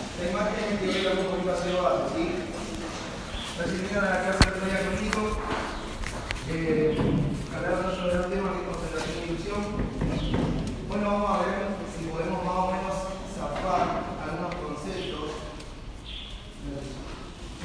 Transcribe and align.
La 0.00 0.30
imagen 0.30 0.78
que 0.78 0.88
hoy 0.88 1.04
vamos 1.04 1.26
con 1.32 1.46
base 1.46 1.68
de 1.68 1.80
base, 1.80 2.04
¿sí? 2.14 2.24
Recibieron 3.58 4.04
a 4.04 4.10
la 4.10 4.22
clase 4.24 4.50
de 4.50 4.60
día 4.64 4.80
conmigo. 4.88 5.22
Eh, 6.48 6.96
hablaron 7.54 7.94
sobre 7.94 8.14
el 8.16 8.30
tema 8.32 8.52
que 8.52 8.60
es 8.60 8.68
concentración 8.68 9.16
y 9.16 9.30
ilusión. 9.30 9.62
Bueno, 10.88 11.04
vamos 11.04 11.30
a 11.30 11.42
ver 11.44 11.56
si 11.92 12.08
podemos 12.08 12.44
más 12.44 12.56
o 12.56 12.72
menos 12.72 12.96
zafar 13.36 13.88
algunos 14.24 14.54
conceptos. 14.56 15.30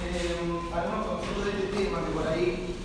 Eh, 0.03 0.39
algunos 0.75 1.05
conceptos 1.07 1.45
de 1.45 1.51
este 1.51 1.67
tema 1.71 2.03
que 2.03 2.11
por 2.11 2.27
ahí 2.27 2.75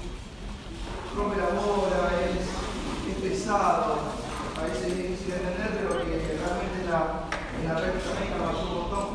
rompe 1.14 1.36
la 1.36 1.50
bola, 1.58 2.10
es 2.22 3.18
pesado, 3.18 4.14
a 4.56 4.62
veces 4.62 4.86
es 4.86 4.96
difícil 4.96 5.30
de 5.30 5.36
entender, 5.36 5.70
pero 5.74 6.06
que 6.06 6.38
realmente 6.38 6.80
en 6.80 6.90
la, 6.90 7.28
en 7.58 7.68
la 7.68 7.74
red 7.80 7.98
también 7.98 8.38
nos 8.38 8.48
ayuda 8.50 8.70
un 8.70 8.78
montón. 8.78 9.06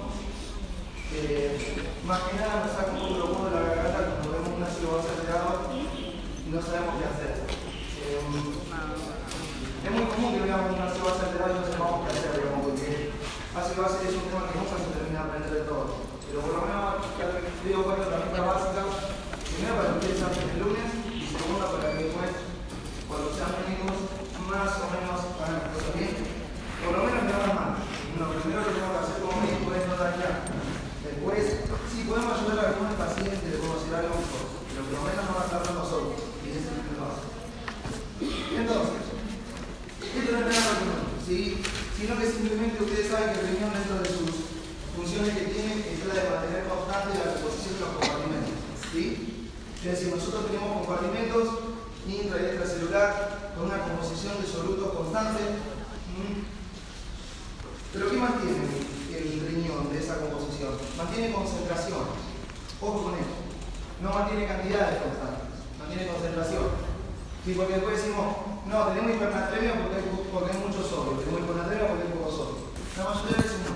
Eh, 1.18 1.86
más 2.06 2.22
que 2.30 2.38
nada 2.38 2.62
nos 2.62 2.78
saca 2.78 2.94
un 2.94 3.18
poco 3.18 3.34
modos 3.34 3.50
de 3.50 3.58
la 3.58 3.66
garganta 3.66 4.22
cuando 4.22 4.38
vemos 4.38 4.54
un 4.54 4.62
ácido 4.62 4.94
base 4.94 5.10
acelerado 5.10 5.74
y 5.74 6.48
no 6.54 6.62
sabemos 6.62 7.02
qué 7.02 7.06
hacer. 7.10 7.34
Eh, 7.50 8.22
es 8.22 9.90
muy 9.90 10.06
común 10.14 10.38
que 10.38 10.46
veamos 10.46 10.70
un 10.70 10.86
ácido 10.86 11.02
base 11.02 11.26
acelerado 11.26 11.50
y 11.50 11.58
no 11.58 11.66
sepamos 11.66 12.06
qué 12.06 12.10
hacer, 12.14 12.32
digamos, 12.38 12.62
porque 12.62 13.10
ácido 13.58 13.82
base 13.82 13.98
es 14.06 14.16
un 14.22 14.26
tema 14.30 14.46
que 14.46 14.54
nunca 14.54 14.78
se 14.78 14.94
termina 14.94 15.18
de 15.18 15.26
aprender 15.26 15.52
de 15.58 15.66
todo. 15.66 15.86
Pero 16.30 16.38
por 16.46 16.54
lo 16.54 16.62
menos 16.62 16.86
digo 17.66 17.82
cuatro 17.82 18.06
herramientas 18.06 18.46
básicas. 18.54 18.90
Primero 19.50 19.74
para 19.74 19.90
que 19.90 19.98
ustedes 19.98 20.46
el 20.46 20.60
lunes 20.62 20.90
y 21.10 21.26
segundo 21.26 21.66
para 21.74 21.90
que 21.90 22.06
después, 22.06 22.32
cuando 23.10 23.34
sean 23.34 23.50
mínimos, 23.66 23.98
más 24.46 24.78
o 24.78 24.88
menos 24.94 25.18
hagan 25.42 25.58
las 25.58 25.74
cosas 25.74 25.94
bien. 25.98 26.14
Por 26.86 26.92
lo 26.94 27.02
menos 27.02 27.22
me 27.26 27.34
hagan 27.34 27.54
mal. 27.58 27.72
Lo 28.14 28.30
primero 28.30 28.62
que 28.62 28.78
tengo 28.78 28.94
que 28.94 29.02
hacer 29.02 29.18
como 29.26 29.42
médico 29.42 29.74
es 29.74 29.90
no 29.90 29.98
dañar. 29.98 30.65
Después, 31.16 31.64
sí 31.96 32.04
podemos 32.04 32.36
ayudar 32.36 32.60
a 32.60 32.68
algunos 32.76 33.00
pacientes 33.00 33.40
de 33.40 33.64
conocer 33.64 34.04
algo 34.04 34.20
mejor, 34.20 34.52
pero 34.68 34.84
por 34.84 35.00
lo 35.00 35.04
menos 35.08 35.24
no 35.24 35.36
va 35.40 35.42
a 35.42 35.48
estar 35.48 35.64
nosotros. 35.72 36.20
Y 36.44 36.52
ese 36.52 36.68
es 36.68 36.76
el 36.76 37.00
paso. 37.00 37.24
Entonces, 38.20 39.00
esto 40.12 40.30
no 40.36 40.40
es 40.44 40.48
nada 40.52 40.72
argumento, 40.76 41.16
¿sí? 41.24 41.64
sino 41.96 42.20
que 42.20 42.28
simplemente 42.28 42.84
ustedes 42.84 43.08
saben 43.08 43.32
que 43.32 43.40
el 43.40 43.48
riñón 43.48 43.72
dentro 43.72 43.96
de 44.04 44.12
sus 44.12 44.60
funciones 44.92 45.40
que 45.40 45.56
tiene 45.56 45.88
es 45.88 46.04
la 46.04 46.20
de 46.20 46.28
mantener 46.36 46.68
constante 46.68 47.16
la 47.16 47.32
composición 47.32 47.80
de 47.80 47.80
los 47.80 47.92
compartimentos. 47.96 48.60
¿sí? 48.92 49.48
Es 49.80 49.88
decir, 49.96 50.12
nosotros 50.12 50.52
tenemos 50.52 50.84
compartimentos 50.84 51.80
intra 52.12 52.44
y 52.44 52.46
extracelular 52.52 53.56
con 53.56 53.72
una 53.72 53.88
composición 53.88 54.36
de 54.44 54.52
solutos 54.52 54.92
constante. 54.92 55.64
¿Pero 57.96 58.12
qué 58.12 58.18
mantiene 58.20 58.95
el 59.20 59.48
riñón 59.48 59.92
de 59.92 60.00
esa 60.00 60.20
composición? 60.20 60.76
Mantiene 60.98 61.34
concentración. 61.34 62.04
Ojo 62.82 63.04
con 63.04 63.14
esto. 63.16 63.38
No 64.02 64.12
mantiene 64.12 64.48
cantidades 64.48 65.00
constantes, 65.00 65.64
mantiene 65.80 66.12
concentración. 66.12 66.68
¿Sí? 67.46 67.54
Porque 67.56 67.80
después 67.80 68.02
decimos, 68.02 68.26
no, 68.68 68.78
tenemos 68.90 69.16
hipernatremia 69.16 69.80
porque 69.80 70.04
porque 70.34 70.52
hay 70.52 70.60
mucho 70.60 70.82
sodio, 70.84 71.22
tenemos 71.22 71.42
hiponatremia 71.42 71.88
porque 71.88 72.04
hay 72.04 72.14
poco 72.18 72.32
sodio. 72.32 72.58
La 72.98 73.04
mayoría 73.06 73.38
de 73.38 73.44
veces 73.44 73.60
no. 73.64 73.76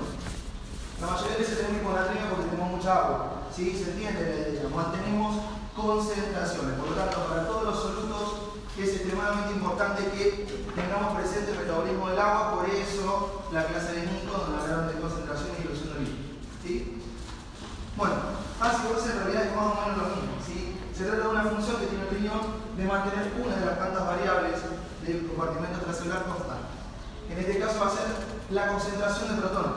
La 1.00 1.08
mayoría 1.14 1.34
de 1.34 1.42
veces 1.44 1.58
tenemos 1.58 1.78
hiponatremia 1.80 2.30
porque 2.30 2.50
tenemos 2.50 2.70
mucha 2.76 2.92
agua. 2.92 3.18
¿Sí? 3.56 3.72
¿Se 3.72 3.92
entiende? 3.92 4.68
Mantenemos 4.76 5.32
concentraciones. 5.76 6.76
Por 6.80 6.90
lo 6.92 6.96
tanto, 6.96 7.30
para 7.30 7.48
todos 7.48 7.64
los 7.64 7.78
solutos 7.80 8.50
es 8.78 8.90
extremadamente 8.96 9.54
importante 9.54 10.04
que 10.12 10.48
tengamos 10.76 11.16
presente 11.16 11.52
el 11.52 11.60
metabolismo 11.60 12.10
del 12.10 12.20
agua, 12.20 12.56
por 12.56 12.70
eso 12.70 13.44
la 13.52 13.66
clase 13.66 13.94
de 13.94 14.02
Nico 14.08 14.38
donde 14.38 14.62
hablaron 14.62 14.88
de 14.88 15.02
concentración 15.02 15.50
y 15.58 15.62
ilusión 15.68 15.94
de 15.94 16.00
líquido. 16.00 16.30
¿Sí? 16.64 17.02
Bueno, 18.00 18.16
ácido 18.64 18.96
base 18.96 19.12
en 19.12 19.20
realidad 19.20 19.44
es 19.44 19.56
más 19.60 19.76
o 19.76 19.76
menos 19.76 19.98
lo 20.00 20.08
mismo. 20.16 20.40
¿sí? 20.40 20.80
Se 20.96 21.04
trata 21.04 21.20
de 21.20 21.36
una 21.36 21.52
función 21.52 21.84
que 21.84 21.92
tiene 21.92 22.08
el 22.08 22.16
riñón 22.16 22.40
de 22.80 22.88
mantener 22.88 23.28
una 23.36 23.60
de 23.60 23.66
las 23.68 23.76
tantas 23.76 24.08
variables 24.08 24.56
del 25.04 25.28
compartimento 25.28 25.84
extracelular 25.84 26.24
constante. 26.24 26.72
En 27.28 27.36
este 27.44 27.60
caso 27.60 27.76
va 27.84 27.92
a 27.92 28.00
ser 28.00 28.08
la 28.56 28.72
concentración 28.72 29.36
de 29.36 29.42
protones. 29.44 29.76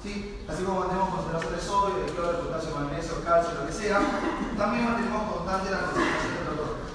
¿Sí? 0.00 0.40
Así 0.48 0.64
como 0.64 0.80
mantenemos 0.80 1.12
concentración 1.12 1.52
de 1.52 1.60
sodio, 1.60 1.96
de 2.00 2.08
cloro, 2.08 2.32
de 2.32 2.40
potasio, 2.40 2.72
magnesio, 2.72 3.20
calcio, 3.20 3.52
lo 3.52 3.66
que 3.68 3.76
sea, 3.76 4.00
también 4.56 4.88
mantenemos 4.88 5.22
constante 5.28 5.76
la 5.76 5.92
concentración 5.92 6.32
de 6.32 6.44
protones. 6.48 6.88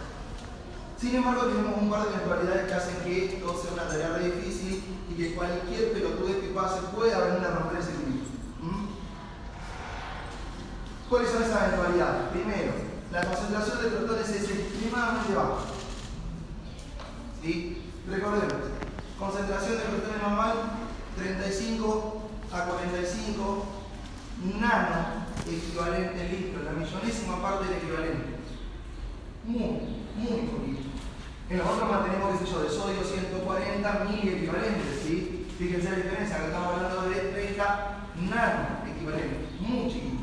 Sin 0.97 1.13
embargo, 1.21 1.53
tenemos 1.53 1.77
un 1.77 1.89
par 1.93 2.01
de 2.01 2.17
eventualidades 2.17 2.65
que 2.65 2.73
hacen 2.73 2.97
que 3.05 3.45
todo 3.45 3.53
sea 3.61 3.77
una 3.77 3.85
tarea 3.85 4.17
re 4.17 4.33
difícil 4.33 5.05
y 5.05 5.13
que 5.13 5.37
cualquier 5.37 5.93
pelotudez 5.93 6.41
que 6.41 6.49
pase 6.49 6.81
pueda 6.97 7.29
venir 7.29 7.45
a 7.45 7.61
romper 7.61 7.77
ese. 7.77 7.93
¿Cuáles 11.09 11.29
son 11.29 11.43
esas 11.43 11.67
eventualidades? 11.67 12.29
Primero, 12.31 12.73
la 13.11 13.23
concentración 13.23 13.83
de 13.83 13.89
protones 13.89 14.29
es 14.29 14.49
extremadamente 14.49 15.35
baja. 15.35 15.65
¿Sí? 17.41 17.91
Recordemos, 18.09 18.53
concentración 19.19 19.77
de 19.77 19.83
protones 19.83 20.21
normal 20.21 20.53
35 21.15 22.29
a 22.51 22.61
45 22.65 23.65
nano 24.59 25.25
equivalente 25.45 26.29
litro, 26.29 26.63
la 26.63 26.71
millonésima 26.71 27.41
parte 27.41 27.65
del 27.65 27.77
equivalente. 27.77 28.35
Muy, 29.45 30.01
muy 30.15 30.47
poquito. 30.49 30.89
En 31.49 31.57
los 31.59 31.67
otros 31.67 31.91
mantenemos, 31.91 32.39
qué 32.39 32.45
sé 32.45 32.51
yo, 32.51 32.63
de 32.63 32.69
sodio 32.69 33.03
140 33.03 34.05
mil 34.05 34.27
equivalentes, 34.27 35.01
¿sí? 35.05 35.47
Fíjense 35.57 35.89
la 35.91 35.97
diferencia, 35.97 36.35
acá 36.37 36.47
estamos 36.47 36.73
hablando 36.73 37.09
de 37.09 37.15
30 37.15 37.97
nano 38.31 38.67
equivalentes, 38.91 39.61
muy 39.61 39.87
chiquito. 39.87 40.14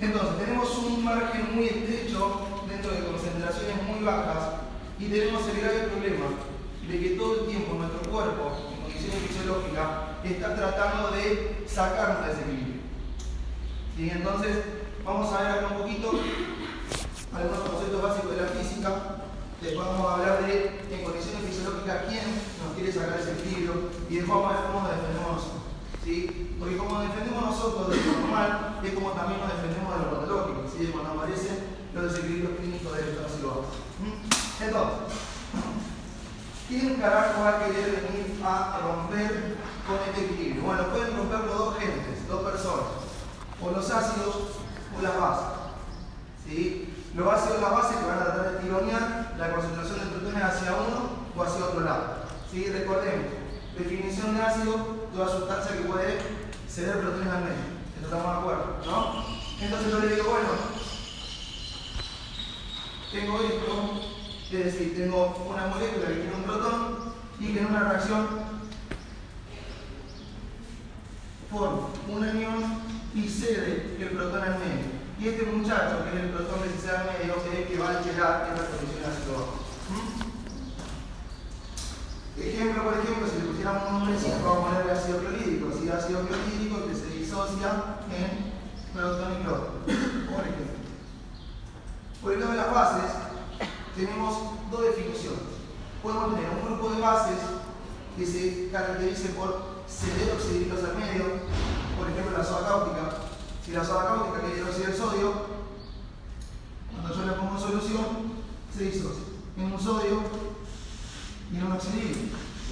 Entonces, 0.00 0.38
tenemos 0.38 0.78
un 0.78 1.04
margen 1.04 1.54
muy 1.54 1.66
estrecho 1.66 2.40
dentro 2.66 2.90
de 2.92 3.04
concentraciones 3.04 3.82
muy 3.82 4.04
bajas 4.04 4.54
y 4.98 5.06
tenemos 5.06 5.46
el 5.48 5.60
grave 5.60 5.80
problema 5.88 6.26
de 6.88 6.98
que 7.00 7.10
todo 7.10 7.40
el 7.40 7.46
tiempo 7.46 7.74
nuestro 7.74 8.10
cuerpo, 8.10 8.56
en 8.72 8.80
condiciones 8.80 9.20
fisiológicas, 9.28 9.88
está 10.24 10.56
tratando 10.56 11.10
de 11.10 11.64
sacarnos 11.68 12.26
de 12.26 12.32
ese 12.32 12.42
equilibrio. 12.42 12.80
¿Sí? 13.96 14.10
Entonces, 14.10 14.56
vamos 15.04 15.32
a 15.32 15.42
ver 15.42 15.52
acá 15.52 15.66
un 15.72 15.82
poquito 15.82 16.12
algunos 17.34 17.68
conceptos 17.68 18.02
básicos 18.02 18.30
de 18.30 18.42
la 18.42 18.48
física. 18.48 18.90
Después 19.60 19.86
vamos 19.86 20.06
a 20.06 20.14
hablar 20.14 20.46
de, 20.46 20.80
en 20.90 21.04
condiciones 21.04 21.44
fisiológicas, 21.50 22.04
quién 22.08 22.24
nos 22.64 22.74
quiere 22.76 22.92
sacar 22.92 23.20
ese 23.20 23.32
equilibrio 23.32 23.90
y 24.08 24.16
después 24.16 24.38
vamos 24.38 24.52
a 24.52 24.56
ver 24.56 24.70
cómo 24.72 24.88
defendemos. 24.88 25.65
¿Sí? 26.06 26.54
Porque 26.60 26.76
como 26.76 27.00
defendemos 27.00 27.42
nosotros 27.42 27.90
de 27.90 27.96
lo 27.96 28.12
normal, 28.20 28.78
es 28.84 28.94
como 28.94 29.10
también 29.10 29.40
nos 29.40 29.50
defendemos 29.50 29.90
de 29.90 30.04
lo 30.04 30.10
patológico, 30.14 30.62
¿sí? 30.70 30.86
cuando 30.92 31.10
aparecen 31.10 31.58
los 31.92 32.04
desequilibrios 32.04 32.58
clínicos 32.60 32.96
de 32.96 33.06
los 33.10 33.26
ácidos 33.26 33.66
Entonces, 34.62 35.18
¿quién 36.68 36.94
carajo 36.94 37.42
va 37.42 37.48
a 37.48 37.58
querer 37.58 38.06
venir 38.06 38.38
a 38.44 38.78
romper 38.86 39.56
con 39.82 39.98
este 40.06 40.30
equilibrio? 40.30 40.62
Bueno, 40.62 40.86
pueden 40.94 41.16
romperlo 41.16 41.54
dos 41.54 41.78
gentes, 41.80 42.28
dos 42.28 42.42
personas, 42.52 43.02
o 43.60 43.70
los 43.72 43.90
ácidos 43.90 44.36
o 44.96 45.02
las 45.02 45.20
bases. 45.20 45.46
¿Sí? 46.46 46.94
Los 47.16 47.34
ácidos 47.34 47.62
las 47.62 47.72
bases 47.72 47.96
que 47.96 48.06
van 48.06 48.20
a 48.20 48.24
tratar 48.26 48.52
de 48.52 48.58
tironear 48.60 49.34
la 49.36 49.50
concentración 49.50 49.98
de 49.98 50.06
protones 50.14 50.44
hacia 50.44 50.70
uno 50.70 51.26
o 51.34 51.42
hacia 51.42 51.64
otro 51.64 51.80
lado. 51.80 52.30
¿Sí? 52.48 52.70
Recordemos, 52.70 53.26
definición 53.76 54.36
de 54.36 54.42
ácido, 54.42 55.05
toda 55.16 55.38
sustancia 55.38 55.76
que 55.76 55.88
puede 55.88 56.18
ceder 56.68 57.00
protones 57.00 57.32
al 57.32 57.44
medio. 57.44 57.64
Esto 57.96 58.04
estamos 58.04 58.26
de 58.26 58.38
acuerdo, 58.38 58.76
¿no? 58.84 59.24
Entonces 59.58 59.90
yo 59.90 59.98
le 60.00 60.14
digo, 60.14 60.30
bueno, 60.30 60.48
tengo 63.10 63.40
esto, 63.40 64.02
es 64.52 64.64
decir, 64.64 64.94
tengo 64.94 65.46
una 65.48 65.68
molécula 65.68 66.08
que 66.08 66.14
tiene 66.14 66.36
un 66.36 66.42
protón 66.42 67.14
y 67.40 67.54
que 67.54 67.60
en 67.60 67.66
una 67.66 67.88
reacción 67.88 68.26
forma 71.50 71.88
un 72.08 72.22
anión 72.24 72.82
y 73.14 73.26
cede 73.26 73.96
el 73.98 74.08
protón 74.10 74.42
al 74.42 74.58
medio. 74.58 74.96
Y 75.18 75.28
este 75.28 75.46
muchacho, 75.46 76.04
que 76.04 76.18
es 76.18 76.24
el 76.24 76.30
protón 76.30 76.60
que 76.60 76.78
se 76.78 76.94
al 76.94 77.06
medio, 77.06 77.36
es 77.36 77.58
el 77.58 77.68
que 77.68 77.78
va 77.78 77.86
a 77.86 77.98
alterar 77.98 78.48
esta 78.52 78.76
condición 78.76 79.10
ácido. 79.10 79.65
Ejemplo, 82.38 82.84
por 82.84 82.94
ejemplo, 82.94 83.26
si 83.26 83.40
le 83.40 83.48
pusiéramos 83.48 83.88
un 83.88 83.98
nombrecito, 83.98 84.44
vamos 84.44 84.58
a 84.58 84.68
ponerle 84.68 84.92
ácido 84.92 85.18
clorhídrico. 85.18 85.72
Si 85.72 85.88
ácido 85.88 86.20
clorhídrico 86.26 86.86
que 86.86 86.94
se 86.94 87.06
disocia 87.06 87.96
en 88.12 88.52
protón 88.92 89.32
y 89.32 89.42
cloro. 89.42 89.70
Por 89.84 90.44
ejemplo. 90.44 90.76
Por 92.22 92.32
el 92.32 92.40
lado 92.40 92.52
de 92.52 92.58
las 92.58 92.74
bases, 92.74 93.10
tenemos 93.94 94.38
dos 94.70 94.82
definiciones. 94.82 95.40
Podemos 96.02 96.34
tener 96.34 96.50
un 96.50 96.66
grupo 96.66 96.90
de 96.90 97.00
bases 97.00 97.38
que 98.16 98.26
se 98.26 98.68
caracterice 98.70 99.30
por 99.30 99.76
ceder 99.88 100.34
oxidrilos 100.34 100.84
al 100.84 100.96
medio, 100.96 101.24
por 101.98 102.10
ejemplo 102.10 102.36
la 102.36 102.44
soda 102.44 102.68
cáustica. 102.68 103.10
Si 103.64 103.72
la 103.72 103.84
soda 103.84 104.06
cáustica 104.06 104.40
que 104.40 104.58
hidroxida 104.58 104.88
el 104.88 104.96
sodio, 104.96 105.32
cuando 106.92 107.14
yo 107.14 107.26
le 107.26 107.32
pongo 107.32 107.54
en 107.54 107.60
solución, 107.60 108.06
se 108.76 108.84
disocia 108.84 109.24
en 109.56 109.72
un 109.72 109.80
sodio 109.80 110.20
y 111.52 111.56
en 111.56 111.64
un 111.64 111.72
oxidrilo. 111.72 112.16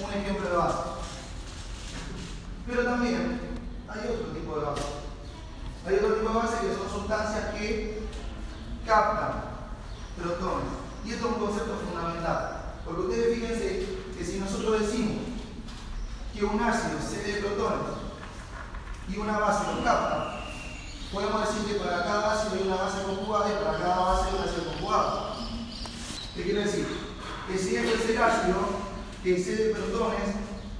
Un 0.02 0.12
ejemplo 0.12 0.48
de 0.48 0.56
base. 0.56 0.78
Pero 2.66 2.84
también 2.84 3.40
hay 3.88 4.08
otro 4.08 4.32
tipo 4.32 4.58
de 4.58 4.64
base. 4.64 4.82
Hay 5.86 5.94
otro 5.96 6.14
tipo 6.14 6.28
de 6.28 6.34
base 6.34 6.66
que 6.66 6.74
son 6.74 7.00
sustancias 7.00 7.54
que 7.54 8.02
captan 8.86 9.44
protones. 10.16 10.66
Y 11.04 11.12
esto 11.12 11.28
es 11.28 11.32
un 11.34 11.46
concepto 11.46 11.76
fundamental. 11.86 12.74
Porque 12.84 13.02
ustedes 13.02 13.34
fíjense 13.34 13.86
que 14.16 14.24
si 14.24 14.38
nosotros 14.38 14.80
decimos 14.80 15.22
que 16.34 16.44
un 16.44 16.60
ácido 16.60 16.98
cede 17.00 17.40
protones 17.40 17.94
y 19.08 19.16
una 19.18 19.38
base 19.38 19.72
lo 19.72 19.84
capta, 19.84 20.40
podemos 21.12 21.46
decir 21.46 21.72
que 21.72 21.84
para 21.84 22.02
cada 22.02 22.32
ácido 22.32 22.54
hay 22.54 22.66
una 22.66 22.76
base 22.76 23.02
conjugada 23.04 23.50
y 23.50 23.64
para 23.64 23.78
cada 23.78 23.98
base 24.00 24.28
hay 24.28 24.34
una 24.34 24.44
ácido 24.44 24.64
conjugada. 24.64 25.34
¿Qué 26.34 26.42
quiere 26.42 26.64
decir? 26.64 27.03
Que 27.46 27.58
si 27.58 27.76
este 27.76 27.94
es 27.94 28.11
el 28.11 28.23
ácido 28.23 28.56
que 29.23 29.38
cede 29.38 29.75
protones, 29.75 30.20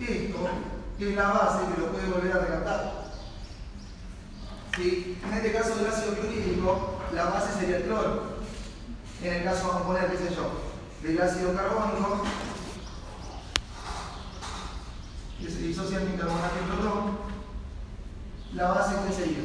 esto 0.01 0.49
es 0.99 1.17
la 1.17 1.29
base 1.29 1.75
que 1.75 1.81
lo 1.81 1.93
puede 1.93 2.07
volver 2.09 2.33
a 2.33 2.41
recaptar. 2.41 3.05
¿Sí? 4.77 5.19
En 5.23 5.33
este 5.33 5.53
caso 5.53 5.77
del 5.77 5.87
ácido 5.87 6.15
clorhídrico, 6.15 6.99
la 7.15 7.25
base 7.27 7.61
sería 7.61 7.77
el 7.79 7.83
cloro. 7.85 8.35
En 9.23 9.33
el 9.33 9.45
caso, 9.45 9.69
vamos 9.69 9.83
a 9.83 9.87
poner, 9.87 10.11
qué 10.11 10.17
sé 10.19 10.35
yo, 10.35 10.51
del 11.03 11.23
ácido 11.23 11.55
carbónico, 11.55 12.23
que 15.41 15.51
se 15.51 15.59
disocia 15.59 16.01
en 16.01 16.13
bicarbonato 16.13 16.55
y 16.61 16.73
protón, 16.73 17.19
la 18.55 18.69
base 18.73 18.97
que 19.07 19.15
sería 19.15 19.39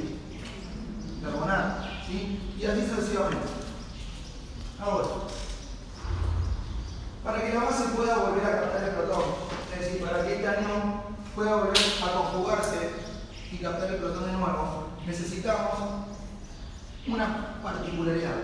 carbonato, 1.24 1.90
¿sí? 2.08 2.56
Y 2.58 2.66
así 2.66 2.88
sucesivamente. 2.88 3.48
Ahora, 4.80 5.08
para 7.24 7.42
que 7.42 7.54
la 7.54 7.64
base 7.64 7.84
pueda 7.96 8.18
volver 8.18 8.46
a 8.46 8.62
captar 8.62 8.84
el 8.84 8.96
protón, 8.96 9.24
es 9.74 9.80
decir, 9.80 10.02
para 10.06 10.26
que 10.26 10.36
este 10.36 10.48
anión 10.48 11.02
pueda 11.36 11.56
volver 11.56 11.78
a 11.78 12.14
conjugarse 12.14 12.90
y 13.52 13.58
captar 13.58 13.90
el 13.90 13.98
protón 13.98 14.26
de 14.26 14.32
nuevo, 14.34 14.88
necesitamos 15.06 16.08
una 17.08 17.62
particularidad, 17.62 18.36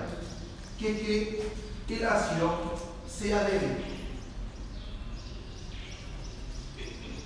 que 0.80 0.92
es 0.92 0.98
que 1.88 1.96
el 1.98 2.06
ácido 2.06 2.74
sea 3.08 3.44
débil. 3.44 3.96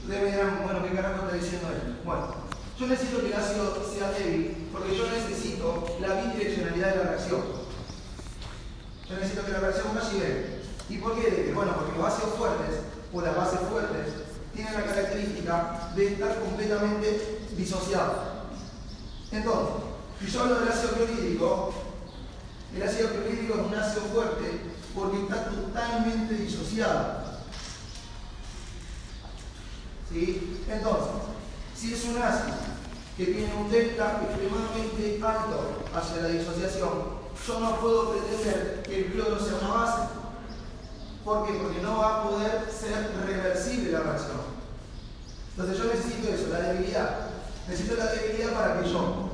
Ustedes 0.04 0.44
me 0.44 0.63
bueno, 0.63 0.84
¿qué 0.84 0.96
carajo 0.96 1.25
está 1.25 1.36
diciendo 1.38 1.68
él? 1.69 2.00
Bueno, 2.04 2.34
yo 2.80 2.88
necesito 2.88 3.22
que 3.22 3.28
el 3.28 3.34
ácido 3.34 3.86
sea 3.94 4.12
débil 4.12 4.69
porque 4.72 4.98
yo 4.98 5.07
necesito 5.10 5.98
la 6.00 6.22
bidireccionalidad 6.22 6.90
de 6.90 6.96
la 6.96 7.12
reacción. 7.12 7.42
Yo 9.07 9.16
necesito 9.16 9.46
que 9.46 9.51
la 9.51 9.60
reacción 9.60 9.96
vaya 9.96 10.28
y. 10.28 10.58
¿Y 10.89 10.97
por 10.97 11.15
qué? 11.15 11.51
Bueno, 11.53 11.75
porque 11.75 11.97
los 11.97 12.07
ácidos 12.07 12.36
fuertes 12.36 12.80
o 13.13 13.21
las 13.21 13.36
bases 13.36 13.59
fuertes 13.69 14.13
tienen 14.53 14.74
la 14.74 14.83
característica 14.83 15.91
de 15.95 16.13
estar 16.13 16.39
completamente 16.39 17.39
disociados. 17.56 18.18
Entonces, 19.31 19.75
si 20.19 20.31
yo 20.31 20.41
hablo 20.41 20.59
del 20.59 20.69
ácido 20.69 20.94
clorhídrico, 20.94 21.74
el 22.75 22.83
ácido 22.83 23.09
clorhídrico 23.09 23.53
es 23.53 23.68
un 23.68 23.75
ácido 23.75 24.01
fuerte 24.13 24.62
porque 24.95 25.21
está 25.21 25.45
totalmente 25.45 26.33
disociado. 26.33 27.19
¿Sí? 30.12 30.63
Entonces, 30.68 31.12
si 31.75 31.94
es 31.94 32.03
un 32.06 32.21
ácido 32.21 32.57
que 33.15 33.25
tiene 33.25 33.53
un 33.53 33.69
delta 33.69 34.21
extremadamente 34.24 35.21
alto 35.24 35.83
hacia 35.94 36.21
la 36.24 36.30
disociación, 36.30 37.19
yo 37.47 37.59
no 37.59 37.80
puedo 37.80 38.12
pretender 38.12 38.81
que 38.83 39.06
el 39.06 39.12
cloro 39.12 39.39
sea 39.39 39.59
una 39.62 39.74
base. 39.74 40.28
¿Por 41.29 41.45
qué? 41.45 41.53
Porque 41.61 41.79
no 41.83 41.99
va 41.99 42.07
a 42.07 42.23
poder 42.23 42.65
ser 42.73 43.11
reversible 43.23 43.91
la 43.91 43.99
reacción. 43.99 44.41
Entonces 45.51 45.77
yo 45.77 45.93
necesito 45.93 46.27
eso, 46.27 46.47
la 46.51 46.73
debilidad. 46.73 47.17
Necesito 47.67 47.97
la 47.97 48.07
debilidad 48.07 48.53
para 48.53 48.81
que 48.81 48.89
yo 48.89 49.29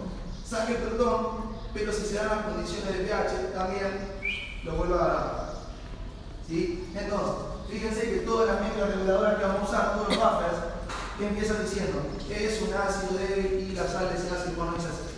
saque 0.46 0.74
el 0.74 0.80
protón, 0.80 1.56
pero 1.74 1.94
si 1.94 2.02
se 2.02 2.16
dan 2.16 2.28
las 2.28 2.46
condiciones 2.48 2.98
de 2.98 3.06
pH, 3.06 3.54
también 3.54 4.12
lo 4.66 4.74
vuelva 4.74 4.96
a 4.96 5.08
dar. 5.08 5.54
¿Sí? 6.46 6.86
Entonces, 6.94 7.34
fíjense 7.72 8.02
que 8.02 8.18
todas 8.28 8.48
las 8.48 8.60
mezclas 8.60 8.90
reguladoras 8.90 9.40
que 9.40 9.46
vamos 9.46 9.62
a 9.62 9.64
usar, 9.64 9.94
todos 9.94 10.10
los 10.10 10.18
buffers, 10.18 10.58
empiezan 11.22 11.64
diciendo 11.64 12.02
es 12.30 12.62
un 12.62 12.74
ácido 12.74 13.18
débil 13.18 13.70
y 13.72 13.74
la 13.74 13.88
sal 13.88 14.10
de 14.10 14.16
ese 14.16 14.36
ácido 14.36 14.66
no 14.66 14.76
es 14.76 14.84
así. 14.84 15.16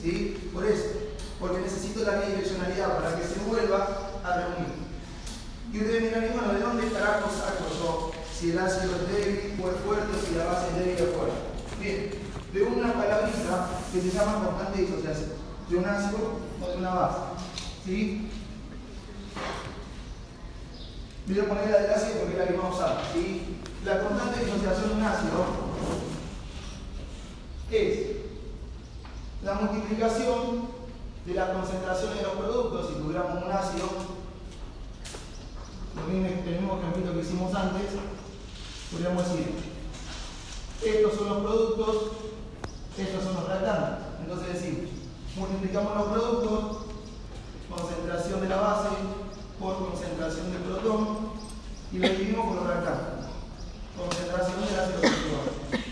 ¿Sí? 0.00 0.50
Por 0.54 0.64
eso, 0.64 0.84
porque 1.40 1.58
necesito 1.58 2.04
la 2.04 2.20
bidireccionalidad 2.20 2.98
para 2.98 3.16
que 3.16 3.26
se 3.26 3.40
vuelva 3.40 4.12
a 4.22 4.36
reunir. 4.36 4.83
Y 5.74 5.78
ustedes 5.78 6.02
miran, 6.02 6.30
bueno, 6.32 6.52
¿de 6.52 6.60
dónde 6.60 6.92
carajo 6.92 7.28
saco 7.28 7.64
yo 7.74 8.12
si 8.32 8.52
el 8.52 8.58
ácido 8.60 8.94
es 8.94 9.08
débil 9.10 9.60
o 9.60 9.70
es 9.70 9.76
fuerte 9.84 10.06
o 10.16 10.24
si 10.24 10.36
la 10.36 10.44
base 10.44 10.68
es 10.68 10.78
débil 10.78 11.02
o 11.02 11.18
fuerte? 11.18 11.34
Bien, 11.80 12.10
de 12.52 12.62
una 12.62 12.92
palabrita 12.92 13.70
que 13.92 14.00
se 14.00 14.10
llama 14.12 14.44
constante 14.44 14.78
de 14.78 14.86
disociación, 14.86 15.30
de 15.68 15.76
un 15.76 15.84
ácido 15.84 16.18
o 16.62 16.68
de 16.70 16.76
una 16.76 16.94
base. 16.94 17.18
¿Sí? 17.84 18.30
Voy 21.26 21.40
a 21.40 21.48
poner 21.48 21.70
la 21.70 21.78
del 21.78 21.90
ácido 21.90 22.20
porque 22.20 22.32
es 22.34 22.38
la 22.38 22.46
que 22.46 22.52
vamos 22.52 22.80
a 22.80 22.84
usar. 22.84 23.02
La 23.84 24.00
constante 24.00 24.38
de 24.38 24.44
disociación 24.44 24.88
de 24.90 24.94
un 24.94 25.02
ácido 25.02 25.44
es 27.72 28.16
la 29.42 29.54
multiplicación 29.54 30.68
de 31.26 31.34
las 31.34 31.50
concentraciones 31.50 32.18
de 32.18 32.22
los 32.22 32.34
productos, 32.34 32.90
si 32.90 32.94
tuviéramos 32.94 33.42
un 33.42 33.50
ácido, 33.50 34.13
el 35.96 36.60
mismo 36.60 36.78
ejemplo 36.78 37.14
que 37.14 37.20
hicimos 37.20 37.54
antes, 37.54 37.92
podríamos 38.90 39.28
decir, 39.28 39.54
estos 40.84 41.14
son 41.14 41.28
los 41.28 41.38
productos, 41.38 41.96
estos 42.98 43.24
son 43.24 43.34
los 43.34 43.48
reactantes. 43.48 44.04
Entonces 44.20 44.52
decimos, 44.54 44.90
multiplicamos 45.36 45.96
los 45.96 46.06
productos, 46.06 46.76
concentración 47.68 48.40
de 48.40 48.48
la 48.48 48.56
base 48.56 48.88
por 49.58 49.88
concentración 49.88 50.52
del 50.52 50.62
protón, 50.62 51.30
y 51.92 51.98
lo 51.98 52.08
dividimos 52.08 52.46
por 52.46 52.56
los 52.56 52.66
reactantes 52.66 53.24
concentración 53.96 54.60
del 54.60 54.80
ácido 54.80 55.00
sulfúrico. 55.00 55.84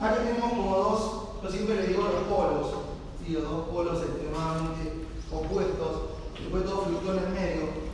Acá 0.00 0.16
tenemos 0.16 0.50
como 0.50 0.76
dos, 0.76 1.42
yo 1.42 1.50
siempre 1.50 1.76
le 1.76 1.86
digo 1.88 2.02
los 2.02 2.24
polos, 2.24 2.66
¿sí? 3.24 3.32
los 3.32 3.42
dos 3.42 3.68
polos 3.68 4.02
extremadamente 4.02 5.06
opuestos, 5.30 6.19
después 6.40 6.64
todo 6.64 6.86
fluctúa 6.86 7.16
en 7.16 7.24
el 7.24 7.32
medio. 7.32 7.90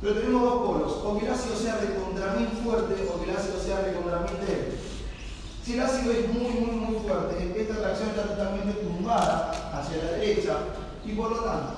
Pero 0.00 0.14
tenemos 0.14 0.42
dos 0.42 0.62
polos, 0.66 0.92
o 1.04 1.18
que 1.18 1.26
el 1.26 1.32
ácido 1.32 1.56
sea 1.56 1.76
de 1.76 1.94
contra 1.94 2.34
mil 2.34 2.48
fuerte 2.48 3.08
o 3.08 3.20
que 3.20 3.30
el 3.30 3.36
ácido 3.36 3.58
sea 3.58 3.80
de 3.80 3.94
contra 3.94 4.20
mil 4.20 4.36
débil. 4.46 4.78
Si 5.64 5.74
el 5.74 5.80
ácido 5.80 6.12
es 6.12 6.28
muy, 6.28 6.52
muy, 6.60 6.76
muy 6.76 7.00
fuerte, 7.00 7.54
esta 7.56 7.74
reacción 7.74 8.10
está 8.10 8.24
totalmente 8.24 8.82
tumbada 8.82 9.50
hacia 9.72 9.96
la 9.96 10.10
derecha 10.18 10.58
y 11.06 11.12
por 11.12 11.30
lo 11.30 11.38
tanto, 11.38 11.72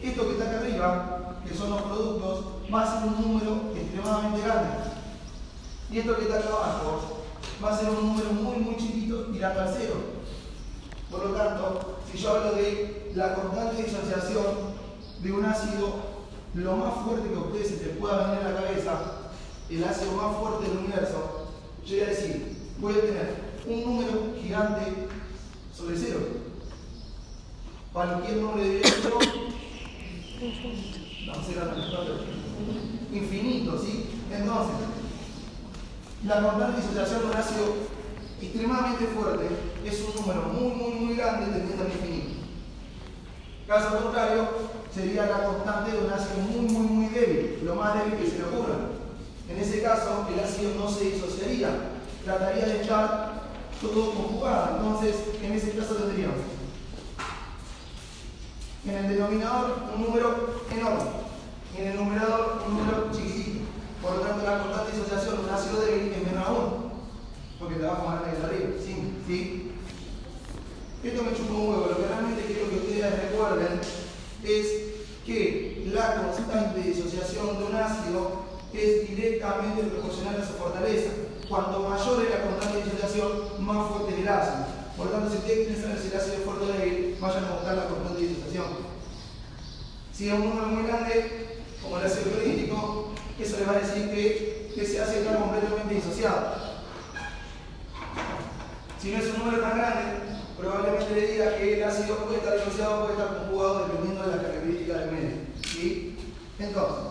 esto 0.00 0.26
que 0.26 0.32
está 0.32 0.44
acá 0.44 0.60
arriba, 0.60 1.36
que 1.46 1.54
son 1.54 1.70
los 1.70 1.82
productos, 1.82 2.44
va 2.72 2.82
a 2.82 3.00
ser 3.00 3.08
un 3.08 3.20
número 3.20 3.72
extremadamente 3.76 4.40
grande. 4.40 4.68
Y 5.90 5.98
esto 5.98 6.16
que 6.16 6.22
está 6.22 6.38
acá 6.38 6.48
abajo 6.48 7.22
va 7.62 7.70
a 7.70 7.78
ser 7.78 7.90
un 7.90 8.08
número 8.08 8.32
muy, 8.32 8.56
muy 8.56 8.76
chiquito 8.76 9.26
tirando 9.26 9.60
al 9.60 9.74
cero. 9.76 9.94
Por 11.10 11.26
lo 11.26 11.36
tanto, 11.36 11.98
si 12.10 12.16
yo 12.16 12.30
hablo 12.30 12.54
de 12.54 13.12
la 13.14 13.34
constante 13.34 13.82
disociación 13.82 14.72
de 15.22 15.32
un 15.32 15.44
ácido, 15.44 15.94
lo 16.54 16.76
más 16.76 17.04
fuerte 17.04 17.28
que 17.28 17.36
a 17.36 17.40
ustedes 17.40 17.68
se 17.68 17.86
les 17.86 17.96
pueda 17.96 18.26
venir 18.28 18.46
en 18.46 18.54
la 18.54 18.60
cabeza, 18.60 19.00
el 19.70 19.84
ácido 19.84 20.12
más 20.12 20.36
fuerte 20.36 20.68
del 20.68 20.78
universo, 20.78 21.48
yo 21.86 21.96
voy 21.96 22.04
a 22.04 22.08
decir, 22.08 22.56
voy 22.78 22.94
a 22.94 23.00
tener 23.00 23.52
un 23.66 23.84
número 23.84 24.34
gigante 24.42 25.08
sobre 25.74 25.96
cero. 25.96 26.20
Cualquier 27.92 28.36
número 28.38 28.62
de 28.62 28.70
directo, 28.76 29.18
a 31.20 31.50
ir 31.50 31.58
a 31.58 33.16
infinito, 33.16 33.78
¿sí? 33.78 34.06
Entonces, 34.32 34.74
la 36.24 36.42
constante 36.42 36.76
de 36.76 36.82
disociación 36.82 37.20
de 37.20 37.26
un 37.26 37.36
ácido 37.36 37.64
extremadamente 38.40 39.06
fuerte 39.06 39.48
es 39.84 40.00
un 40.00 40.14
número 40.20 40.42
muy, 40.48 40.74
muy, 40.74 40.92
muy 41.00 41.16
grande 41.16 41.52
tendiendo 41.52 41.84
al 41.84 41.92
infinito. 41.92 42.21
Caso 43.72 44.02
contrario, 44.02 44.48
sería 44.94 45.24
la 45.24 45.44
constante 45.46 45.92
de 45.92 46.04
un 46.04 46.12
ácido 46.12 46.42
muy, 46.46 46.70
muy, 46.70 46.86
muy 46.88 47.06
débil, 47.06 47.60
lo 47.64 47.74
más 47.74 47.94
débil 47.94 48.18
que 48.18 48.30
se 48.30 48.36
le 48.36 48.44
ocurra. 48.44 48.74
En 49.48 49.58
ese 49.58 49.80
caso, 49.80 50.26
el 50.30 50.40
ácido 50.40 50.72
no 50.78 50.90
se 50.90 51.04
disociaría, 51.04 51.70
trataría 52.22 52.66
de 52.66 52.82
estar 52.82 53.44
todo 53.80 54.10
conjugado. 54.12 54.76
Entonces, 54.76 55.16
en 55.42 55.52
ese 55.54 55.70
caso 55.70 55.94
tendríamos 55.94 56.36
en 58.84 58.94
el 58.94 59.08
denominador 59.08 59.84
un 59.96 60.02
número 60.02 60.50
enorme 60.70 61.10
y 61.74 61.80
en 61.80 61.86
el 61.86 61.96
numerador 61.96 62.64
un 62.68 62.76
número 62.76 63.10
chiquitito. 63.10 63.60
Por 64.02 64.16
lo 64.16 64.20
tanto, 64.20 64.44
la 64.44 64.58
constante 64.58 64.92
de 64.92 64.98
disociación 64.98 65.36
de 65.36 65.42
un 65.44 65.48
ácido 65.48 65.80
débil 65.80 66.12
es 66.12 66.26
menos 66.26 66.46
a 66.46 66.52
1, 66.52 66.92
porque 67.58 67.76
te 67.76 67.86
va 67.86 67.92
a 67.94 67.96
tomar 67.96 68.22
de 68.22 68.44
arriba. 68.44 68.68
¿Sí? 68.84 69.14
¿Sí? 69.26 69.61
Esto 71.02 71.24
me 71.24 71.34
chupa 71.34 71.54
un 71.54 71.68
huevo. 71.68 71.86
Lo 71.88 71.96
que 71.96 72.06
realmente 72.06 72.44
quiero 72.46 72.70
que 72.70 72.76
ustedes 72.76 73.30
recuerden 73.30 73.80
es 74.44 74.66
que 75.26 75.90
la 75.92 76.22
constante 76.22 76.78
de 76.78 76.94
disociación 76.94 77.58
de 77.58 77.64
un 77.64 77.74
ácido 77.74 78.42
es 78.72 79.08
directamente 79.08 79.82
proporcional 79.82 80.40
a 80.40 80.46
su 80.46 80.54
fortaleza. 80.54 81.10
cuanto 81.48 81.80
mayor 81.80 82.24
es 82.24 82.30
la 82.30 82.42
constante 82.42 82.78
de 82.78 82.84
disociación, 82.84 83.66
más 83.66 83.90
fuerte 83.90 84.14
es 84.14 84.20
el 84.20 84.28
ácido. 84.28 84.66
Por 84.96 85.06
lo 85.06 85.12
tanto, 85.12 85.30
si 85.30 85.36
ustedes 85.38 85.66
quieren 85.66 85.82
saber 85.82 85.98
si 85.98 86.08
el 86.08 86.16
ácido 86.16 86.34
es 86.36 86.44
fuerte 86.44 86.64
o 86.64 86.68
débil, 86.68 87.16
vayan 87.20 87.44
a 87.44 87.54
buscar 87.54 87.74
la 87.76 87.88
constante 87.88 88.22
de 88.22 88.28
disociación. 88.28 88.66
Si 90.12 90.28
es 90.28 90.34
un 90.34 90.48
número 90.48 90.66
muy 90.68 90.86
grande, 90.86 91.62
como 91.82 91.98
el 91.98 92.06
ácido 92.06 92.30
clorhídrico, 92.30 93.12
eso 93.40 93.56
le 93.58 93.66
va 93.66 93.72
a 93.72 93.80
decir 93.80 94.08
que 94.08 94.72
ese 94.76 95.02
ácido 95.02 95.20
está 95.20 95.36
completamente 95.36 95.94
disociado. 95.94 96.54
Si 99.00 99.10
no 99.10 99.18
es 99.18 99.34
un 99.34 99.38
número 99.40 99.60
tan 99.60 99.76
grande, 99.76 100.31
probablemente 100.62 101.14
le 101.14 101.26
diga 101.26 101.56
que 101.56 101.74
el 101.74 101.82
ácido 101.82 102.16
puede 102.18 102.38
estar 102.38 102.54
disociado, 102.54 103.00
puede 103.02 103.12
estar 103.14 103.36
conjugado 103.36 103.86
dependiendo 103.86 104.22
de 104.22 104.30
las 104.30 104.46
características 104.46 104.98
del 105.00 105.12
medio. 105.12 105.36
¿Sí? 105.66 106.18
Entonces, 106.58 107.04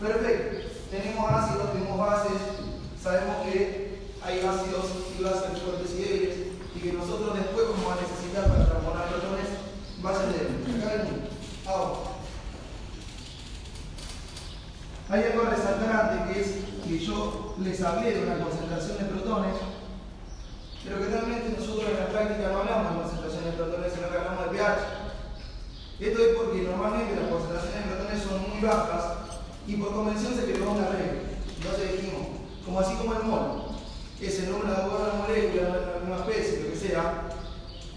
perfecto. 0.00 0.68
Tenemos 0.90 1.30
ácidos, 1.30 1.72
tenemos 1.72 1.98
bases, 1.98 2.32
sabemos 3.02 3.36
que 3.44 4.00
hay 4.22 4.38
ácidos 4.38 4.86
y 5.18 5.22
bases 5.22 5.60
fuertes 5.60 5.90
y 5.92 6.02
débiles, 6.02 6.36
y 6.74 6.80
que 6.80 6.92
nosotros 6.92 7.36
después 7.36 7.66
vamos 7.68 7.92
a 7.92 8.00
necesitar 8.00 8.48
para 8.48 8.66
transformar 8.66 9.08
protones 9.08 9.48
bases 10.00 10.26
débiles. 10.32 10.84
Acá 10.84 11.04
Ahora. 11.66 12.12
Hay 15.08 15.24
algo 15.24 15.42
resaltante 15.44 16.32
que 16.32 16.40
es 16.40 16.48
que 16.86 16.98
yo 16.98 17.54
les 17.60 17.82
hablé 17.82 18.12
de 18.12 18.22
una 18.24 18.38
concentración 18.38 18.98
de 18.98 19.04
protones, 19.04 19.56
pero 20.84 20.98
que 20.98 21.06
realmente 21.06 21.56
nosotros 21.58 21.90
en 21.90 22.00
la 22.00 22.08
práctica 22.08 22.50
no 22.50 22.58
hablamos 22.58 22.90
de 22.90 22.96
concentración 22.98 23.44
de 23.44 23.52
protones, 23.52 23.92
sino 23.94 24.10
que 24.10 24.18
hablamos 24.18 24.44
de 24.44 24.50
pH. 24.58 25.02
Esto 26.02 26.18
es 26.18 26.34
porque 26.34 26.62
normalmente 26.62 27.14
las 27.14 27.30
concentraciones 27.30 27.78
de 27.78 27.86
protones 27.94 28.18
son 28.22 28.50
muy 28.50 28.60
bajas 28.60 29.04
y 29.66 29.76
por 29.76 29.94
convención 29.94 30.34
se 30.34 30.50
creó 30.50 30.72
una 30.72 30.88
regla. 30.90 31.22
Entonces 31.38 31.92
dijimos, 31.94 32.26
como 32.66 32.80
así 32.80 32.96
como 32.98 33.14
el 33.14 33.22
mol, 33.22 33.78
es 34.20 34.40
el 34.40 34.50
número 34.50 34.70
de 34.70 34.74
la 34.74 35.22
molécula 35.22 35.68
la 35.70 36.00
misma 36.02 36.26
especie, 36.26 36.62
lo 36.62 36.70
que 36.70 36.78
sea, 36.78 37.30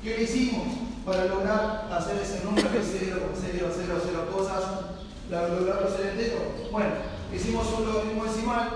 ¿Qué 0.00 0.22
hicimos 0.22 0.62
para 1.04 1.24
lograr 1.24 1.88
hacer 1.90 2.18
ese 2.22 2.44
número 2.44 2.70
de 2.70 2.80
0, 2.80 3.32
0, 3.34 3.68
0, 3.74 4.00
0 4.06 4.28
cosas, 4.32 4.91
lograrlo 5.32 5.90
ser 5.90 6.06
entero? 6.08 6.52
Bueno, 6.70 6.90
hicimos 7.34 7.66
un 7.78 7.86
logaritmo 7.86 8.24
decimal, 8.24 8.68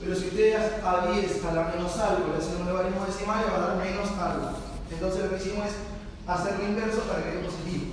pero 0.00 0.16
si 0.16 0.26
ustedes 0.28 0.72
a 0.82 1.12
10 1.12 1.44
a 1.44 1.52
la 1.52 1.64
menos 1.64 1.98
algo 1.98 2.32
le 2.32 2.38
hacen 2.38 2.62
un 2.62 2.68
logaritmo 2.68 3.04
decimal, 3.04 3.44
le 3.44 3.52
va 3.52 3.56
a 3.56 3.68
dar 3.68 3.76
menos 3.76 4.08
algo. 4.18 4.50
Entonces 4.90 5.22
lo 5.22 5.30
que 5.30 5.36
hicimos 5.36 5.66
es 5.66 5.74
hacer 6.26 6.58
lo 6.58 6.64
inverso 6.64 7.02
para 7.02 7.22
que 7.22 7.30
dé 7.30 7.44
positivo. 7.44 7.92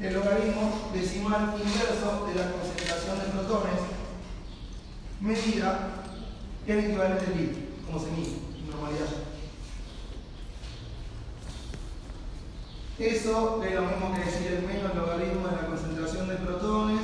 El 0.00 0.14
logaritmo 0.14 0.90
decimal 0.92 1.54
inverso 1.56 2.26
de 2.26 2.34
la 2.34 2.52
concentración 2.52 3.18
de 3.18 3.24
protones 3.26 3.80
medida 5.20 5.88
el 6.66 6.78
equivalente 6.78 7.26
al 7.26 7.36
litro, 7.36 7.62
como 7.86 7.98
se 7.98 8.10
mide 8.10 8.36
en 8.58 8.70
normalidad. 8.70 9.06
Eso 13.02 13.60
es 13.64 13.74
lo 13.74 13.82
mismo 13.82 14.14
que 14.14 14.20
decir 14.20 14.46
el 14.52 14.62
menos 14.62 14.94
logaritmo 14.94 15.48
de 15.48 15.56
la 15.56 15.66
concentración 15.66 16.28
de 16.28 16.36
protones 16.36 17.00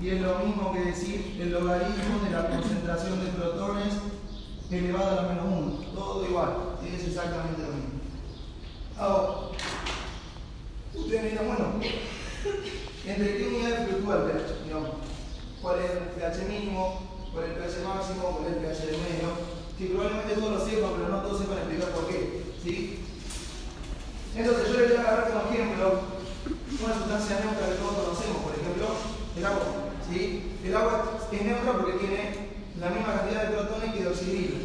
y 0.00 0.10
es 0.10 0.20
lo 0.20 0.38
mismo 0.38 0.72
que 0.72 0.78
decir 0.78 1.38
el 1.40 1.50
logaritmo 1.50 2.22
de 2.24 2.30
la 2.30 2.48
concentración 2.50 3.18
de 3.18 3.32
protones 3.32 3.94
elevado 4.70 5.10
a 5.10 5.22
la 5.22 5.28
menos 5.30 5.46
1. 5.46 5.90
Todo 5.92 6.24
igual, 6.24 6.50
es 6.86 7.08
exactamente 7.08 7.62
lo 7.62 7.68
mismo. 7.74 7.98
Ahora, 8.96 9.50
ustedes 10.94 11.22
me 11.24 11.30
dirán, 11.30 11.46
bueno, 11.48 11.64
¿entre 13.04 13.36
qué 13.36 13.48
unidades 13.48 13.88
fluctúa 13.88 14.14
el 14.14 14.22
pH? 14.22 14.54
¿Cuál 15.60 15.80
es 15.80 15.90
el 15.90 15.98
pH 16.14 16.48
mínimo? 16.48 17.02
¿Cuál 17.32 17.46
es 17.46 17.50
el 17.50 17.56
pH 17.56 17.88
máximo? 17.88 18.38
¿Cuál 18.38 18.52
es 18.52 18.56
el 18.56 18.62
pH 18.62 18.86
de 18.86 18.98
medio? 18.98 19.30
Si 19.76 19.86
probablemente 19.86 20.34
todos 20.36 20.52
lo 20.52 20.64
sepan, 20.64 20.90
pero 20.94 21.08
no 21.08 21.22
todos 21.22 21.40
sepan 21.40 21.58
explicar 21.58 21.88
por 21.88 22.06
qué. 22.06 22.44
¿sí? 22.62 23.03
Entonces 24.36 24.68
yo 24.68 24.80
les 24.80 24.88
voy 24.88 24.98
a 24.98 25.00
agarrar 25.00 25.30
como 25.30 25.52
ejemplo 25.52 26.00
una 26.84 26.94
sustancia 26.94 27.38
neutra 27.38 27.68
que 27.68 27.78
todos 27.78 27.94
conocemos, 27.94 28.42
por 28.42 28.52
ejemplo, 28.52 28.86
el 29.36 29.46
agua. 29.46 29.62
¿sí? 30.10 30.58
El 30.64 30.76
agua 30.76 31.20
es 31.30 31.42
neutra 31.42 31.72
porque 31.72 31.98
tiene 31.98 32.50
la 32.80 32.90
misma 32.90 33.14
cantidad 33.14 33.44
de 33.44 33.56
protones 33.56 33.94
que 33.94 34.02
de 34.02 34.08
oxidrilos. 34.08 34.62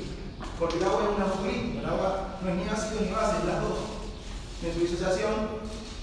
Porque 0.57 0.77
el 0.77 0.83
agua 0.83 1.03
es 1.03 1.17
un 1.17 1.21
azucrito, 1.21 1.79
el 1.79 1.85
agua 1.85 2.39
no 2.41 2.49
es 2.49 2.55
ni 2.55 2.63
ácido 2.63 3.01
ni 3.01 3.11
base, 3.11 3.37
es 3.37 3.45
las 3.45 3.61
dos. 3.61 3.77
En 4.63 4.73
su 4.73 4.79
disociación 4.79 5.33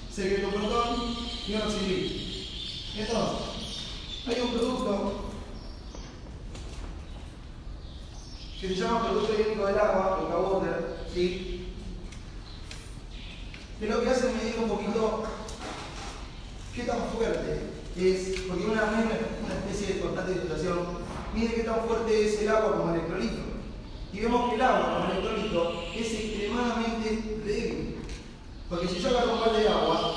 se 0.09 0.33
crea 0.33 0.47
un 0.47 0.53
protón 0.53 1.15
y 1.45 1.53
un 1.53 1.61
oxidrilo. 1.61 2.27
Entonces, 2.95 3.37
hay 4.27 4.41
un 4.41 4.51
producto 4.53 5.27
que 8.61 8.67
se 8.69 8.75
llama 8.75 9.03
producto 9.03 9.33
iónico 9.33 9.67
del 9.67 9.77
agua, 9.77 10.19
el 10.21 10.33
water, 10.33 10.97
¿sí? 11.13 11.66
Que 13.79 13.85
lo 13.87 14.01
que 14.01 14.09
hace 14.09 14.29
es 14.29 14.35
medir 14.35 14.55
un 14.59 14.69
poquito 14.69 15.23
qué 16.73 16.83
tan 16.83 16.99
fuerte 17.15 17.61
es, 17.95 18.41
porque 18.47 18.65
una, 18.65 18.83
especie 19.65 19.95
de 19.95 20.01
constante 20.01 20.33
situación 20.33 20.79
mide 21.33 21.55
qué 21.55 21.63
tan 21.63 21.81
fuerte 21.81 22.25
es 22.25 22.41
el 22.41 22.49
agua 22.49 22.77
como 22.77 22.93
electrolito. 22.93 23.41
Y 24.13 24.19
vemos 24.19 24.49
que 24.49 24.55
el 24.55 24.61
agua 24.61 24.99
como 24.99 25.11
electrolito 25.11 25.83
es 25.95 26.11
extremadamente 26.11 27.39
débil. 27.45 27.97
Porque 28.69 28.87
si 28.87 28.99
yo 28.99 29.09
agarro 29.09 29.33
un 29.33 29.41
balde 29.41 29.59
de 29.61 29.69
agua, 29.69 30.15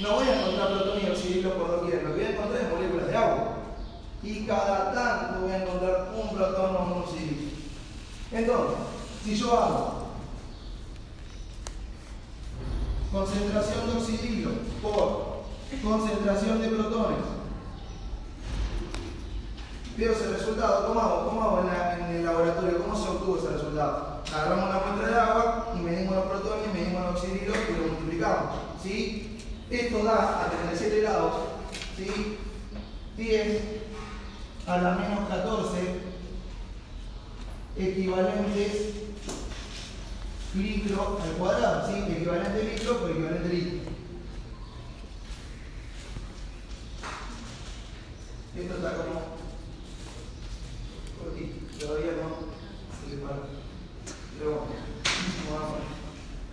no 0.00 0.14
voy 0.14 0.28
a 0.28 0.40
encontrar 0.40 0.68
protón 0.68 1.00
y 1.02 1.10
oxidilo 1.10 1.54
por 1.54 1.70
doquier, 1.70 2.02
lo 2.02 2.10
que 2.10 2.16
voy 2.16 2.24
a 2.24 2.30
encontrar 2.30 2.62
es 2.62 2.72
moléculas 2.72 3.06
de 3.06 3.16
agua. 3.16 3.56
Y 4.22 4.46
cada 4.46 4.92
tanto 4.92 5.40
voy 5.42 5.52
a 5.52 5.62
encontrar 5.62 6.12
un 6.14 6.36
protón 6.36 6.76
o 6.76 6.82
un 6.82 7.02
oxidilo. 7.02 7.50
Entonces, 8.32 8.76
si 9.24 9.36
yo 9.36 9.52
hago 9.52 10.05
concentración 13.12 13.86
de 13.86 13.98
oxidilo 13.98 14.50
por 14.82 15.36
concentración 15.82 16.60
de 16.60 16.68
protones. 16.68 17.18
Veo 19.96 20.12
ese 20.12 20.28
resultado, 20.28 20.88
¿cómo 20.88 21.00
hago? 21.00 21.26
¿Cómo 21.26 21.42
hago 21.42 21.60
en, 21.60 22.16
el 22.16 22.24
laboratorio? 22.24 22.82
¿Cómo 22.82 22.94
se 22.94 23.08
obtuvo 23.08 23.38
ese 23.38 23.48
resultado? 23.48 24.20
Agarramos 24.32 24.68
una 24.68 24.86
muestra 24.86 25.08
de 25.08 25.20
agua 25.20 25.74
y 25.74 25.78
medimos 25.80 26.16
los 26.16 26.24
protones, 26.26 26.74
medimos 26.74 27.02
los 27.02 27.14
oxidrilos 27.16 27.56
y 27.56 27.80
lo 27.80 27.88
multiplicamos. 27.88 28.56
¿sí? 28.82 29.38
Esto 29.70 30.04
da 30.04 30.44
a 30.44 30.50
37 30.50 31.00
grados 31.00 31.32
¿sí? 31.96 32.38
10 33.16 33.62
a 34.66 34.78
la 34.78 34.90
menos 34.96 35.28
14 35.28 36.00
equivalentes 37.78 38.94
litro 40.56 41.18
al 41.22 41.32
cuadrado, 41.32 41.86
¿sí? 41.86 42.12
Equivalente 42.12 42.64
litro 42.64 42.98
por 42.98 43.10
equivalente 43.10 43.48
litro. 43.48 43.90
Esto 48.56 48.74
está 48.74 48.96
como 48.96 49.20
cortito, 51.18 51.86
todavía 51.86 52.12
no 52.12 52.28
se 52.98 53.16
le 53.16 53.22
para. 53.22 53.36
Pero 54.38 54.50
bueno, 54.50 55.66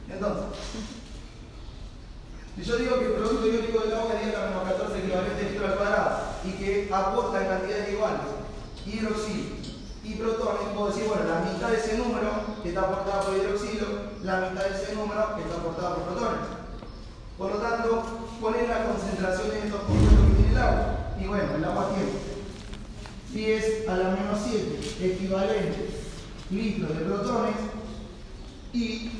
Entonces, 0.09 0.59
si 2.55 2.63
yo 2.63 2.77
digo 2.77 2.99
que 2.99 3.05
el 3.05 3.13
producto 3.13 3.47
iónico 3.47 3.79
del 3.79 3.93
agua 3.93 4.13
es 4.15 4.25
10 4.25 4.35
a 4.35 4.45
menos 4.47 4.63
14 4.63 4.99
equivalente 4.99 5.49
litro 5.49 5.65
al 5.65 5.75
cuadrado 5.75 6.19
y 6.45 6.51
que 6.51 6.89
aporta 6.91 7.41
en 7.41 7.47
cantidades 7.47 7.93
iguales 7.93 8.43
hidroxilo 8.85 9.62
y 10.03 10.13
protones, 10.15 10.67
puedo 10.75 10.87
decir, 10.87 11.05
bueno, 11.07 11.23
la 11.23 11.51
mitad 11.51 11.69
de 11.69 11.77
ese 11.77 11.97
número 11.97 12.29
que 12.61 12.69
está 12.69 12.81
aportada 12.81 13.21
por 13.21 13.37
hidroxilo, 13.37 13.87
la 14.23 14.49
mitad 14.49 14.65
de 14.65 14.83
ese 14.83 14.95
número 14.95 15.35
que 15.35 15.41
está 15.43 15.55
aportada 15.55 15.95
por 15.95 16.03
protones. 16.03 16.39
Por 17.37 17.51
lo 17.51 17.57
tanto, 17.57 18.03
¿cuál 18.41 18.55
es 18.55 18.69
la 18.69 18.85
concentración 18.85 19.49
de 19.49 19.59
estos 19.59 19.81
compuestos 19.81 20.27
que 20.27 20.35
tiene 20.35 20.51
el 20.51 20.57
agua? 20.57 21.15
Y 21.19 21.27
bueno, 21.27 21.55
el 21.55 21.63
agua 21.63 21.89
tiene 21.95 22.11
10 23.33 23.89
a 23.89 23.97
la 23.97 24.09
menos 24.11 24.39
7 24.43 25.13
equivalente 25.13 25.89
litros 26.51 26.89
de 26.97 27.05
protones 27.05 27.55
y 28.73 29.11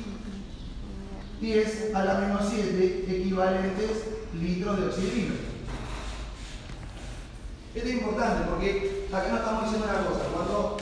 10 1.40 1.94
a 1.94 2.04
la 2.04 2.14
menos 2.14 2.42
7 2.48 3.06
equivalentes 3.08 4.04
litros 4.34 4.80
de 4.80 4.86
oxígeno. 4.86 5.53
Esto 7.74 7.88
es 7.88 7.94
importante 7.94 8.48
porque 8.48 9.08
acá 9.12 9.28
no 9.30 9.36
estamos 9.36 9.64
diciendo 9.64 9.88
una 9.88 10.08
cosa. 10.08 10.24
Cuando 10.32 10.76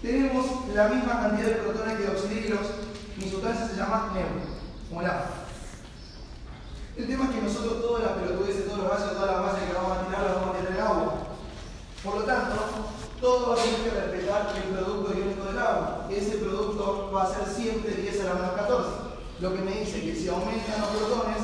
tenemos 0.00 0.46
la 0.74 0.88
misma 0.88 1.20
cantidad 1.20 1.48
de 1.48 1.54
protones 1.56 1.96
que 1.96 2.02
de 2.04 2.10
oxígenos, 2.10 2.66
mi 3.18 3.28
sustancia 3.28 3.68
se 3.68 3.76
llama 3.76 4.12
neutro, 4.14 4.48
como 4.88 5.02
el 6.96 7.06
tema 7.06 7.24
es 7.24 7.30
que 7.30 7.42
nosotros 7.42 7.80
todas 7.80 8.02
las 8.04 8.12
pelotudeces, 8.12 8.64
todos 8.66 8.78
los 8.78 8.90
gases, 8.90 9.12
todas 9.12 9.30
las 9.30 9.42
bases 9.42 9.68
que 9.68 9.72
vamos 9.72 9.96
a 9.96 10.06
tirar, 10.06 10.22
las 10.22 10.34
vamos 10.34 10.56
a 10.56 10.58
tirar 10.58 10.72
en 10.72 10.80
agua. 10.80 11.14
Por 12.04 12.14
lo 12.16 12.22
tanto, 12.24 12.56
todo 13.20 13.48
va 13.48 13.54
a 13.54 13.64
tener 13.64 13.80
que 13.80 13.90
respetar 13.90 14.52
el 14.56 14.74
producto 14.74 15.18
iónico 15.18 15.44
del 15.44 15.58
agua. 15.58 16.08
Ese 16.10 16.36
producto 16.38 17.10
va 17.14 17.22
a 17.22 17.34
ser 17.34 17.46
siempre 17.46 17.94
10 17.94 18.20
a 18.20 18.24
la 18.24 18.34
menos 18.34 18.52
14. 18.52 18.90
Lo 19.40 19.54
que 19.54 19.62
me 19.62 19.80
dice 19.80 20.00
que 20.02 20.14
si 20.14 20.28
aumentan 20.28 20.80
los 20.80 20.90
protones, 20.90 21.40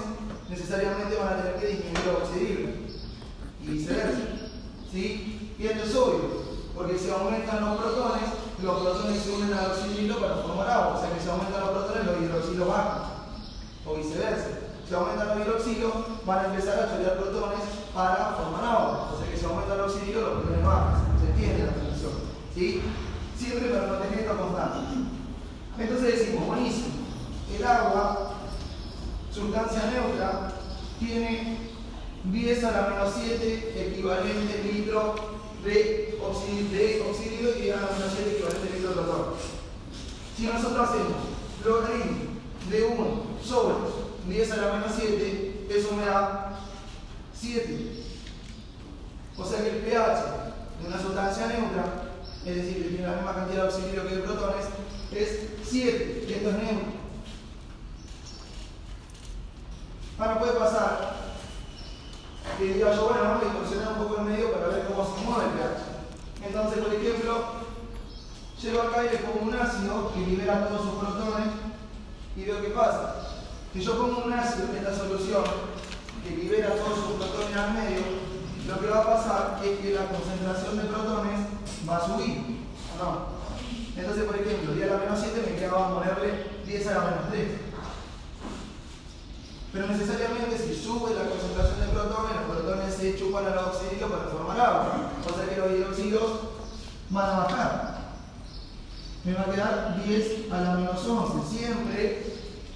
necesariamente 0.49 1.17
van 1.17 1.29
a 1.29 1.37
tener 1.43 1.57
que 1.57 1.67
disminuir 1.67 2.07
los 2.07 2.29
oxígenos. 2.29 2.86
Y 3.67 3.71
viceversa. 3.71 4.21
¿Sí? 4.93 5.55
Y 5.59 5.67
esto 5.67 5.85
es 5.85 5.97
obvio, 5.97 6.43
porque 6.75 6.99
si 6.99 7.11
aumentan 7.11 7.65
los 7.65 7.79
protones, 7.79 8.25
los 8.63 8.81
protones 8.81 9.23
se 9.23 9.33
unen 9.33 9.53
al 9.53 9.73
oxígeno 9.73 10.17
para 10.19 10.37
formar 10.37 10.71
agua. 10.71 10.97
O 10.97 11.01
sea 11.01 11.13
que 11.13 11.21
si 11.21 11.29
aumentan 11.29 11.61
los 11.61 11.71
protones, 11.71 12.07
los 12.07 12.23
hidroxilos 12.23 12.69
bajan. 12.69 13.03
O 13.87 13.95
viceversa 13.95 14.67
si 14.89 14.95
aumentan 14.95 15.29
los 15.29 15.39
hidroxilos, 15.39 15.93
van 16.25 16.39
a 16.39 16.45
empezar 16.47 16.79
a 16.79 16.89
chorear 16.89 17.19
protones 17.19 17.59
para 17.93 18.37
formar 18.39 18.65
agua. 18.65 19.11
O 19.13 19.19
sea 19.19 19.29
que 19.29 19.37
si 19.37 19.45
aumenta 19.45 19.75
el 19.75 19.81
oxígeno, 19.81 20.21
los 20.21 20.43
protones 20.43 20.65
bajan. 20.65 21.19
¿Se 21.19 21.27
entiende 21.27 21.67
la 21.67 21.73
transmisión? 21.73 22.13
¿Sí? 22.55 22.83
Siempre 23.37 23.71
para 23.71 23.87
mantenimiento 23.89 24.37
constante. 24.37 24.79
Entonces 25.79 26.19
decimos, 26.19 26.47
buenísimo, 26.47 26.95
el 27.55 27.65
agua, 27.65 28.31
sustancia 29.33 29.91
neutra, 29.91 30.53
tiene 31.01 31.59
10 32.33 32.65
a 32.65 32.71
la 32.73 32.89
menos 32.89 33.15
7 33.23 33.89
equivalente 33.89 34.63
litro 34.73 35.15
de 35.65 36.19
oxígeno, 36.23 37.51
y 37.57 37.63
10 37.63 37.77
a 37.77 37.81
la 37.81 37.93
menos 37.93 38.13
7 38.17 38.31
equivalente 38.33 38.77
litro 38.77 38.89
de 38.89 38.95
protón. 38.95 39.35
Si 40.37 40.47
nosotros 40.47 40.89
hacemos 40.89 41.17
logaritmo 41.65 42.17
de 42.71 42.85
1 42.85 43.23
sobre 43.45 43.75
10 44.29 44.53
a 44.53 44.57
la 44.57 44.73
menos 44.75 44.93
7, 44.97 45.67
eso 45.71 45.95
me 45.95 46.07
da 46.07 46.59
7. 47.39 48.05
O 49.39 49.45
sea 49.45 49.63
que 49.63 49.71
el 49.71 49.77
pH 49.77 50.25
de 50.81 50.89
una 50.89 51.01
sustancia 51.01 51.47
neutra, 51.47 52.13
es 52.45 52.57
decir, 52.57 52.83
que 52.83 52.89
tiene 52.89 53.07
la 53.07 53.17
misma 53.17 53.35
cantidad 53.35 53.63
de 53.63 53.69
oxígeno 53.69 54.03
que 54.03 54.17
de 54.17 54.23
protones, 54.23 54.67
es 55.13 55.39
7. 55.65 56.27
Y 56.29 56.33
esto 56.33 56.49
es 56.51 56.57
neutro. 56.57 56.97
Ahora 60.19 60.39
puede 60.39 60.53
pasar 60.53 61.36
que 62.59 62.65
diga 62.65 62.95
yo, 62.95 63.09
bueno, 63.09 63.23
vamos 63.23 63.43
a 63.43 63.45
distorsionar 63.45 63.93
un 63.93 63.99
poco 64.07 64.21
el 64.21 64.25
medio 64.25 64.53
para 64.53 64.69
ver 64.69 64.87
cómo 64.87 65.05
se 65.05 65.25
mueve 65.25 65.45
el 65.45 65.51
pH. 65.59 66.47
Entonces, 66.47 66.79
por 66.85 66.95
ejemplo, 66.95 67.33
llego 68.63 68.83
acá 68.83 69.05
y 69.05 69.11
le 69.11 69.19
pongo 69.19 69.47
un 69.47 69.55
ácido 69.55 70.13
que 70.13 70.21
libera 70.21 70.69
todos 70.69 70.83
sus 70.83 70.95
protones 70.95 71.49
y 72.37 72.45
veo 72.45 72.63
qué 72.63 72.69
pasa. 72.71 73.15
Si 73.73 73.81
yo 73.83 73.99
pongo 73.99 74.25
un 74.25 74.33
ácido 74.33 74.69
en 74.71 74.77
esta 74.77 74.97
solución 74.97 75.45
que 76.25 76.37
libera 76.37 76.75
todos 76.77 76.99
sus 76.99 77.13
protones 77.17 77.57
al 77.57 77.75
medio, 77.75 78.03
lo 78.67 78.81
que 78.81 78.87
va 78.87 79.01
a 79.01 79.07
pasar 79.07 79.61
es 79.63 79.79
que 79.79 79.95
la 79.95 80.09
concentración 80.09 80.77
de 80.79 80.85
protones 80.85 81.41
va 81.89 81.97
a 81.99 82.07
subir. 82.07 82.57
Entonces, 83.97 84.25
por 84.25 84.37
ejemplo, 84.37 84.75
10 84.75 84.91
a 84.91 84.95
la 84.95 85.01
menos 85.01 85.21
7 85.21 85.43
me 85.47 85.57
quedaba 85.59 85.95
ponerle 85.95 86.47
10 86.67 86.87
a 86.87 86.95
la 86.95 87.01
menos 87.05 87.29
3. 87.31 87.49
Pero 89.77 89.89
necesariamente 89.89 90.57
si 90.57 90.75
sube 90.75 91.13
la 91.13 91.29
concentración 91.29 91.81
de 91.81 91.89
protones, 91.89 92.33
los 92.35 92.57
protones 92.57 92.95
se 92.95 93.19
chupan 93.19 93.45
al 93.45 93.59
oxígeno 93.59 94.09
para 94.09 94.31
formar 94.31 94.59
agua. 94.59 95.11
O 95.21 95.37
sea 95.37 95.47
que 95.47 95.61
los 95.61 95.71
hidroxilos 95.71 96.31
van 97.11 97.29
a 97.29 97.39
bajar. 97.41 97.99
Me 99.25 99.35
va 99.35 99.43
a 99.43 99.51
quedar 99.53 100.03
10 100.03 100.51
a 100.51 100.61
la 100.63 100.75
menos 100.77 101.07
11. 101.07 101.59
Siempre 101.59 102.25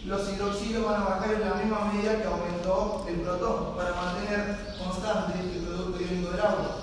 los 0.05 0.29
hidroxilos 0.29 0.85
van 0.85 1.01
a 1.01 1.05
bajar 1.07 1.33
en 1.33 1.41
la 1.41 1.55
misma 1.55 1.91
medida 1.91 2.21
que 2.21 2.29
aumentó 2.29 3.07
el 3.09 3.15
protón 3.23 3.77
para 3.77 3.95
mantener 3.95 4.77
constante 4.77 5.41
el 5.41 5.65
producto 5.65 6.03
iónico 6.03 6.33
del 6.33 6.41
agua. 6.41 6.77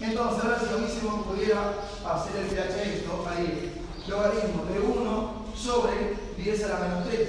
Entonces, 0.00 0.42
ahora 0.42 0.58
si 0.58 0.64
a 0.64 0.88
se 0.88 1.04
me 1.04 1.22
pudiera 1.22 1.74
hacer 2.08 2.36
el 2.36 2.46
pH 2.48 2.96
esto, 2.96 3.26
ahí, 3.28 3.84
logaritmo 4.08 4.64
de 4.64 4.80
1 4.80 5.46
sobre 5.54 6.16
10 6.38 6.64
a 6.64 6.68
la 6.68 6.78
menos 6.78 7.08
3. 7.08 7.28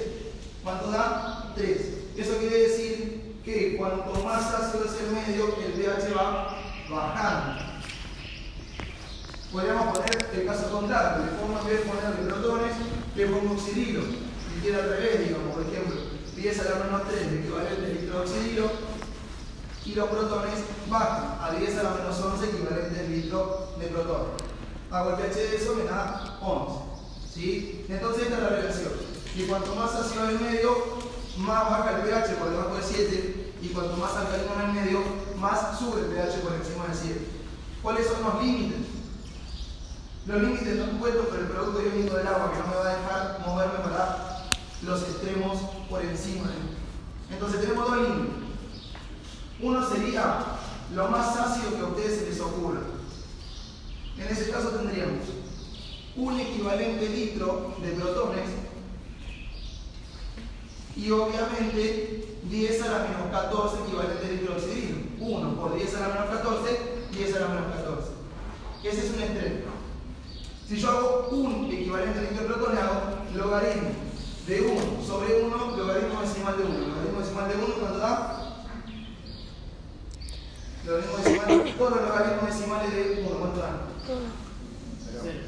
¿Cuánto 0.64 0.90
da? 0.90 1.47
3. 1.58 1.80
Eso 2.16 2.38
quiere 2.38 2.68
decir 2.68 3.40
que 3.44 3.76
cuanto 3.76 4.14
más 4.24 4.54
ácido 4.54 4.84
es 4.84 5.00
el 5.00 5.12
medio, 5.12 5.54
el 5.64 5.72
pH 5.72 6.14
va 6.14 6.56
bajando. 6.88 7.62
Podríamos 9.52 9.98
poner 9.98 10.30
el 10.34 10.46
caso 10.46 10.70
contrario, 10.70 11.24
le 11.24 11.32
pongo 11.38 11.58
en 11.60 11.66
vez 11.66 11.78
de 11.78 11.90
ponerle 11.90 12.32
protones, 12.32 12.72
le 13.16 13.26
pongo 13.26 13.52
oxidilo 13.54 14.02
si 14.68 14.74
al 14.74 14.88
revés, 14.90 15.28
digamos, 15.28 15.54
por 15.54 15.62
ejemplo, 15.62 15.96
10 16.36 16.60
a 16.60 16.64
la 16.64 16.84
menos 16.84 17.02
3 17.08 17.32
equivalente 17.32 17.94
litro 17.94 18.14
de 18.14 18.20
oxidilo 18.20 18.70
y 19.84 19.94
los 19.94 20.08
protones 20.08 20.54
bajan 20.88 21.38
a 21.40 21.56
10 21.58 21.78
a 21.78 21.82
la 21.84 21.90
menos 21.90 22.20
11 22.20 22.46
equivalente 22.46 23.08
litro 23.08 23.72
de 23.78 23.86
protones. 23.86 24.42
Hago 24.90 25.10
el 25.10 25.16
pH 25.16 25.34
de 25.34 25.56
eso, 25.56 25.74
me 25.74 25.84
da 25.84 26.38
11. 26.42 26.74
¿sí? 27.32 27.86
Entonces 27.88 28.24
esta 28.24 28.36
es 28.36 28.42
la 28.42 28.48
relación. 28.48 28.92
Y 29.36 29.42
cuanto 29.44 29.74
más 29.74 29.94
ácido 29.94 30.24
en 30.24 30.36
el 30.36 30.40
medio, 30.40 30.98
más 31.38 31.70
baja 31.70 31.96
el 31.96 32.02
pH 32.02 32.34
por 32.36 32.50
debajo 32.50 32.76
de 32.76 32.82
7 32.82 33.54
y 33.62 33.68
cuanto 33.68 33.96
más 33.96 34.14
alcalino 34.16 34.54
en 34.54 34.68
el 34.68 34.72
medio, 34.72 35.02
más 35.38 35.78
sube 35.78 36.00
el 36.00 36.06
pH 36.06 36.40
por 36.42 36.52
encima 36.52 36.86
de 36.86 36.94
7. 36.94 37.26
¿Cuáles 37.82 38.06
son 38.06 38.22
los 38.22 38.42
límites? 38.42 38.78
Los 40.26 40.42
límites 40.42 40.76
no 40.76 40.98
puestos 40.98 41.26
por 41.26 41.38
el 41.38 41.46
producto 41.46 41.82
iónico 41.82 42.16
del 42.16 42.26
agua 42.26 42.52
que 42.52 42.58
no 42.58 42.66
me 42.66 42.76
va 42.76 42.90
a 42.90 42.96
dejar 42.96 43.40
moverme 43.46 43.78
para 43.78 44.44
los 44.82 45.02
extremos 45.02 45.58
por 45.88 46.02
encima. 46.02 46.50
Entonces 47.30 47.60
tenemos 47.60 47.88
dos 47.88 47.96
líneas. 47.96 48.28
Uno 49.60 49.88
sería 49.88 50.44
lo 50.94 51.08
más 51.08 51.36
ácido 51.36 51.74
que 51.74 51.80
a 51.80 51.86
ustedes 51.86 52.20
se 52.20 52.26
les 52.30 52.40
ocurra. 52.40 52.80
En 54.18 54.28
ese 54.28 54.50
caso 54.50 54.68
tendríamos 54.70 55.24
un 56.16 56.40
equivalente 56.40 57.08
litro 57.08 57.76
de 57.80 57.92
protones 57.92 58.44
y 60.98 61.10
obviamente 61.12 62.38
10 62.50 62.82
a 62.82 62.86
la 62.90 62.98
menos 63.04 63.30
14 63.30 63.76
equivalente 63.84 64.32
litro 64.32 64.54
de 64.54 64.60
oxígeno. 64.60 64.98
1 65.20 65.60
por 65.60 65.76
10 65.76 65.94
a 65.94 66.00
la 66.00 66.08
menos 66.08 66.26
14, 66.26 66.78
10 67.12 67.36
a 67.36 67.40
la 67.40 67.48
menos 67.48 67.76
14. 67.76 68.08
Ese 68.82 69.06
es 69.06 69.14
un 69.14 69.22
extremo. 69.22 69.78
Si 70.68 70.76
yo 70.76 70.90
hago 70.90 71.28
un 71.30 71.70
equivalente 71.72 72.20
protones, 72.20 72.80
hago 72.80 73.00
logaritmo 73.34 73.90
de 74.46 74.60
1 74.60 75.06
sobre 75.06 75.42
1, 75.44 75.76
logaritmo 75.76 76.20
decimal 76.20 76.56
de 76.58 76.64
1. 76.64 76.78
Logaritmo 76.78 77.20
decimal 77.20 77.48
de 77.48 77.54
1, 77.54 77.74
¿cuánto 77.78 77.98
da? 77.98 78.66
Logaritmo 80.84 81.16
decimal, 81.16 81.74
todos 81.78 81.90
los 81.92 82.02
logaritmos 82.02 82.46
decimales 82.46 82.92
de 82.92 83.24
1, 83.24 83.38
¿cuánto 83.38 83.60
dan? 83.60 83.78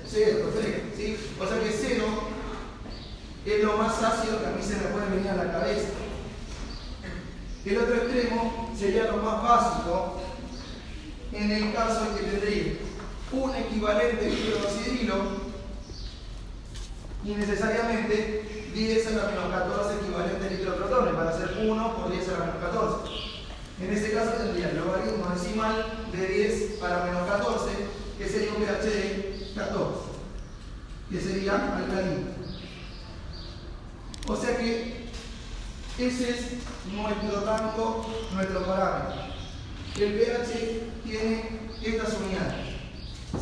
0, 0.07 0.39
perfecto. 0.55 0.97
¿sí? 0.97 1.17
O 1.41 1.47
sea 1.47 1.61
que 1.61 1.71
0 1.73 2.05
es 3.55 3.65
lo 3.65 3.77
más 3.77 4.03
ácido 4.03 4.41
que 4.41 4.47
a 4.47 4.51
mí 4.51 4.63
se 4.63 4.77
me 4.77 4.91
puede 4.93 5.11
venir 5.11 5.31
a 5.31 5.45
la 5.45 5.53
cabeza. 5.53 5.89
El 7.65 7.79
otro 7.79 7.95
extremo 7.95 8.71
sería 8.79 9.05
lo 9.05 9.19
más 9.19 9.43
básico 9.43 10.21
en 11.33 11.51
el 11.51 11.73
caso 11.73 12.07
en 12.07 12.17
que 12.17 12.31
tendría 12.31 12.73
un 13.33 13.55
equivalente 13.55 14.29
hidroxidrilo 14.29 15.51
y 17.25 17.35
necesariamente 17.35 18.71
10 18.75 19.07
a 19.07 19.11
la 19.11 19.31
menos 19.31 19.51
14 19.51 19.95
equivalente 20.01 20.49
de 20.49 20.71
protones, 20.71 21.15
para 21.15 21.31
hacer 21.31 21.67
1 21.69 21.97
por 21.97 22.11
10 22.11 22.29
a 22.29 22.33
la 22.33 22.39
menos 22.39 22.57
14. 22.61 23.31
En 23.81 23.93
este 23.93 24.13
caso 24.13 24.31
tendría 24.33 24.71
el 24.71 24.77
logaritmo 24.77 25.27
decimal 25.35 25.87
de 26.13 26.27
10 26.27 26.83
a 26.83 26.89
la 26.89 27.05
menos 27.05 27.29
14, 27.29 27.71
que 28.19 28.29
sería 28.29 28.51
un 28.53 28.63
pH 28.63 28.85
de 28.85 29.53
14, 29.55 29.95
que 31.11 31.21
sería 31.21 31.77
alcalino. 31.77 32.39
O 34.31 34.37
sea 34.37 34.57
que 34.57 35.07
ese 35.99 36.31
es 36.31 36.40
nuestro 36.95 37.45
rango, 37.45 38.07
nuestro 38.33 38.64
parámetro. 38.64 39.23
El 39.99 40.12
pH 40.12 40.83
tiene 41.03 41.69
estas 41.83 42.14
unidades. 42.14 42.77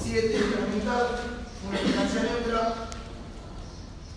7 0.02 0.34
incremental, 0.34 1.20
una 1.68 1.78
distancia 1.78 2.22
neutra, 2.22 2.88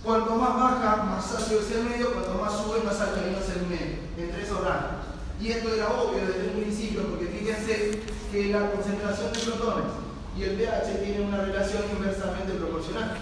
Cuanto 0.01 0.36
más 0.36 0.55
baja, 0.55 1.03
más 1.03 1.31
ácido 1.36 1.60
es 1.60 1.71
el 1.71 1.84
medio, 1.84 2.13
cuanto 2.13 2.34
más 2.41 2.53
sube, 2.53 2.81
más 2.84 2.99
alcalino 2.99 3.38
es 3.38 3.49
el 3.55 3.67
medio, 3.67 3.97
entre 4.17 4.41
esos 4.41 4.63
rangos. 4.63 5.05
Y 5.39 5.51
esto 5.51 5.75
era 5.75 5.89
obvio 5.89 6.25
desde 6.25 6.55
un 6.55 6.63
principio, 6.63 7.03
porque 7.07 7.27
fíjense 7.27 8.01
que 8.31 8.45
la 8.47 8.71
concentración 8.71 9.31
de 9.31 9.39
protones 9.39 9.91
y 10.36 10.43
el 10.43 10.55
pH 10.55 11.03
tienen 11.03 11.27
una 11.27 11.41
relación 11.41 11.84
inversamente 11.95 12.53
proporcional. 12.53 13.17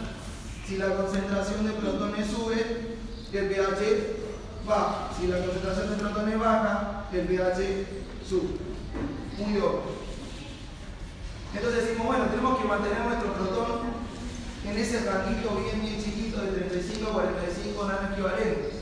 Si 0.66 0.78
la 0.78 0.96
concentración 0.96 1.66
de 1.66 1.72
protones 1.74 2.28
sube, 2.28 2.99
el 3.38 3.48
pH 3.50 4.20
baja. 4.66 5.10
Si 5.20 5.28
la 5.28 5.40
concentración 5.40 5.90
de 5.90 5.96
protones 5.98 6.40
baja, 6.40 7.06
el 7.14 7.28
pH 7.28 7.86
sube. 8.28 8.58
Muy 9.38 9.58
obvio. 9.58 10.00
Entonces 11.56 11.86
decimos, 11.86 12.08
bueno, 12.08 12.26
tenemos 12.26 12.60
que 12.60 12.68
mantener 12.68 13.02
nuestro 13.02 13.34
protón 13.34 13.80
en 14.66 14.78
ese 14.78 15.04
ranguito 15.04 15.56
bien, 15.56 15.82
bien 15.82 16.04
chiquito 16.04 16.42
de 16.42 16.52
35 16.52 17.10
a 17.10 17.14
45 17.14 17.88
nanoequivalentes. 17.88 18.74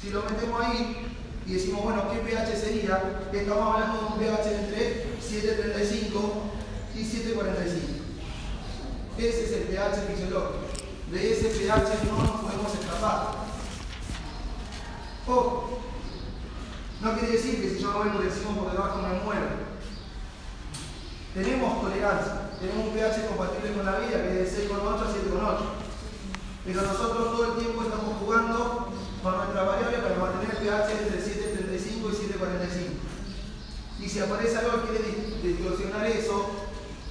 Si 0.00 0.10
lo 0.10 0.22
metemos 0.22 0.60
ahí 0.62 1.16
y 1.46 1.52
decimos, 1.54 1.82
bueno, 1.82 2.04
¿qué 2.10 2.18
pH 2.18 2.56
sería? 2.56 3.02
Estamos 3.32 3.74
hablando 3.74 4.00
de 4.00 4.06
un 4.06 4.18
pH 4.18 4.46
entre 4.60 5.06
7.35 5.20 6.50
y 6.96 7.02
7.45. 7.02 8.00
Ese 9.18 9.44
es 9.44 9.52
el 9.52 9.62
pH 9.64 10.06
fisiológico. 10.12 10.70
De 11.10 11.32
ese 11.32 11.48
pH 11.48 12.04
no 12.06 12.22
nos 12.22 12.40
podemos 12.42 12.74
escapar. 12.74 13.49
No 15.30 17.14
quiere 17.14 17.32
decir 17.32 17.62
que 17.62 17.70
si 17.70 17.78
yo 17.80 17.92
voy 17.92 18.08
por 18.10 18.24
encima 18.24 18.50
o 18.50 18.64
por 18.64 18.72
debajo 18.72 18.98
me 18.98 19.22
muero. 19.22 19.70
Tenemos 21.32 21.80
tolerancia, 21.82 22.50
tenemos 22.58 22.88
un 22.88 22.92
pH 22.92 23.28
compatible 23.28 23.72
con 23.74 23.86
la 23.86 24.00
vida 24.00 24.26
que 24.26 24.42
es 24.42 24.58
de 24.58 24.68
6,8 24.68 24.74
a 24.74 25.06
7,8. 25.06 25.58
Pero 26.64 26.82
nosotros 26.82 27.30
todo 27.30 27.44
el 27.46 27.58
tiempo 27.62 27.82
estamos 27.84 28.16
jugando 28.18 28.88
con 29.22 29.36
nuestra 29.36 29.62
variable 29.62 29.98
para 29.98 30.18
mantener 30.18 30.50
el 30.50 30.66
pH 30.66 30.90
entre 30.98 31.22
7,35 31.22 31.78
y 31.78 32.16
7,45. 32.26 34.04
Y 34.04 34.08
si 34.08 34.18
aparece 34.18 34.58
algo 34.58 34.82
que 34.82 34.98
quiere 34.98 35.10
distorsionar 35.42 36.06
eso, 36.06 36.50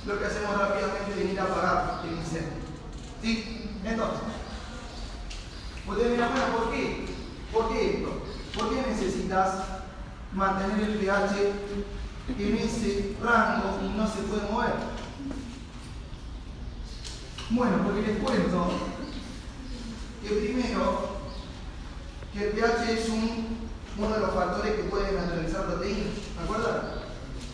lo 0.05 0.19
que 0.19 0.25
hacemos 0.25 0.59
rápidamente 0.59 1.11
es 1.11 1.15
venir 1.15 1.39
a 1.39 1.43
apagar 1.43 2.01
el 2.03 2.17
incendio. 2.17 2.59
¿Sí? 3.21 3.69
Entonces, 3.85 4.19
ustedes 5.87 6.11
mirar, 6.11 6.31
bueno, 6.31 6.57
¿por 6.57 6.71
qué? 6.71 7.18
¿Por 7.53 7.69
qué 7.69 7.95
esto? 7.95 8.09
¿Por 8.55 8.69
qué 8.69 8.89
necesitas 8.89 9.79
mantener 10.33 10.89
el 10.89 10.97
pH 10.99 11.53
en 12.37 12.57
ese 12.57 13.15
rango 13.21 13.79
y 13.83 13.97
no 13.97 14.07
se 14.07 14.21
puede 14.21 14.51
mover. 14.51 14.73
Bueno, 17.49 17.77
porque 17.83 18.01
les 18.01 18.17
cuento 18.19 18.69
que 20.21 20.29
primero, 20.29 21.19
que 22.33 22.47
el 22.47 22.51
pH 22.51 22.91
es 22.91 23.09
uno 23.09 24.09
de 24.09 24.19
los 24.19 24.33
factores 24.33 24.75
que 24.75 24.83
pueden 24.83 25.15
naturalizar 25.15 25.65
proteínas. 25.65 26.13
¿Me 26.37 26.43
acuerdan? 26.43 26.81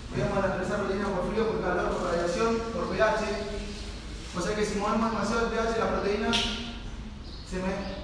Podemos 0.09 0.35
naturalizar 0.35 0.79
proteínas 0.79 1.07
por 1.09 1.31
frío, 1.31 1.47
por 1.47 1.61
calor, 1.61 1.89
por 1.91 2.11
radiación, 2.11 2.57
por 2.73 2.89
pH. 2.89 3.23
O 4.37 4.41
sea 4.41 4.55
que 4.55 4.65
si 4.65 4.77
movemos 4.77 5.11
demasiado 5.11 5.47
el 5.47 5.53
pH, 5.53 5.79
la 5.79 5.91
proteína 5.91 6.31
se 6.33 7.57
me 7.57 7.94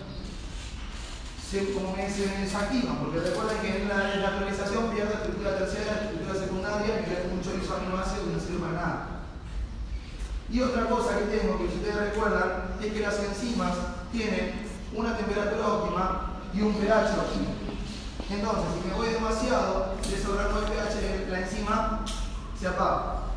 como 1.52 1.94
me 1.94 2.10
se 2.10 2.28
desactivan, 2.28 2.96
porque 3.04 3.20
recuerden 3.20 3.60
que 3.60 3.82
en 3.84 3.90
la 3.90 4.16
naturalización 4.16 4.90
pierde 4.90 5.16
estructura 5.16 5.58
tercera, 5.58 6.08
estructura 6.08 6.40
secundaria, 6.40 7.00
es 7.00 7.28
mucho 7.28 7.52
isoaminoácido 7.62 8.24
que 8.24 8.32
no 8.32 8.40
sirve 8.40 8.60
para 8.60 8.74
nada. 8.74 9.08
Y 10.50 10.62
otra 10.62 10.88
cosa 10.88 11.20
que 11.20 11.26
tengo, 11.26 11.58
que 11.58 11.66
ustedes 11.66 11.96
recuerdan, 11.96 12.80
es 12.80 12.94
que 12.94 13.00
las 13.02 13.20
enzimas 13.20 13.74
tienen 14.14 14.64
una 14.96 15.18
temperatura 15.18 15.68
óptima 15.68 16.40
y 16.54 16.62
un 16.62 16.74
pH 16.76 17.20
óptimo. 17.20 17.52
Entonces, 18.30 18.66
si 18.72 18.88
me 18.88 18.96
voy 18.96 19.10
demasiado, 19.10 19.96
de 20.08 20.16
ese 20.16 20.28
rango 20.28 20.62
de 20.62 20.68
pH, 20.68 21.32
la 21.32 21.40
enzima 21.42 22.06
se 22.58 22.68
apaga. 22.68 23.28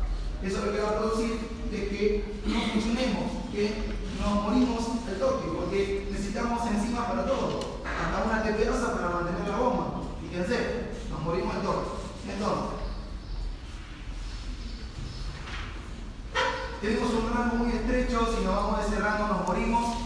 Eso 0.41 0.65
lo 0.65 0.71
que 0.71 0.79
va 0.79 0.89
a 0.89 0.99
producir 0.99 1.35
es 1.69 1.89
que 1.89 2.39
no 2.45 2.61
funcionemos, 2.71 3.51
que 3.51 3.91
nos 4.21 4.43
morimos 4.43 4.87
al 5.05 5.19
toque, 5.19 5.47
porque 5.53 6.07
necesitamos 6.09 6.65
enzimas 6.65 7.05
para 7.07 7.25
todo 7.25 7.74
una 8.23 8.43
teperosa 8.43 8.93
para 8.93 9.09
mantener 9.09 9.49
la 9.49 9.57
bomba. 9.57 10.01
Fíjense, 10.21 10.91
nos 11.09 11.21
morimos 11.21 11.55
entonces. 11.55 11.93
Entonces, 12.27 12.85
tenemos 16.81 17.13
un 17.13 17.33
rango 17.33 17.55
muy 17.55 17.71
estrecho, 17.71 18.27
si 18.35 18.43
nos 18.43 18.55
vamos 18.55 18.79
de 18.79 18.87
ese 18.87 18.99
rango 19.01 19.27
nos 19.27 19.47
morimos. 19.47 19.97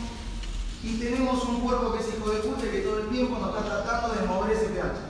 Y 0.82 0.98
tenemos 0.98 1.44
un 1.44 1.62
cuerpo 1.62 1.92
que 1.92 2.00
es 2.00 2.08
hijo 2.08 2.30
de 2.30 2.40
puta 2.40 2.62
que 2.62 2.80
todo 2.80 3.00
el 3.00 3.10
tiempo 3.10 3.38
nos 3.38 3.50
está 3.50 3.84
tratando 3.84 4.16
de 4.16 4.28
mover 4.28 4.52
ese 4.52 4.68
pH. 4.68 5.10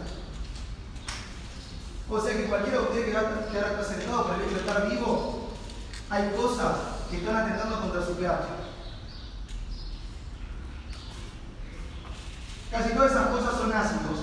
O 2.10 2.20
sea 2.20 2.36
que 2.36 2.46
cualquiera 2.46 2.80
de 2.80 2.84
ustedes 2.86 3.06
que 3.06 3.16
ahora 3.16 3.72
está 3.72 3.84
sentado 3.84 4.24
por 4.24 4.36
el 4.36 4.42
hecho 4.42 4.56
de 4.56 4.60
estar 4.62 4.90
vivo, 4.90 5.50
hay 6.10 6.32
cosas 6.36 6.76
que 7.12 7.18
están 7.18 7.36
atentando 7.36 7.82
contra 7.82 8.04
su 8.04 8.16
pH. 8.16 8.59
Casi 12.72 12.94
todas 12.94 13.12
esas 13.12 13.28
cosas 13.28 13.56
son 13.56 13.74
ácidos. 13.74 14.20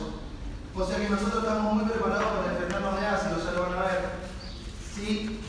O 0.74 0.84
sea 0.84 0.98
que 0.98 1.08
nosotros 1.08 1.42
estamos 1.42 1.72
muy 1.74 1.84
preparados 1.84 2.26
para 2.26 2.52
defendernos 2.52 3.00
de 3.00 3.06
ácidos, 3.06 3.44
ya 3.44 3.52
lo 3.52 3.62
van 3.62 3.78
a 3.78 3.82
ver. 3.82 4.10
¿Sí? 4.94 5.40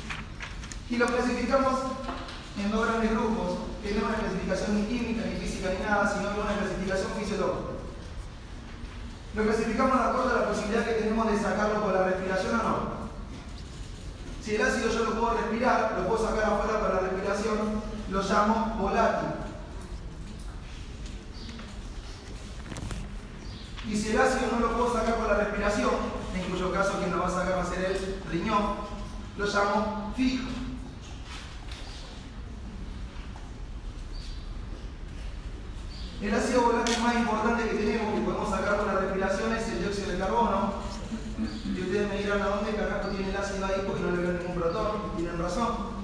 Y 0.90 0.96
lo 0.96 1.06
clasificamos 1.06 1.80
en 2.58 2.72
dos 2.72 2.88
grandes 2.88 3.12
grupos, 3.12 3.58
que 3.84 3.94
no 3.94 4.08
una 4.08 4.18
clasificación 4.18 4.76
ni 4.76 4.84
química, 4.88 5.26
ni 5.26 5.36
física, 5.36 5.70
ni 5.78 5.86
nada, 5.86 6.10
sino 6.10 6.34
que 6.34 6.40
una 6.40 6.58
clasificación 6.58 7.12
fisiológica. 7.20 7.78
Lo 9.36 9.44
clasificamos 9.44 10.00
de 10.00 10.06
acuerdo 10.06 10.30
a 10.32 10.40
la 10.40 10.48
posibilidad 10.48 10.86
que 10.86 10.94
tenemos 10.94 11.32
de 11.32 11.38
sacarlo 11.38 11.84
por 11.84 11.94
la 11.94 12.04
respiración 12.06 12.60
o 12.60 12.64
no. 12.64 12.78
Si 14.42 14.56
el 14.56 14.62
ácido 14.62 14.90
yo 14.90 15.04
lo 15.04 15.20
puedo 15.20 15.38
respirar, 15.38 15.94
lo 16.00 16.08
puedo 16.08 16.26
sacar 16.26 16.54
afuera 16.54 16.80
para 16.80 16.94
la 16.96 17.00
respiración, 17.02 17.84
lo 18.10 18.22
llamo 18.24 18.76
volátil. 18.80 19.47
Y 23.90 23.96
si 23.96 24.10
el 24.10 24.20
ácido 24.20 24.52
no 24.52 24.60
lo 24.60 24.74
puedo 24.74 24.94
sacar 24.94 25.16
por 25.16 25.28
la 25.28 25.38
respiración, 25.38 25.92
en 26.36 26.52
cuyo 26.52 26.74
caso 26.74 26.98
quien 27.00 27.12
lo 27.12 27.20
va 27.20 27.28
a 27.28 27.32
sacar 27.32 27.58
va 27.58 27.64
a 27.64 27.66
ser 27.66 27.86
el 27.86 28.22
riñón, 28.30 28.76
lo 29.38 29.46
llamo 29.46 30.14
fijo. 30.16 30.50
El 36.22 36.34
ácido 36.34 36.62
volátil 36.64 37.02
más 37.02 37.16
importante 37.16 37.70
que 37.70 37.76
tenemos, 37.76 38.14
que 38.14 38.22
podemos 38.22 38.50
sacar 38.50 38.78
por 38.78 38.88
la 38.88 39.00
respiración, 39.00 39.54
es 39.54 39.70
el 39.70 39.80
dióxido 39.80 40.12
de 40.12 40.18
carbono. 40.18 40.74
Y 41.64 41.82
ustedes 41.82 42.10
me 42.10 42.18
dirán 42.18 42.42
a 42.42 42.48
dónde 42.48 42.76
carajo 42.76 43.10
tiene 43.10 43.30
el 43.30 43.38
ácido 43.38 43.66
ahí 43.66 43.84
porque 43.86 44.02
no 44.02 44.12
le 44.12 44.24
veo 44.24 44.34
ningún 44.34 44.56
protón. 44.56 44.88
Y 45.14 45.22
tienen 45.22 45.40
razón. 45.40 45.96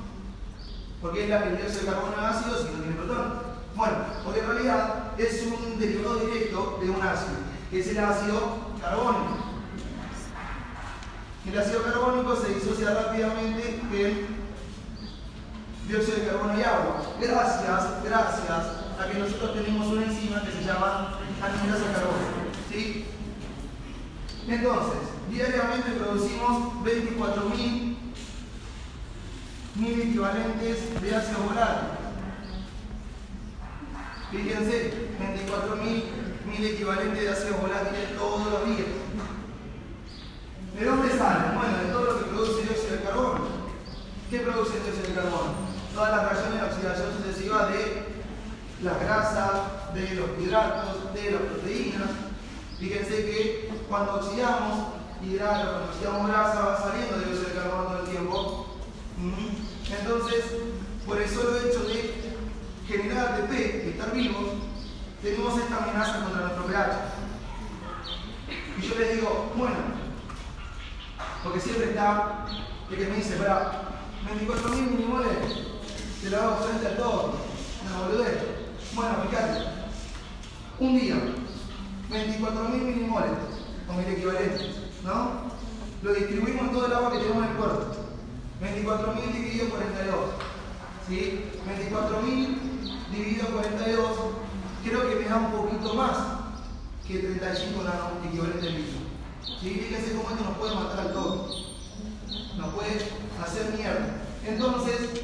Porque 1.01 1.25
es 1.25 1.31
el 1.31 1.57
dióxido 1.57 1.81
de 1.81 1.87
carbono 1.87 2.13
es 2.13 2.35
ácido 2.35 2.57
si 2.57 2.71
no 2.71 2.83
tiene 2.83 2.95
protón. 2.95 3.33
Bueno, 3.75 3.95
porque 4.23 4.39
en 4.39 4.47
realidad 4.47 5.11
es 5.17 5.47
un 5.47 5.79
derivado 5.79 6.15
directo 6.17 6.79
de 6.79 6.89
un 6.89 7.01
ácido 7.01 7.52
que 7.73 7.79
es 7.79 7.87
el 7.87 7.97
ácido 7.97 8.57
carbónico. 8.79 9.35
El 11.47 11.59
ácido 11.59 11.81
carbónico 11.81 12.35
se 12.35 12.53
disocia 12.53 12.93
rápidamente 12.93 13.81
en 13.91 14.27
dióxido 15.87 16.17
de 16.17 16.27
carbono 16.27 16.59
y 16.59 16.61
agua. 16.61 17.01
Gracias, 17.19 18.03
gracias 18.03 18.49
a 18.51 19.11
que 19.11 19.17
nosotros 19.17 19.55
tenemos 19.55 19.87
una 19.87 20.03
enzima 20.03 20.43
que 20.43 20.51
se 20.51 20.65
llama 20.65 21.17
anhidrasa 21.41 21.93
carbónica. 21.93 22.53
¿sí? 22.69 23.05
Entonces, 24.47 24.99
diariamente 25.31 25.93
producimos 25.93 26.73
24.000 26.83 27.97
mil 29.75 29.99
equivalentes 29.99 31.01
de 31.01 31.15
ácido 31.15 31.39
volátil. 31.39 31.89
Fíjense, 34.29 35.09
24.000 35.19 36.32
mil 36.53 36.65
equivalentes 36.65 37.19
de 37.19 37.29
ácidos 37.29 37.61
volátiles 37.61 38.15
todos 38.15 38.45
los 38.51 38.65
días. 38.67 38.87
¿De 40.77 40.85
dónde 40.85 41.17
salen? 41.17 41.57
Bueno, 41.57 41.77
de 41.79 41.91
todo 41.91 42.03
lo 42.05 42.19
que 42.19 42.25
produce 42.25 42.61
dióxido 42.63 42.95
de 42.97 43.03
carbono. 43.03 43.39
¿Qué 44.29 44.39
produce 44.39 44.77
el 44.77 44.83
dióxido 44.83 45.07
de 45.07 45.15
carbono? 45.15 45.53
Todas 45.95 46.11
las 46.11 46.23
reacciones 46.29 46.61
de 46.61 46.67
oxidación 46.67 47.09
sucesiva 47.17 47.67
de 47.67 48.03
las 48.83 48.99
grasas, 48.99 49.93
de 49.93 50.15
los 50.15 50.29
hidratos, 50.39 51.13
de 51.13 51.31
las 51.31 51.41
proteínas. 51.41 52.09
Fíjense 52.79 53.15
que 53.25 53.69
cuando 53.89 54.15
oxidamos 54.15 54.87
hidratos, 55.23 55.69
cuando 55.69 55.91
oxidamos 55.91 56.27
grasa, 56.27 56.65
va 56.65 56.81
saliendo 56.81 57.17
dióxido 57.17 57.49
de 57.49 57.55
carbono 57.55 57.83
todo 57.83 57.99
el 58.03 58.09
tiempo. 58.09 58.67
Entonces, 59.99 60.45
por 61.05 61.21
el 61.21 61.29
solo 61.29 61.57
hecho 61.57 61.83
de 61.85 62.13
generar 62.87 63.33
ATP, 63.33 63.51
de 63.51 63.89
estar 63.91 64.11
vivos, 64.11 64.72
tenemos 65.23 65.57
esta 65.57 65.77
amenaza 65.77 66.19
contra 66.19 66.41
nuestro 66.41 66.65
pH. 66.65 66.91
Y 68.77 68.81
yo 68.87 68.95
les 68.99 69.15
digo, 69.15 69.53
bueno, 69.55 69.75
porque 71.43 71.61
siempre 71.61 71.89
está 71.91 72.45
el 72.91 72.97
que 72.97 73.07
me 73.07 73.15
dice, 73.15 73.37
para 73.37 73.83
24.000 74.27 74.91
minimoles, 74.91 75.37
te 76.21 76.29
lo 76.29 76.41
hago 76.41 76.57
frente 76.57 76.87
a 76.87 76.97
todo, 76.97 77.35
una 77.87 78.07
boludez. 78.07 78.37
Bueno, 78.93 79.15
fíjate, 79.29 79.65
un 80.79 80.99
día, 80.99 81.15
24.000 82.11 82.69
minimoles, 82.69 83.31
con 83.87 83.97
mil 83.97 84.07
equivalentes, 84.07 84.75
¿no? 85.03 85.53
Lo 86.03 86.13
distribuimos 86.13 86.67
en 86.67 86.71
todo 86.73 86.85
el 86.85 86.93
agua 86.93 87.11
que 87.13 87.19
tenemos 87.19 87.45
en 87.45 87.51
el 87.51 87.57
cuerpo. 87.57 87.95
24.000 88.61 89.31
dividido 89.31 89.69
42. 89.69 90.19
¿Sí? 91.07 91.45
24.000 91.65 93.11
dividido 93.11 93.47
42 93.47 94.42
creo 94.83 95.09
que 95.09 95.15
me 95.15 95.29
da 95.29 95.37
un 95.37 95.51
poquito 95.51 95.93
más 95.93 96.17
que 97.07 97.19
35 97.19 97.83
nano 97.83 98.11
equivalente 98.27 98.67
al 98.67 98.75
litro. 98.75 98.99
¿Sí? 99.59 99.69
Fíjense 99.69 100.15
cómo 100.15 100.29
esto 100.29 100.43
nos 100.43 100.57
puede 100.57 100.75
matar 100.75 100.99
al 100.99 101.13
todo. 101.13 101.47
Nos 102.57 102.73
puede 102.73 102.91
hacer 103.41 103.73
mierda. 103.77 104.23
Entonces, 104.45 105.23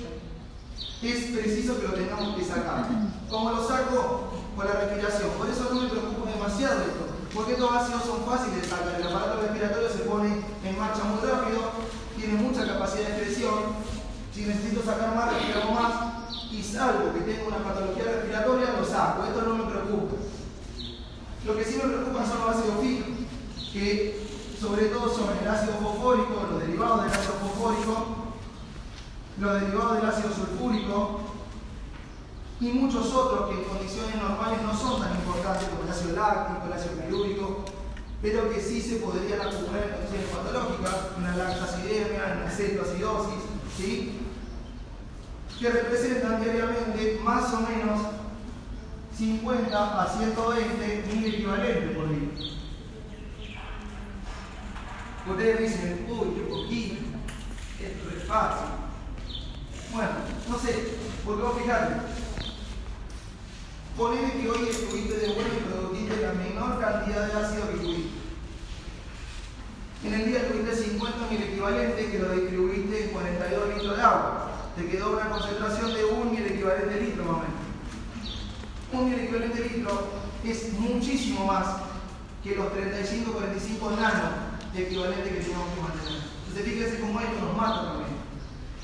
es 1.01 1.25
preciso 1.31 1.79
que 1.79 1.87
lo 1.87 1.93
tengamos 1.93 2.35
que 2.35 2.43
sacar. 2.43 2.87
¿Cómo 3.29 3.51
lo 3.51 3.67
saco? 3.67 4.31
Con 4.55 4.65
la 4.65 4.73
respiración. 4.73 5.29
Por 5.37 5.49
eso 5.49 5.69
no 5.73 5.81
me 5.81 5.89
preocupo 5.89 6.25
demasiado 6.25 6.81
esto. 6.81 7.07
Porque 7.33 7.53
estos 7.53 7.71
ácidos 7.71 8.03
son 8.03 8.25
fáciles 8.25 8.61
de 8.61 8.67
sacar. 8.67 8.99
El 8.99 9.07
aparato 9.07 9.41
respiratorio 9.41 9.89
se 9.89 9.99
pone 9.99 10.41
en 10.65 10.79
marcha 10.79 11.03
muy 11.03 11.19
rápido, 11.25 11.71
tiene 12.17 12.33
mucha 12.41 12.65
capacidad 12.65 13.07
de 13.07 13.17
expresión. 13.17 13.53
Si 14.33 14.41
necesito 14.41 14.83
sacar 14.83 15.15
más, 15.15 15.33
respiramos 15.33 15.81
más. 15.81 16.18
Salvo 16.71 17.13
que 17.13 17.21
tenga 17.21 17.47
una 17.47 17.63
patología 17.63 18.03
respiratoria, 18.03 18.77
lo 18.79 18.85
saco. 18.85 19.23
Esto 19.23 19.41
no 19.41 19.55
me 19.55 19.71
preocupa. 19.71 20.15
Lo 21.45 21.57
que 21.57 21.65
sí 21.65 21.79
me 21.81 21.89
preocupa 21.89 22.25
son 22.25 22.39
los 22.39 22.55
ácidos 22.55 22.79
finos, 22.81 23.07
que 23.73 24.27
sobre 24.59 24.85
todo 24.85 25.09
son 25.09 25.29
el 25.41 25.47
ácido 25.47 25.73
fosfórico, 25.81 26.47
los 26.51 26.61
derivados 26.61 27.03
del 27.03 27.11
ácido 27.11 27.33
fosfórico, 27.41 28.05
los 29.39 29.61
derivados 29.61 29.93
del 29.95 30.09
ácido 30.09 30.29
sulfúrico 30.31 31.19
y 32.59 32.67
muchos 32.73 33.13
otros 33.13 33.49
que 33.49 33.55
en 33.55 33.63
condiciones 33.63 34.15
normales 34.17 34.61
no 34.61 34.77
son 34.77 35.01
tan 35.01 35.15
importantes 35.15 35.69
como 35.69 35.83
el 35.83 35.89
ácido 35.89 36.15
láctico, 36.17 36.67
el 36.67 36.73
ácido 36.73 36.95
pirúrico, 36.95 37.65
pero 38.21 38.49
que 38.49 38.59
sí 38.59 38.81
se 38.81 38.97
podrían 38.97 39.41
acumular 39.41 39.83
en 39.83 39.95
condiciones 39.95 40.29
patológicas, 40.29 40.95
una 41.17 41.35
lactacidemia, 41.35 42.41
una 42.41 42.51
cetoacidosis, 42.51 43.43
¿sí? 43.75 44.28
Que 45.59 45.69
representan 45.69 46.41
diariamente 46.41 47.19
más 47.21 47.53
o 47.53 47.59
menos 47.59 47.99
50 49.17 50.01
a 50.01 50.07
120 50.07 51.13
mil 51.13 51.25
equivalentes 51.25 51.97
por 51.97 52.09
día. 52.09 52.29
Ustedes 55.29 55.59
dicen, 55.59 56.07
uy, 56.09 56.27
qué 56.35 56.41
poquito, 56.43 56.95
esto 57.81 58.17
es 58.17 58.23
fácil. 58.23 58.67
Bueno, 59.91 60.11
no 60.49 60.57
sé, 60.57 60.93
porque 61.25 61.43
vos 61.43 61.57
fijate, 61.61 61.95
ponele 63.97 64.31
que 64.31 64.49
hoy 64.49 64.69
estuviste 64.69 65.17
de 65.17 65.33
vuelo 65.33 65.49
y 65.53 65.71
produjiste 65.71 66.21
la 66.21 66.33
menor 66.33 66.79
cantidad 66.79 67.27
de 67.27 67.33
ácido 67.33 67.69
que 67.69 67.77
tuviste. 67.77 68.09
En 70.05 70.13
el 70.13 70.25
día 70.25 70.47
tuviste 70.47 70.73
50 70.73 71.27
mil 71.29 71.43
equivalentes 71.43 72.11
que 72.11 72.19
lo 72.19 72.31
distribuiste 72.31 73.03
en 73.03 73.11
42 73.11 73.69
litros 73.75 73.97
de 73.97 74.01
agua. 74.03 74.58
Te 74.79 74.87
quedó 74.87 75.11
una 75.11 75.29
concentración 75.29 75.93
de 75.93 76.05
1 76.05 76.31
mil 76.31 76.45
equivalente 76.45 77.01
litro 77.01 77.25
más 77.25 77.35
o 77.35 77.43
menos. 77.43 77.59
Un 78.93 79.13
equivalente 79.13 79.59
litro 79.61 80.07
es 80.45 80.71
muchísimo 80.79 81.45
más 81.45 81.65
que 82.41 82.55
los 82.55 82.67
35-45 82.67 83.99
nanos 83.99 84.31
de 84.73 84.83
equivalente 84.83 85.31
que 85.31 85.41
tenemos 85.41 85.67
que 85.75 85.81
mantener. 85.81 86.21
Entonces 86.47 86.63
fíjense 86.63 87.01
cómo 87.01 87.19
esto 87.19 87.45
nos 87.45 87.57
mata 87.57 87.91
también. 87.91 88.15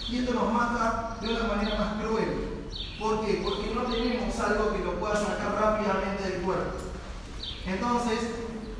Y 0.10 0.18
esto 0.18 0.34
nos 0.34 0.52
mata 0.52 1.18
de 1.22 1.30
una 1.30 1.44
manera 1.48 1.80
más 1.80 2.04
cruel. 2.04 2.68
¿Por 3.00 3.26
qué? 3.26 3.42
Porque 3.42 3.74
no 3.74 3.84
tenemos 3.84 4.38
algo 4.40 4.74
que 4.74 4.84
lo 4.84 5.00
pueda 5.00 5.16
sacar 5.16 5.56
rápidamente 5.56 6.30
del 6.30 6.42
cuerpo. 6.42 6.76
Entonces, 7.66 8.20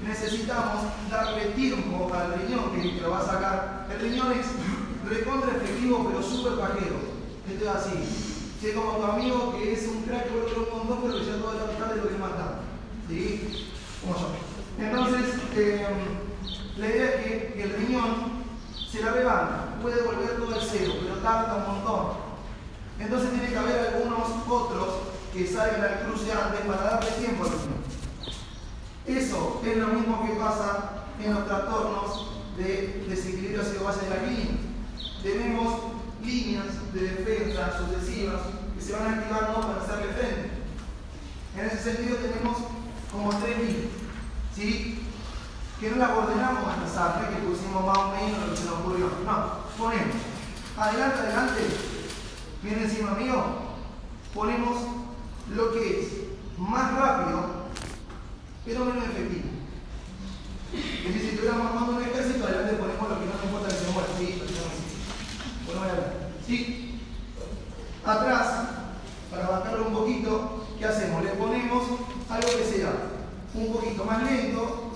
necesitamos 0.06 0.84
darle 1.10 1.46
tiempo 1.56 2.12
al 2.14 2.42
riñón 2.42 2.72
que 2.76 3.02
lo 3.02 3.12
va 3.12 3.20
a 3.20 3.26
sacar. 3.26 3.88
El 3.90 4.02
riñón 4.02 4.34
es 4.34 4.48
recontra 5.10 5.56
efectivo, 5.56 6.06
pero 6.08 6.24
súper 6.24 6.60
pajero. 6.60 6.96
Esto 7.50 7.64
es 7.64 7.76
así. 7.76 8.26
Es 8.64 8.74
como 8.74 8.98
tu 8.98 9.04
amigo 9.04 9.56
que 9.58 9.74
es 9.74 9.88
un 9.88 10.02
crack 10.04 10.28
por 10.28 10.44
otro 10.44 10.68
montón, 10.74 11.00
pero 11.04 11.20
que 11.20 11.26
ya 11.26 11.38
todo 11.38 11.54
la 11.54 11.72
mitad 11.72 11.88
de 11.88 12.02
lo 12.02 12.10
que 12.10 12.18
mata. 12.18 12.60
¿Sí? 13.08 13.68
Como 14.02 14.16
yo. 14.16 14.28
Entonces, 14.80 15.36
eh, 15.56 15.86
la 16.78 16.88
idea 16.88 17.06
es 17.06 17.54
que 17.54 17.64
el 17.64 17.74
riñón 17.74 18.44
se 18.92 19.02
la 19.02 19.12
levanta, 19.12 19.76
puede 19.82 20.02
volver 20.02 20.38
todo 20.38 20.56
al 20.56 20.62
cero, 20.62 20.94
pero 21.02 21.16
tarda 21.18 21.56
un 21.56 21.76
montón. 21.76 22.18
Entonces 23.00 23.30
tiene 23.32 23.50
que 23.50 23.58
haber 23.58 23.96
algunos 23.96 24.30
otros 24.48 24.88
que 25.32 25.48
salgan 25.48 25.84
al 25.84 26.00
cruce 26.06 26.32
antes 26.32 26.62
para 26.62 26.82
darle 26.82 27.12
tiempo 27.12 27.44
al 27.44 27.52
riñón. 27.52 27.86
Eso 29.06 29.62
es 29.64 29.78
lo 29.78 29.88
mismo 29.88 30.26
que 30.26 30.34
pasa 30.34 31.06
en 31.24 31.34
los 31.34 31.46
trastornos 31.46 32.32
de 32.58 33.06
desequilibrio 33.08 33.62
ácido-base 33.62 34.06
de 34.06 34.10
la 34.10 34.24
clínica. 34.24 34.65
Tenemos 35.26 35.80
líneas 36.24 36.94
de 36.94 37.02
defensa 37.02 37.74
sucesivas 37.80 38.42
que 38.76 38.80
se 38.80 38.94
van 38.94 39.16
activando 39.16 39.60
para 39.60 39.82
hacerle 39.82 40.14
frente. 40.14 40.52
En 41.58 41.66
ese 41.66 41.82
sentido 41.82 42.18
tenemos 42.18 42.58
como 43.12 43.34
tres 43.34 43.58
líneas, 43.58 43.92
¿sí? 44.54 45.00
que 45.80 45.90
no 45.90 45.96
las 45.96 46.12
ordenamos 46.12 46.72
al 46.72 46.84
azar, 46.86 47.28
que 47.28 47.48
pusimos 47.48 47.84
más 47.88 47.98
o 47.98 48.12
menos 48.12 48.40
lo 48.40 48.52
que 48.52 48.58
se 48.58 48.66
nos 48.66 48.74
ocurrió. 48.76 49.10
No, 49.26 49.66
ponemos 49.80 50.16
adelante, 50.78 51.20
adelante, 51.20 51.62
viene 52.62 52.84
encima 52.84 53.16
mío, 53.16 53.44
ponemos 54.32 54.78
lo 55.50 55.74
que 55.74 56.02
es 56.02 56.08
más 56.60 56.94
rápido, 56.94 57.66
pero 58.64 58.86
menos 58.86 59.06
efectivo. 59.06 59.50
Es 60.72 61.04
decir, 61.04 61.22
si 61.22 61.28
estuviéramos 61.30 61.66
armando 61.66 61.94
un 61.94 62.04
ejército, 62.04 62.46
adelante 62.46 62.74
ponemos 62.74 63.10
lo 63.10 63.20
que 63.20 63.26
no 63.26 63.34
nos 63.34 63.44
importa 63.44 63.68
que 63.70 63.86
se 63.86 63.92
muera. 63.92 64.08
Sí, 64.20 64.45
¿Sí? 66.46 67.00
Atrás, 68.06 68.48
para 69.32 69.50
bajarlo 69.50 69.88
un 69.88 69.94
poquito, 69.94 70.66
¿qué 70.78 70.86
hacemos? 70.86 71.24
Le 71.24 71.32
ponemos 71.32 71.84
algo 72.30 72.48
que 72.58 72.64
sea 72.64 72.92
un 73.54 73.74
poquito 73.74 74.06
más 74.06 74.24
lento, 74.24 74.92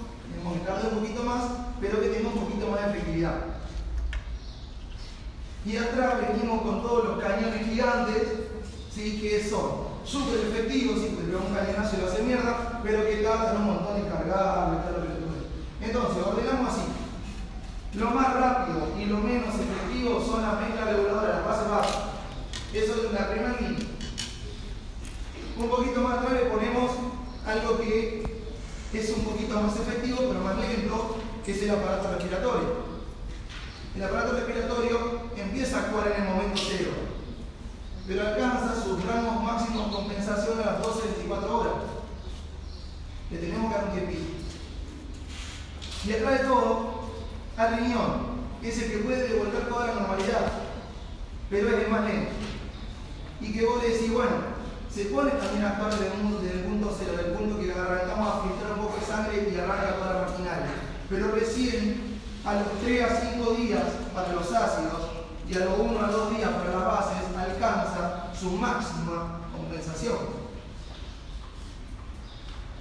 que 0.54 0.60
tarde 0.60 0.90
un 0.92 1.00
poquito 1.00 1.24
más, 1.24 1.44
pero 1.80 2.02
que 2.02 2.10
tenga 2.10 2.30
un 2.30 2.40
poquito 2.40 2.70
más 2.70 2.82
de 2.82 2.90
efectividad. 2.90 3.36
Y 5.66 5.78
atrás 5.78 6.14
venimos 6.28 6.62
con 6.62 6.82
todos 6.82 7.06
los 7.06 7.24
cañones 7.24 7.68
gigantes, 7.68 8.24
¿sí? 8.94 9.20
que 9.22 9.48
son 9.48 9.90
súper 10.06 10.40
efectivos, 10.40 11.00
si 11.00 11.08
sí, 11.08 11.18
un 11.18 11.56
cañonazo 11.56 11.98
y 11.98 12.02
lo 12.02 12.08
hace 12.08 12.24
mierda, 12.24 12.80
pero 12.84 13.06
que 13.06 13.18
tardan 13.18 13.58
un 13.58 13.66
montón 13.66 13.98
en 13.98 14.10
cargar, 14.10 14.86
Entonces, 15.82 16.24
ordenamos 16.24 16.74
así. 16.74 16.99
Lo 17.94 18.12
más 18.12 18.34
rápido 18.36 18.88
y 19.00 19.06
lo 19.06 19.18
menos 19.18 19.56
efectivo 19.56 20.24
son 20.24 20.44
las 20.44 20.62
mezclas 20.62 20.90
reguladoras, 20.90 21.38
las 21.38 21.46
bases 21.46 21.70
bajas. 21.70 21.98
Eso 22.72 22.94
es 22.94 23.12
la 23.12 23.30
primera 23.30 23.60
línea. 23.60 23.88
Un 25.58 25.70
poquito 25.70 26.02
más 26.02 26.20
atrás 26.20 26.40
ponemos 26.52 26.92
algo 27.46 27.80
que 27.80 28.24
es 28.94 29.10
un 29.10 29.24
poquito 29.24 29.60
más 29.60 29.76
efectivo, 29.76 30.18
pero 30.28 30.40
más 30.42 30.58
lento, 30.58 31.18
que 31.44 31.52
es 31.52 31.64
el 31.64 31.72
aparato 31.72 32.12
respiratorio. 32.12 32.90
El 33.96 34.04
aparato 34.04 34.34
respiratorio 34.34 35.22
empieza 35.36 35.78
a 35.78 35.80
actuar 35.82 36.08
en 36.08 36.24
el 36.24 36.30
momento 36.30 36.62
cero, 36.70 36.92
pero 38.08 38.28
alcanza 38.28 38.84
sus 38.84 39.04
rangos 39.04 39.44
máximos 39.44 39.88
de 39.88 39.96
compensación 39.96 40.60
a 40.60 40.66
las 40.66 40.82
12-24 40.82 41.50
horas. 41.50 41.74
Le 43.32 43.38
tenemos 43.40 43.72
que 43.72 43.78
dar 43.78 43.86
un 43.86 43.94
tiempito. 43.94 44.26
Y 46.06 46.14
atrás 46.14 46.40
de 46.40 46.48
todo, 46.48 46.99
al 47.60 47.78
riñón, 47.78 48.40
es 48.64 48.82
el 48.82 48.92
que 48.92 48.98
puede 49.00 49.28
devolver 49.28 49.68
toda 49.68 49.88
la 49.88 49.94
normalidad, 49.96 50.48
pero 51.50 51.68
es 51.68 51.84
el 51.84 51.92
más 51.92 52.06
lento. 52.06 52.32
Y 53.42 53.54
que 53.54 53.66
vos 53.66 53.82
decís, 53.82 54.14
bueno, 54.14 54.60
se 54.90 55.06
pone 55.06 55.32
también 55.32 55.66
a 55.66 55.72
actuar 55.72 55.92
desde 55.92 56.08
el, 56.08 56.64
punto 56.64 56.96
cero, 56.98 57.18
del 57.18 57.34
punto 57.34 57.60
que 57.60 57.72
arrancamos 57.72 58.28
a 58.28 58.42
filtrar 58.44 58.74
un 58.74 58.86
poco 58.86 59.00
de 59.00 59.06
sangre 59.06 59.52
y 59.54 59.60
arranca 59.60 59.96
toda 59.96 60.14
la 60.14 60.28
maquinaria. 60.30 60.68
Pero 61.10 61.32
recién, 61.32 62.22
a 62.46 62.54
los 62.54 62.80
3 62.82 63.04
a 63.04 63.32
5 63.34 63.52
días 63.52 63.84
para 64.14 64.34
los 64.34 64.54
ácidos 64.54 65.10
y 65.48 65.54
a 65.56 65.66
los 65.66 65.80
1 65.80 66.00
a 66.00 66.12
2 66.12 66.38
días 66.38 66.50
para 66.50 66.72
las 66.72 66.86
bases, 66.86 67.38
alcanza 67.38 68.34
su 68.40 68.52
máxima 68.52 69.42
compensación. 69.52 70.18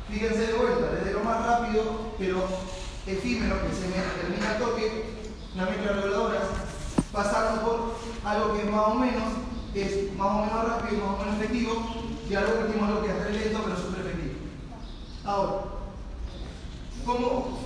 Fíjense 0.08 0.46
de 0.46 0.52
vuelta, 0.54 0.92
desde 0.92 1.12
lo 1.12 1.24
más 1.24 1.44
rápido, 1.44 2.14
pero 2.18 2.46
efímero, 3.12 3.56
que 3.62 3.74
se 3.74 3.88
termina 3.88 4.58
toque, 4.58 5.04
una 5.54 5.64
mezcla 5.66 5.92
reguladora, 5.92 6.40
pasando 7.12 7.62
por 7.62 7.94
algo 8.24 8.56
que 8.56 8.64
más 8.64 8.88
o 8.88 8.94
menos 8.94 9.24
es 9.74 10.12
más 10.14 10.26
o 10.28 10.44
menos 10.44 10.68
rápido 10.68 10.92
y 10.92 11.00
más 11.00 11.14
o 11.14 11.18
menos 11.18 11.36
efectivo, 11.36 11.72
y 12.28 12.34
algo 12.34 12.60
último 12.60 12.86
lo 12.86 13.02
que 13.02 13.08
es 13.08 13.44
lento 13.44 13.60
pero 13.64 13.76
súper 13.76 14.00
efectivo. 14.00 14.34
Ahora, 15.24 15.62
¿cómo, 17.04 17.58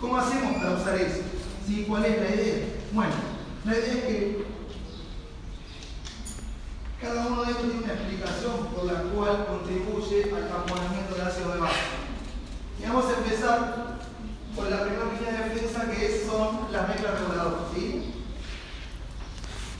¿cómo 0.00 0.16
hacemos 0.16 0.56
para 0.56 0.76
usar 0.76 0.94
eso? 0.96 1.22
¿Sí? 1.66 1.84
¿Cuál 1.88 2.04
es 2.04 2.20
la 2.20 2.34
idea? 2.34 2.66
Bueno, 2.92 3.12
la 3.64 3.72
idea 3.72 3.94
es 3.94 4.04
que 4.04 4.46
cada 7.00 7.26
uno 7.26 7.44
de 7.44 7.50
ellos 7.50 7.62
tiene 7.62 7.84
una 7.84 7.92
explicación 7.92 8.66
por 8.74 8.84
la 8.84 9.02
cual 9.02 9.46
contribuye 9.46 10.32
al 10.34 10.48
componimiento 10.48 11.14
del 11.14 11.26
ácido 11.26 11.52
de 11.52 11.60
base. 11.60 11.74
Y 12.80 12.86
vamos 12.86 13.04
a 13.06 13.18
empezar 13.18 13.95
por 14.56 14.70
la 14.70 14.80
primera 14.80 15.04
línea 15.12 15.32
de 15.32 15.54
defensa 15.54 15.90
que 15.90 16.24
son 16.26 16.72
las 16.72 16.88
mezclas 16.88 17.20
reguladoras. 17.20 17.60
¿sí? 17.74 18.14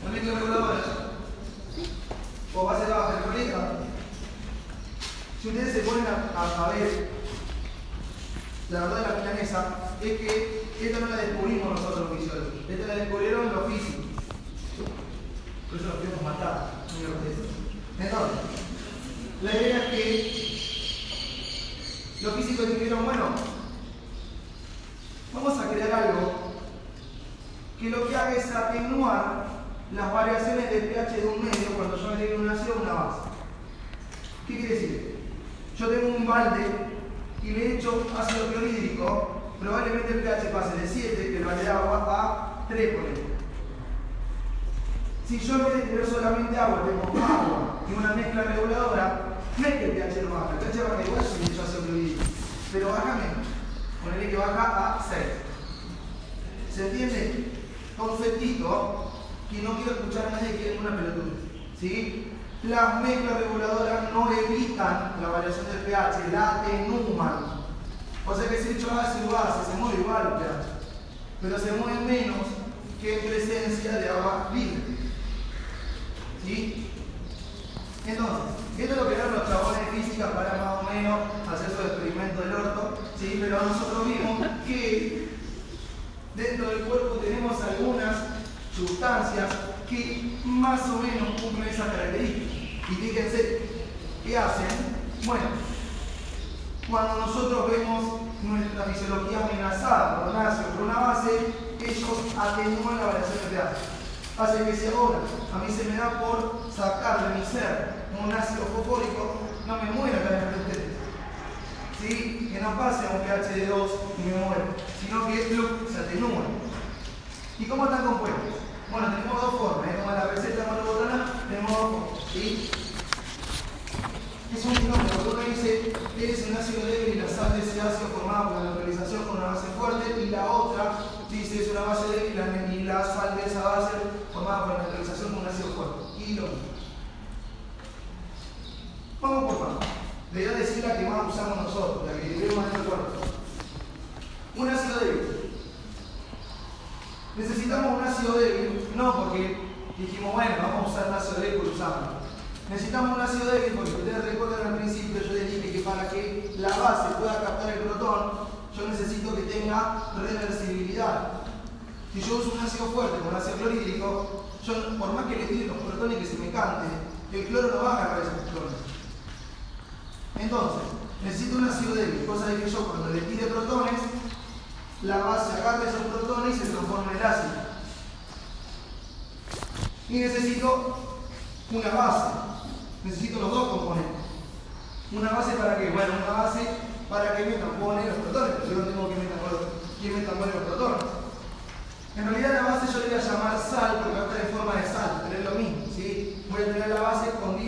Las 0.05 0.13
mezclas 0.13 0.35
reguladoras 0.35 0.85
o 2.55 2.65
base 2.65 2.91
baja 2.91 3.19
el 3.37 3.87
si 5.43 5.49
ustedes 5.49 5.75
se 5.75 5.81
ponen 5.81 6.05
a, 6.07 6.69
ver 6.71 7.09
la 8.71 8.81
verdad 8.81 8.97
de 8.97 9.03
la 9.03 9.21
milanesa 9.21 9.77
es 10.01 10.19
que 10.19 10.65
esta 10.81 10.99
no 10.99 11.07
la 11.07 11.17
descubrimos 11.19 11.69
nosotros 11.69 12.11
los 12.11 12.19
fisiólogos, 12.19 12.53
esta 12.69 12.87
la 12.87 12.97
descubrieron 12.97 13.55
los 13.55 13.67
físicos. 13.67 14.06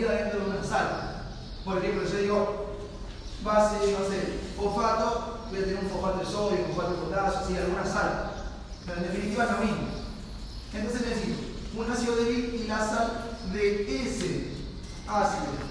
Dentro 0.07 0.39
de 0.39 0.49
una 0.51 0.63
sal. 0.63 1.23
Por 1.65 1.77
ejemplo, 1.77 2.09
yo 2.09 2.17
digo 2.17 2.65
base, 3.43 3.75
no 3.91 4.05
sé, 4.09 4.39
fosfato, 4.55 5.39
voy 5.49 5.59
a 5.59 5.63
tener 5.63 5.83
un 5.83 5.89
fosfato 5.89 6.19
de 6.19 6.25
sodio, 6.25 6.59
un 6.59 6.75
fosfato 6.75 6.95
de 6.95 7.01
potasio, 7.01 7.41
sí, 7.47 7.57
alguna 7.57 7.85
sal. 7.85 8.31
Pero 8.85 8.97
en 8.97 9.07
definitiva 9.07 9.43
es 9.45 9.51
lo 9.51 9.57
mismo. 9.57 9.87
Entonces 10.73 11.07
necesito 11.07 11.37
un 11.75 11.91
ácido 11.91 12.15
débil 12.15 12.61
y 12.63 12.67
la 12.67 12.79
sal 12.79 13.11
de 13.53 14.01
ese 14.01 14.51
ácido. 15.07 15.69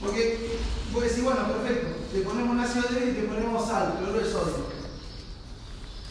Porque 0.00 0.58
puede 0.92 1.08
decir, 1.08 1.24
bueno, 1.24 1.46
perfecto, 1.48 1.88
le 2.12 2.20
ponemos 2.20 2.50
un 2.50 2.60
ácido 2.60 2.88
débil 2.90 3.16
y 3.16 3.20
le 3.22 3.28
ponemos 3.28 3.68
sal, 3.68 3.94
cloruro 3.98 4.24
de 4.24 4.30
sodio. 4.30 4.74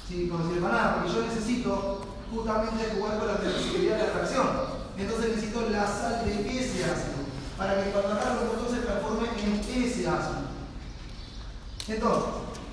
Sí, 0.07 0.27
como 0.29 0.47
si 0.47 0.55
le 0.55 0.61
nada, 0.61 0.95
porque 0.95 1.13
yo 1.13 1.25
necesito 1.25 2.01
justamente 2.31 2.95
jugar 2.95 3.19
con 3.19 3.27
la 3.27 3.35
flexibilidad 3.35 3.97
de 3.97 4.07
la 4.07 4.13
reacción. 4.13 4.47
Entonces 4.97 5.35
necesito 5.35 5.69
la 5.69 5.87
sal 5.87 6.25
de 6.25 6.59
ese 6.59 6.83
ácido, 6.83 7.12
para 7.57 7.83
que 7.83 7.91
cuando 7.91 8.13
agarro 8.13 8.41
el 8.41 8.47
botón 8.47 8.75
se 8.75 8.81
transforme 8.81 9.27
en 9.41 9.59
ese 9.59 10.07
ácido. 10.07 10.43
Entonces, 11.87 12.23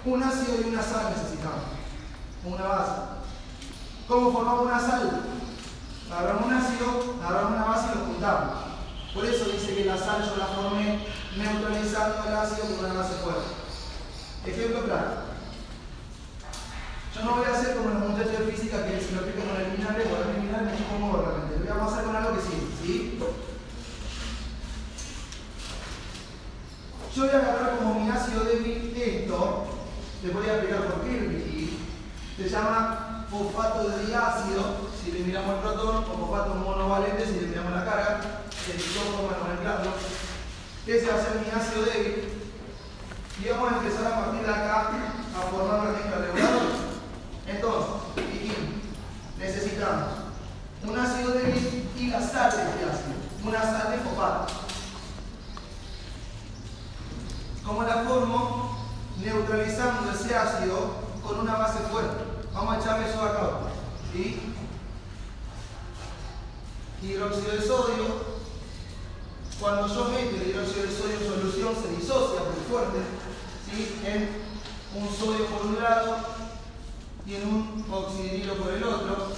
un 0.04 0.22
ácido 0.22 0.54
y 0.60 0.68
una 0.70 0.82
sal 0.82 1.12
necesitamos. 1.14 1.64
Una 2.44 2.64
base. 2.64 2.92
¿Cómo 4.08 4.32
formamos 4.32 4.66
una 4.66 4.80
sal? 4.80 5.22
Agarramos 6.10 6.46
un 6.46 6.54
ácido, 6.54 7.14
agarramos 7.22 7.52
una 7.52 7.64
base 7.64 7.86
y 7.86 7.98
lo 7.98 8.04
juntamos. 8.06 8.54
Por 9.14 9.24
eso 9.24 9.44
dice 9.46 9.74
que 9.74 9.84
la 9.84 9.98
sal 9.98 10.24
yo 10.24 10.36
la 10.36 10.46
formé 10.46 11.06
neutralizando 11.36 12.28
el 12.28 12.34
ácido 12.34 12.76
con 12.76 12.84
una 12.86 13.00
base 13.00 13.14
fuerte. 13.22 13.60
Ejemplo 14.46 14.84
claro. 14.84 15.30
Yo 17.14 17.24
no 17.24 17.36
voy 17.36 17.44
a 17.44 17.54
hacer 17.54 17.76
como 17.76 17.90
los 17.90 18.08
muchachos 18.08 18.38
de 18.38 18.52
física 18.52 18.86
que 18.86 19.00
se 19.00 19.12
lo 19.12 19.20
explican 19.20 19.50
con 19.50 19.60
el 19.60 19.76
vinagre, 19.76 20.04
o 20.04 20.30
el 20.30 20.40
vinagre 20.40 20.72
me 20.72 20.78
chupo 20.78 21.22
realmente. 21.22 21.68
Lo 21.68 21.74
voy 21.74 21.82
a 21.82 21.92
hacer 21.92 22.04
con 22.04 22.16
algo 22.16 22.34
que 22.34 22.40
sí, 22.40 22.72
¿sí? 22.80 23.20
Yo 27.14 27.24
voy 27.24 27.34
a 27.34 27.38
agarrar 27.38 27.78
como 27.78 28.00
mi 28.00 28.08
ácido 28.08 28.44
débil 28.44 28.94
esto, 28.96 29.64
les 30.22 30.32
voy 30.32 30.46
a 30.48 30.54
explicar 30.54 30.86
por 30.86 31.02
qué 31.02 31.18
el 31.18 31.40
se 32.40 32.48
llama 32.48 33.26
fosfato 33.30 33.88
de 33.88 34.06
diácido, 34.06 34.90
si 34.96 35.12
le 35.12 35.20
miramos 35.20 35.56
el 35.56 35.60
protón, 35.60 36.04
o 36.04 36.26
fosfato 36.26 36.54
monovalente, 36.54 37.26
si 37.26 37.40
le 37.40 37.48
miramos 37.48 37.72
la 37.72 37.84
carga, 37.84 38.20
dos 38.20 39.28
para 39.28 39.38
nomenclarlo. 39.42 39.90
Ese 40.86 41.06
va 41.06 41.14
a 41.14 41.22
ser 41.22 41.40
mi 41.40 41.50
ácido 41.50 41.84
débil. 41.84 42.28
Y 43.42 43.48
vamos 43.48 43.72
a 43.72 43.76
empezar 43.76 44.06
a 44.06 44.20
partir 44.20 44.40
de 44.40 44.50
acá 44.50 44.90
a 45.36 45.40
formar 45.50 45.80
una 45.80 45.92
mezcla 45.92 46.16
reguladora. 46.16 46.74
Entonces, 47.46 47.92
necesitamos 49.38 50.08
un 50.86 50.98
ácido 50.98 51.32
débil 51.32 51.88
y 51.98 52.06
la 52.06 52.20
sal 52.20 52.50
de 52.50 52.62
este 52.62 52.84
ácido, 52.84 53.14
una 53.44 53.62
sal 53.62 53.92
de 53.92 53.98
fosfato. 53.98 54.59
¿Cómo 57.64 57.82
la 57.82 58.04
formo? 58.04 58.76
Neutralizando 59.22 60.10
ese 60.12 60.34
ácido 60.34 60.94
con 61.22 61.40
una 61.40 61.56
base 61.56 61.80
fuerte. 61.90 62.24
Vamos 62.52 62.74
a 62.74 62.80
echarle 62.80 63.08
eso 63.08 63.22
acá. 63.22 63.50
¿sí? 64.12 64.40
Hidróxido 67.02 67.52
de 67.52 67.62
sodio. 67.62 68.30
Cuando 69.60 69.86
yo 69.88 70.04
meto 70.06 70.36
el 70.36 70.48
hidróxido 70.48 70.86
de 70.86 70.96
sodio 70.96 71.16
en 71.18 71.26
solución 71.26 71.74
se 71.74 72.00
disocia 72.00 72.40
muy 72.40 72.64
fuerte 72.70 72.98
¿sí? 73.70 74.00
en 74.06 74.40
un 74.94 75.08
sodio 75.14 75.46
por 75.46 75.66
un 75.66 75.82
lado 75.82 76.16
y 77.26 77.34
en 77.34 77.46
un 77.46 77.86
oxidrilo 77.90 78.54
por 78.56 78.72
el 78.72 78.84
otro. 78.84 79.32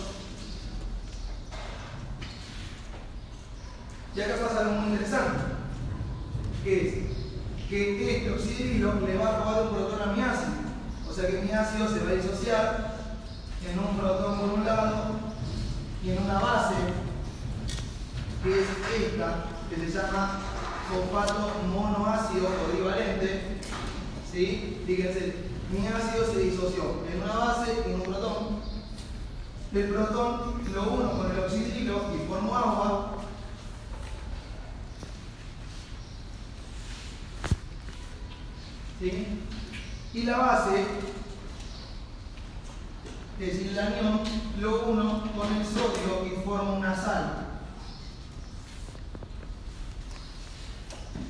Y 4.15 4.21
acá 4.21 4.37
pasa 4.47 4.61
algo 4.61 4.73
muy 4.73 4.93
interesante, 4.93 5.39
que 6.63 6.89
es 6.89 7.22
que 7.73 8.17
este 8.17 8.31
oxidrilo 8.31 9.01
le 9.01 9.17
va 9.17 9.29
a 9.29 9.39
robar 9.39 9.63
un 9.63 9.69
protón 9.71 10.03
a 10.03 10.13
mi 10.13 10.21
ácido. 10.21 10.61
O 11.09 11.13
sea 11.15 11.27
que 11.27 11.41
mi 11.41 11.51
ácido 11.51 11.89
se 11.89 12.05
va 12.05 12.11
a 12.11 12.15
disociar 12.15 12.97
en 13.67 13.79
un 13.79 13.97
protón 13.97 14.41
por 14.41 14.59
un 14.59 14.67
lado 14.67 15.13
y 16.05 16.11
en 16.11 16.23
una 16.23 16.39
base, 16.39 16.75
que 18.45 18.61
es 18.61 18.67
esta, 19.07 19.45
que 19.71 19.77
se 19.77 19.91
llama 19.91 20.41
fosfato 20.91 21.51
monoácido 21.73 22.49
polivalente. 22.49 23.41
¿Sí? 24.31 24.83
Fíjense, 24.87 25.37
mi 25.71 25.87
ácido 25.87 26.27
se 26.31 26.41
disoció 26.41 26.83
en 27.11 27.23
una 27.23 27.37
base 27.37 27.73
y 27.87 27.91
en 27.91 27.95
un 27.95 28.03
protón. 28.03 28.61
El 29.73 29.89
protón 29.89 30.63
lo 30.75 30.83
uno 30.93 31.13
con 31.13 31.31
el 31.31 31.39
oxidrilo 31.39 32.03
y 32.15 32.29
formo 32.29 32.55
agua 32.55 33.13
Y 39.03 40.23
la 40.23 40.39
base, 40.39 40.87
es 43.41 43.59
el 43.59 43.77
anión, 43.77 44.21
lo 44.61 44.85
uno 44.85 45.25
con 45.37 45.57
el 45.57 45.67
sodio 45.67 46.25
y 46.25 46.45
forma 46.45 46.75
una 46.75 46.95
sal. 46.95 47.49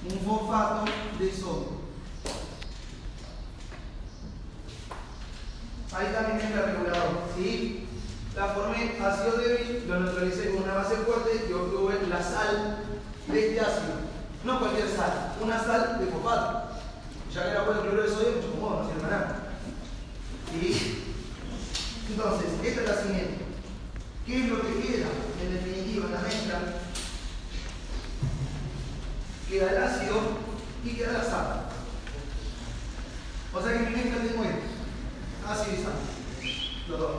Un 0.04 0.18
fosfato 0.20 0.84
de 1.18 1.32
sodio. 1.32 1.82
Ahí 5.94 6.12
también 6.12 6.40
entra 6.46 6.64
el 6.64 6.76
regulador. 6.76 7.22
¿sí? 7.34 7.86
La 8.36 8.48
formé 8.48 8.98
ácido 9.02 9.38
débil, 9.38 9.84
lo 9.88 10.00
neutralicé 10.00 10.50
con 10.50 10.64
una 10.64 10.74
base 10.74 10.96
fuerte 10.96 11.46
y 11.48 11.52
obtuve 11.54 12.06
la 12.06 12.22
sal 12.22 12.84
de 13.28 13.48
este 13.48 13.60
ácido. 13.60 14.12
No 14.44 14.58
cualquier 14.58 14.90
sal, 14.90 15.36
una 15.40 15.58
sal 15.58 16.00
de 16.00 16.06
fosfato 16.12 16.61
ya 17.34 17.44
que 17.44 17.50
era 17.50 17.62
bueno 17.62 17.80
el 17.80 17.88
cloruro 17.88 18.02
de 18.02 18.14
sodio, 18.14 18.32
mucho 18.36 18.52
cómodo, 18.52 18.82
no 18.82 18.88
sirve 18.88 19.10
nada. 19.10 19.42
¿Sí? 20.50 21.04
Entonces, 22.10 22.48
esta 22.62 22.80
es 22.82 22.88
la 22.88 23.02
siguiente. 23.02 23.44
¿Qué 24.26 24.44
es 24.44 24.48
lo 24.50 24.60
que 24.60 24.80
queda 24.80 25.06
en 25.42 25.54
definitiva 25.54 26.06
en 26.06 26.12
la 26.12 26.20
mezcla? 26.20 26.60
Queda 29.48 29.70
el 29.70 29.82
ácido 29.82 30.20
y 30.84 30.90
queda 30.90 31.12
la 31.12 31.24
sal. 31.24 31.62
O 33.54 33.62
sea 33.62 33.72
que 33.72 33.78
mi 33.78 33.96
mezcla 33.96 34.22
tengo 34.22 34.44
esto. 34.44 35.48
Ácido 35.48 35.76
y 35.76 35.82
sal. 35.82 35.92
Los 36.88 36.98
dos. 36.98 37.16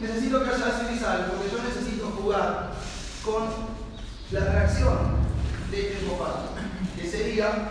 Necesito 0.00 0.42
que 0.42 0.50
haya 0.50 0.66
ácido 0.66 0.92
y 0.92 0.98
sal 0.98 1.26
porque 1.30 1.50
yo 1.50 1.62
necesito 1.62 2.06
jugar 2.10 2.72
con 3.24 3.44
la 4.32 4.40
reacción 4.40 4.98
de 5.70 5.92
este 5.92 6.06
fosfato, 6.06 6.48
que 6.96 7.08
sería 7.08 7.68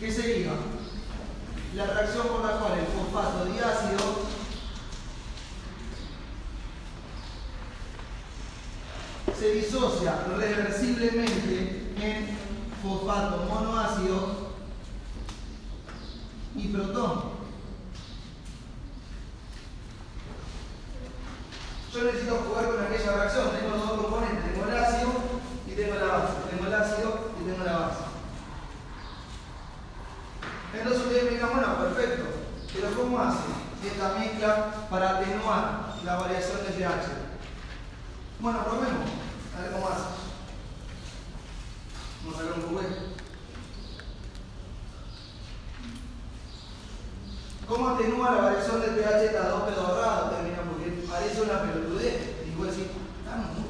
¿Qué 0.00 0.12
sería? 0.12 0.52
La 1.74 1.86
reacción 1.86 2.28
por 2.28 2.44
la 2.44 2.58
cual 2.58 2.78
el 2.78 2.86
fosfato 2.86 3.44
diácido 3.46 4.28
se 9.38 9.52
disocia 9.52 10.24
reversiblemente 10.36 11.92
en 12.00 12.28
fosfato 12.82 13.44
monoácido 13.44 14.48
y 16.54 16.68
protón. 16.68 17.37
Yo 21.98 22.04
necesito 22.04 22.36
jugar 22.36 22.66
con 22.66 22.80
aquella 22.80 23.12
reacción. 23.12 23.50
Tengo 23.50 23.76
dos 23.76 24.00
componentes. 24.00 24.54
Tengo 24.54 24.68
el 24.68 24.76
ácido 24.76 25.10
y 25.66 25.72
tengo 25.72 25.94
la 25.96 26.06
base. 26.06 26.32
Tengo 26.48 26.66
el 26.68 26.74
ácido 26.74 27.30
y 27.40 27.50
tengo 27.50 27.64
la 27.64 27.78
base. 27.78 27.98
Entonces 30.74 31.02
ustedes 31.02 31.24
me 31.24 31.30
dirán, 31.30 31.50
bueno, 31.50 31.76
perfecto. 31.78 32.24
Pero 32.72 32.94
¿cómo 32.94 33.18
hace 33.18 33.38
esta 33.84 34.16
mezcla 34.16 34.86
para 34.88 35.18
atenuar 35.18 35.96
la 36.04 36.16
variación 36.18 36.58
de 36.58 36.70
pH? 36.70 37.08
Bueno, 38.38 38.62
probemos. 38.62 39.10
A 39.56 39.62
ver 39.62 39.72
cómo 39.72 39.88
hace. 39.88 40.04
Vamos 42.22 42.38
a 42.38 42.42
ver 42.44 42.52
un 42.52 42.62
juguete. 42.62 42.98
¿Cómo 47.66 47.88
atenúa 47.88 48.30
la 48.30 48.42
variación 48.42 48.80
de 48.82 48.86
pH 48.86 49.24
esta 49.24 49.48
2 49.48 49.62
pedorrado? 49.62 50.38
Parece 51.08 51.42
una 51.42 51.62
pelotudez. 51.62 52.46
Y 52.46 52.56
vos 52.56 52.68
decís, 52.68 52.86
ah, 53.28 53.50
no, 53.56 53.68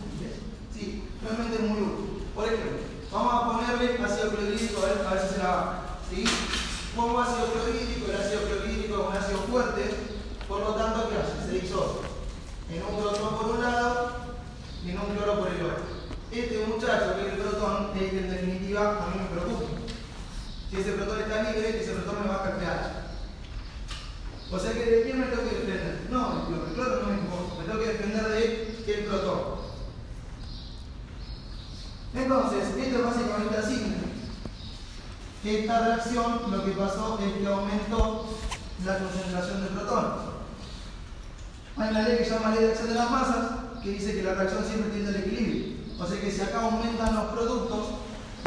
Sí, 0.74 1.02
realmente 1.22 1.56
es 1.56 1.62
muy 1.62 1.82
útil. 1.82 2.22
Por 2.34 2.44
ejemplo, 2.44 2.70
vamos 3.10 3.34
a 3.34 3.46
ponerle 3.50 4.04
ácido 4.04 4.30
clorhídrico 4.30 4.82
a 4.82 4.86
ver, 4.86 5.06
a 5.06 5.14
ver 5.14 5.22
si 5.22 5.34
se 5.34 5.38
la 5.38 5.48
va. 5.48 5.98
¿Sí? 6.08 6.24
Pongo 6.94 7.20
ácido 7.20 7.52
clorhídrico, 7.52 8.10
el 8.10 8.16
ácido 8.16 8.42
clorhídrico 8.42 8.94
es 8.94 9.08
un 9.08 9.16
ácido 9.16 9.38
fuerte, 9.50 9.82
por 10.46 10.60
lo 10.60 10.74
tanto, 10.74 11.10
¿qué 11.10 11.16
hace? 11.18 11.46
Se 11.46 11.60
disocia. 11.60 12.08
En 12.70 12.82
un 12.82 13.00
protón 13.00 13.36
por 13.38 13.50
un 13.56 13.62
lado 13.62 14.10
y 14.84 14.90
en 14.90 14.98
un 15.00 15.16
cloro 15.16 15.40
por 15.40 15.48
el 15.48 15.64
otro. 15.64 15.84
Este 16.30 16.66
muchacho 16.66 17.16
que 17.16 17.26
es 17.26 17.32
el 17.34 17.40
protón 17.40 17.90
es 17.96 18.10
que 18.10 18.18
en 18.18 18.30
definitiva 18.30 19.02
a 19.02 19.10
mí 19.10 19.22
me 19.22 19.40
preocupa. 19.40 19.66
Si 20.70 20.76
ese 20.76 20.92
protón 20.92 21.20
está 21.20 21.42
libre, 21.42 21.80
ese 21.80 21.92
protón 21.92 22.22
me 22.22 22.28
baja 22.28 22.50
el 22.50 22.56
pH. 22.56 23.08
O 24.50 24.58
sea 24.58 24.72
que 24.72 24.84
de 24.84 25.02
quién 25.02 25.20
me 25.20 25.26
tengo 25.26 25.42
que 25.42 25.56
defender. 25.56 25.97
No, 26.10 26.46
el 26.48 26.74
cloro 26.74 27.02
no 27.02 27.08
me 27.08 27.18
importa, 27.18 27.54
me 27.58 27.64
tengo 27.64 27.80
que 27.80 27.92
defender 27.92 28.28
de 28.28 28.84
el 28.86 29.04
protón. 29.04 29.58
Entonces, 32.14 32.68
esto 32.76 32.98
es 32.98 33.04
básicamente 33.04 33.56
así. 33.56 33.94
Esta 35.44 35.80
reacción 35.80 36.50
lo 36.50 36.64
que 36.64 36.72
pasó 36.72 37.18
es 37.22 37.32
que 37.34 37.46
aumentó 37.46 38.38
la 38.84 38.98
concentración 38.98 39.64
del 39.64 39.74
protón. 39.74 40.12
Hay 41.76 41.90
una 41.90 42.02
ley 42.02 42.18
que 42.18 42.24
se 42.24 42.30
llama 42.30 42.54
ley 42.54 42.64
de 42.64 42.70
acción 42.70 42.88
de 42.88 42.94
las 42.94 43.10
masas 43.10 43.50
que 43.82 43.90
dice 43.90 44.14
que 44.14 44.22
la 44.22 44.34
reacción 44.34 44.64
siempre 44.64 44.90
tiende 44.90 45.10
al 45.10 45.24
equilibrio. 45.24 45.76
O 46.00 46.06
sea 46.06 46.20
que 46.20 46.30
si 46.30 46.40
acá 46.40 46.62
aumentan 46.62 47.14
los 47.14 47.24
productos, 47.26 47.86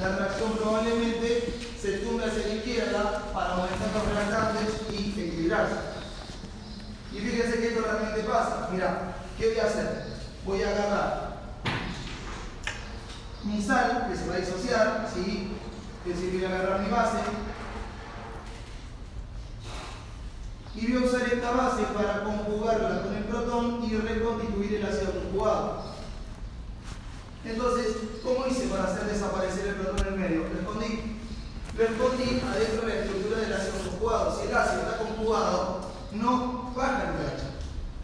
la 0.01 0.15
reacción 0.17 0.51
probablemente 0.53 1.53
se 1.79 1.99
tumbe 1.99 2.25
hacia 2.25 2.47
la 2.47 2.55
izquierda 2.55 3.23
para 3.33 3.53
aumentar 3.53 3.89
los 3.93 4.15
reactantes 4.15 4.81
y 4.91 5.11
equilibrarse. 5.11 5.90
Y 7.21 7.23
fíjense 7.23 7.59
que 7.59 7.67
esto 7.67 7.81
realmente 7.83 8.23
pasa. 8.23 8.69
Mira, 8.71 9.13
¿qué 9.37 9.49
voy 9.49 9.59
a 9.59 9.65
hacer? 9.65 10.05
Voy 10.43 10.63
a 10.63 10.69
agarrar 10.69 11.31
mi 13.43 13.61
sal, 13.61 14.07
que 14.09 14.17
se 14.17 14.27
va 14.27 14.35
a 14.35 14.39
disociar, 14.39 15.09
¿sí? 15.13 15.51
Es 16.03 16.15
decir, 16.15 16.33
voy 16.33 16.45
a 16.45 16.47
agarrar 16.47 16.79
mi 16.81 16.89
base. 16.89 17.17
Y 20.73 20.91
voy 20.91 21.03
a 21.03 21.05
usar 21.05 21.21
esta 21.31 21.51
base 21.51 21.83
para 21.93 22.23
conjugarla 22.23 23.03
con 23.03 23.15
el 23.15 23.23
protón 23.25 23.83
y 23.83 23.95
reconstituir 23.97 24.75
el 24.75 24.85
ácido 24.85 25.11
conjugado. 25.11 25.83
Entonces, 27.45 27.97
¿cómo 28.23 28.47
hice 28.47 28.67
para 28.67 28.85
hacer 28.85 29.03
desaparecer 29.05 29.67
el 29.67 29.75
protón 29.75 30.07
en 30.07 30.13
el 30.13 30.19
medio? 30.19 30.47
Lo 30.49 30.59
escondí. 30.59 31.17
Lo 31.77 31.83
escondí 31.83 32.41
adentro 32.47 32.87
de 32.87 32.95
la 32.95 33.01
estructura 33.01 33.39
del 33.41 33.53
ácido 33.53 33.89
conjugado. 33.89 34.41
Si 34.41 34.47
el 34.47 34.55
ácido 34.55 34.81
está 34.81 34.97
conjugado, 34.97 35.81
no 36.13 36.60
baja 36.75 37.03
el 37.03 37.15
pH. 37.15 37.43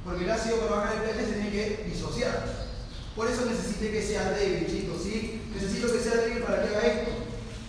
Porque 0.03 0.23
el 0.23 0.31
ácido 0.31 0.59
para 0.59 0.75
bajar 0.81 0.95
el 0.95 1.01
pH 1.09 1.25
se 1.25 1.33
tiene 1.33 1.51
que 1.51 1.85
disociar. 1.89 2.67
Por 3.15 3.27
eso 3.27 3.45
necesité 3.45 3.91
que 3.91 4.01
sea 4.01 4.31
débil, 4.31 4.67
chicos, 4.67 5.01
¿sí? 5.03 5.41
Necesito 5.53 5.91
que 5.91 5.99
sea 5.99 6.15
débil 6.15 6.43
para 6.43 6.61
que 6.61 6.75
haga 6.75 6.87
esto. 6.87 7.11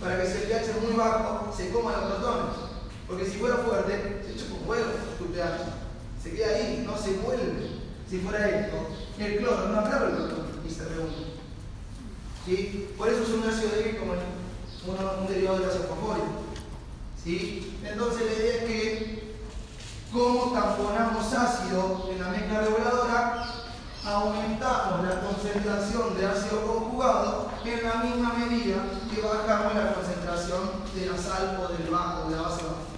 Para 0.01 0.21
que 0.21 0.29
si 0.29 0.39
el 0.39 0.43
pH 0.45 0.71
es 0.71 0.83
muy 0.83 0.93
bajo, 0.97 1.55
se 1.57 1.71
coma 1.71 1.97
los 1.97 2.13
protones. 2.13 2.57
Porque 3.07 3.25
si 3.25 3.39
fuera 3.39 3.57
fuerte, 3.57 4.23
se 4.25 4.33
echa 4.35 4.51
con 4.51 4.69
huevo 4.69 4.91
tu 5.19 5.27
pH. 5.33 5.65
Se 6.23 6.33
queda 6.33 6.55
ahí, 6.55 6.85
no 6.87 6.97
se 6.99 7.13
vuelve. 7.15 7.79
Si 8.09 8.19
fuera 8.19 8.49
esto, 8.49 8.77
el 9.19 9.39
cloro 9.39 9.69
no 9.69 9.81
agarra 9.81 10.09
el 10.09 10.17
protón 10.17 10.47
y 10.67 10.71
se 10.71 10.85
reúne. 10.85 11.39
¿Sí? 12.45 12.89
Por 12.97 13.09
eso 13.09 13.23
es 13.23 13.29
un 13.31 13.45
ácido 13.45 13.71
débil 13.71 13.99
como 13.99 14.13
un, 14.13 15.21
un 15.21 15.27
derivado 15.27 15.59
del 15.59 15.69
ácido 15.69 15.85
fosfórico. 15.85 16.27
¿Sí? 17.23 17.79
Entonces 17.85 18.27
la 18.27 18.33
idea 18.33 18.55
es 18.55 18.65
que 18.65 19.18
como 20.13 20.53
tamponamos 20.53 21.33
ácido 21.35 22.09
en 22.11 22.21
la 22.21 22.29
mezcla 22.29 22.61
reguladora, 22.63 23.45
aumentamos 24.05 25.07
la 25.07 25.21
concentración 25.21 26.17
de 26.17 26.27
ácido 26.27 26.67
conjugado 26.67 27.51
en 27.65 27.83
la 27.83 27.95
misma 27.97 28.33
medida 28.35 28.77
que 29.13 29.21
bajamos 29.21 29.75
la 29.75 29.93
concentración 29.93 30.61
de 30.95 31.07
la 31.07 31.19
sal 31.19 31.61
o 31.61 31.73
del 31.73 31.91
bajo, 31.91 32.31
de 32.31 32.37
la 32.37 32.43
base 32.43 32.63
baja. 32.63 32.89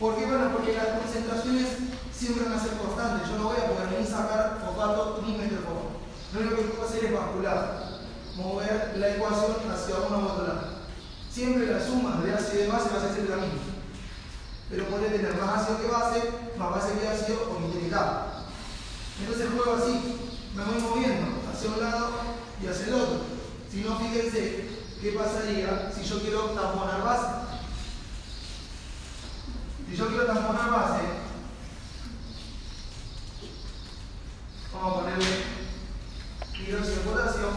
¿Por 0.00 0.16
qué? 0.16 0.26
Bueno, 0.26 0.52
porque 0.52 0.74
las 0.74 1.00
concentraciones 1.00 1.66
siempre 2.12 2.44
van 2.44 2.54
a 2.54 2.62
ser 2.62 2.78
constantes. 2.78 3.28
Yo 3.28 3.36
no 3.36 3.48
voy 3.48 3.58
a 3.58 3.66
poder 3.66 4.00
ni 4.00 4.06
sacar 4.06 4.58
fosfato 4.64 5.22
ni 5.26 5.32
meter 5.36 5.60
Lo 6.32 6.40
único 6.40 6.56
que 6.56 6.76
que 6.76 6.82
hacer 6.82 7.04
es 7.04 7.12
bascular, 7.12 7.98
mover 8.36 8.94
la 8.96 9.08
ecuación 9.10 9.56
hacia 9.70 9.96
uno 10.06 10.18
u 10.18 10.28
otro 10.30 10.46
lado. 10.46 10.78
Siempre 11.30 11.66
la 11.66 11.84
suma 11.84 12.20
de 12.24 12.32
ácido 12.32 12.64
y 12.64 12.68
base 12.68 12.88
va 12.90 13.02
a 13.02 13.14
ser 13.14 13.28
la 13.28 13.36
misma. 13.36 13.77
Pero 14.70 14.86
puede 14.88 15.08
tener 15.08 15.34
más 15.36 15.62
ácido 15.62 15.80
que 15.80 15.86
base, 15.86 16.30
más 16.58 16.70
base 16.70 16.98
que 16.98 17.08
ácido 17.08 17.56
o 17.56 17.58
mitad. 17.60 18.22
Entonces 19.20 19.48
juego 19.50 19.74
así, 19.74 20.18
me 20.54 20.64
voy 20.64 20.80
moviendo 20.80 21.40
hacia 21.50 21.70
un 21.70 21.80
lado 21.80 22.10
y 22.62 22.66
hacia 22.66 22.86
el 22.86 22.94
otro. 22.94 23.20
Si 23.70 23.80
no, 23.80 23.98
fíjense 23.98 24.68
qué 25.00 25.12
pasaría 25.12 25.90
si 25.94 26.04
yo 26.04 26.20
quiero 26.20 26.50
tamponar 26.50 27.02
base. 27.02 27.26
Si 29.88 29.96
yo 29.96 30.08
quiero 30.08 30.26
tamponar 30.26 30.70
base, 30.70 31.02
vamos 34.74 34.92
a 34.92 35.00
ponerle 35.00 35.26
hidróxido 36.66 36.96
de 36.96 37.02
potasio, 37.02 37.48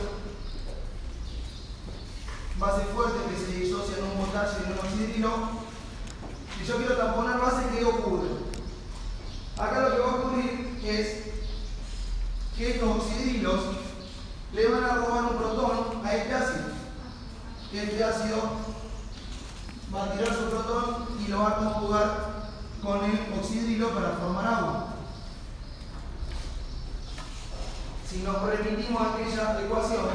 base 2.57 2.86
fuerte 2.93 3.20
que 3.30 3.45
se 3.45 3.59
disocia 3.59 3.97
en 3.97 4.03
un 4.05 4.26
potasio 4.26 4.59
y 4.59 4.66
en 4.66 4.72
un 4.72 4.80
oxidrilo. 4.80 5.71
Si 6.62 6.68
yo 6.68 6.78
quiero 6.78 6.95
tamponar 6.95 7.39
base, 7.39 7.76
¿qué 7.76 7.84
ocurre? 7.84 8.30
Acá 9.57 9.80
lo 9.80 9.95
que 9.95 9.99
va 9.99 10.12
a 10.12 10.16
ocurrir 10.16 10.80
es 10.84 11.24
que 12.55 12.72
estos 12.72 12.97
oxidrilos 12.97 13.62
le 14.53 14.68
van 14.68 14.84
a 14.84 14.93
robar 14.93 15.24
un 15.24 15.38
protón 15.38 16.05
a 16.05 16.16
este 16.16 16.34
ácido. 16.36 16.66
Este 17.74 18.03
ácido 18.03 18.38
va 19.93 20.03
a 20.03 20.12
tirar 20.12 20.36
su 20.36 20.49
protón 20.51 21.07
y 21.26 21.30
lo 21.30 21.39
va 21.39 21.49
a 21.49 21.55
conjugar 21.55 22.32
con 22.84 23.05
el 23.05 23.39
oxidrilo 23.39 23.89
para 23.95 24.12
formar 24.18 24.45
agua. 24.45 24.88
Si 28.07 28.20
nos 28.20 28.39
remitimos 28.43 29.01
a 29.01 29.14
aquella 29.16 29.62
ecuación, 29.66 30.05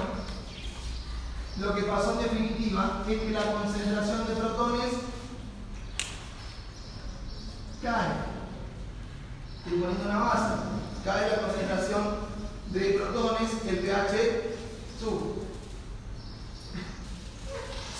lo 1.59 1.75
que 1.75 1.83
pasó 1.83 2.13
en 2.13 2.19
definitiva 2.19 3.03
es 3.09 3.21
que 3.21 3.31
la 3.31 3.53
concentración 3.53 4.29
de 4.29 4.35
protones 4.35 4.93
cae. 7.87 8.11
Estoy 9.63 9.79
poniendo 9.81 10.11
una 10.11 10.19
base. 10.19 10.55
Cae 11.05 11.31
la 11.31 11.43
concentración 11.47 12.03
de 12.73 12.81
protones, 12.99 13.51
el 13.69 13.79
pH 13.79 14.57
sube. 14.99 15.47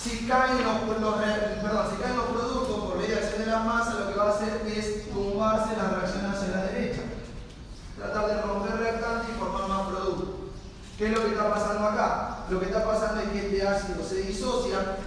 Si 0.03 0.27
caen 0.27 0.63
los, 0.63 1.01
los, 1.01 1.15
perdón, 1.15 1.87
si 1.89 2.01
caen 2.01 2.17
los 2.17 2.25
productos 2.27 2.77
por 2.77 2.97
ley 2.97 3.07
de 3.07 3.15
acción 3.15 3.39
de 3.39 3.51
la 3.51 3.59
masa, 3.59 3.99
lo 3.99 4.07
que 4.11 4.19
va 4.19 4.27
a 4.27 4.35
hacer 4.35 4.61
es 4.67 5.09
tumbarse 5.09 5.75
la 5.75 5.89
reacción 5.89 6.25
hacia 6.25 6.55
la 6.55 6.63
derecha. 6.63 7.01
Tratar 7.97 8.27
de 8.27 8.41
romper 8.41 8.77
reactante 8.77 9.31
y 9.31 9.39
formar 9.39 9.67
más 9.67 9.87
producto. 9.87 10.51
¿Qué 10.97 11.07
es 11.07 11.11
lo 11.11 11.23
que 11.23 11.31
está 11.31 11.53
pasando 11.53 11.87
acá? 11.87 12.45
Lo 12.49 12.59
que 12.59 12.65
está 12.65 12.85
pasando 12.85 13.21
es 13.21 13.29
que 13.29 13.39
este 13.47 13.67
ácido 13.67 14.03
se 14.03 14.15
disocia, 14.21 14.97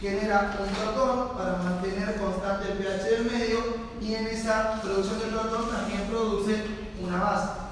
genera 0.00 0.56
un 0.60 0.74
protón 0.74 1.36
para 1.36 1.56
mantener 1.58 2.16
constante 2.16 2.72
el 2.72 2.78
pH 2.78 3.04
del 3.04 3.24
medio 3.30 3.58
y 4.00 4.14
en 4.14 4.26
esa 4.26 4.80
producción 4.82 5.18
de 5.20 5.26
protón 5.26 5.70
también 5.70 6.02
produce 6.08 6.64
una 7.00 7.20
base 7.22 7.64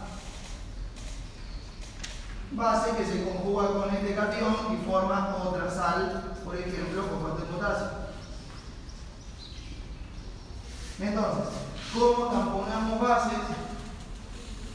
base 2.54 2.96
que 2.96 3.04
se 3.04 3.24
conjuga 3.24 3.68
con 3.68 3.94
este 3.94 4.14
cation 4.14 4.54
y 4.72 4.84
forma 4.86 5.36
otra 5.42 5.70
sal, 5.70 6.34
por 6.44 6.54
ejemplo, 6.54 7.04
fosfato 7.04 7.40
de 7.40 7.52
potasio. 7.52 7.86
Entonces, 11.00 11.54
¿cómo 11.94 12.26
tamponamos 12.26 13.00
bases? 13.00 13.38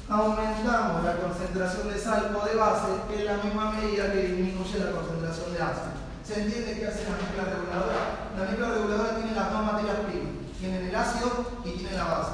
Aumentamos 0.09 1.03
la 1.03 1.17
concentración 1.17 1.89
de 1.89 1.99
sal 1.99 2.35
o 2.35 2.45
de 2.45 2.55
base 2.55 2.87
en 3.13 3.25
la 3.25 3.37
misma 3.43 3.71
medida 3.71 4.11
que 4.11 4.23
disminuye 4.23 4.79
la 4.79 4.91
concentración 4.91 5.53
de 5.53 5.61
ácido. 5.61 5.96
¿Se 6.27 6.43
entiende 6.43 6.75
qué 6.75 6.87
hace 6.87 7.07
la 7.07 7.15
mezcla 7.15 7.55
reguladora? 7.55 8.35
La 8.35 8.43
mezcla 8.43 8.67
reguladora 8.67 9.15
tiene 9.15 9.31
las 9.31 9.47
dos 9.47 9.63
materias 9.63 9.95
primas. 10.11 10.35
Tienen 10.59 10.87
el 10.87 10.95
ácido 10.95 11.61
y 11.63 11.71
tienen 11.71 11.95
la 11.95 12.03
base. 12.03 12.31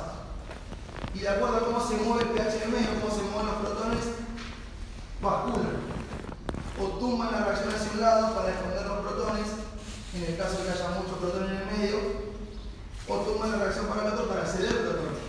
Y 1.13 1.19
de 1.19 1.29
acuerdo 1.29 1.57
a 1.57 1.65
cómo 1.69 1.77
se 1.77 1.97
mueve 1.97 2.23
el 2.23 2.29
pH 2.33 2.57
del 2.57 2.73
medio, 2.73 2.89
cómo 2.97 3.13
se 3.13 3.21
mueven 3.21 3.53
los 3.53 3.61
protones, 3.61 4.05
basculan 5.21 5.77
o 6.81 6.85
tumban 6.97 7.31
la 7.33 7.45
reacción 7.45 7.69
hacia 7.69 7.91
un 7.93 8.01
lado 8.01 8.33
para 8.33 8.49
esconder 8.49 8.81
los 8.81 8.99
protones, 9.05 9.47
en 10.17 10.23
el 10.25 10.37
caso 10.37 10.57
de 10.57 10.63
que 10.65 10.71
haya 10.73 10.97
muchos 10.97 11.17
protones 11.21 11.49
en 11.53 11.57
el 11.61 11.77
medio, 11.77 11.97
o 13.07 13.13
tumban 13.29 13.51
la 13.51 13.57
reacción 13.61 13.85
para 13.85 14.07
el 14.07 14.13
otro 14.13 14.27
para 14.27 14.45
ceder 14.47 14.73
protones. 14.73 15.21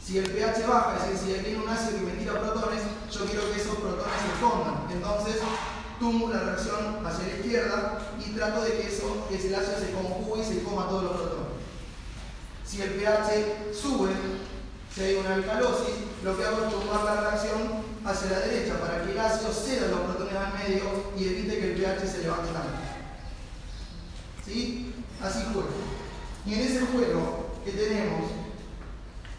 Si 0.00 0.16
el 0.16 0.30
pH 0.32 0.66
baja, 0.66 0.96
es 1.04 1.20
decir, 1.20 1.36
si 1.36 1.44
tiene 1.44 1.60
un 1.60 1.68
ácido 1.68 2.00
que 2.00 2.06
me 2.06 2.16
tira 2.16 2.40
protones, 2.40 2.80
yo 3.12 3.26
quiero 3.26 3.52
que 3.52 3.60
esos 3.60 3.76
protones 3.76 4.16
se 4.24 4.32
escondan. 4.32 4.88
Entonces, 4.88 5.36
tumbo 5.98 6.28
la 6.28 6.40
reacción 6.40 7.04
hacia 7.04 7.26
la 7.26 7.34
izquierda 7.34 7.98
y 8.18 8.30
trato 8.30 8.62
de 8.62 8.72
que, 8.72 8.88
eso, 8.88 9.26
ese 9.30 9.54
ácido 9.54 9.78
se 9.78 9.92
conjugue 9.92 10.42
y 10.42 10.44
se 10.44 10.62
coma 10.62 10.88
todos 10.88 11.04
los 11.04 11.12
protones. 11.12 11.44
Si 12.64 12.82
el 12.82 12.90
pH 12.90 13.72
sube, 13.72 14.10
si 14.94 15.00
hay 15.02 15.16
una 15.16 15.34
alcalosis, 15.34 15.94
lo 16.22 16.36
que 16.36 16.44
hago 16.44 16.64
es 16.64 16.70
tumbar 16.70 17.04
la 17.04 17.20
reacción 17.20 17.84
hacia 18.04 18.30
la 18.30 18.38
derecha 18.40 18.78
para 18.78 19.02
que 19.02 19.12
el 19.12 19.18
ácido 19.18 19.52
ceda 19.52 19.88
los 19.88 20.00
protones 20.00 20.34
al 20.34 20.52
medio 20.54 20.84
y 21.16 21.24
evite 21.28 21.58
que 21.58 21.72
el 21.72 21.80
pH 21.80 22.06
se 22.06 22.22
levante 22.22 22.52
tanto. 22.52 22.68
¿Sí? 24.44 24.94
Así 25.22 25.42
juego. 25.52 25.68
Y 26.46 26.54
en 26.54 26.60
ese 26.60 26.80
juego 26.86 27.46
que 27.64 27.72
tenemos, 27.72 28.30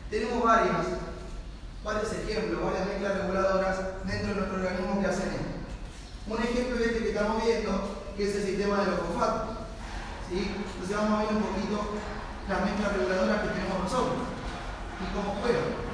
tenemos 0.10 0.44
varias, 0.44 0.86
varios 1.84 2.12
ejemplos, 2.14 2.64
varias 2.64 2.88
mezclas 2.88 3.18
reguladoras 3.22 3.78
dentro 4.06 4.30
de 4.30 4.36
nuestro 4.36 4.58
organismo 4.58 5.02
que 5.02 5.08
hacen 5.08 5.30
esto. 5.30 5.55
Un 6.28 6.42
ejemplo 6.42 6.76
es 6.78 6.82
este 6.82 7.04
que 7.04 7.10
estamos 7.10 7.46
viendo, 7.46 7.72
que 8.18 8.28
es 8.28 8.36
el 8.36 8.44
sistema 8.46 8.80
de 8.80 8.86
los 8.88 9.00
fosfatos. 9.00 9.58
Entonces 10.32 10.98
vamos 10.98 11.20
a 11.20 11.22
ver 11.22 11.36
un 11.36 11.44
poquito 11.44 11.78
las 12.50 12.66
mezclas 12.66 12.94
reguladoras 12.94 13.42
que 13.42 13.48
tenemos 13.50 13.84
nosotros 13.84 14.18
y 15.02 15.14
cómo 15.14 15.36
juegan. 15.40 15.86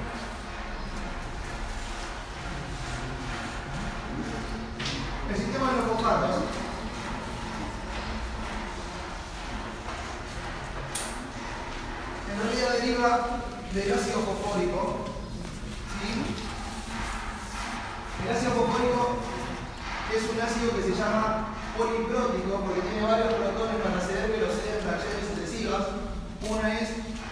El 5.28 5.36
sistema 5.36 5.70
de 5.70 5.76
los 5.76 5.86
fosfatos 5.86 6.36
en 12.32 12.42
realidad 12.42 12.72
deriva 12.80 13.10
del 13.74 13.92
ácido 13.92 14.20
fosfórico. 14.20 15.04
¿sí? 16.00 16.08
El 18.24 18.34
ácido 18.34 18.52
fosfórico 18.52 19.31
es 20.16 20.28
un 20.28 20.40
ácido 20.40 20.76
que 20.76 20.82
se 20.82 20.94
llama 20.94 21.48
poliprótico 21.76 22.60
porque 22.60 22.82
tiene 22.82 23.06
varios 23.06 23.32
protones 23.32 23.76
para 23.82 24.00
ceder 24.00 24.30
velocidad 24.30 24.76
en 24.76 24.84
fracciones 24.84 25.28
sucesivas. 25.32 25.86
Una 26.48 26.74
es 26.78 26.90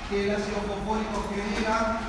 que 0.09 0.25
el 0.25 0.31
ácido 0.35 0.65
fosfórico 0.65 1.29
genera 1.29 2.01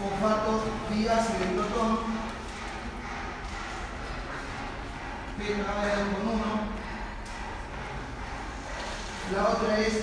fosfato 0.00 0.62
diácido 0.90 1.38
de 1.38 1.46
protón 1.52 1.98
PKR 5.36 5.96
con 6.12 6.28
1. 6.34 6.44
La 9.34 9.42
otra 9.48 9.78
es 9.80 9.94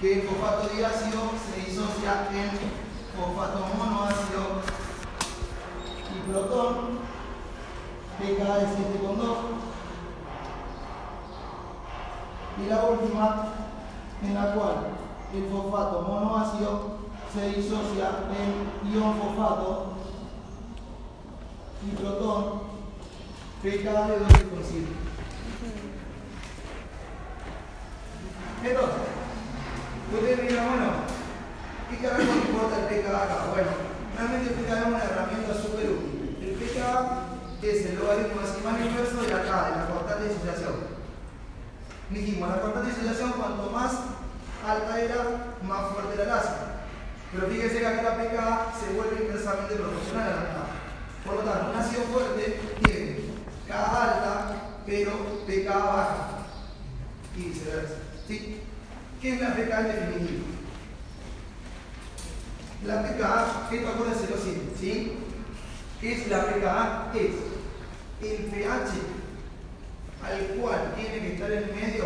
que 0.00 0.12
el 0.12 0.28
fosfato 0.28 0.68
diácido 0.68 1.32
se 1.46 1.70
disocia 1.70 2.28
en 2.32 2.91
fosfato 3.16 3.58
monoácido 3.76 4.42
y 6.14 6.30
protón 6.30 6.98
PKR 8.18 8.62
7,2 8.66 9.36
y 12.58 12.68
la 12.68 12.84
última 12.84 13.46
en 14.22 14.34
la 14.34 14.54
cual 14.54 14.76
el 15.34 15.50
fosfato 15.50 16.02
monoácido 16.02 17.02
se 17.32 17.48
disocia 17.48 18.08
en 18.30 18.92
ion 18.92 19.14
fosfato 19.18 19.92
y 21.84 21.96
protón 21.96 22.60
pK 23.62 23.84
de 23.84 24.18
12,7. 24.18 25.12
Entonces, 28.64 28.96
ustedes 30.12 30.48
dirán, 30.48 30.68
bueno, 30.68 31.21
¿qué 31.92 32.08
carajo 32.08 32.22
importa 32.22 32.76
el 32.80 32.86
pK 32.88 33.06
acá? 33.08 33.52
Bueno, 33.52 33.70
realmente 34.16 34.48
el 34.48 34.56
pK 34.56 34.70
es 34.72 34.86
una 34.86 35.04
herramienta 35.04 35.52
súper 35.54 35.90
útil. 35.92 36.38
El 36.40 36.54
pK 36.56 36.78
es 37.62 37.86
el 37.86 37.98
logaritmo 37.98 38.40
decimal 38.40 38.80
inverso 38.80 39.22
de 39.22 39.34
acá, 39.34 39.58
de 39.68 39.76
la 39.76 39.86
constante 39.92 40.24
de 40.24 40.28
disociación. 40.32 40.74
Dijimos, 42.10 42.48
la 42.48 42.60
constante 42.60 42.88
de 42.88 42.94
disociación 42.96 43.32
cuanto 43.32 43.70
más 43.70 43.92
alta 44.66 45.00
era, 45.00 45.56
más 45.62 45.92
fuerte 45.92 46.14
era 46.14 46.24
el 46.24 46.30
ácido. 46.30 46.72
Pero 47.32 47.46
fíjense 47.48 47.78
que 47.78 47.86
acá 47.86 48.02
la 48.02 48.16
pK 48.16 48.36
se 48.76 48.94
vuelve 48.94 49.24
inversamente 49.24 49.76
proporcional 49.76 50.28
a 50.28 50.36
la 50.36 50.48
K. 50.52 50.56
Por 51.24 51.34
lo 51.36 51.42
tanto, 51.42 51.70
un 51.70 51.76
ácido 51.76 52.02
fuerte 52.12 52.60
tiene 52.84 53.16
K 53.68 53.72
alta, 53.72 54.54
pero 54.84 55.12
pK 55.46 55.68
baja. 55.68 56.28
Y 57.36 57.44
viceversa. 57.44 57.94
¿Sí? 58.28 58.60
¿Qué 59.20 59.34
es 59.34 59.40
la 59.40 59.54
pK 59.54 59.72
en? 59.80 60.61
La 62.84 63.00
pKa, 63.00 63.68
esto 63.70 63.88
acuérdense 63.88 64.28
lo 64.28 64.36
siguiente, 64.36 64.74
¿sí? 64.76 65.12
¿Qué 66.00 66.14
es 66.14 66.28
la 66.28 66.46
pKa? 66.46 67.12
Es 67.14 67.30
el 68.28 68.46
pH 68.46 68.90
al 70.24 70.46
cual 70.58 70.92
tiene 70.96 71.20
que 71.20 71.34
estar 71.34 71.50
en 71.52 71.74
medio 71.76 72.04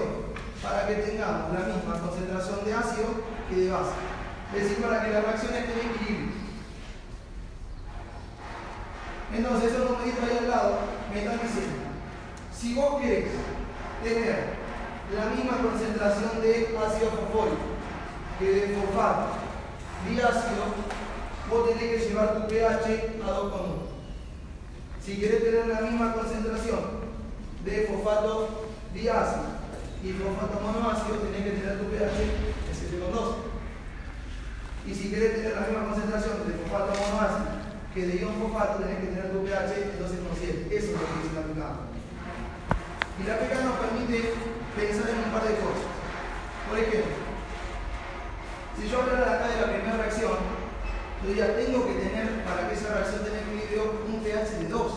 para 0.63 0.87
que 0.87 0.95
tengamos 0.97 1.53
la 1.53 1.75
misma 1.75 2.01
concentración 2.01 2.65
de 2.65 2.75
ácido 2.75 3.07
que 3.49 3.57
de 3.57 3.71
base. 3.71 3.93
Es 4.55 4.63
decir, 4.65 4.85
para 4.85 5.03
que 5.03 5.13
la 5.13 5.21
reacción 5.23 5.55
esté 5.55 5.73
en 5.73 5.91
equilibrio. 5.91 6.37
Entonces, 9.35 9.73
esos 9.73 9.91
numeritos 9.91 10.25
ahí 10.25 10.39
al 10.39 10.51
lado 10.51 10.79
me 11.13 11.19
están 11.21 11.41
diciendo, 11.41 11.73
si 12.55 12.75
vos 12.75 13.01
querés 13.01 13.31
tener 14.03 14.57
la 15.15 15.35
misma 15.35 15.57
concentración 15.59 16.41
de 16.43 16.77
ácido 16.77 17.11
fosfórico 17.11 17.65
que 18.39 18.45
de 18.45 18.77
fosfato 18.77 19.46
diácido, 20.09 20.65
vos 21.49 21.69
tenés 21.69 22.03
que 22.03 22.09
llevar 22.09 22.35
tu 22.35 22.49
pH 22.49 23.23
a 23.25 23.29
2,1. 23.29 23.87
Si 25.01 25.21
querés 25.21 25.45
tener 25.45 25.67
la 25.69 25.81
misma 25.81 26.13
concentración 26.13 26.81
de 27.65 27.87
fosfato 27.87 28.67
diácido 28.93 29.45
y 30.03 30.13
fosfato 30.13 30.61
monoácido, 30.61 31.19
tenés 31.19 31.45
que 31.45 31.61
tener 31.61 31.79
tu 31.79 31.87
pH 31.87 32.19
en 32.23 32.75
7,2. 33.01 33.35
Y 34.87 34.95
si 34.95 35.11
querés 35.11 35.37
tener 35.37 35.55
la 35.55 35.67
misma 35.67 35.87
concentración 35.91 36.47
de 36.47 36.55
fosfato 36.55 36.93
monoácido 37.01 37.67
que 37.95 38.07
de 38.07 38.17
ion 38.21 38.35
fosfato, 38.37 38.85
tenés 38.85 38.99
que 39.01 39.07
tener 39.07 39.33
tu 39.33 39.45
pH 39.45 39.73
en 39.73 39.97
12,7. 39.97 40.69
Eso 40.71 40.87
es 40.87 40.93
lo 40.93 41.07
que 41.07 41.17
dice 41.23 41.35
la 41.35 41.49
pK. 41.49 41.63
Y 43.17 43.23
la 43.25 43.39
pK 43.41 43.53
nos 43.65 43.79
permite 43.81 44.35
pensar 44.77 45.09
en 45.09 45.25
un 45.25 45.33
par 45.33 45.49
de 45.49 45.57
cosas. 45.57 45.89
Por 46.69 46.79
ejemplo, 46.79 47.26
si 48.77 48.89
yo 48.89 49.03
hablara 49.03 49.35
acá 49.35 49.49
de 49.49 49.61
la 49.61 49.73
primera 49.73 49.97
reacción, 49.97 50.37
yo 51.23 51.29
diría, 51.29 51.57
tengo 51.57 51.87
que 51.87 51.95
tener, 51.95 52.45
para 52.45 52.69
que 52.69 52.75
esa 52.75 52.95
reacción 52.95 53.25
tenga 53.25 53.41
equilibrio, 53.41 54.05
un 54.07 54.21
pH 54.21 54.59
de 54.61 54.69
2. 54.69 54.93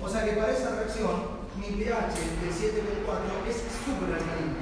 O 0.00 0.08
sea 0.08 0.24
que 0.24 0.32
para 0.32 0.52
esa 0.52 0.76
reacción, 0.76 1.38
mi 1.56 1.72
pH 1.74 2.14
de 2.14 2.48
7,4 2.52 3.48
es 3.48 3.56
súper 3.84 4.14
alcalino. 4.14 4.60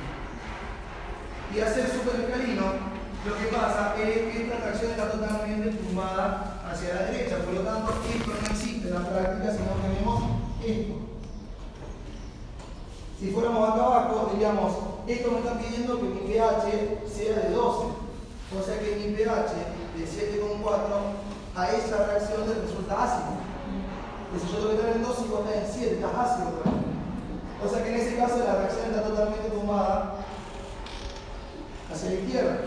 Y 1.55 1.61
al 1.61 1.75
ser 1.75 1.91
súper 1.91 2.27
alcalino, 2.27 2.97
lo 3.27 3.37
que 3.37 3.47
pasa 3.47 3.95
es 3.99 4.33
que 4.33 4.43
esta 4.43 4.57
reacción 4.57 4.91
está 4.93 5.11
totalmente 5.11 5.71
tumbada 5.71 6.63
hacia 6.71 6.95
la 6.95 7.03
derecha. 7.11 7.39
Por 7.39 7.55
lo 7.55 7.61
tanto, 7.63 7.93
esto 8.09 8.31
no 8.31 8.47
existe 8.47 8.89
en 8.89 8.95
la 8.95 9.09
práctica, 9.09 9.53
sino 9.53 9.75
que 9.75 9.89
tenemos 9.89 10.23
esto. 10.65 10.95
Si 13.19 13.31
fuéramos 13.31 13.69
acá 13.69 13.83
abajo, 13.85 14.31
diríamos, 14.33 14.96
esto 15.07 15.31
me 15.31 15.39
está 15.39 15.59
pidiendo 15.59 15.99
que 15.99 16.05
mi 16.05 16.21
pH 16.21 17.09
sea 17.09 17.37
de 17.37 17.51
12. 17.51 17.87
O 18.59 18.63
sea 18.63 18.79
que 18.79 18.97
mi 18.97 19.15
pH 19.15 19.53
de 19.97 20.05
7,4 20.05 20.67
a 21.55 21.71
esa 21.71 22.07
reacción 22.07 22.49
le 22.49 22.55
resulta 22.55 23.03
ácido. 23.03 23.37
Si 24.37 24.53
yo 24.53 24.59
tengo 24.59 24.71
que 24.71 24.77
tener 24.77 24.97
en 24.97 25.03
12 25.03 25.23
y 25.23 25.29
vos 25.29 25.41
en 25.55 25.73
7, 25.73 25.95
estás 25.95 26.15
ácido 26.15 26.51
O 27.65 27.69
sea 27.69 27.83
que 27.83 27.89
en 27.89 28.01
ese 28.01 28.17
caso 28.17 28.39
la 28.39 28.57
reacción 28.57 28.87
está 28.91 29.03
totalmente 29.03 29.49
tumbada 29.49 30.17
hacia 31.93 32.11
la 32.11 32.17
izquierda. 32.17 32.59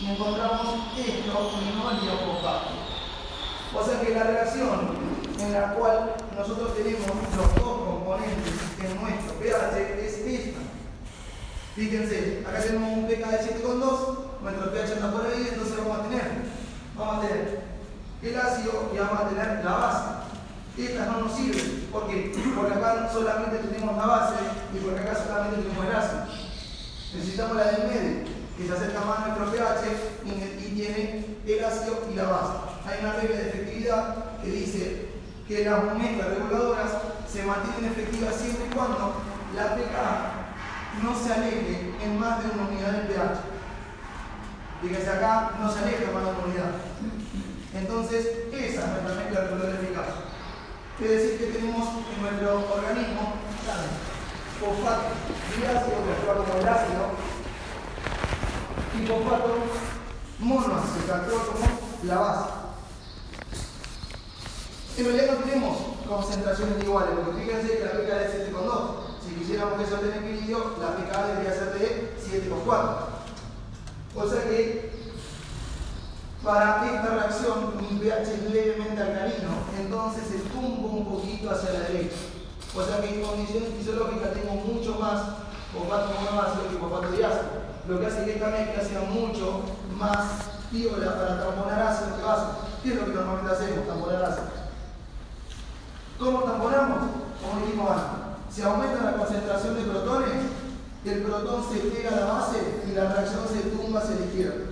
Y 0.00 0.10
encontramos 0.10 0.68
esto 0.96 1.32
el 2.08 2.18
fosfato. 2.18 2.70
O 3.74 3.84
sea 3.84 4.00
que 4.00 4.14
la 4.14 4.24
reacción 4.24 4.80
en 5.38 5.52
la 5.52 5.74
cual 5.74 6.14
nosotros 6.36 6.76
tenemos 6.76 7.06
los 7.36 7.54
dos 7.54 7.78
componentes 7.86 8.54
en 8.78 9.00
nuestro 9.00 9.34
pH 9.34 10.06
es 10.06 10.18
esta. 10.26 10.59
Fíjense, 11.74 12.44
acá 12.44 12.60
tenemos 12.60 12.98
un 12.98 13.06
pK 13.06 13.30
de 13.30 13.62
7,2, 13.62 14.42
nuestro 14.42 14.72
pH 14.72 14.92
anda 14.94 15.12
por 15.12 15.24
ahí, 15.24 15.48
entonces 15.52 15.76
vamos 15.78 16.00
a 16.00 16.02
tener, 16.08 16.24
vamos 16.98 17.16
a 17.16 17.20
tener 17.28 17.60
el 18.22 18.40
ácido 18.40 18.90
y 18.92 18.98
vamos 18.98 19.20
a 19.20 19.28
tener 19.28 19.64
la 19.64 19.72
base. 19.72 20.08
Estas 20.76 21.06
no 21.06 21.20
nos 21.20 21.36
sirven, 21.36 21.88
porque 21.92 22.32
por 22.56 22.72
acá 22.72 23.08
solamente 23.12 23.58
tenemos 23.58 23.96
la 23.96 24.06
base 24.06 24.34
y 24.74 24.78
por 24.78 24.98
acá 24.98 25.14
solamente 25.14 25.62
tenemos 25.62 25.86
el 25.86 25.94
ácido. 25.94 26.26
Necesitamos 27.14 27.56
la 27.56 27.64
del 27.64 27.86
medio, 27.86 28.24
que 28.56 28.66
se 28.66 28.72
acerca 28.72 29.00
más 29.02 29.18
a 29.18 29.28
nuestro 29.28 29.52
pH 29.52 29.86
y, 30.26 30.70
tiene 30.74 31.26
el 31.46 31.64
ácido 31.64 32.08
y 32.10 32.14
la 32.14 32.24
base. 32.24 32.52
Hay 32.86 32.98
una 33.00 33.12
regla 33.12 33.36
de 33.36 33.48
efectividad 33.48 34.14
que 34.42 34.50
dice 34.50 35.08
que 35.46 35.64
las 35.64 35.84
mezclas 35.94 36.28
reguladoras 36.28 36.90
se 37.30 37.44
mantienen 37.44 37.92
efectivas 37.92 38.34
siempre 38.34 38.66
y 38.66 38.74
cuando 38.74 39.14
la 39.54 39.74
pK 39.74 40.39
no 41.02 41.16
se 41.16 41.32
aleje 41.32 41.94
en 42.02 42.18
más 42.18 42.42
de 42.42 42.50
una 42.50 42.68
unidad 42.68 42.92
de 42.92 43.14
pH. 43.14 43.40
Fíjense 44.82 45.10
acá, 45.10 45.52
no 45.60 45.70
se 45.70 45.78
aleja 45.80 46.12
más 46.12 46.24
de 46.24 46.30
una 46.30 46.44
unidad. 46.44 46.72
Entonces, 47.74 48.26
esa 48.52 48.80
es 48.80 48.92
nuestra 48.92 49.14
mezcla 49.14 49.40
reguladora 49.42 49.80
eficaz. 49.80 50.06
Quiere 50.98 51.14
decir 51.14 51.38
que 51.38 51.58
tenemos 51.58 51.88
en 51.88 52.22
nuestro 52.22 52.74
organismo 52.74 53.34
fosfato 54.60 55.02
diácido, 55.56 56.04
que 56.04 56.12
actúa 56.12 56.34
como 56.44 56.60
el 56.60 56.68
ácido, 56.68 57.04
y 58.94 59.06
fosfato 59.06 59.56
monoácido, 60.38 61.06
que 61.06 61.12
actúa 61.12 61.40
como 61.46 61.66
la 62.02 62.18
base. 62.18 62.50
En 64.98 65.04
realidad 65.04 65.38
no 65.38 65.44
tenemos 65.44 65.78
concentraciones 66.06 66.82
iguales, 66.82 67.14
porque 67.24 67.40
fíjense 67.40 67.78
que 67.78 67.84
la 67.84 67.92
pK 67.92 68.08
es 68.26 68.32
de 68.32 68.52
7,2. 68.52 69.09
Si 69.50 69.56
quisiéramos 69.56 69.80
que 69.80 69.84
eso 69.84 70.00
tenga 70.00 70.14
equilibrio, 70.14 70.76
la 70.78 70.94
pK 70.94 71.26
debería 71.26 71.50
ser 71.52 71.74
de 71.74 72.14
7,4. 72.22 72.62
O 74.14 74.28
sea 74.28 74.44
que 74.44 74.92
para 76.44 76.86
esta 76.86 77.08
reacción 77.16 77.74
mi 77.80 77.98
pH 77.98 78.30
es 78.30 78.52
levemente 78.52 79.02
alcalino, 79.02 79.50
entonces 79.76 80.22
se 80.28 80.38
tumba 80.50 80.86
un 80.86 81.04
poquito 81.04 81.50
hacia 81.50 81.72
la 81.72 81.80
derecha. 81.80 82.14
O 82.76 82.80
sea 82.84 83.00
que 83.00 83.08
en 83.08 83.26
condiciones 83.26 83.70
fisiológicas 83.76 84.34
tengo 84.34 84.54
mucho 84.54 84.94
más 85.00 85.20
fosfato 85.74 86.14
monoácido 86.20 86.70
que 86.70 86.78
fosfato 86.78 87.10
diácido, 87.10 87.50
lo 87.88 87.98
que 87.98 88.06
hace 88.06 88.24
que 88.24 88.34
esta 88.34 88.50
mezcla 88.50 88.84
sea 88.84 89.00
mucho 89.00 89.62
más 89.98 90.26
piola 90.70 91.16
para 91.16 91.44
tamponar 91.44 91.82
ácido 91.88 92.16
que 92.16 92.22
base. 92.22 92.46
¿Qué 92.84 92.90
es 92.90 92.94
lo 92.94 93.04
que 93.04 93.14
normalmente 93.14 93.50
hacemos? 93.50 93.88
Tamponar 93.88 94.24
ácido. 94.26 94.46
¿Cómo 96.20 96.38
tamponamos? 96.44 96.98
Como 97.42 97.66
dijimos 97.66 97.90
antes, 97.90 98.19
se 98.52 98.64
aumenta 98.64 99.04
la 99.04 99.16
concentración 99.16 99.76
de 99.76 99.82
protones, 99.82 100.34
el 101.04 101.22
protón 101.22 101.64
se 101.72 101.78
pega 101.78 102.10
a 102.10 102.20
la 102.20 102.26
base 102.26 102.58
y 102.88 102.92
la 102.92 103.12
reacción 103.12 103.46
se 103.48 103.70
tumba 103.70 104.00
hacia 104.00 104.16
la 104.16 104.26
izquierda. 104.26 104.64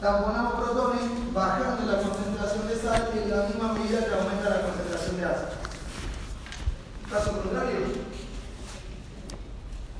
Tamponamos 0.00 0.54
protones 0.54 1.00
bajando 1.32 1.90
la 1.90 2.02
concentración 2.02 2.68
de 2.68 2.76
sal 2.76 3.10
en 3.14 3.30
la 3.30 3.46
misma 3.48 3.72
medida 3.72 4.04
que 4.04 4.14
aumenta 4.14 4.50
la 4.50 4.62
concentración 4.62 5.16
de 5.16 5.24
ácido. 5.24 5.48
Caso 7.10 7.42
contrario, 7.42 7.78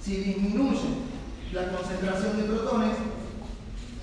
si 0.03 0.16
disminuye 0.16 1.05
la 1.53 1.70
concentración 1.70 2.36
de 2.36 2.42
protones 2.45 2.97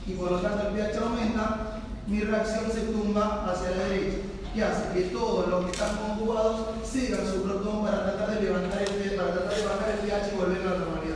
y 0.07 0.13
por 0.13 0.31
lo 0.31 0.39
tanto 0.39 0.67
el 0.67 0.73
pH 0.73 0.97
aumenta, 0.97 1.81
mi 2.07 2.21
reacción 2.21 2.71
se 2.71 2.81
tumba 2.81 3.45
hacia 3.45 3.71
la 3.71 3.83
derecha 3.83 4.30
que 4.53 4.63
hace 4.63 4.93
que 4.93 5.01
todos 5.09 5.47
los 5.47 5.65
que 5.65 5.71
están 5.71 5.95
conjugados 5.95 6.67
sigan 6.83 7.25
su 7.25 7.43
protón 7.43 7.83
para 7.83 8.03
tratar 8.03 8.35
de 8.35 8.41
levantar 8.41 8.81
el, 8.81 9.15
para 9.15 9.33
tratar 9.33 9.55
de 9.55 9.65
bajar 9.65 9.89
el 9.91 9.99
pH 9.99 10.33
y 10.33 10.37
volver 10.37 10.61
a 10.61 10.71
la 10.71 10.77
normalidad. 10.79 11.15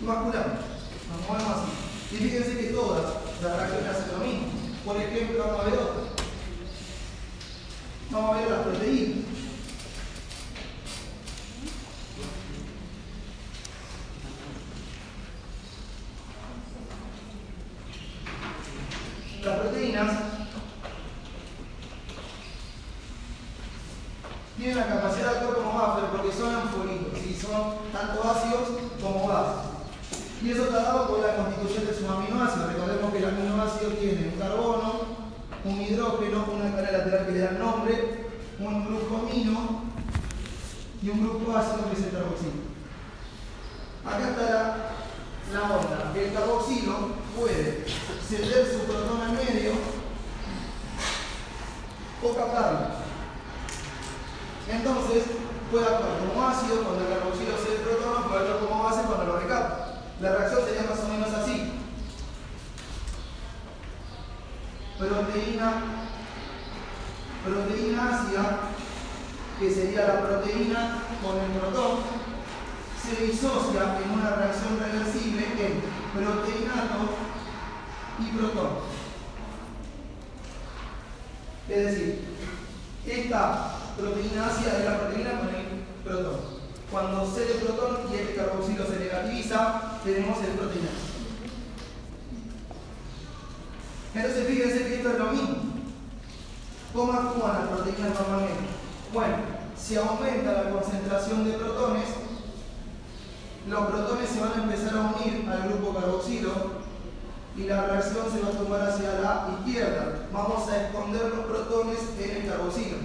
Masculamos, 0.00 0.58
nos 1.10 1.28
movemos 1.28 1.56
así. 1.58 2.14
Y 2.14 2.16
fíjense 2.16 2.56
que 2.56 2.72
todas 2.72 3.14
las 3.42 3.56
reacciones 3.56 3.88
hacen 3.88 4.12
lo 4.12 4.24
mismo. 4.24 4.46
Por 4.84 4.96
ejemplo, 4.96 5.38
vamos 5.38 5.60
a 5.60 5.64
ver 5.64 5.74
otra. 5.74 6.02
Vamos 8.10 8.36
a 8.36 8.40
ver 8.40 8.50
las 8.50 8.60
proteínas. 8.60 9.18
Las 19.44 19.58
proteínas 19.58 20.41
tienen 24.62 24.78
la 24.78 24.94
capacidad 24.94 25.32
de 25.32 25.38
actuar 25.38 25.54
como 25.56 25.72
buffer 25.72 26.04
porque 26.12 26.32
son 26.32 26.54
anfolitos 26.54 27.18
y 27.18 27.34
son 27.34 27.82
tanto 27.92 28.22
ácidos 28.22 28.68
como 29.02 29.26
bases. 29.26 29.72
Y 30.40 30.50
eso 30.52 30.64
está 30.64 30.82
dado 30.82 31.08
por 31.08 31.18
la 31.18 31.34
constitución 31.34 31.86
de 31.86 31.94
sus 31.94 32.08
aminoácidos. 32.08 32.72
Recordemos 32.72 33.12
que 33.12 33.18
el 33.18 33.24
aminoácido 33.24 33.90
tiene 33.90 34.28
un 34.32 34.38
carbono, 34.38 34.92
un 35.64 35.80
hidrógeno, 35.80 36.46
una 36.54 36.76
cara 36.76 36.92
lateral 36.92 37.26
que 37.26 37.32
le 37.32 37.38
da 37.40 37.50
nombre, 37.52 38.30
un 38.60 38.86
glucomino 38.86 39.82
y 41.02 41.10
un 41.10 41.20
grupo 41.20 41.56
ácido 41.56 41.90
que 41.90 41.98
es 41.98 42.06
el 42.06 42.12
carboxilo. 42.12 42.62
Acá 44.06 44.30
está 44.30 44.42
la, 44.42 45.60
la 45.60 45.76
onda. 45.76 46.12
El 46.14 46.32
carboxilo 46.32 46.94
puede 47.36 47.84
ceder 48.28 48.66
su 48.70 48.86
protón 48.86 49.22
al 49.22 49.32
medio 49.32 49.72
o 52.22 52.36
captarlo. 52.36 53.11
Entonces, 54.68 55.24
puede 55.70 55.86
actuar 55.86 56.18
como 56.18 56.46
ácido 56.46 56.82
cuando 56.82 57.04
el 57.04 57.08
carboxilo 57.08 57.56
se 57.58 57.74
el 57.74 57.80
protón, 57.80 58.28
puede 58.28 58.40
actuar 58.40 58.60
como 58.60 58.84
base 58.84 59.02
cuando 59.06 59.24
lo 59.24 59.40
recapta. 59.40 60.02
La 60.20 60.32
reacción 60.36 60.64
sería 60.64 60.90
más 60.90 61.00
o 61.00 61.08
menos 61.08 61.32
así. 61.32 61.72
proteína, 65.08 65.82
proteína 67.44 68.08
ácida, 68.08 68.60
que 69.58 69.70
sería 69.70 70.06
la 70.06 70.20
proteína 70.22 71.02
con 71.22 71.38
el 71.40 71.50
protón, 71.58 71.98
se 73.02 73.26
disocia 73.26 73.98
en 74.04 74.10
una 74.10 74.30
reacción 74.36 74.78
reversible 74.78 75.44
en 75.58 75.80
proteinato 76.14 77.16
y 78.18 78.36
protón. 78.36 78.70
Es 81.68 81.84
decir, 81.84 82.24
esta 83.06 83.72
proteína 83.96 84.50
es 84.50 84.84
la 84.84 84.98
proteína 85.00 85.38
con 85.38 85.48
el 85.48 85.84
protón. 86.04 86.40
Cuando 86.90 87.26
C 87.26 87.40
de 87.40 87.54
protón 87.54 88.00
y 88.12 88.16
este 88.16 88.34
carboxilo 88.34 88.86
se 88.86 88.98
negativiza, 88.98 89.98
tenemos 90.04 90.38
el 90.44 90.50
proteína. 90.50 90.88
Entonces 94.14 94.46
fíjense 94.46 94.86
que 94.86 94.94
esto 94.96 95.10
es 95.10 95.18
lo 95.18 95.32
mismo. 95.32 95.56
¿Cómo 96.94 97.12
actúan 97.12 97.54
las 97.54 97.68
proteínas 97.68 98.12
normalmente? 98.20 98.68
Bueno, 99.12 99.36
si 99.76 99.96
aumenta 99.96 100.52
la 100.52 100.70
concentración 100.70 101.44
de 101.44 101.52
protones, 101.52 102.04
los 103.68 103.86
protones 103.86 104.28
se 104.28 104.40
van 104.40 104.52
a 104.52 104.62
empezar 104.64 104.96
a 104.96 105.14
unir 105.14 105.48
al 105.48 105.68
grupo 105.68 105.94
carboxilo 105.94 106.81
y 107.56 107.64
la 107.64 107.86
reacción 107.86 108.26
se 108.32 108.40
va 108.40 108.48
a 108.48 108.52
tomar 108.52 108.80
hacia 108.82 109.20
la 109.20 109.58
izquierda. 109.58 110.26
Vamos 110.32 110.68
a 110.68 110.86
esconder 110.86 111.26
los 111.26 111.46
protones 111.46 111.98
en 112.18 112.30
el 112.30 112.48
carboxilo. 112.48 112.96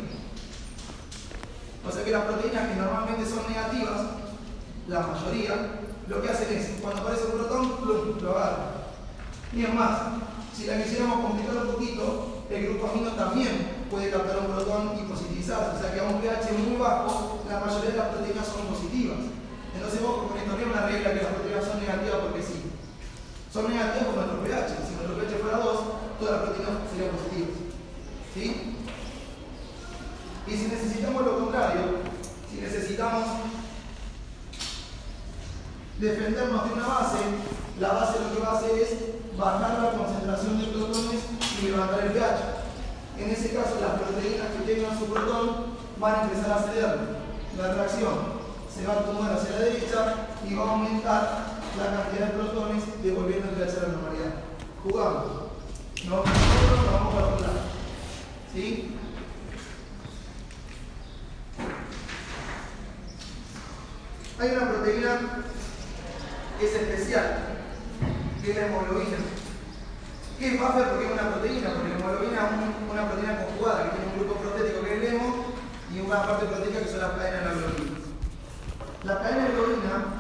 O 1.88 1.92
sea 1.92 2.04
que 2.04 2.12
las 2.12 2.24
proteínas 2.24 2.68
que 2.68 2.76
normalmente 2.76 3.26
son 3.26 3.48
negativas, 3.48 4.02
la 4.88 5.02
mayoría, 5.02 5.80
lo 6.08 6.22
que 6.22 6.30
hacen 6.30 6.58
es, 6.58 6.82
cuando 6.82 7.02
aparece 7.02 7.26
un 7.26 7.32
protón, 7.32 7.78
plum, 7.78 8.22
lo 8.22 8.32
agarran. 8.32 8.88
Y 9.54 9.64
es 9.64 9.74
más, 9.74 10.00
si 10.56 10.66
la 10.66 10.82
quisiéramos 10.82 11.26
complicar 11.26 11.56
un 11.58 11.72
poquito, 11.74 12.44
el 12.50 12.68
grupo 12.68 12.88
amino 12.88 13.12
también 13.12 13.86
puede 13.92 14.10
captar 14.10 14.40
un 14.40 14.56
protón 14.56 15.00
y 15.00 15.04
positivizarse. 15.04 15.78
O 15.78 15.80
sea 15.80 15.94
que 15.94 16.00
a 16.00 16.04
un 16.04 16.22
pH 16.22 16.52
muy 16.68 16.78
bajo, 16.78 17.44
la 17.50 17.60
mayoría 17.60 17.92
de 17.92 17.98
las 17.98 18.08
proteínas 18.08 18.48
son 18.48 18.68
positivas. 18.68 19.20
Entonces 19.76 20.02
vos 20.02 20.32
es 20.36 20.66
una 20.66 20.88
regla 20.88 21.14
que 21.14 21.24
las 21.24 21.34
proteínas 21.34 21.66
son 21.66 21.80
negativas 21.80 22.20
porque 22.24 22.44
sí. 22.44 22.57
Son 23.52 23.70
negativas 23.70 24.08
por 24.08 24.16
nuestro 24.16 24.44
pH. 24.44 24.70
Si 24.88 24.96
nuestro 24.96 25.18
pH 25.18 25.42
fuera 25.42 25.58
2, 25.58 25.80
todas 26.20 26.34
las 26.34 26.42
proteínas 26.44 26.74
serían 26.92 27.16
positivas. 27.16 27.50
¿Sí? 28.34 28.76
Y 30.48 30.52
si 30.52 30.68
necesitamos 30.68 31.26
lo 31.26 31.40
contrario, 31.40 31.82
si 32.50 32.62
necesitamos 32.62 33.24
defendernos 36.00 36.66
de 36.66 36.74
una 36.74 36.88
base, 36.88 37.18
la 37.80 37.94
base 37.94 38.20
lo 38.20 38.36
que 38.36 38.42
va 38.42 38.52
a 38.54 38.58
hacer 38.58 38.72
es 38.78 39.38
bajar 39.38 39.80
la 39.82 39.92
concentración 39.92 40.60
de 40.60 40.68
protones 40.68 41.22
y 41.62 41.66
levantar 41.66 42.06
el 42.06 42.12
pH. 42.12 42.58
En 43.18 43.30
ese 43.32 43.54
caso, 43.54 43.78
las 43.82 44.00
proteínas 44.00 44.48
que 44.52 44.74
tengan 44.74 44.98
su 44.98 45.06
protón 45.06 45.78
van 46.00 46.16
a 46.16 46.24
empezar 46.24 46.52
a 46.52 46.64
ceder. 46.64 47.00
La 47.58 47.74
reacción 47.74 48.14
se 48.74 48.86
va 48.86 48.94
a 48.94 49.04
tomar 49.04 49.34
hacia 49.34 49.52
la 49.52 49.66
derecha 49.66 50.16
y 50.48 50.54
va 50.54 50.64
a 50.64 50.70
aumentar 50.70 51.47
la 51.78 52.04
cantidad 52.04 52.28
de 52.28 52.34
protones 52.34 52.84
devolviendo 53.04 53.50
el 53.50 53.56
pH 53.56 53.78
a 53.78 53.82
la 53.82 53.88
normalidad. 53.94 54.34
Jugamos. 54.84 55.26
No, 56.06 56.18
nosotros 56.18 56.92
vamos 56.92 57.14
para 57.14 57.28
otro 57.28 57.48
lado. 57.48 57.60
¿Sí? 58.54 58.96
Hay 64.40 64.52
una 64.52 64.70
proteína 64.70 65.20
que 66.60 66.66
es 66.68 66.74
especial, 66.76 67.38
que 68.42 68.52
es 68.52 68.56
la 68.56 68.68
hemoglobina. 68.68 69.18
¿Qué 70.38 70.48
es 70.48 70.60
buffer? 70.60 70.90
Porque 70.90 71.06
es 71.06 71.12
una 71.12 71.32
proteína, 71.32 71.70
porque 71.74 71.90
la 71.90 71.96
hemoglobina 71.96 72.38
es 72.38 72.92
una 72.92 73.10
proteína 73.10 73.46
conjugada 73.46 73.84
que 73.84 73.98
tiene 73.98 74.14
un 74.14 74.20
grupo 74.20 74.40
protético 74.40 74.82
que 74.82 74.94
es 74.94 75.02
el 75.02 75.16
hemo 75.16 75.46
y 75.94 76.00
una 76.00 76.28
parte 76.28 76.46
proteica 76.46 76.80
que 76.80 76.90
son 76.90 77.02
las 77.02 77.12
cadenas 77.12 77.40
de 77.40 77.46
la 77.46 77.54
globina. 77.54 77.98
Las 79.04 79.18
cadenas 79.18 79.48
de 79.48 79.54
globina, 79.56 80.17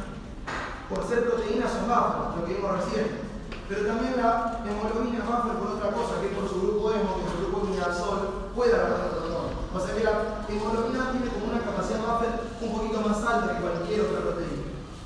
por 0.89 1.07
ser 1.07 1.27
proteínas, 1.27 1.71
son 1.71 1.87
buffer, 1.87 2.39
lo 2.39 2.45
que 2.45 2.53
vimos 2.53 2.71
recién. 2.79 3.27
Pero 3.67 3.85
también 3.85 4.15
la 4.17 4.63
hemoglobina 4.63 5.25
buffer 5.25 5.57
por 5.59 5.69
otra 5.75 5.91
cosa, 5.91 6.21
que 6.21 6.27
es 6.27 6.33
por 6.33 6.47
su 6.47 6.61
grupo 6.61 6.91
hemo, 6.91 7.19
que 7.19 7.31
su 7.31 7.37
grupo 7.43 7.57
sol 7.93 8.51
puede 8.55 8.73
agarrar 8.73 9.09
protón. 9.11 9.51
O 9.75 9.79
sea 9.79 9.95
que 9.95 10.03
la 10.03 10.45
hemoglobina 10.47 11.11
tiene 11.11 11.27
como 11.27 11.51
una 11.51 11.63
capacidad 11.63 11.99
buffer 11.99 12.31
un 12.61 12.71
poquito 12.71 13.01
más 13.01 13.23
alta 13.23 13.55
que 13.55 13.61
cualquier 13.61 14.01
otra 14.01 14.21
proteína. 14.21 14.63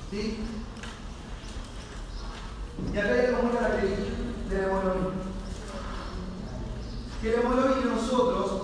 ¿Sí? 0.09 0.45
Y 2.93 2.97
acá 2.97 3.09
hay 3.09 3.35
una 3.41 3.59
característica 3.59 4.11
de 4.49 4.57
la 4.57 4.67
hemoglobina. 4.67 5.09
Que 7.21 7.31
la 7.31 7.41
hemoglobina 7.41 7.95
nosotros 7.95 8.61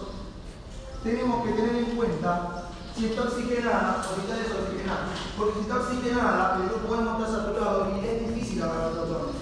tenemos 1.03 1.45
que 1.45 1.53
tener 1.53 1.75
en 1.75 1.95
cuenta 1.95 2.66
si 2.97 3.05
está 3.05 3.21
oxigenada 3.23 4.01
o 4.01 4.15
si 4.15 4.21
está 4.21 4.35
desoxigenada. 4.37 5.07
Porque 5.37 5.53
si 5.53 5.59
está 5.61 5.75
oxigenada, 5.75 6.57
el 6.57 6.69
grupo 6.69 6.95
hemo 6.95 7.11
está 7.17 7.31
saturado 7.31 7.91
y 7.95 8.05
es 8.05 8.27
difícil 8.27 8.63
agarrar 8.63 8.91
protones. 8.91 9.35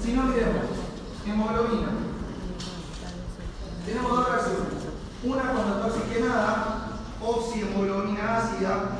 Si 0.00 0.12
no 0.12 0.22
miremos, 0.24 0.64
hemoglobina. 1.26 1.88
Tenemos 3.84 4.10
dos 4.10 4.28
reacciones. 4.28 4.84
Una 5.24 5.42
cuando 5.42 5.74
está 5.74 5.86
oxigenada, 5.86 6.88
oxihemoglobina 7.20 8.36
ácida, 8.36 8.90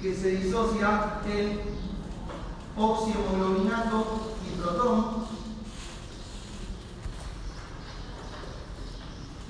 que 0.00 0.16
se 0.16 0.28
disocia 0.28 1.20
en 1.26 1.60
oxihemoglobinato 2.76 4.36
y 4.46 4.60
protón. 4.60 5.26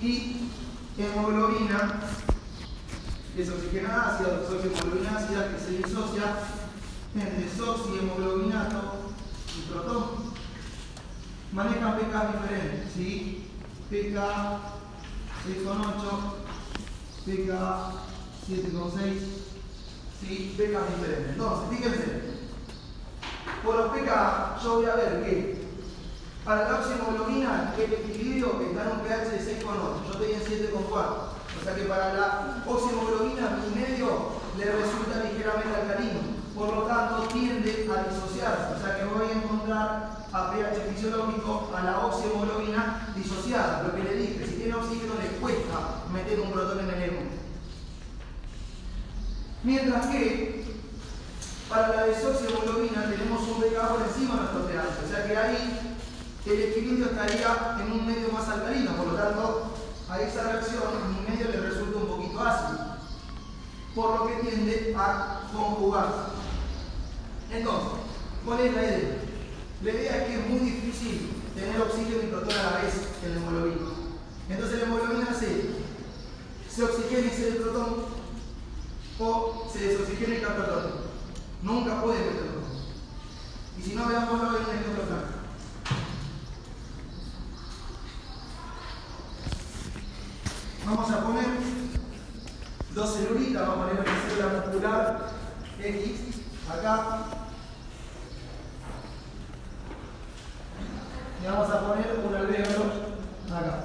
Y 0.01 0.51
hemoglobina 0.99 2.01
desoxigenada 3.37 4.15
ácida, 4.15 4.41
desoxihemoglobina 4.41 5.17
ácida, 5.17 5.51
que 5.51 5.59
se 5.59 5.71
disocia 5.79 6.25
en 7.15 7.43
desoxihemoglobinato 7.43 9.13
y 9.57 9.71
protón. 9.71 10.05
Manejan 11.53 11.99
pK 11.99 12.33
diferentes, 12.33 12.93
¿sí? 12.95 13.51
pK 13.91 14.17
6,8, 15.47 16.01
pK 17.27 17.51
7,6, 18.49 19.01
¿sí? 20.21 20.55
pK 20.57 20.75
diferentes. 20.97 21.31
Entonces, 21.31 21.79
fíjense, 21.79 22.23
por 23.65 23.75
los 23.77 23.91
pK 23.93 24.63
yo 24.63 24.75
voy 24.77 24.87
a 24.87 24.95
ver 24.97 25.25
que 25.25 25.60
para 26.45 26.69
la 26.69 26.79
oxihemoglobina 26.81 27.75
el 27.79 27.93
equilibrio 27.93 28.61
está 28.63 28.83
en 28.83 28.93
un 28.93 29.01
pH 29.01 29.29
de 29.31 29.61
6,8, 29.61 30.07
yo 30.07 30.13
estoy 30.13 30.33
en 30.33 30.71
7,4. 30.73 30.91
O 30.91 31.65
sea 31.65 31.75
que 31.75 31.83
para 31.83 32.15
la 32.15 32.63
oxihemoglobina 32.67 33.59
mi 33.61 33.81
medio 33.81 34.41
le 34.57 34.65
resulta 34.65 35.25
ligeramente 35.25 35.81
alcalino. 35.81 36.41
Por 36.55 36.75
lo 36.75 36.83
tanto, 36.83 37.29
tiende 37.29 37.89
a 37.89 38.09
disociarse. 38.11 38.75
O 38.77 38.81
sea 38.81 38.97
que 38.97 39.05
voy 39.05 39.29
a 39.29 39.33
encontrar 39.33 40.27
a 40.33 40.51
pH 40.51 40.93
fisiológico 40.95 41.71
a 41.75 41.83
la 41.83 42.07
oxihemoglobina 42.07 43.13
disociada. 43.17 43.83
Lo 43.83 43.95
que 43.95 44.03
le 44.03 44.15
dije, 44.15 44.47
si 44.47 44.55
tiene 44.55 44.75
oxígeno 44.75 45.15
le 45.21 45.39
cuesta 45.39 46.05
meter 46.13 46.41
un 46.41 46.53
protón 46.53 46.81
en 46.81 46.91
el 46.91 47.03
hemo. 47.03 47.21
Mientras 49.63 50.07
que 50.07 50.65
para 51.69 51.89
la 51.89 52.07
desoxiemoglobina 52.07 53.11
tenemos 53.11 53.43
un 53.43 53.61
por 53.61 54.03
encima 54.03 54.35
de 54.35 54.41
nuestro 54.41 54.67
pH. 54.67 55.05
O 55.05 55.09
sea 55.09 55.27
que 55.27 55.37
ahí 55.37 55.90
el 56.47 56.63
equilibrio 56.63 57.07
estaría 57.07 57.77
en 57.81 57.93
un 57.93 58.07
medio 58.07 58.33
más 58.33 58.49
alcalino. 58.49 58.93
Por 58.93 59.09
lo 59.09 59.15
tanto, 59.15 59.73
a 60.09 60.21
esa 60.21 60.45
reacción 60.45 60.83
mi 61.15 61.31
medio 61.31 61.49
le 61.51 61.61
resulta 61.61 61.99
un 61.99 62.07
poquito 62.07 62.41
ácido. 62.41 62.79
Por 63.95 64.21
lo 64.21 64.27
que 64.27 64.49
tiende 64.49 64.95
a 64.97 65.43
conjugarse. 65.53 66.33
Entonces, 67.53 68.01
¿cuál 68.45 68.61
es 68.61 68.75
la 68.75 68.83
idea? 68.83 69.19
La 69.83 69.91
idea 69.91 70.17
es 70.17 70.25
que 70.25 70.41
es 70.41 70.49
muy 70.49 70.59
difícil 70.61 71.31
tener 71.55 71.81
oxígeno 71.81 72.23
y 72.23 72.27
protón 72.27 72.59
a 72.59 72.71
la 72.71 72.79
vez 72.83 72.95
en 73.25 73.35
la 73.35 73.41
hemoglobina. 73.41 73.89
Entonces 74.49 74.79
la 74.79 74.85
hemoglobina 74.87 75.35
se, 75.35 75.71
se 76.69 76.85
oxigena 76.85 77.27
y 77.27 77.37
se 77.37 77.53
protón 77.53 78.21
o 79.19 79.69
se 79.71 79.79
desoxigena 79.87 80.37
y 80.37 80.41
capta 80.41 80.67
protón. 80.67 80.93
Nunca 81.63 82.03
puede 82.03 82.19
meter 82.19 82.41
protón. 82.41 82.61
Y 83.79 83.83
si 83.83 83.95
no, 83.95 84.07
veamos 84.07 84.41
en 84.41 84.47
un 84.47 84.55
ejemplo 84.55 85.05
claro. 85.07 85.40
Vamos 90.91 91.09
a 91.09 91.21
poner 91.21 91.47
dos 92.93 93.15
celulitas, 93.15 93.63
vamos 93.63 93.77
a 93.77 93.91
poner 93.91 94.03
una 94.03 94.29
célula 94.29 94.67
muscular 94.67 95.31
X 95.79 96.21
acá 96.69 97.19
y 101.41 101.47
vamos 101.47 101.71
a 101.71 101.87
poner 101.87 102.19
un 102.27 102.35
alveolo 102.35 102.85
acá. 103.55 103.85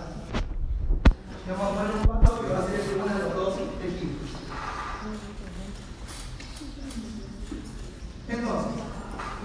Y 1.45 1.51
vamos 1.51 1.67
a 1.67 1.75
poner 1.75 1.95
un 1.95 2.07
pato 2.07 2.41
que 2.41 2.51
va 2.51 2.57
a 2.57 2.65
ser 2.65 2.79
el 2.79 2.95
uno 2.95 3.13
de 3.13 3.23
los 3.23 3.35
dos 3.35 3.53
equipos. 3.83 4.29
Entonces, 8.27 8.83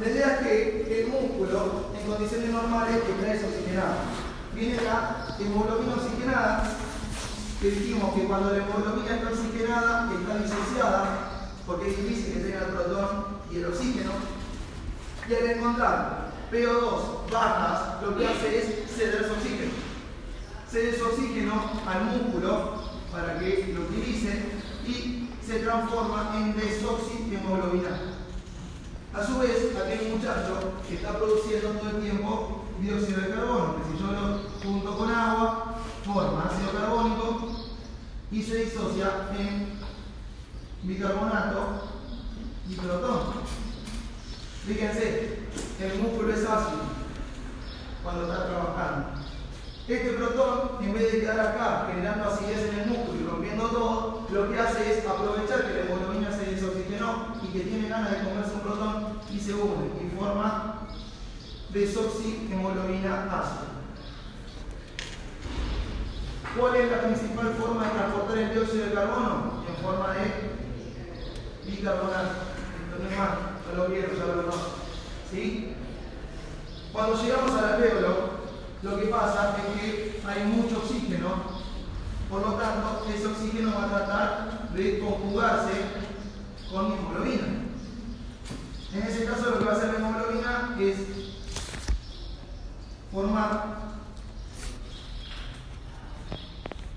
la 0.01 0.09
idea 0.09 0.35
es 0.35 0.47
que 0.47 1.03
el 1.03 1.09
músculo, 1.09 1.91
encontramos 1.93 2.17
condiciones 2.17 2.51
normales 2.51 2.97
está 2.97 3.33
desoxigenada. 3.33 3.97
Viene 4.55 4.83
la 4.83 5.37
hemoglobina 5.39 5.93
oxigenada, 5.93 6.80
que 7.61 7.71
dijimos 7.71 8.15
que 8.15 8.25
cuando 8.25 8.53
la 8.53 8.65
hemoglobina 8.65 9.17
está 9.17 9.29
oxigenada 9.29 10.11
está 10.15 10.39
disociada, 10.39 11.53
porque 11.67 11.91
es 11.91 11.97
difícil 11.99 12.35
que 12.35 12.41
tenga 12.41 12.67
el 12.67 12.73
protón 12.73 13.27
y 13.53 13.57
el 13.57 13.67
oxígeno. 13.67 14.13
Y 15.29 15.35
al 15.35 15.51
encontrar 15.51 16.33
PO2 16.51 17.31
bajas, 17.31 18.03
lo 18.03 18.17
que 18.17 18.27
hace 18.27 18.59
es 18.59 18.91
ceder 18.91 19.27
su 19.27 19.33
oxígeno. 19.35 19.73
Cede 20.71 20.99
su 20.99 21.05
oxígeno 21.05 21.53
al 21.87 22.05
músculo 22.07 22.81
para 23.13 23.39
que 23.39 23.75
lo 23.75 23.83
utilice 23.83 24.53
y 24.87 25.29
se 25.47 25.59
transforma 25.59 26.33
en 26.37 26.57
desoxihemoglobina. 26.57 28.17
A 29.13 29.27
su 29.27 29.39
vez, 29.39 29.73
un 30.07 30.17
muchacho 30.17 30.73
que 30.89 30.95
está 30.95 31.19
produciendo 31.19 31.71
todo 31.71 31.91
el 31.91 32.03
tiempo 32.03 32.65
dióxido 32.81 33.21
de 33.21 33.31
carbono, 33.31 33.77
que 33.77 33.93
si 33.93 34.03
yo 34.03 34.13
lo 34.13 34.39
junto 34.63 34.97
con 34.97 35.11
agua, 35.11 35.75
forma 36.05 36.45
ácido 36.45 36.73
carbónico 36.73 37.50
y 38.33 38.43
se 38.43 38.65
disocia 38.65 39.29
en 39.39 39.79
bicarbonato 40.83 41.83
y 42.69 42.75
protón. 42.75 43.21
Fíjense, 44.67 45.39
el 45.81 45.99
músculo 46.01 46.33
es 46.33 46.45
ácido 46.45 46.83
cuando 48.03 48.23
está 48.23 48.47
trabajando. 48.47 49.09
Este 49.89 50.13
protón, 50.13 50.85
en 50.85 50.95
vez 50.95 51.13
de 51.13 51.21
quedar 51.21 51.41
acá 51.41 51.87
generando 51.91 52.29
acidez 52.29 52.73
en 52.73 52.79
el 52.79 52.87
músculo 52.87 53.21
y 53.21 53.27
rompiendo 53.27 53.69
todo, 53.69 54.27
lo 54.31 54.49
que 54.49 54.59
hace 54.59 54.99
es 54.99 55.07
aprovechar 55.07 55.67
que 55.67 55.75
la 55.75 55.81
hemoglobina 55.81 56.31
se 56.31 56.55
desoxigenó 56.55 57.35
y 57.43 57.49
que 57.49 57.61
tiene 57.61 57.89
ganas 57.89 58.13
de 58.13 58.29
comerse 58.29 58.55
un 58.55 58.61
protón 58.61 59.21
y 59.35 59.41
se 59.41 59.55
une 59.55 59.87
y 60.01 60.17
forma 60.17 60.87
desoxihemoglobina 61.73 63.25
ácida. 63.25 63.70
¿Cuál 66.59 66.77
es 66.77 66.91
la 66.91 67.03
principal 67.03 67.55
forma 67.55 67.85
de 67.85 67.91
transportar 67.91 68.39
el 68.39 68.53
dióxido 68.53 68.87
de 68.87 68.93
carbono? 68.93 69.65
En 69.69 69.85
forma 69.85 70.15
de 70.15 70.51
bicarbonato. 71.71 72.31
Esto 72.85 73.03
no 73.03 73.09
es 73.09 73.17
más, 73.17 73.31
ya 73.67 73.77
lo 73.77 73.89
vieron, 73.89 74.17
ya 74.17 74.25
lo 74.25 74.43
conocen. 74.43 74.73
¿Sí? 75.31 75.75
Cuando 76.93 77.23
llegamos 77.23 77.53
al 77.53 77.75
alvéolo, 77.75 78.15
lo 78.83 78.99
que 78.99 79.07
pasa 79.07 79.57
es 79.59 79.81
que 79.81 80.21
hay 80.27 80.45
mucho 80.45 80.79
oxígeno, 80.79 81.61
por 82.29 82.43
lo 82.43 82.55
tanto, 82.55 83.07
ese 83.15 83.27
oxígeno 83.27 83.73
va 83.77 83.85
a 83.85 83.89
tratar 83.89 84.71
de 84.75 84.99
conjugarse 84.99 85.73
con 86.71 86.87
hemoglobina. 86.93 87.47
En 88.93 89.03
ese 89.03 89.25
caso, 89.25 89.51
lo 89.51 89.59
que 89.59 89.65
va 89.65 89.73
a 89.73 89.77
hacer 89.77 89.93
la 89.93 89.99
hemoglobina 89.99 90.77
es 90.81 90.97
formar 93.13 93.90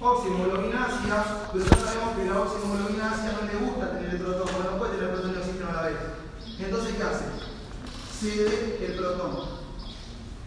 oximoglobinácea, 0.03 1.49
pero 1.51 1.65
ya 1.65 1.77
sabemos 1.77 2.15
que 2.15 2.25
la 2.25 2.39
oximoglobinácea 2.41 3.31
no 3.31 3.47
le 3.47 3.65
gusta 3.65 3.91
tener 3.93 4.09
el 4.11 4.21
protón, 4.21 4.47
no 4.71 4.77
puede 4.77 4.91
tener 4.91 5.09
el 5.09 5.15
protón 5.15 5.33
y 5.33 5.37
oxígeno 5.39 5.69
a 5.69 5.73
la 5.73 5.81
vez. 5.83 5.97
Entonces, 6.59 6.95
¿qué 6.95 7.03
hace? 7.03 7.25
Cede 8.19 8.85
el 8.85 8.95
protón 8.97 9.63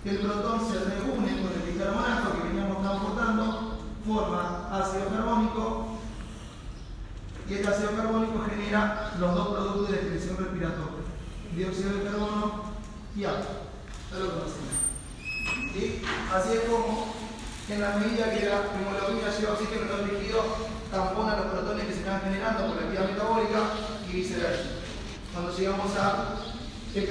el 0.07 0.19
protón 0.19 0.61
se 0.71 0.79
reúne 0.85 1.43
con 1.43 1.53
el 1.53 1.73
bicarbonato 1.73 2.37
que 2.37 2.49
veníamos 2.49 2.81
transportando, 2.81 3.79
forma 4.07 4.69
ácido 4.71 5.09
carbónico 5.09 5.99
y 7.49 7.55
este 7.55 7.69
ácido 7.69 7.97
carbónico 7.97 8.45
genera 8.49 9.15
los 9.19 9.35
dos 9.35 9.49
productos 9.49 9.91
de 9.91 9.97
excreción 9.97 10.37
respiratoria, 10.37 11.03
dióxido 11.57 11.93
de 11.93 12.05
carbono 12.05 12.63
y 13.17 13.25
agua. 13.25 13.47
Ya 14.13 14.19
lo 14.19 14.31
conocemos. 14.31 14.77
¿Sí? 15.73 16.03
Así 16.33 16.53
es 16.53 16.61
como 16.71 17.15
en 17.69 17.81
la 17.81 17.97
medida 17.97 18.31
que 18.31 18.47
la 18.47 18.63
hemoglobina 18.75 19.37
lleva 19.37 19.53
oxígeno 19.55 19.83
en 19.83 19.89
los 19.89 20.13
líquidos, 20.13 20.47
tampona 20.91 21.37
los 21.37 21.47
protones 21.47 21.87
que 21.87 21.93
se 21.93 21.99
están 21.99 22.21
generando 22.23 22.67
por 22.67 22.77
la 22.77 22.83
actividad 22.83 23.11
metabólica 23.11 23.61
y 24.09 24.13
viceversa. 24.13 24.65
Cuando 25.33 25.57
llegamos 25.57 25.97
a 25.97 26.37
el 26.95 27.07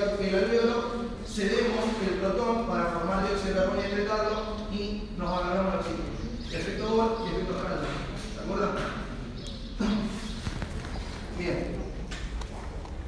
cedemos 1.28 1.86
el 2.02 2.20
protón 2.20 2.66
para 2.66 2.86
formar 2.86 3.28
dióxido 3.28 3.54
de 3.54 3.60
carbono 3.60 3.82
y 3.82 3.86
excretarlo 3.86 4.36
y 4.72 5.10
nos 5.18 5.30
agarramos 5.30 5.74
el 5.74 5.80
oxígeno. 5.80 6.16
Efecto 6.52 6.88
Bohr 6.88 7.18
y 7.22 7.36
efecto 7.36 7.54
Harald. 7.60 7.82
¿De 8.34 8.42
acuerdo? 8.42 8.72
Bien. 11.38 11.76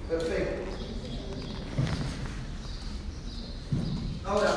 Perfecto. 0.10 0.72
Ahora, 4.26 4.52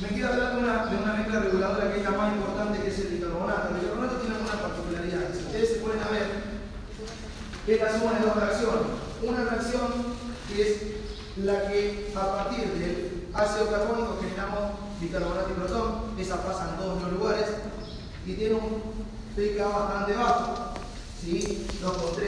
me 0.00 0.08
queda 0.08 0.28
hablar 0.28 0.54
de 0.54 0.62
una, 0.62 0.86
de 0.86 0.96
una 0.96 1.12
mezcla 1.12 1.40
reguladora 1.40 1.92
que 1.92 1.98
es 1.98 2.04
la 2.04 2.10
más 2.12 2.34
importante, 2.34 2.82
que 2.82 2.88
es 2.88 2.98
el 3.00 3.08
bicarbonato. 3.08 3.68
El 3.68 3.80
bicarbonato 3.80 4.16
tiene 4.16 4.36
algunas 4.36 4.56
particularidades. 4.56 5.36
Si 5.36 5.44
ustedes 5.44 5.68
se 5.68 5.74
ponen 5.76 6.02
a 6.02 6.08
ver, 6.08 6.26
es 7.66 7.80
la 7.80 7.98
suma 7.98 8.14
de 8.14 8.26
dos 8.26 8.36
reacciones. 8.36 8.86
Una 9.22 9.44
reacción 9.44 9.88
que 10.48 10.62
es 10.62 10.82
la 11.36 11.68
que 11.68 12.12
a 12.16 12.32
partir 12.32 12.64
del 12.72 13.28
ácido 13.34 13.70
carbónico 13.70 14.18
generamos 14.20 14.72
y 15.20 15.52
protón, 15.52 16.18
esa 16.18 16.42
pasa 16.42 16.70
en 16.70 16.76
todos 16.78 17.02
los 17.02 17.12
lugares 17.12 17.46
y 18.26 18.32
tiene 18.32 18.54
un 18.54 18.82
pK 19.36 19.58
bastante 19.68 20.14
bajo, 20.14 20.74
¿sí? 21.20 21.66
2,3. 21.82 22.19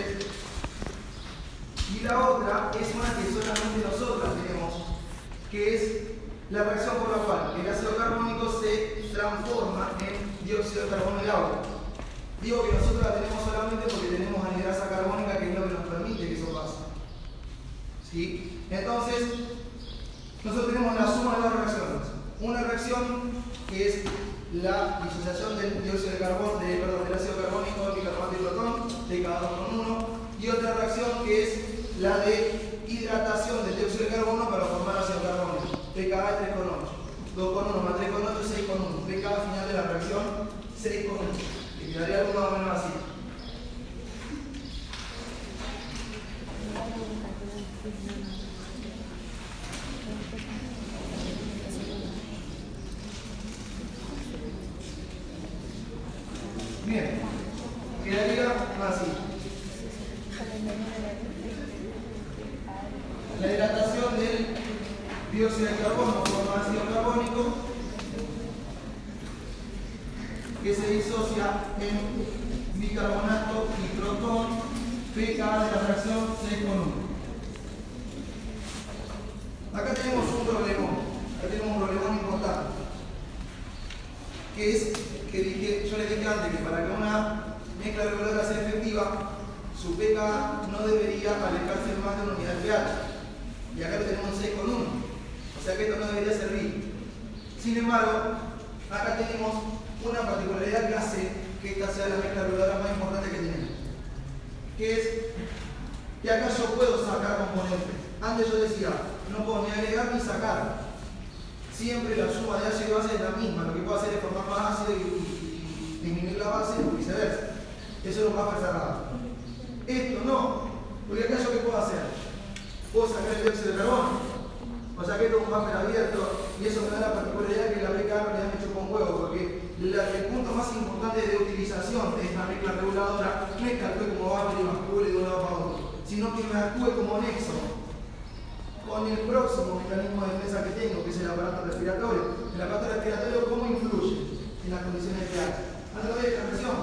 Con 138.93 139.09
el 139.09 139.25
próximo 139.25 139.81
mecanismo 139.81 140.21
de 140.27 140.37
defensa 140.37 140.65
que 140.65 140.77
tengo, 140.77 141.03
que 141.03 141.11
es 141.11 141.21
el 141.21 141.31
aparato 141.31 141.65
respiratorio. 141.65 142.53
El 142.55 142.61
aparato 142.61 142.93
respiratorio, 142.93 143.49
¿cómo 143.49 143.67
influye 143.73 144.37
en 144.65 144.71
las 144.71 144.83
condiciones 144.85 145.33
pH? 145.33 145.97
A 145.97 146.01
través 146.05 146.23
de 146.23 146.37
la 146.37 146.45
presión. 146.53 146.77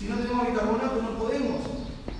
Si 0.00 0.08
no 0.08 0.16
tenemos 0.16 0.48
bicarbonato, 0.48 0.96
no 1.02 1.18
podemos 1.20 1.60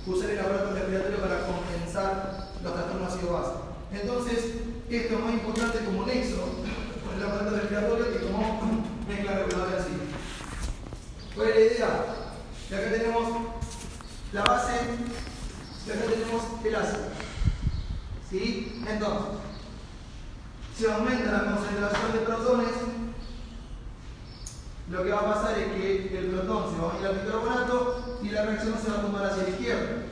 usar 0.05 0.29
el 0.29 0.39
aparato 0.39 0.69
respiratorio 0.69 1.17
para 1.17 1.47
compensar 1.49 2.53
los 2.61 2.73
trastornos 2.73 3.13
ácido-base. 3.13 3.53
Entonces, 3.89 4.39
esto 4.85 5.13
es 5.13 5.19
más 5.19 5.33
importante 5.33 5.85
como 5.85 6.05
nexo 6.05 6.61
con 7.01 7.17
el 7.17 7.23
aparato 7.25 7.57
respiratorio 7.57 8.13
que 8.13 8.21
como 8.21 8.85
mezcla 9.09 9.33
reguladora 9.33 9.81
así. 9.81 9.97
¿Cuál 11.33 11.47
es 11.49 11.55
la 11.55 11.61
idea? 11.61 12.05
Y 12.69 12.73
acá 12.73 12.89
tenemos 12.91 13.25
la 14.31 14.43
base 14.43 14.73
y 15.87 15.89
acá 15.89 16.05
tenemos 16.05 16.43
el 16.63 16.75
ácido. 16.75 17.16
¿Sí? 18.29 18.83
Entonces, 18.85 19.39
si 20.77 20.85
aumenta 20.85 21.31
la 21.31 21.55
concentración 21.55 22.11
de 22.11 22.19
protones, 22.19 22.69
lo 24.91 25.03
que 25.03 25.11
va 25.11 25.19
a 25.19 25.33
pasar 25.33 25.57
es 25.57 25.67
que 25.73 26.17
el 26.17 26.25
protón 26.27 26.73
se 26.73 26.81
va 26.81 26.93
a 26.93 26.99
ir 26.99 27.05
al 27.07 27.25
bicarbonato 27.25 28.19
y 28.23 28.29
la 28.29 28.45
reacción 28.45 28.75
se 28.81 28.91
va 28.91 28.97
a 28.97 29.01
tomar 29.01 29.25
hacia 29.25 29.43
la 29.43 29.49
izquierda. 29.49 30.03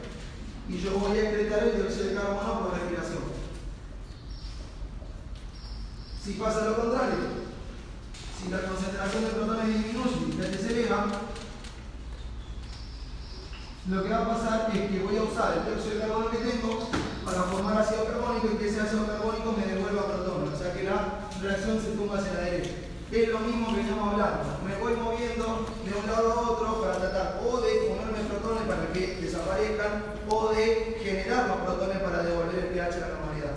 Y 0.68 0.80
yo 0.80 0.98
voy 0.98 1.18
a 1.18 1.30
excretar 1.30 1.64
el 1.64 1.76
dióxido 1.76 2.10
de 2.10 2.16
carbono 2.16 2.60
por 2.60 2.80
respiración. 2.80 3.24
Si 6.24 6.34
pasa 6.34 6.66
lo 6.66 6.82
contrario, 6.82 7.16
si 8.42 8.50
la 8.50 8.62
concentración 8.62 9.24
de 9.24 9.30
protones 9.30 9.68
disminuye 9.68 10.34
y 10.34 10.38
la 10.38 10.58
se 10.58 10.68
eleva, 10.68 11.08
lo 13.88 14.04
que 14.04 14.10
va 14.10 14.18
a 14.18 14.28
pasar 14.28 14.72
es 14.74 14.90
que 14.90 15.00
voy 15.00 15.18
a 15.18 15.24
usar 15.24 15.58
el 15.58 15.66
dióxido 15.66 15.94
de 15.96 16.00
carbono 16.02 16.32
que 16.32 16.38
tengo 16.38 16.90
para 17.26 17.42
formar 17.50 17.82
ácido 17.82 18.06
carbónico 18.06 18.52
y 18.54 18.58
que 18.58 18.70
ese 18.70 18.82
ácido 18.82 19.08
carbónico 19.08 19.52
me 19.58 19.66
devuelva 19.66 20.06
protones, 20.06 20.54
o 20.54 20.58
sea 20.58 20.72
que 20.74 20.84
la 20.84 21.26
reacción 21.42 21.82
se 21.82 21.98
ponga 21.98 22.20
hacia 22.20 22.34
la 22.34 22.42
derecha. 22.42 22.72
Es 23.12 23.30
lo 23.30 23.40
mismo 23.40 23.74
que 23.74 23.82
estamos 23.82 24.14
hablando, 24.14 24.62
me 24.62 24.76
voy 24.78 24.94
moviendo 24.94 25.66
de 25.82 25.92
un 25.98 26.06
lado 26.06 26.32
a 26.32 26.50
otro 26.52 26.82
para 26.82 26.98
tratar 26.98 27.42
o 27.42 27.62
de 27.62 27.90
ponerme 27.90 28.30
protones 28.30 28.64
para 28.70 28.94
que 28.94 29.18
desaparezcan 29.22 30.04
o 30.30 30.50
de 30.54 31.02
generar 31.02 31.48
los 31.48 31.58
protones 31.58 31.98
para 31.98 32.24
devolver 32.24 32.66
el 32.66 32.70
pH 32.74 32.96
a 32.96 33.00
la 33.00 33.14
normalidad. 33.18 33.56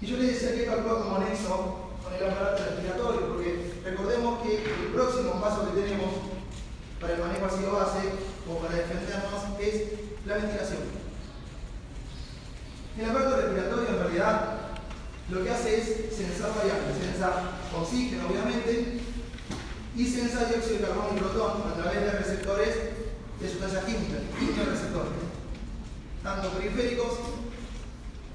Y 0.00 0.06
yo 0.06 0.16
les 0.16 0.34
decía 0.34 0.54
que 0.54 0.70
actúa 0.70 1.02
como 1.02 1.18
nexo 1.18 1.94
con 2.02 2.14
el 2.14 2.30
aparato 2.30 2.64
respiratorio, 2.64 3.28
porque 3.28 3.80
recordemos 3.84 4.42
que 4.42 4.56
el 4.58 4.90
próximo 4.92 5.40
paso 5.40 5.70
que 5.70 5.80
tenemos 5.80 6.10
para 7.00 7.14
el 7.14 7.20
manejo 7.20 7.46
ácido 7.46 7.72
base 7.72 8.10
o 8.50 8.58
para 8.58 8.74
defendernos 8.74 9.58
es 9.60 10.26
la 10.26 10.34
ventilación. 10.36 11.03
El 12.98 13.10
aparato 13.10 13.36
respiratorio 13.36 13.88
en 13.88 13.98
realidad 13.98 14.54
lo 15.30 15.42
que 15.42 15.50
hace 15.50 15.80
es 15.80 16.16
censar 16.16 16.54
variables, 16.54 16.96
censa 17.00 17.32
oxígeno 17.74 18.28
obviamente 18.28 19.00
y 19.96 20.06
censa 20.06 20.44
dióxido 20.44 20.78
de 20.78 20.84
carbono 20.84 21.16
y 21.16 21.18
protón 21.18 21.62
a 21.66 21.74
través 21.74 22.00
de 22.00 22.10
receptores 22.10 22.74
de 23.40 23.48
sustancias 23.48 23.84
químicas, 23.84 24.20
receptores, 24.68 25.12
tanto 26.22 26.50
periféricos 26.50 27.18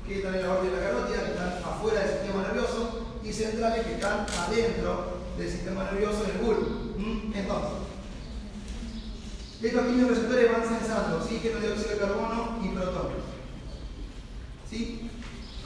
que 0.05 0.17
están 0.17 0.35
en 0.35 0.43
la 0.43 0.53
orden 0.53 0.71
de 0.71 0.77
la 0.77 0.83
carótida, 0.83 1.23
que 1.23 1.31
están 1.31 1.63
afuera 1.63 2.01
del 2.01 2.09
sistema 2.09 2.41
nervioso, 2.41 3.05
y 3.23 3.31
centrales 3.31 3.85
que 3.85 3.93
están 3.93 4.25
adentro 4.25 5.19
del 5.37 5.49
sistema 5.49 5.83
nervioso 5.85 6.23
en 6.25 6.31
el 6.31 6.37
bulbo. 6.37 6.97
¿Mm? 6.97 7.33
Entonces, 7.33 7.71
estos 9.61 10.09
receptores 10.09 10.51
van 10.51 10.67
censando 10.67 11.17
oxígeno, 11.17 11.59
dióxido 11.59 11.89
de 11.89 11.97
carbono 11.97 12.59
y 12.63 12.69
protones. 12.69 13.28
¿Sí? 14.69 15.09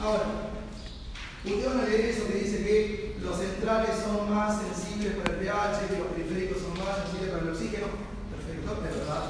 Ahora, 0.00 0.24
ustedes 1.44 1.66
van 1.66 1.80
a 1.80 1.84
leer 1.84 2.06
eso 2.06 2.26
que 2.26 2.38
dice 2.38 2.64
que 2.64 3.16
los 3.20 3.38
centrales 3.38 3.90
son 4.02 4.34
más 4.34 4.62
sensibles 4.62 5.16
para 5.16 5.34
el 5.34 5.40
pH, 5.40 5.88
que 5.88 5.98
los 5.98 6.08
periféricos 6.08 6.62
son 6.62 6.78
más 6.78 7.02
sensibles 7.02 7.30
para 7.30 7.42
el 7.42 7.50
oxígeno. 7.50 7.86
Perfecto, 8.30 8.72
es 8.72 8.96
verdad. 8.98 9.24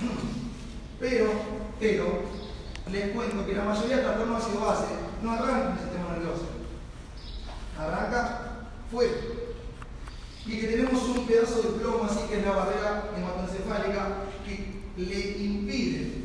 Pero, 0.98 1.30
pero, 1.78 2.22
les 2.90 3.10
cuento 3.10 3.44
que 3.44 3.52
la 3.52 3.64
mayoría 3.64 3.98
de 3.98 4.02
trastornos 4.02 4.42
ácido 4.42 4.64
base 4.64 4.86
no 5.22 5.32
arranca 5.32 5.66
en 5.66 5.72
el 5.72 5.78
sistema 5.78 6.12
nervioso. 6.12 6.46
Arranca 7.78 8.68
fuera. 8.90 9.12
Y 10.46 10.58
que 10.58 10.68
tenemos 10.68 11.02
un 11.02 11.26
pedazo 11.26 11.60
de 11.60 11.68
plomo 11.78 12.04
así 12.04 12.20
que 12.30 12.38
es 12.38 12.46
la 12.46 12.52
barrera 12.52 13.10
hematoencefálica 13.14 14.08
que 14.46 14.80
le 14.96 15.44
impide 15.44 16.15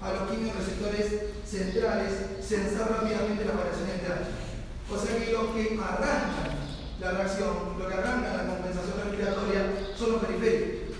a 0.00 0.12
los 0.12 0.30
quimioreceptores 0.30 1.06
centrales 1.44 2.12
censar 2.40 2.90
rápidamente 2.90 3.44
las 3.44 3.56
variaciones 3.56 3.94
de 3.94 4.08
pH. 4.08 4.48
O 4.90 4.98
sea 4.98 5.18
que 5.18 5.32
los 5.32 5.46
que 5.54 5.78
arrancan 5.80 6.58
la 7.00 7.10
reacción, 7.12 7.78
lo 7.78 7.88
que 7.88 7.94
arrancan 7.94 8.36
la 8.36 8.54
compensación 8.54 9.00
respiratoria 9.04 9.94
son 9.96 10.12
los 10.12 10.22
periféricos. 10.22 10.96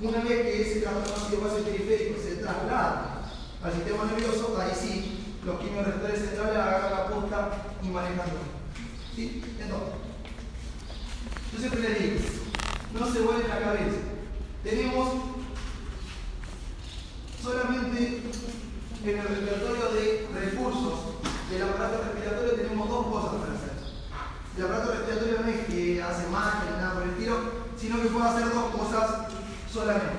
Una 0.00 0.18
vez 0.20 0.42
que 0.42 0.62
ese 0.62 0.80
trastorno 0.80 1.14
ácido 1.14 1.42
base 1.42 1.62
periférico 1.62 2.20
se 2.20 2.36
traslada 2.36 3.30
al 3.62 3.72
sistema 3.72 4.04
nervioso, 4.04 4.58
ahí 4.60 4.72
sí, 4.74 5.36
los 5.44 5.60
quimiorreceptores 5.60 6.20
centrales 6.20 6.56
agarran 6.56 6.90
la 6.90 7.06
punta 7.08 7.50
y 7.82 7.88
manejan 7.88 8.26
¿Sí? 9.14 9.42
Entonces, 9.60 9.88
yo 11.52 11.58
siempre 11.58 11.80
les 11.80 11.98
digo, 11.98 12.20
no 12.98 13.12
se 13.12 13.20
vuelve 13.20 13.48
la 13.48 13.60
cabeza. 13.60 13.98
Tenemos 14.64 15.33
solamente 17.44 18.22
en 19.04 19.18
el 19.18 19.28
repertorio 19.28 19.92
de 19.92 20.28
recursos 20.32 21.20
del 21.50 21.62
aparato 21.62 22.04
respiratorio 22.04 22.52
tenemos 22.52 22.88
dos 22.88 23.06
cosas 23.06 23.34
para 23.34 23.52
hacer. 23.52 23.72
El 24.56 24.64
aparato 24.64 24.92
respiratorio 24.92 25.40
no 25.42 25.48
es 25.48 25.66
que 25.66 26.02
hace 26.02 26.26
magia 26.28 26.70
ni 26.70 26.76
nada 26.80 26.94
por 26.94 27.02
el 27.02 27.16
tiro, 27.16 27.36
sino 27.76 28.00
que 28.00 28.08
puede 28.08 28.28
hacer 28.28 28.54
dos 28.54 28.74
cosas 28.74 29.28
solamente 29.70 30.13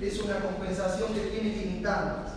es 0.00 0.20
una 0.20 0.40
compensación 0.40 1.12
que 1.12 1.20
tiene 1.20 1.56
limitantes. 1.56 2.32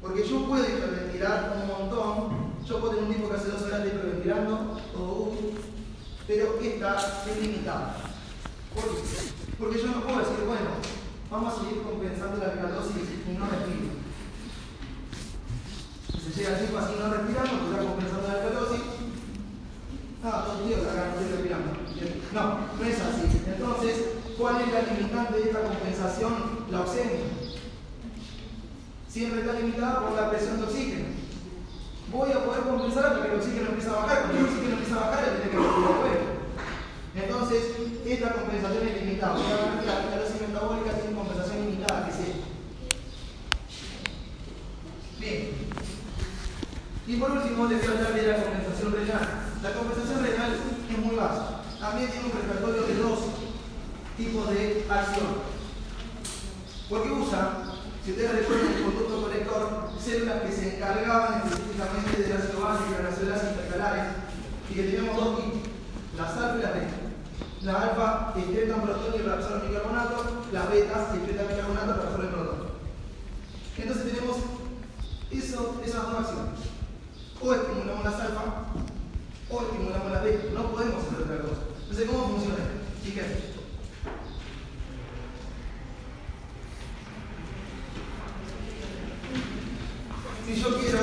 Porque 0.00 0.26
yo 0.26 0.46
puedo 0.46 0.64
hiperventilar 0.64 1.56
un 1.62 1.66
montón, 1.66 2.54
yo 2.66 2.80
puedo 2.80 2.94
tener 2.94 3.08
un 3.08 3.14
tipo 3.14 3.28
que 3.28 3.36
hace 3.36 3.48
dos 3.48 3.62
horas 3.62 3.82
de 3.82 3.88
hiperventilando, 3.88 4.80
pero 6.26 6.58
esta 6.60 7.24
es 7.30 7.40
limitada. 7.40 7.96
¿Por 8.74 8.84
qué? 8.84 9.34
Porque 9.58 9.78
yo 9.78 9.86
no 9.86 10.02
puedo 10.02 10.18
decir, 10.18 10.44
bueno, 10.46 10.70
vamos 11.30 11.54
a 11.54 11.56
seguir 11.58 11.82
compensando 11.82 12.38
la 12.38 12.52
alcalosis 12.52 12.96
y 12.96 13.38
no 13.38 13.46
respiro. 13.46 13.94
Se 16.24 16.40
llega 16.40 16.56
al 16.56 16.66
tipo 16.66 16.78
así 16.78 16.92
no 16.98 17.12
respirando, 17.12 17.52
porque 17.60 17.70
está 17.70 17.84
compensando 17.84 18.28
la 18.28 18.34
alcalosis. 18.34 18.82
Ah, 20.24 20.44
dos 20.48 20.66
días 20.66 20.80
acá 20.80 21.12
no 21.12 21.20
estoy 21.20 21.36
respirando. 21.36 21.70
No, 22.32 22.44
no 22.76 22.84
es 22.84 23.00
así. 23.00 23.24
Entonces, 23.46 23.94
¿cuál 24.38 24.62
es 24.62 24.72
la 24.72 24.82
limitante 24.82 25.38
de 25.38 25.44
esta 25.44 25.62
compensación? 25.62 26.53
La 26.70 26.80
oxemia. 26.80 27.20
Siempre 29.08 29.40
está 29.40 29.52
limitada 29.54 30.00
por 30.00 30.12
la 30.12 30.30
presión 30.30 30.58
de 30.58 30.64
oxígeno. 30.64 31.04
Voy 32.10 32.32
a 32.32 32.44
poder 32.44 32.62
compensar 32.62 33.06
hasta 33.06 33.22
que 33.22 33.28
el 33.32 33.38
oxígeno 33.38 33.68
empieza 33.68 33.90
a 33.90 34.02
bajar. 34.02 34.22
Cuando 34.22 34.38
el 34.38 34.44
oxígeno 34.44 34.72
empieza 34.74 34.96
a 34.96 35.10
bajar, 35.10 35.22
le 35.22 35.30
tiene 35.30 35.50
que 35.50 35.56
respirar 35.56 35.94
fuera. 36.00 36.34
Entonces, 37.14 37.62
esta 38.06 38.32
compensación 38.32 38.88
es 38.88 39.02
limitada. 39.02 39.34
Obviamente, 39.34 39.86
la 39.86 39.96
alcalosis 39.98 40.40
metabólica 40.40 40.92
tiene 40.98 41.16
compensación 41.16 41.60
limitada, 41.64 42.04
que 42.04 42.10
es 42.10 42.18
Bien. 45.20 45.50
Y 47.06 47.16
por 47.16 47.30
último, 47.30 47.66
les 47.66 47.80
voy 47.80 47.88
a 47.88 47.98
hablar 47.98 48.14
de 48.14 48.26
la 48.26 48.42
compensación 48.42 48.92
renal. 48.92 49.28
La 49.62 49.72
compensación 49.72 50.24
renal 50.24 50.52
es 50.54 50.98
muy 50.98 51.14
básica. 51.14 51.62
También 51.78 52.10
tiene 52.10 52.26
un 52.26 52.32
repertorio 52.32 52.82
de 52.82 52.94
dos 52.96 53.18
tipos 54.16 54.50
de 54.50 54.86
acción. 54.88 55.53
Porque 56.88 57.10
usa, 57.12 57.64
si 58.04 58.10
ustedes 58.10 58.32
recuerdan 58.32 58.74
el 58.74 58.82
conducto 58.82 59.22
conector, 59.22 59.88
células 59.98 60.42
que 60.42 60.52
se 60.52 60.76
encargaban 60.76 61.42
específicamente 61.44 62.22
del 62.22 62.36
ácido 62.36 62.60
básico 62.60 62.92
de 62.98 63.02
las 63.04 63.14
células 63.16 63.44
intercalares, 63.44 64.04
y 64.70 64.74
que 64.74 64.82
tenemos 64.82 65.16
dos 65.16 65.36
tipos, 65.36 65.60
las 66.18 66.36
alfa 66.36 66.58
y 66.58 66.62
las 66.62 66.74
beta. 66.74 66.96
La 67.62 67.80
alfa 67.80 68.34
excretan 68.36 68.82
protón 68.82 69.14
y 69.14 69.22
reabsorben 69.22 69.68
bicarbonato, 69.68 70.44
las 70.52 70.70
betas 70.70 71.14
excretan 71.14 71.48
bicarbonato 71.48 71.90
y 71.90 71.96
reabsorben 71.96 72.30
protón. 72.30 72.64
Entonces 73.78 74.12
tenemos 74.12 74.36
eso, 75.30 75.80
esas 75.84 76.02
dos 76.02 76.14
acciones. 76.20 76.60
O 77.40 77.54
estimulamos 77.54 78.04
las 78.04 78.20
alfa 78.20 78.44
o 79.50 79.60
estimulamos 79.62 80.12
las 80.12 80.24
beta. 80.24 80.52
No 80.52 80.70
podemos 80.70 81.02
hacer 81.02 81.22
otra 81.22 81.38
cosa. 81.40 81.62
Entonces, 81.80 82.08
¿cómo 82.10 82.28
funciona 82.28 82.56
esto? 82.56 83.04
Fíjense. 83.04 83.53
Si 90.46 90.60
yo 90.60 90.78
quiero, 90.78 90.98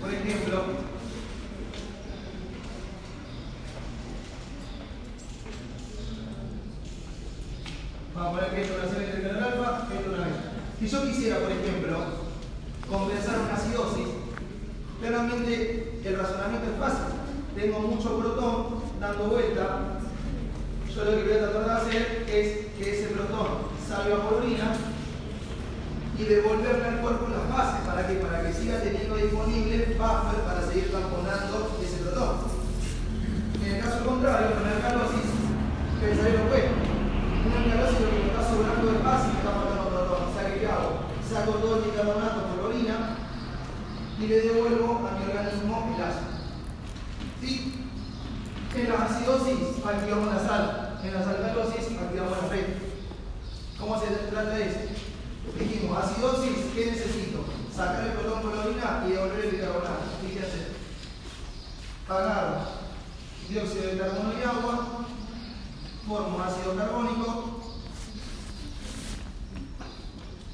por 0.00 0.12
ejemplo, 0.12 0.62
vamos 8.12 8.28
a 8.28 8.34
poner 8.34 8.50
que 8.50 8.62
esto 8.62 8.74
es 8.74 8.82
una 8.82 8.92
serie 8.92 9.22
del 9.22 9.36
alfa, 9.36 9.88
esto 9.92 10.00
es 10.00 10.06
una 10.08 10.26
beta. 10.26 10.52
Si 10.80 10.88
yo 10.88 11.02
quisiera, 11.04 11.38
por 11.38 11.52
ejemplo, 11.52 11.98
compensar 12.90 13.38
una 13.38 13.54
acidosis, 13.54 14.08
claramente 15.00 16.00
el 16.04 16.18
razonamiento 16.18 16.72
es 16.72 16.78
fácil. 16.80 17.14
Tengo 17.54 17.78
mucho 17.80 18.18
protón 18.18 18.82
dando 19.00 19.24
vuelta. 19.26 20.00
Yo 20.92 21.04
lo 21.04 21.10
que 21.12 21.22
voy 21.22 21.32
a 21.34 21.50
tratar 21.50 21.64
de 21.64 21.70
hacer 21.70 22.26
es 22.28 22.66
que 22.76 22.98
ese 22.98 23.14
protón 23.14 23.46
salga 23.88 24.28
por 24.28 24.42
orina 24.42 24.74
y 26.18 26.24
devolverle 26.24 26.84
al 26.84 27.00
cuerpo 27.00 27.28
las 27.28 27.48
bases. 27.48 27.86
¿Para 27.86 28.06
que 28.06 28.14
Para 28.14 28.42
que 28.42 28.52
siga 28.52 28.80
teniendo 28.80 29.16
disponible 29.16 29.96
buffer 29.96 30.40
para 30.42 30.66
seguir 30.66 30.90
tamponando 30.90 31.78
ese 31.82 32.02
protón. 32.02 32.58
En 33.62 33.74
el 33.74 33.82
caso 33.82 34.04
contrario, 34.04 34.54
con 34.54 34.64
la 34.64 34.78
que 35.98 36.10
es 36.10 36.18
lo 36.18 36.44
bueno. 36.50 36.74
Una 37.46 37.58
alcalosis 37.62 38.00
lo 38.00 38.10
que 38.10 38.18
me 38.18 38.28
está 38.30 38.42
sobrando 38.50 38.90
es 38.90 39.04
base 39.04 39.28
y 39.28 39.36
está 39.38 39.50
matando 39.50 39.88
protón. 39.90 40.22
O 40.28 40.34
sea 40.34 40.46
que 40.46 40.60
¿qué 40.60 40.66
hago? 40.66 40.90
Saco 41.22 41.52
todo 41.58 41.76
el 41.76 41.84
bicarbonato 41.90 42.46
por 42.48 42.56
la 42.58 42.68
orina 42.68 43.16
y 44.18 44.26
le 44.26 44.40
devuelvo 44.40 45.06
a 45.06 45.18
mi 45.18 45.24
organismo 45.30 45.94
el 45.94 46.02
ácido. 46.02 46.38
En 48.78 48.88
la 48.88 48.94
acidosis 48.94 49.84
activamos 49.84 50.34
la 50.34 50.40
sal, 50.40 50.98
en 51.02 51.14
las 51.14 51.26
alcalosis 51.26 51.98
activamos 51.98 52.42
la 52.42 52.48
fe. 52.48 52.76
¿Cómo 53.80 54.00
se 54.00 54.06
trata 54.30 54.50
de 54.50 54.68
eso? 54.68 55.07
Dijimos, 55.58 55.98
acidosis, 55.98 56.72
¿qué 56.74 56.86
necesito? 56.92 57.44
Sacar 57.74 58.04
el 58.04 58.12
protón 58.12 58.42
por 58.42 58.56
orina 58.58 59.04
y 59.06 59.12
devolver 59.12 59.44
el 59.44 59.50
bicarbonato. 59.50 60.04
Fíjense. 60.22 60.68
Agarro 62.08 62.78
dióxido 63.48 63.82
de 63.82 63.98
carbono 63.98 64.32
y 64.38 64.42
agua, 64.42 65.06
formo 66.06 66.42
ácido 66.42 66.76
carbónico, 66.76 67.60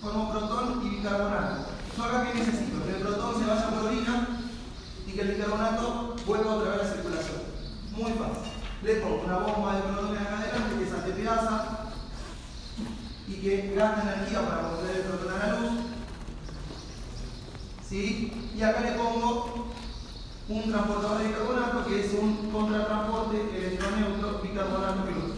formo 0.00 0.30
protón 0.30 0.80
y 0.84 0.88
bicarbonato. 0.96 1.66
Yo 1.96 2.04
acá 2.04 2.32
qué 2.32 2.38
necesito? 2.38 2.84
Que 2.84 2.96
el 2.96 3.02
protón 3.02 3.40
se 3.40 3.50
vaya 3.50 3.70
por 3.70 3.86
orina 3.86 4.28
y 5.06 5.12
que 5.12 5.20
el 5.20 5.28
bicarbonato 5.32 6.16
vuelva 6.26 6.54
otra 6.54 6.70
vez 6.70 6.80
a 6.80 6.84
la 6.84 6.92
circulación. 6.92 7.42
Muy 7.92 8.12
fácil. 8.12 8.52
Le 8.82 8.94
pongo 8.96 9.22
una 9.24 9.38
bomba 9.38 9.76
de 9.76 9.82
protones 9.82 10.20
acá 10.20 10.38
adelante 10.38 10.78
que 10.78 10.90
se 10.90 10.94
antepedaza 10.96 11.83
y 13.26 13.34
que 13.34 13.74
gasta 13.74 14.14
energía 14.14 14.46
para 14.46 14.62
mover 14.62 14.96
el 14.96 15.02
protón 15.02 15.32
a 15.32 15.46
la 15.46 15.60
luz. 15.60 15.80
¿Sí? 17.88 18.50
Y 18.56 18.62
acá 18.62 18.80
le 18.80 18.92
pongo 18.92 19.72
un 20.48 20.70
transportador 20.70 21.18
de 21.18 21.28
bicarbonato 21.28 21.86
que 21.86 22.04
es 22.04 22.12
un 22.12 22.50
contratransporte 22.50 23.36
electroneutro 23.56 24.40
bicarbonato 24.42 25.04
piloto. 25.04 25.34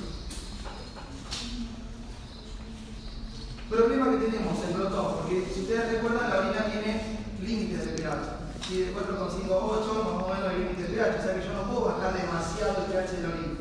Problema 3.70 4.10
que 4.10 4.26
tenemos 4.26 4.64
el 4.64 4.74
protón, 4.74 5.14
porque 5.16 5.46
si 5.52 5.62
ustedes 5.62 5.92
recuerdan, 5.92 6.30
la 6.30 6.38
orina 6.38 6.66
tiene 6.66 7.18
límites 7.40 7.84
de 7.84 7.92
pH. 7.92 8.36
Y 8.70 8.78
de 8.78 8.94
4,5 8.94 9.52
a 9.52 9.64
8 9.64 9.94
más 9.94 10.24
o 10.24 10.34
menos 10.34 10.52
el 10.52 10.60
límite 10.60 10.82
de 10.82 10.88
pH, 10.88 11.18
o 11.18 11.22
sea 11.22 11.34
que 11.34 11.46
yo 11.46 11.52
no 11.52 11.70
puedo 11.70 11.84
bajar 11.86 12.16
demasiado 12.16 12.78
el 12.78 12.92
pH 12.92 13.12
de 13.12 13.22
la 13.22 13.28
orina. 13.28 13.54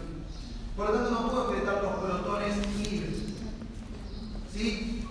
Por 0.76 0.90
lo 0.90 0.94
tanto, 0.94 1.12
no 1.12 1.32
puedo 1.32 1.52
excretar 1.52 1.84
los 1.84 1.96
protones 1.96 2.56
libres. 2.80 3.05
¿Sí? 4.56 5.06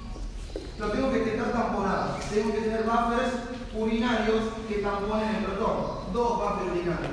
Lo 0.79 0.89
tengo 0.89 1.12
que 1.12 1.23
estar 1.23 1.53
tamponado. 1.53 2.16
Tengo 2.33 2.53
que 2.53 2.61
tener 2.61 2.85
buffers 2.85 3.35
urinarios 3.77 4.41
que 4.66 4.77
tamponen 4.77 5.37
el 5.37 5.45
protón. 5.45 6.12
Dos 6.15 6.39
buffers 6.39 6.73
urinarios. 6.73 7.11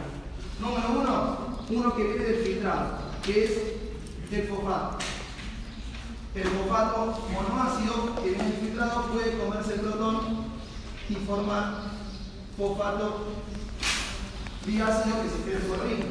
Número 0.62 0.92
uno, 0.92 1.38
uno 1.70 1.96
que 1.96 2.04
viene 2.04 2.24
del 2.24 2.44
filtrado, 2.44 3.00
que 3.24 3.44
es 3.44 3.52
el 4.32 4.48
fosfato. 4.48 4.98
el 6.36 6.44
fosfato 6.44 7.20
monoácido 7.34 8.16
que 8.16 8.30
viene 8.30 8.46
infiltrado 8.46 9.08
puede 9.08 9.38
comerse 9.38 9.74
el 9.74 9.82
protón 9.82 10.46
y 11.10 11.16
formar 11.16 11.74
fosfato 12.58 13.26
diácido 14.66 15.22
que 15.22 15.30
se 15.30 15.36
escribe 15.36 15.60
por 15.60 15.80
orina. 15.82 16.06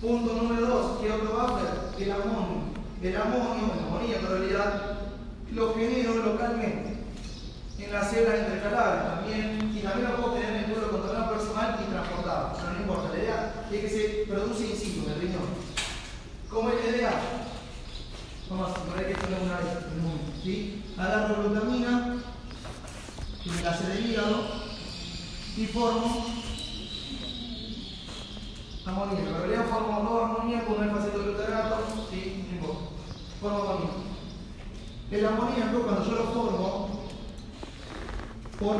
Punto 0.00 0.32
número 0.42 0.66
2, 0.66 1.00
¿qué 1.00 1.12
otro 1.12 1.40
hacer? 1.40 2.02
El 2.02 2.10
amonio. 2.10 2.71
El 3.02 3.16
amonio, 3.16 3.72
el 3.74 3.84
amoníaco 3.84 4.26
en 4.26 4.38
realidad, 4.38 4.98
lo 5.50 5.74
genero 5.74 6.14
localmente 6.14 6.98
en 7.76 7.92
las 7.92 8.10
células 8.10 8.38
intercalares 8.38 9.02
también, 9.02 9.72
y 9.74 9.80
también 9.80 10.08
lo 10.08 10.16
puedo 10.16 10.34
tener 10.34 10.64
en 10.64 10.70
el 10.70 10.76
controlado 10.88 11.30
proximal 11.30 11.80
y 11.82 11.90
transportado, 11.90 12.52
pero 12.56 12.72
no 12.72 12.80
importa, 12.80 13.08
la 13.08 13.18
idea 13.18 13.66
es 13.72 13.80
que 13.80 13.88
se 13.88 14.32
produce 14.32 14.66
in 14.66 14.76
situ 14.76 15.04
en 15.04 15.12
el 15.14 15.20
riñón. 15.20 15.48
¿Cómo 16.48 16.70
es 16.70 17.02
la? 17.02 17.12
Vamos 18.48 18.70
a 18.70 18.74
suponer 18.74 19.06
que 19.06 19.12
esto 19.12 19.26
es 19.26 19.42
una 19.42 19.56
vez, 19.56 19.66
¿sí? 20.44 20.84
Agarro 20.96 21.42
glutamina, 21.42 22.16
que 23.42 23.50
me 23.50 23.62
la 23.62 23.70
hace 23.70 23.86
del 23.88 24.10
hígado, 24.10 24.44
y 25.56 25.66
formo 25.66 26.24
amoníaco. 28.86 29.28
En 29.28 29.36
realidad 29.38 29.66
formo 29.68 30.08
dos 30.08 30.22
amoníacos, 30.22 30.76
uno 30.76 30.86
es 30.86 30.92
faceto 30.92 31.24
glutarato, 31.24 31.76
¿sí? 32.10 32.31
El 35.10 35.26
amoníaco, 35.26 35.82
cuando 35.82 36.04
yo 36.04 36.12
lo 36.12 36.24
formo, 36.26 36.88
por 38.60 38.76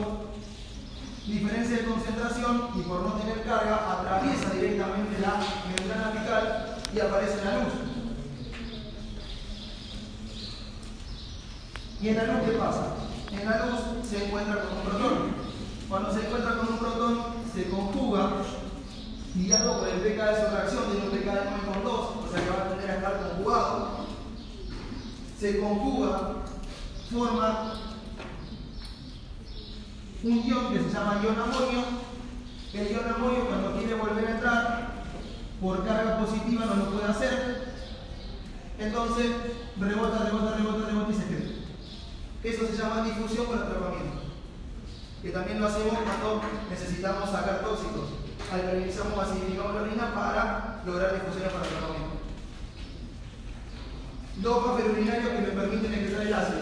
diferencia 1.27 1.79
de 1.79 1.85
concentración 1.85 2.69
y 2.77 2.83
por 2.83 3.03
no 3.03 3.15
tener 3.15 3.43
carga, 3.43 3.91
atraviesa 3.91 4.51
directamente 4.51 5.21
la 5.21 5.43
membrana 5.67 6.09
apical 6.11 6.77
y 6.95 7.01
aparece 7.01 7.45
la 7.45 7.65
luz. 7.65 7.73
¿Y 12.01 12.09
en 12.09 12.17
la 12.17 12.25
luz 12.25 12.43
qué 12.47 12.53
pasa? 12.53 12.95
En 13.33 13.51
la 13.51 13.67
luz 13.67 13.81
se 14.09 14.27
encuentra 14.27 14.63
con 14.63 14.77
un 14.79 14.85
protón. 14.85 15.35
Cuando 15.89 16.15
se 16.15 16.21
encuentra 16.21 16.57
con 16.59 16.69
un 16.69 16.79
protón, 16.79 17.25
se 17.53 17.69
conjuga, 17.69 18.31
guiado 19.35 19.81
por 19.81 19.89
el 19.89 20.01
pK 20.03 20.25
de 20.25 20.37
su 20.37 20.55
reacción, 20.55 20.85
tiene 20.93 21.07
un 21.07 21.11
pK 21.11 21.25
de 21.25 21.41
9,2, 21.51 21.89
o 21.89 22.29
sea 22.31 22.45
que 22.45 22.51
va 22.51 22.63
a 22.63 22.69
tener 22.69 22.91
a 22.91 22.95
estar 22.95 23.21
conjugado. 23.29 24.02
Se 25.43 25.59
conjuga, 25.59 26.37
forma 27.11 27.75
un 30.23 30.45
ion 30.47 30.73
que 30.73 30.79
se 30.79 30.91
llama 30.95 31.21
ion 31.21 31.37
amonio. 31.37 31.83
El 32.73 32.93
ion 32.93 33.13
amonio 33.13 33.49
cuando 33.49 33.77
quiere 33.77 33.95
volver 33.95 34.25
a 34.25 34.31
entrar, 34.31 35.05
por 35.61 35.85
carga 35.85 36.19
positiva 36.21 36.65
no 36.67 36.77
lo 36.77 36.91
puede 36.93 37.11
hacer. 37.11 37.75
Entonces 38.79 39.33
rebota, 39.81 40.27
rebota, 40.27 40.55
rebota, 40.59 40.87
rebota 40.87 41.11
y 41.11 41.15
se 41.17 41.27
queda. 41.27 41.51
Eso 42.45 42.67
se 42.69 42.77
llama 42.77 43.03
difusión 43.03 43.47
por 43.47 43.59
atrapamiento. 43.59 44.23
Que 45.23 45.31
también 45.31 45.61
lo 45.61 45.67
hacemos 45.67 45.99
cuando 46.05 46.41
necesitamos 46.71 47.29
sacar 47.29 47.63
tóxicos. 47.63 48.11
Alcalinizamos 48.53 49.19
acidificamos 49.19 49.75
la 49.75 49.83
orina 49.83 50.15
para 50.15 50.83
lograr 50.87 51.15
difusiones 51.15 51.53
para 51.53 51.65
atrapamiento. 51.65 52.12
Dos 54.43 54.65
papeles 54.65 54.93
urinarios 54.95 55.31
que 55.31 55.41
me 55.41 55.49
permiten 55.49 55.95
excretar 55.95 56.27
el 56.27 56.35
ácido. 56.35 56.59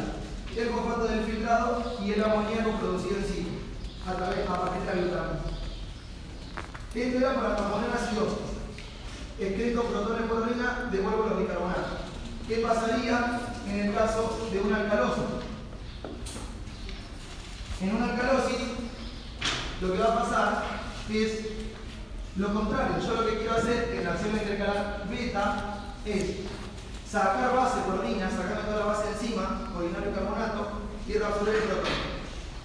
El 0.55 0.69
fosfato 0.69 1.05
del 1.07 1.24
filtrado 1.24 1.97
y 2.05 2.12
el 2.12 2.23
amoníaco 2.23 2.73
producido 2.73 3.16
en 3.16 3.24
sí, 3.24 3.48
a, 4.07 4.12
través, 4.12 4.47
partir 4.47 4.81
de 4.81 4.86
la 4.86 4.93
glutamina. 4.93 5.40
Esto 6.94 7.19
era 7.19 7.35
para 7.35 7.57
componer 7.57 7.90
acidosis. 7.90 8.61
Excreto 9.39 9.82
protones 9.85 10.27
por 10.28 10.43
orina, 10.43 10.90
devuelvo 10.93 11.27
los 11.31 11.39
bicarbonatos. 11.39 12.01
¿Qué 12.47 12.57
pasaría 12.57 13.40
en 13.66 13.81
el 13.81 13.94
caso 13.94 14.48
de 14.52 14.61
una 14.61 14.77
alcalosis? 14.77 15.24
En 17.81 17.97
una 17.97 18.12
alcalosis, 18.12 18.59
lo 19.81 19.93
que 19.93 19.98
va 19.98 20.05
a 20.05 20.23
pasar 20.23 20.65
es 21.09 21.47
lo 22.36 22.52
contrario. 22.52 22.97
Yo 23.01 23.23
lo 23.23 23.27
que 23.27 23.39
quiero 23.39 23.55
hacer 23.55 23.94
en 23.97 24.05
la 24.05 24.12
acción 24.12 24.32
intercalar 24.32 25.07
beta 25.09 25.94
es 26.05 26.40
sacar 27.11 27.57
base 27.57 27.81
por 27.81 27.99
orina, 27.99 28.31
sacarme 28.31 28.62
toda 28.70 28.81
la 28.81 28.87
base 28.87 29.09
encima, 29.11 29.73
ordinario 29.74 30.15
carbonato, 30.15 30.70
y 31.09 31.12
reabsorber 31.15 31.57
el 31.57 31.62
protón. 31.62 31.93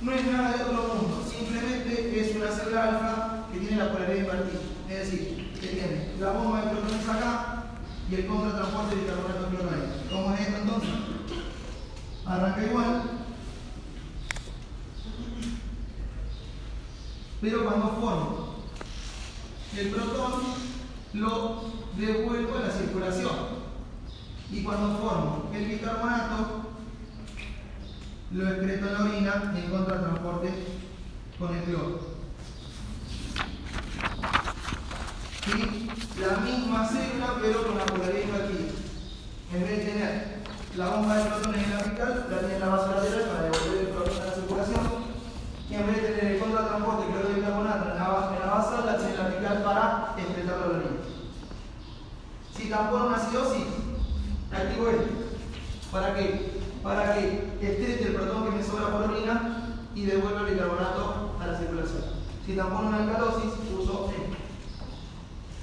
No 0.02 0.12
es 0.12 0.26
nada 0.28 0.56
de 0.56 0.64
otro 0.64 0.94
mundo, 0.94 1.26
simplemente 1.28 2.20
es 2.20 2.36
una 2.36 2.52
célula 2.52 2.84
alfa 2.84 3.48
que 3.52 3.60
tiene 3.60 3.84
la 3.84 3.92
polaridad 3.92 4.18
invertida. 4.18 4.60
Es 4.88 5.00
decir, 5.00 5.52
que 5.60 5.68
tiene 5.68 6.14
la 6.20 6.32
bomba 6.32 6.62
de 6.62 6.72
protones 6.72 7.10
acá 7.10 7.64
y 8.10 8.16
el 8.16 8.28
contratransporte 8.28 8.96
de 8.96 9.06
carbonato 9.06 9.48
cloro 9.48 9.70
ahí. 9.72 10.08
¿Cómo 10.12 10.34
es 10.36 10.42
esto 10.42 10.58
entonces? 10.62 10.90
Arranca 12.28 12.64
igual. 12.64 13.02
Pero 17.42 17.66
cuando 17.66 17.88
formo 18.00 18.56
el 19.76 19.90
protón, 19.90 20.42
lo 21.14 21.64
devuelvo 21.98 22.58
a 22.58 22.62
la 22.62 22.72
circulación. 22.72 23.55
Y 24.52 24.64
cuando 24.64 24.98
formo 25.00 25.50
el 25.54 25.66
bicarbonato, 25.66 26.66
lo 28.32 28.50
excreto 28.50 28.88
en 28.88 28.94
la 28.94 29.00
orina 29.00 29.54
en 29.56 29.72
contratransporte 29.72 30.50
con 31.40 31.56
el 31.56 31.64
cloro. 31.64 32.00
¿Sí? 35.46 35.90
La 36.20 36.38
misma 36.38 36.88
célula, 36.88 37.36
pero 37.42 37.68
con 37.68 37.78
la 37.78 37.86
polaridad 37.86 38.24
invertida. 38.24 38.72
En 39.54 39.62
vez 39.62 39.78
de 39.78 39.92
tener 39.92 40.36
la 40.76 40.90
bomba 40.90 41.16
de 41.18 41.30
protones 41.30 41.64
en 41.64 41.72
la 41.72 41.80
apical, 41.80 42.28
la 42.30 42.40
tiene 42.40 42.56
en 42.56 42.60
la 42.60 42.68
base 42.68 42.90
lateral 42.90 43.30
para 43.30 43.44
devolver 43.44 43.80
el 43.80 43.88
protón 43.88 44.22
a 44.22 44.26
la 44.26 44.34
circulación. 44.34 45.06
Y 45.70 45.74
en 45.76 45.88
vez 45.88 46.02
de 46.02 46.10
tener 46.10 46.32
el 46.34 46.40
contratransporte 46.40 47.12
cloro 47.12 47.28
de 47.30 47.36
bicarbonato 47.36 47.92
en 47.92 47.98
la, 47.98 48.08
base, 48.08 48.36
en 48.36 48.40
la 48.40 48.54
basal, 48.54 48.86
la 48.86 48.98
tiene 48.98 49.12
en 49.12 49.18
la 49.18 49.26
apical 49.26 49.64
para 49.64 50.14
excretar 50.18 50.58
la 50.60 50.66
orina. 50.66 50.92
Si 52.56 52.70
tampoco 52.70 53.06
una 53.06 53.18
acidosis, 53.18 53.85
activo 54.56 54.90
esto. 54.90 55.04
¿Para 55.92 56.16
qué? 56.16 56.60
Para 56.84 57.16
que 57.16 57.58
excrete 57.62 58.08
el 58.08 58.16
protón 58.16 58.46
que 58.46 58.58
me 58.58 58.64
sobra 58.64 58.92
por 58.92 59.10
orina 59.10 59.78
y 59.96 60.06
devuelva 60.06 60.42
el 60.42 60.54
bicarbonato 60.54 61.36
a 61.40 61.48
la 61.48 61.58
circulación. 61.58 62.04
Si 62.46 62.56
tampoco 62.56 62.88
una 62.88 63.04
alcalosis, 63.04 63.54
uso 63.74 64.12
esto. 64.12 64.38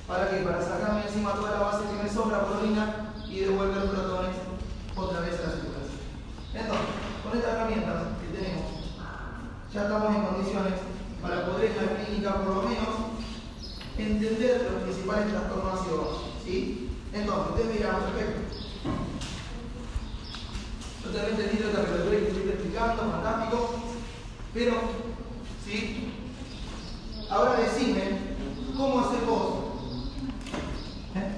¿Para 0.06 0.30
qué? 0.30 0.38
Para 0.38 0.62
sacarme 0.62 1.06
encima 1.06 1.34
toda 1.34 1.52
la 1.52 1.60
base 1.60 1.84
que 1.86 2.02
me 2.02 2.08
sobra 2.08 2.46
por 2.46 2.56
orina 2.56 3.12
y 3.28 3.40
devolver 3.40 3.76
los 3.76 3.90
protones 3.90 4.36
otra 4.96 5.20
vez 5.20 5.40
a 5.40 5.42
la 5.42 5.54
circulación. 5.54 6.02
Entonces, 6.54 6.86
con 7.22 7.38
estas 7.38 7.54
herramientas 7.54 8.02
que 8.20 8.38
tenemos, 8.38 8.66
ya 9.72 9.82
estamos 9.82 10.16
en 10.16 10.22
condiciones 10.22 10.74
para 11.22 11.46
poder 11.46 11.70
en 11.70 11.76
la 11.76 12.04
clínica 12.04 12.34
por 12.42 12.56
lo 12.56 12.62
menos 12.62 12.88
entender 13.96 14.70
los 14.70 14.82
principales 14.82 15.30
trastornos 15.30 15.80
ácidos 15.80 16.22
¿sí? 16.44 16.90
Entonces, 17.12 17.50
ustedes 17.50 17.78
dirán, 17.78 17.96
perfecto. 18.00 18.51
He 21.04 21.30
entendido 21.30 21.68
esta 21.68 21.82
película 21.82 22.10
que 22.10 22.28
estoy 22.28 22.48
explicando, 22.48 23.10
fantástico. 23.10 23.74
Pero, 24.54 24.74
¿sí? 25.64 26.14
Ahora 27.28 27.60
decime, 27.60 28.18
¿cómo 28.76 29.00
hacer 29.00 29.24
vos? 29.24 29.54
¿Eh? 31.16 31.32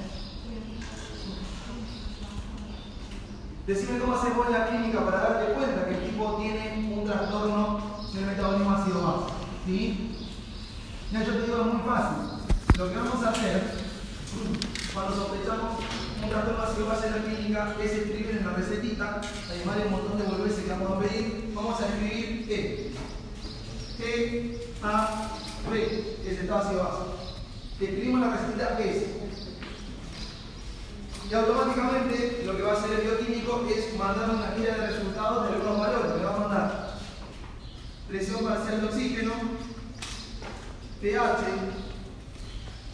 Decime 3.66 3.98
cómo 4.00 4.14
hacer 4.14 4.32
vos 4.34 4.46
en 4.46 4.52
la 4.52 4.68
clínica 4.68 5.04
para 5.04 5.18
darte 5.18 5.54
cuenta 5.54 5.88
que 5.88 5.94
el 5.94 6.10
tipo 6.10 6.36
tiene 6.36 6.94
un 6.94 7.04
trastorno 7.06 7.80
del 8.12 8.26
metabolismo 8.26 8.70
ácido 8.70 9.02
base. 9.02 9.32
¿Sí? 9.64 10.10
Ya 11.10 11.24
yo 11.24 11.32
te 11.32 11.42
digo, 11.42 11.60
es 11.60 11.66
muy 11.66 11.82
fácil. 11.82 12.16
Lo 12.78 12.90
que 12.90 12.96
vamos 12.96 13.24
a 13.24 13.30
hacer 13.30 13.62
cuando 14.92 15.16
sospechamos 15.16 15.78
un 16.24 16.30
trastorno 16.30 16.62
ácido 16.62 16.86
base 16.86 17.06
en 17.06 17.12
la 17.12 17.22
clínica 17.22 17.76
es 17.82 17.92
escribir 17.92 18.38
en 18.38 18.46
la 18.46 18.52
recetita, 18.54 19.20
además 19.50 19.76
de 19.76 19.82
un 19.84 19.90
montón 19.90 20.18
de 20.18 20.24
volverse 20.24 20.64
que 20.64 20.70
vamos 20.70 20.92
a 20.92 21.00
pedir, 21.00 21.52
vamos 21.54 21.80
a 21.80 21.86
escribir 21.86 22.46
E. 22.50 22.92
E, 24.00 24.74
A, 24.82 25.30
B, 25.70 26.16
es 26.26 26.40
el 26.40 26.52
ácido 26.52 26.82
base. 26.82 27.02
Escribimos 27.80 28.20
la 28.20 28.36
recetita 28.36 28.78
S. 28.80 29.06
Y 31.30 31.34
automáticamente 31.34 32.42
lo 32.46 32.56
que 32.56 32.62
va 32.62 32.72
a 32.72 32.76
hacer 32.76 33.00
el 33.00 33.00
bioquímico 33.02 33.66
es 33.68 33.96
mandar 33.98 34.30
una 34.30 34.54
guía 34.54 34.76
de 34.76 34.86
resultados 34.88 35.48
de 35.48 35.54
algunos 35.54 35.78
valores. 35.78 36.16
Le 36.16 36.24
va 36.24 36.34
a 36.34 36.38
mandar 36.38 36.98
presión 38.08 38.44
parcial 38.44 38.80
de 38.80 38.86
oxígeno, 38.86 39.32
pH, 41.00 41.44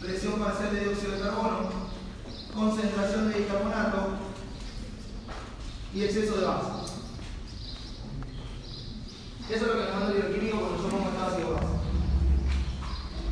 presión 0.01 0.39
parcial 0.39 0.73
de 0.73 0.79
dióxido 0.81 1.11
de 1.11 1.19
carbono, 1.19 1.90
concentración 2.53 3.31
de 3.31 3.39
bicarbonato 3.39 4.09
y 5.93 6.03
exceso 6.03 6.37
de 6.37 6.45
base. 6.45 6.67
Eso 9.49 9.65
es 9.65 9.67
lo 9.67 9.73
que 9.73 9.79
nos 9.79 9.93
manda 9.93 10.15
el 10.15 10.21
bioquímico 10.21 10.59
cuando 10.59 10.77
somos 10.77 11.07
ácido 11.21 11.53
base. 11.53 11.67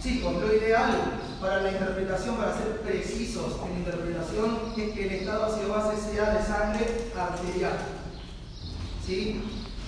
Chicos, 0.02 0.34
lo 0.42 0.56
ideal 0.56 1.20
para 1.42 1.62
la 1.62 1.72
interpretación, 1.72 2.36
para 2.36 2.58
ser 2.58 2.82
precisos 2.82 3.54
en 3.66 3.74
la 3.74 3.80
interpretación, 3.80 4.60
es 4.78 4.94
que 4.94 5.08
el 5.08 5.12
estado 5.14 5.46
ácido 5.46 5.70
base 5.70 6.12
sea 6.12 6.34
de 6.34 6.46
sangre 6.46 7.12
arterial. 7.18 7.78
¿Sí? 9.06 9.42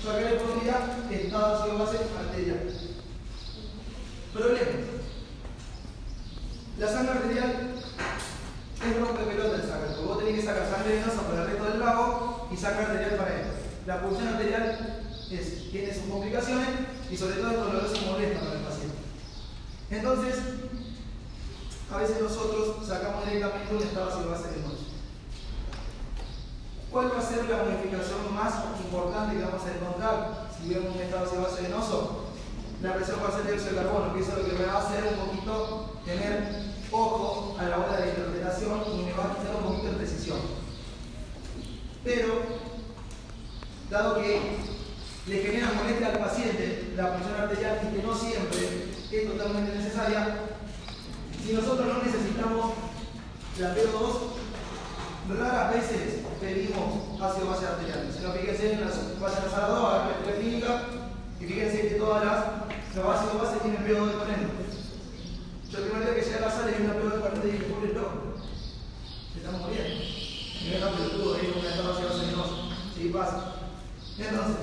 Yo 0.03 0.11
acá 0.11 0.21
le 0.21 0.39
pondría 0.39 0.97
estado 1.11 1.55
ácido 1.55 1.77
base 1.79 1.97
arterial. 2.17 2.59
Problema. 4.33 4.71
La 6.79 6.87
sangre 6.87 7.11
arterial 7.11 7.71
es 8.83 8.99
rompe 8.99 9.23
pelota 9.23 9.57
de 9.57 9.67
sangre. 9.67 9.87
Porque 9.95 10.07
vos 10.07 10.19
tenés 10.19 10.35
que 10.35 10.45
sacar 10.45 10.69
sangre 10.69 10.95
venosa 10.95 11.21
para 11.21 11.41
el 11.43 11.47
resto 11.49 11.65
del 11.65 11.79
vago 11.79 12.47
y 12.51 12.57
sangre 12.57 12.85
arterial 12.85 13.15
para 13.15 13.33
él. 13.35 13.45
La 13.85 13.97
función 13.97 14.27
arterial 14.27 15.01
tiene 15.71 15.93
sus 15.93 16.03
complicaciones 16.03 16.67
y 17.09 17.17
sobre 17.17 17.35
todo 17.35 17.51
es 17.51 17.57
doloroso 17.57 17.95
y 17.95 18.05
molesta 18.05 18.39
para 18.39 18.53
el 18.53 18.65
paciente. 18.65 18.97
Entonces, 19.89 20.35
a 21.91 21.97
veces 21.97 22.21
nosotros 22.21 22.87
sacamos 22.87 23.25
directamente 23.25 23.75
un 23.75 23.81
estado 23.81 24.09
ácido 24.09 24.31
base 24.31 24.49
venoso. 24.55 24.77
¿Cuál 26.91 27.11
va 27.13 27.19
a 27.19 27.21
ser 27.21 27.49
la 27.49 27.63
modificación 27.63 28.35
más 28.35 28.53
importante 28.83 29.37
que 29.37 29.43
vamos 29.43 29.61
a 29.63 29.71
encontrar 29.71 30.49
si 30.51 30.73
vemos 30.73 30.95
un 30.95 31.01
estado 31.01 31.25
ácido 31.25 31.41
base 31.43 31.61
venoso? 31.63 32.27
La 32.81 32.95
presión 32.95 33.19
a 33.19 33.31
ser 33.31 33.45
dióxido 33.45 33.71
de 33.71 33.77
carbono, 33.77 34.13
que 34.13 34.19
es 34.21 34.27
lo 34.27 34.45
que 34.45 34.53
me 34.53 34.65
va 34.65 34.73
a 34.73 34.83
hacer 34.83 35.03
un 35.05 35.25
poquito 35.25 36.01
tener 36.03 36.70
ojo 36.91 37.55
a 37.59 37.63
la 37.63 37.77
hora 37.77 37.93
de 37.97 37.99
la 38.01 38.07
interpretación 38.07 38.83
y 38.93 39.03
me 39.03 39.13
va 39.13 39.25
a 39.25 39.35
quitar 39.35 39.55
un 39.55 39.63
poquito 39.63 39.91
de 39.91 39.97
precisión. 39.97 40.37
Pero, 42.03 42.41
dado 43.89 44.15
que 44.15 44.57
le 45.27 45.37
genera 45.41 45.71
molestia 45.73 46.07
al 46.07 46.19
paciente 46.19 46.93
la 46.95 47.07
función 47.07 47.35
arterial 47.39 47.79
y 47.83 47.95
que 47.95 48.03
no 48.03 48.15
siempre 48.15 48.59
es 49.11 49.27
totalmente 49.27 49.77
necesaria, 49.77 50.35
si 51.45 51.53
nosotros 51.53 51.87
no 51.87 52.03
necesitamos 52.03 52.73
la 53.59 53.75
PO2, 53.75 55.37
raras 55.37 55.73
veces 55.73 56.21
pedimos 56.39 57.21
ácido 57.21 57.49
base 57.49 57.67
arterial. 57.67 58.09
Si 58.15 58.23
no, 58.23 58.33
fíjense 58.33 58.73
en 58.73 58.81
las, 58.81 59.19
vayan 59.19 59.43
a 59.53 59.59
la 59.59 59.67
2, 59.67 59.93
a 59.93 60.09
la 60.25 60.35
clínica, 60.35 60.81
y 61.39 61.45
fíjense 61.45 61.89
que 61.89 61.95
todas 61.95 62.25
las, 62.25 62.45
los 62.95 63.15
ácidos 63.15 63.41
base 63.41 63.59
tienen 63.59 63.85
PO2 63.85 64.07
de 64.07 64.17
40. 64.17 64.70
Yo 65.71 65.77
el 65.79 66.15
que 66.15 66.21
llegué 66.21 66.35
a 66.35 66.41
la 66.41 66.51
sala 66.51 66.71
y 66.71 66.83
una 66.83 66.95
PO2 66.95 67.15
de 67.15 67.19
40 67.21 67.47
y 67.47 67.51
dije, 67.51 67.63
pobre 67.71 67.93
loco, 67.93 68.35
se 69.31 69.39
están 69.39 69.59
muriendo. 69.61 70.03
Y 70.03 70.65
me 70.67 70.75
dejan 70.75 70.93
pelotudo, 70.95 71.35
ahí 71.35 71.53
una 71.55 71.69
etapa 71.73 71.89
ácido 71.91 72.09
base 72.09 72.25
venoso. 72.27 72.55
Sí, 72.93 73.07
pasa. 73.07 73.55
Entonces, 74.19 74.55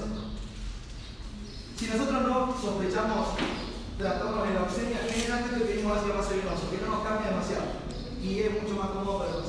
si 1.77 1.87
nosotros 1.87 2.23
no 2.23 2.61
sospechamos 2.61 3.29
trastornos 3.97 4.49
en 4.49 4.55
la 4.55 4.61
ausencia, 4.61 5.01
generalmente 5.09 5.65
pedimos 5.65 5.97
ácido 5.97 6.19
base 6.19 6.37
venoso, 6.37 6.71
que 6.71 6.85
no 6.85 6.93
nos 6.93 7.03
cambia 7.03 7.31
demasiado 7.31 7.89
y 8.23 8.41
es 8.41 8.63
mucho 8.63 8.75
más 8.77 8.91
cómodo 8.91 9.19
para 9.19 9.31
el. 9.31 9.45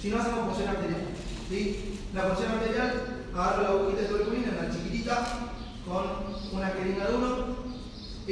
Si 0.00 0.08
no 0.08 0.18
hacemos 0.18 0.46
función 0.46 0.68
arterial, 0.68 1.02
¿sí? 1.48 1.98
la 2.14 2.22
función 2.22 2.52
arterial, 2.52 3.26
agarro 3.34 3.62
la 3.62 3.68
agujita 3.68 4.02
de 4.02 4.08
tuberculina, 4.08 4.56
una 4.58 4.70
chiquitita, 4.70 5.50
con 5.84 6.56
una 6.56 6.68
jeringa 6.68 7.08
de 7.08 7.14
uno, 7.14 7.67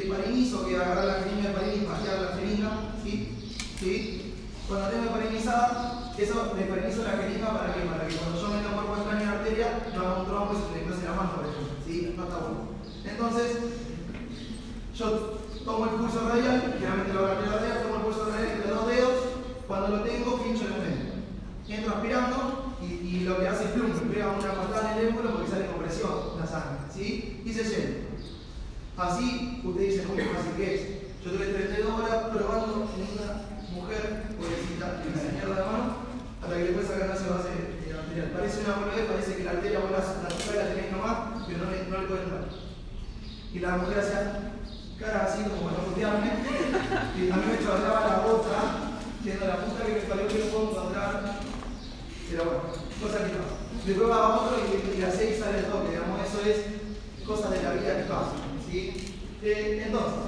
heparinizo, 0.03 0.67
que 0.67 0.77
agarrar 0.77 1.05
la 1.05 1.15
jeringa 1.15 1.43
de 1.43 1.51
heparin 1.51 1.83
y 1.83 1.87
pasear 1.87 2.21
la 2.21 2.37
jeringa, 2.37 2.71
¿sí? 3.03 3.33
¿sí? 3.79 4.35
Cuando 4.69 4.89
tengo 4.89 5.05
heparinizada, 5.07 6.13
eso 6.19 6.53
le 6.57 6.65
heparinizo 6.65 7.05
la 7.05 7.17
jeringa 7.17 7.49
para 7.57 7.75
que, 7.75 7.81
para 7.81 8.07
que 8.07 8.17
cuando 8.17 8.41
yo 8.41 8.47
un 8.47 8.75
cuerpo 8.75 8.97
extraño 8.97 9.21
en 9.21 9.27
la 9.27 9.39
arteria, 9.39 9.89
no 9.95 10.01
haga 10.01 10.21
un 10.21 10.27
trombo 10.27 10.53
y 10.53 10.57
se 10.57 10.69
me 10.69 10.77
desplace 10.77 11.05
la 11.05 11.17
mano, 11.17 11.33
por 11.37 11.45
ejemplo, 11.49 11.77
¿sí? 11.85 12.13
Está 12.13 12.39
bueno. 12.45 12.77
Entonces, 13.05 13.49
yo 14.97 15.39
tomo 15.65 15.85
el 15.85 15.91
pulso 15.97 16.29
radial, 16.29 16.75
generalmente 16.77 17.13
lo 17.13 17.27
hago 17.27 17.41
radial, 17.41 17.83
tomo 17.83 17.97
el 17.97 18.03
pulso 18.03 18.25
radial 18.31 18.53
entre 18.53 18.71
dos 18.71 18.87
dedos, 18.87 19.17
cuando 19.67 19.89
lo 19.97 20.03
tengo, 20.03 20.43
pincho 20.43 20.67
en 20.67 20.73
el 20.73 20.81
medio. 20.81 21.17
Entro 21.69 21.95
aspirando 21.97 22.77
y, 22.81 22.85
y, 22.85 23.21
lo 23.25 23.39
que 23.39 23.49
hace 23.49 23.65
es 23.65 23.71
plum, 23.71 23.91
me 23.91 24.15
pega 24.15 24.31
una 24.31 24.55
patada 24.55 24.93
en 24.93 24.99
el 24.99 25.09
émbolo 25.09 25.33
porque 25.33 25.51
sale 25.51 25.67
con 25.67 25.83
presión 25.83 26.39
la 26.39 26.47
sangre, 26.47 26.79
¿sí? 26.95 27.43
Y 27.45 27.53
se 27.53 27.65
llena. 27.65 28.06
Así, 28.97 29.61
ustedes 29.63 29.93
dicen, 29.93 30.09
muy 30.09 30.25
fácil 30.25 30.57
que 30.57 30.75
es. 30.75 30.81
Yo 31.21 31.33
tuve 31.33 31.53
32 31.53 32.01
horas 32.01 32.33
probando 32.33 32.89
en 32.97 33.05
una 33.13 33.29
mujer, 33.77 34.25
pobrecita, 34.41 35.05
que 35.05 35.11
me 35.13 35.21
enseñó 35.21 35.53
la 35.53 35.69
mano, 35.69 35.87
hasta 36.41 36.57
que 36.57 36.65
después 36.65 36.89
sacar 36.89 37.13
ácido 37.13 37.37
base 37.37 37.77
arterial. 37.93 38.33
Parece 38.33 38.65
una 38.65 38.81
boludez, 38.81 39.05
parece 39.05 39.37
que 39.37 39.45
la 39.45 39.51
arteria 39.53 39.85
vos 39.85 39.93
la, 39.93 40.01
la, 40.01 40.33
la 40.33 40.69
tenés 40.73 40.93
nomás, 40.93 41.45
pero 41.45 41.61
no 41.61 41.69
le, 41.69 41.85
no 41.93 41.97
le 42.09 42.23
entrar. 42.25 42.49
Y 43.53 43.59
la 43.61 43.77
mujer 43.77 43.99
hacía 44.01 44.21
cara 44.97 45.29
así 45.29 45.45
como 45.45 45.77
no 45.77 45.93
putearme, 45.93 46.33
y 47.21 47.29
a 47.29 47.37
mí 47.37 47.45
me 47.53 47.61
chorreaba 47.61 48.09
la 48.09 48.25
boca 48.25 48.97
siendo 49.21 49.45
la 49.45 49.61
puta 49.61 49.85
que 49.85 49.93
me 49.93 50.09
parió 50.09 50.25
que 50.25 50.41
no 50.41 50.51
puedo 50.57 50.71
encontrar. 50.73 51.37
Pero 52.33 52.45
bueno, 52.49 52.63
cosa 52.97 53.29
que 53.29 53.37
pasa. 53.37 53.61
Después 53.85 54.09
va 54.09 54.17
a 54.17 54.41
otro 54.41 54.57
y, 54.57 54.97
y 54.97 55.01
la 55.05 55.11
6 55.13 55.37
sale 55.37 55.59
el 55.59 55.69
toque, 55.69 55.93
digamos, 55.93 56.17
eso 56.25 56.41
es 56.49 57.27
cosa 57.29 57.51
de 57.51 57.63
la 57.63 57.77
vida 57.77 57.97
que 58.01 58.09
pasa. 58.09 58.56
Eh, 58.73 59.83
entonces, 59.87 60.19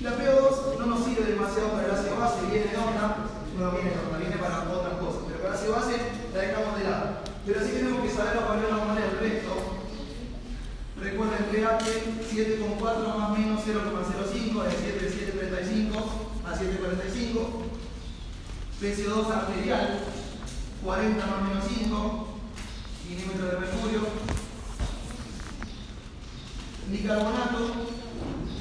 la 0.00 0.10
PO2 0.10 0.78
no 0.78 0.86
nos 0.86 1.04
sirve 1.04 1.32
demasiado 1.32 1.70
para 1.70 1.86
el 1.86 1.90
ácido 1.92 2.16
base, 2.18 2.46
viene 2.50 2.66
de 2.66 2.76
onda, 2.76 3.16
no 3.58 3.70
viene 3.72 3.90
de 3.90 3.98
onda, 3.98 4.18
viene 4.18 4.36
para 4.36 4.70
otras 4.70 5.00
cosas, 5.00 5.22
pero 5.26 5.40
para 5.40 5.54
el 5.54 5.58
ácido 5.58 5.72
base 5.72 5.96
la 6.34 6.40
dejamos 6.40 6.78
de 6.78 6.84
lado. 6.84 7.06
Pero 7.46 7.60
sí 7.64 7.70
tenemos 7.72 8.02
que 8.02 8.10
saber 8.10 8.38
para 8.40 8.68
una 8.68 8.84
manera 8.84 9.06
el 9.06 9.18
resto. 9.18 9.52
Recuerden 11.00 11.44
pH 11.52 11.84
7,4 12.32 13.16
más 13.16 13.38
menos 13.38 13.62
0,05 13.64 14.62
de 14.62 14.70
7 14.70 15.04
de 15.04 15.10
735 15.10 15.98
a 16.44 16.56
745. 16.56 17.62
PCO2 18.80 19.30
arterial 19.30 20.00
40 20.84 21.26
más 21.26 21.42
menos 21.48 21.64
5 21.66 22.28
milímetros 23.08 23.50
de 23.50 23.58
mercurio. 23.58 24.45
Bicarbonato 26.88 27.72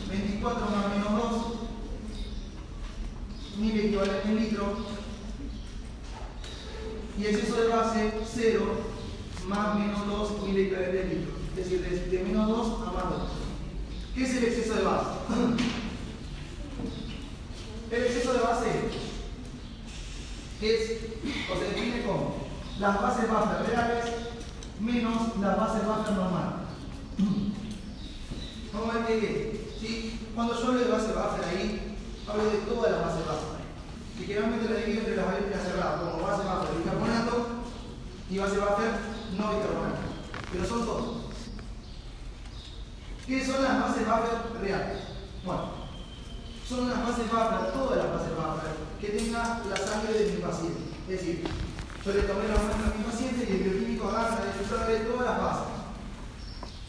24 0.09 0.65
más 0.65 0.89
menos 0.89 1.11
2 1.31 1.55
mil 3.57 3.79
equivalente 3.79 4.27
en 4.27 4.35
litro. 4.35 4.77
Y 7.17 7.25
exceso 7.25 7.61
de 7.61 7.67
base 7.67 8.13
0 8.33 8.65
más 9.47 9.79
menos 9.79 10.07
2 10.07 10.43
mil 10.43 10.57
equivalente 10.57 11.01
en 11.01 11.09
litro. 11.09 11.33
Es 11.51 11.57
decir, 11.63 11.81
de, 11.81 12.17
de 12.17 12.23
menos 12.23 12.47
2 12.47 12.87
a 12.87 12.91
más 12.91 13.09
2. 13.09 13.21
¿Qué 14.15 14.23
es 14.23 14.37
el 14.37 14.43
exceso 14.45 14.75
de 14.75 14.83
base? 14.83 15.09
El 17.91 18.03
exceso 18.03 18.33
de 18.33 18.39
base 18.39 18.67
es, 20.61 20.97
o 21.49 21.59
se 21.59 21.65
define 21.65 22.03
como 22.03 22.35
las 22.79 23.01
bases 23.01 23.29
bajas 23.29 23.67
reales 23.67 24.05
menos 24.79 25.37
las 25.39 25.57
bases 25.57 25.87
bajas 25.87 26.15
normales. 26.15 26.54
¿Sí? 29.07 30.19
Cuando 30.33 30.59
yo 30.59 30.67
hablo 30.67 30.79
de 30.79 30.91
base 30.91 31.13
baja 31.13 31.37
ahí, 31.47 31.97
hablo 32.27 32.45
de 32.45 32.57
todas 32.57 32.91
las 32.91 33.01
bases 33.05 33.25
bajas. 33.25 33.55
Que 34.17 34.25
generalmente 34.25 34.69
la 34.69 34.79
divido 34.79 34.99
entre 34.99 35.15
las 35.17 35.25
variables 35.25 35.61
cerradas, 35.61 35.99
como 36.01 36.23
base 36.25 36.43
de 36.43 36.77
bicarbonato 36.79 37.47
y 38.29 38.37
base 38.37 38.57
baja 38.57 38.99
no 39.37 39.55
bicarbonato. 39.55 40.05
Pero 40.51 40.65
son 40.65 40.85
dos. 40.85 41.05
¿Qué 43.27 43.45
son 43.45 43.63
las 43.63 43.81
bases 43.81 44.07
bajas 44.07 44.59
reales? 44.61 44.97
Bueno, 45.43 45.63
son 46.67 46.89
las 46.89 47.05
bases 47.05 47.31
bajas, 47.31 47.73
todas 47.73 47.97
las 47.97 48.11
bases 48.11 48.37
bajas, 48.37 48.63
que 48.99 49.07
tenga 49.09 49.61
la 49.69 49.77
sangre 49.77 50.13
de 50.13 50.31
mi 50.31 50.41
paciente. 50.41 50.81
Es 51.09 51.19
decir, 51.19 51.43
yo 52.05 52.13
le 52.13 52.21
tomé 52.21 52.47
la 52.47 52.57
muestra 52.57 52.91
a 52.93 52.97
mi 52.97 53.03
paciente 53.03 53.45
y 53.49 53.53
el 53.53 53.63
bioquímico 53.63 54.09
agarra 54.09 54.45
y 54.45 54.69
yo 54.69 54.77
de 54.87 55.05
todas 55.05 55.25
las 55.25 55.41
bases. 55.41 55.74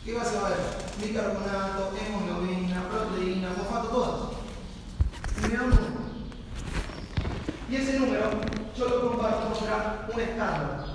¿Qué 0.07 0.15
base 0.15 0.37
va 0.37 0.43
a 0.43 0.47
haber? 0.47 0.59
Bicarbonato, 1.03 1.91
hemoglobina, 1.99 2.89
proteína, 2.89 3.51
fosfato, 3.51 3.89
todas. 3.89 4.21
Y 5.37 5.49
me 5.49 5.65
un 5.65 5.71
número. 5.71 5.87
Y 7.69 7.75
ese 7.75 7.99
número 7.99 8.31
yo 8.79 8.89
lo 8.89 9.09
comparto 9.09 9.53
contra 9.53 10.07
un 10.15 10.21
estándar. 10.21 10.87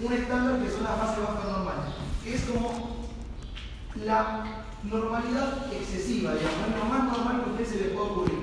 Un 0.00 0.12
estándar 0.14 0.58
que 0.58 0.70
son 0.70 0.84
las 0.84 0.98
bases 0.98 1.18
bajas 1.22 1.44
normales, 1.52 1.94
que 2.24 2.34
es 2.34 2.44
como 2.44 2.96
la 3.96 4.44
normalidad 4.84 5.70
excesiva, 5.70 6.32
digamos, 6.32 6.78
lo 6.78 6.84
más 6.86 7.12
normal 7.12 7.44
que 7.44 7.50
a 7.50 7.52
usted 7.52 7.66
se 7.66 7.84
le 7.84 7.90
puede 7.90 8.06
ocurrir. 8.06 8.38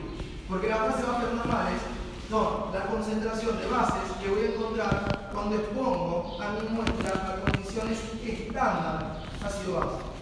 Porque 0.48 0.70
las 0.70 0.80
bases 0.80 1.08
bajas 1.08 1.34
normales 1.34 1.82
son 2.30 2.72
la 2.72 2.86
concentración 2.86 3.58
de 3.58 3.66
bases 3.66 4.12
que 4.22 4.30
voy 4.30 4.42
a 4.42 4.54
encontrar 4.54 5.32
cuando 5.34 5.56
expongo 5.56 6.38
a 6.40 6.52
mi 6.52 6.70
muestra 6.70 7.34
a 7.34 7.52
condiciones 7.52 7.98
estándar 8.24 9.15
ácido 9.46 9.80
base. 9.80 10.16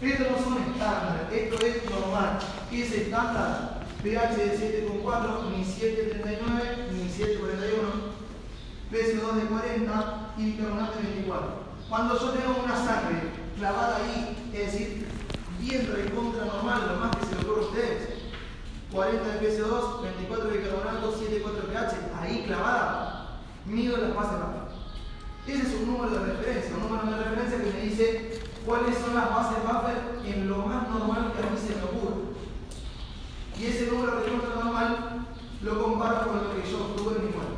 Estos 0.00 0.30
no 0.30 0.38
son 0.44 0.62
estándar, 0.62 1.28
esto 1.32 1.66
es 1.66 1.90
normal. 1.90 2.38
¿Qué 2.70 2.82
es 2.82 2.92
estándar? 2.92 3.84
pH 4.04 4.36
de 4.36 4.86
7,4, 4.86 5.48
ni 5.50 5.64
7,39, 5.64 6.92
ni 6.92 7.08
7,41, 7.08 8.12
PCO2 8.92 9.34
de 9.34 9.46
40 9.46 10.34
y 10.36 10.44
bicarbonato 10.44 10.98
de 10.98 11.02
24. 11.04 11.48
Cuando 11.88 12.20
yo 12.20 12.30
tengo 12.32 12.64
una 12.64 12.76
sangre 12.76 13.30
clavada 13.56 13.96
ahí, 13.96 14.50
es 14.52 14.72
decir, 14.72 15.08
bien 15.58 15.90
recontra 15.90 16.44
normal, 16.44 16.82
lo 16.86 17.00
más 17.00 17.16
que 17.16 17.24
se 17.24 17.34
ocurre 17.36 17.62
a 17.62 17.66
ustedes, 17.68 18.08
40 18.92 19.26
de 19.26 19.40
PSO2, 19.40 20.02
24 20.02 20.50
de 20.50 20.58
bicarbonato, 20.58 21.14
7,4 21.14 21.62
pH, 21.70 21.96
ahí 22.20 22.44
clavada, 22.46 23.40
mido 23.64 23.96
las 23.96 24.14
buffer. 24.14 24.54
Ese 25.46 25.62
es 25.62 25.74
un 25.80 25.86
número 25.92 26.10
de 26.10 26.32
referencia, 26.32 26.76
un 26.76 26.82
número 26.82 27.18
de 27.18 27.24
referencia 27.24 27.58
que 27.58 27.70
me 27.70 27.84
dice 27.84 28.43
cuáles 28.64 28.98
son 28.98 29.14
las 29.14 29.30
bases 29.30 29.58
buffer 29.62 30.20
en 30.24 30.48
lo 30.48 30.58
más 30.58 30.88
normal 30.88 31.32
que 31.32 31.46
a 31.46 31.50
mí 31.50 31.58
se 31.58 31.76
me 31.76 31.84
ocurre. 31.84 32.34
Y 33.58 33.66
ese 33.66 33.86
número 33.86 34.20
de 34.20 34.30
normal 34.30 35.26
lo 35.62 35.82
comparo 35.82 36.26
con 36.26 36.36
lo 36.44 36.54
que 36.54 36.70
yo 36.70 36.84
obtuve 36.84 37.16
en 37.16 37.26
mi 37.26 37.32
cuenta. 37.32 37.54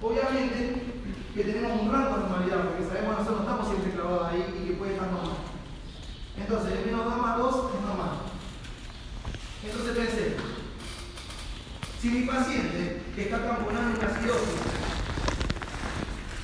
Obviamente 0.00 0.88
que 1.34 1.44
tenemos 1.44 1.82
un 1.82 1.92
rango 1.92 2.16
de 2.16 2.20
normalidad, 2.22 2.64
porque 2.64 2.84
sabemos 2.84 3.14
que 3.14 3.22
nosotros 3.22 3.36
no 3.36 3.42
estamos 3.42 3.68
siempre 3.68 3.92
clavados 3.92 4.28
ahí 4.28 4.44
y 4.58 4.68
que 4.68 4.74
puede 4.74 4.94
estar 4.94 5.10
normal. 5.10 5.36
Entonces, 6.36 6.72
el 6.72 6.86
menos 6.86 7.04
2 7.04 7.16
más 7.18 7.38
2 7.38 7.54
es 7.74 7.80
normal. 7.86 8.10
Entonces 9.64 9.96
pensé, 9.96 10.36
si 12.00 12.08
mi 12.10 12.26
paciente 12.26 13.02
que 13.14 13.22
está 13.22 13.46
tamponando 13.46 13.98
una 13.98 14.08
acidosis, 14.08 14.60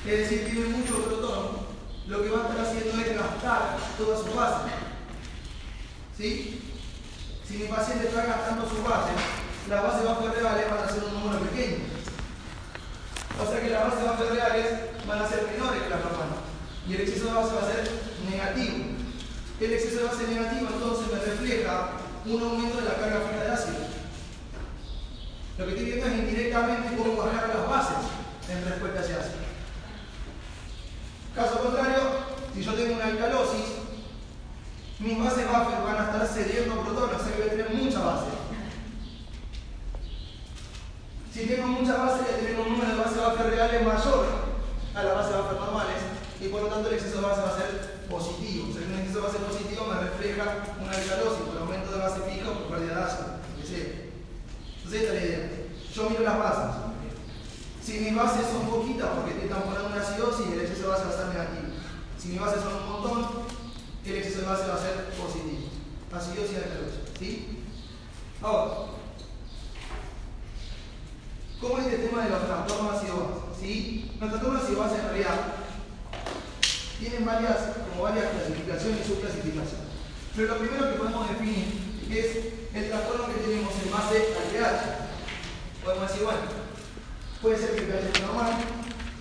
es 0.05 0.17
decir, 0.17 0.51
tiene 0.51 0.77
mucho 0.77 1.03
protón, 1.03 1.64
lo 2.07 2.21
que 2.21 2.29
va 2.29 2.37
a 2.37 2.49
estar 2.49 2.65
haciendo 2.65 3.01
es 3.01 3.17
gastar 3.17 3.77
toda 3.97 4.17
su 4.17 4.33
base. 4.35 4.69
¿Sí? 6.15 6.61
Si 7.47 7.57
mi 7.57 7.67
paciente 7.67 8.07
está 8.07 8.25
gastando 8.25 8.69
su 8.69 8.83
base, 8.83 9.11
las 9.69 9.83
bases 9.83 10.03
reales 10.03 10.69
van 10.69 10.83
a 10.83 10.89
ser 10.89 11.03
un 11.03 11.13
número 11.13 11.39
pequeño. 11.41 11.77
O 13.41 13.51
sea 13.51 13.61
que 13.61 13.69
las 13.69 13.83
bases 13.83 14.29
reales 14.29 14.65
van 15.07 15.21
a 15.21 15.27
ser 15.27 15.47
menores 15.51 15.83
que 15.83 15.89
las 15.89 16.03
normales. 16.03 16.39
Y 16.87 16.93
el 16.93 17.01
exceso 17.01 17.25
de 17.25 17.33
base 17.33 17.55
va 17.55 17.61
a 17.61 17.73
ser 17.73 17.91
negativo. 18.29 18.75
El 19.59 19.73
exceso 19.73 19.97
de 19.97 20.03
base 20.05 20.27
negativo 20.27 20.67
entonces 20.73 21.07
me 21.11 21.19
refleja 21.19 21.89
un 22.25 22.41
aumento 22.41 22.77
de 22.77 22.85
la 22.85 22.95
carga 22.95 23.21
fija 23.29 23.43
de 23.43 23.51
ácido. 23.51 23.85
Lo 25.57 25.65
que 25.65 25.71
estoy 25.71 25.85
viendo 25.85 26.05
es 26.05 26.13
indirectamente 26.13 26.95
cómo 26.97 27.15
bajar 27.15 27.49
las 27.49 27.69
bases 27.69 27.97
en 28.49 28.65
respuesta 28.65 28.99
a 28.99 29.03
ese 29.03 29.13
ácido. 29.15 29.44
Caso 31.35 31.59
contrario, 31.59 31.99
si 32.53 32.63
yo 32.63 32.73
tengo 32.75 32.95
una 32.95 33.07
alcalosis, 33.07 33.83
mis 34.99 35.19
bases 35.19 35.45
buffer 35.45 35.83
van 35.83 35.97
a 35.97 36.05
estar 36.05 36.27
cediendo 36.27 36.79
protones, 36.79 37.19
o 37.19 37.23
sea 37.25 37.35
que 37.35 37.41
voy 37.41 37.49
a 37.49 37.51
tener 37.51 37.73
mucha 37.73 37.99
base. 37.99 38.27
Si 41.33 41.45
tengo 41.45 41.67
mucha 41.67 41.97
base, 41.97 42.23
voy 42.23 42.33
a 42.33 42.37
tener 42.37 42.59
un 42.61 42.69
número 42.69 42.89
de 42.89 43.03
bases 43.03 43.17
buffer 43.17 43.49
reales 43.49 43.85
mayor 43.85 44.25
a 44.95 45.03
las 45.03 45.15
bases 45.15 45.35
buffer 45.35 45.59
normales 45.59 46.01
y 46.39 46.47
por 46.47 46.61
lo 46.61 46.67
tanto 46.69 46.87
el 46.87 46.95
exceso 46.95 47.17
de 47.19 47.27
base 47.27 47.41
va 47.41 47.49
a 47.49 47.57
ser 47.57 48.07
positivo. 48.09 48.69
O 48.69 48.73
sea, 48.73 48.87
un 48.87 48.95
exceso 48.95 49.19
de 49.19 49.27
base 49.27 49.39
positivo 49.39 49.87
me 49.91 49.99
refleja 49.99 50.63
una 50.79 50.91
alcalosis 50.95 51.43
por 51.43 51.57
aumento 51.57 51.91
de 51.91 51.99
base 51.99 52.21
fija 52.31 52.49
o 52.49 52.63
por 52.63 52.77
pérdida 52.77 52.95
de 52.95 53.03
ácido, 53.03 53.27
Entonces 53.51 54.07
esta 54.87 55.13
es 55.13 55.19
la 55.19 55.27
idea. 55.27 55.51
Yo 55.93 56.09
miro 56.09 56.23
las 56.23 56.39
bases. 56.39 56.94
Si 57.85 57.99
mis 57.99 58.15
bases 58.15 58.47
son 58.47 58.65
poquitas 58.65 59.09
porque 59.13 59.37
estoy 59.37 59.47
tamponando 59.47 59.89
una 59.93 60.01
acidosis, 60.01 60.47
el 60.51 60.61
exceso 60.61 60.81
de 60.81 60.87
base 60.87 61.05
va 61.05 61.09
a 61.13 61.17
ser 61.17 61.27
negativo. 61.27 61.67
Si 62.17 62.29
mis 62.29 62.41
bases 62.41 62.63
son 62.63 62.73
un 62.81 62.89
montón, 62.89 63.45
el 64.03 64.15
exceso 64.15 64.39
de 64.41 64.47
base 64.47 64.67
va 64.67 64.73
a 64.73 64.81
ser 64.81 65.13
positivo. 65.13 65.69
Acidosis 66.11 66.51
y 66.51 66.55
alcalosis. 66.55 67.05
¿Sí? 67.19 67.59
Ahora, 68.41 68.89
¿cómo 71.61 71.77
es 71.77 71.85
este 71.85 72.07
tema 72.07 72.23
de 72.23 72.29
los 72.31 72.45
trastornos 72.47 72.95
ácido-base? 72.95 73.61
¿Sí? 73.61 74.11
Los 74.19 74.29
trastornos 74.31 74.63
ácido-base 74.63 74.95
en 74.95 75.05
realidad 75.05 75.37
tienen 76.97 77.23
varias, 77.23 77.57
como 77.91 78.01
varias 78.01 78.31
clasificaciones 78.31 79.05
y 79.05 79.07
subclasificaciones. 79.13 79.93
Pero 80.35 80.55
lo 80.55 80.57
primero 80.57 80.89
que 80.89 80.97
podemos 80.97 81.29
definir 81.29 81.69
es 82.09 82.49
el 82.73 82.89
trastorno 82.89 83.27
que 83.27 83.45
tenemos 83.45 83.73
en 83.77 83.91
base 83.91 84.33
al 84.41 84.49
pH. 84.49 85.85
Podemos 85.85 86.09
decir, 86.09 86.23
bueno, 86.25 86.64
puede 87.45 87.59
ser 87.59 87.75
que 87.75 87.81
el 87.81 87.87
pH 87.89 88.07
esté 88.07 88.21
normal, 88.21 88.53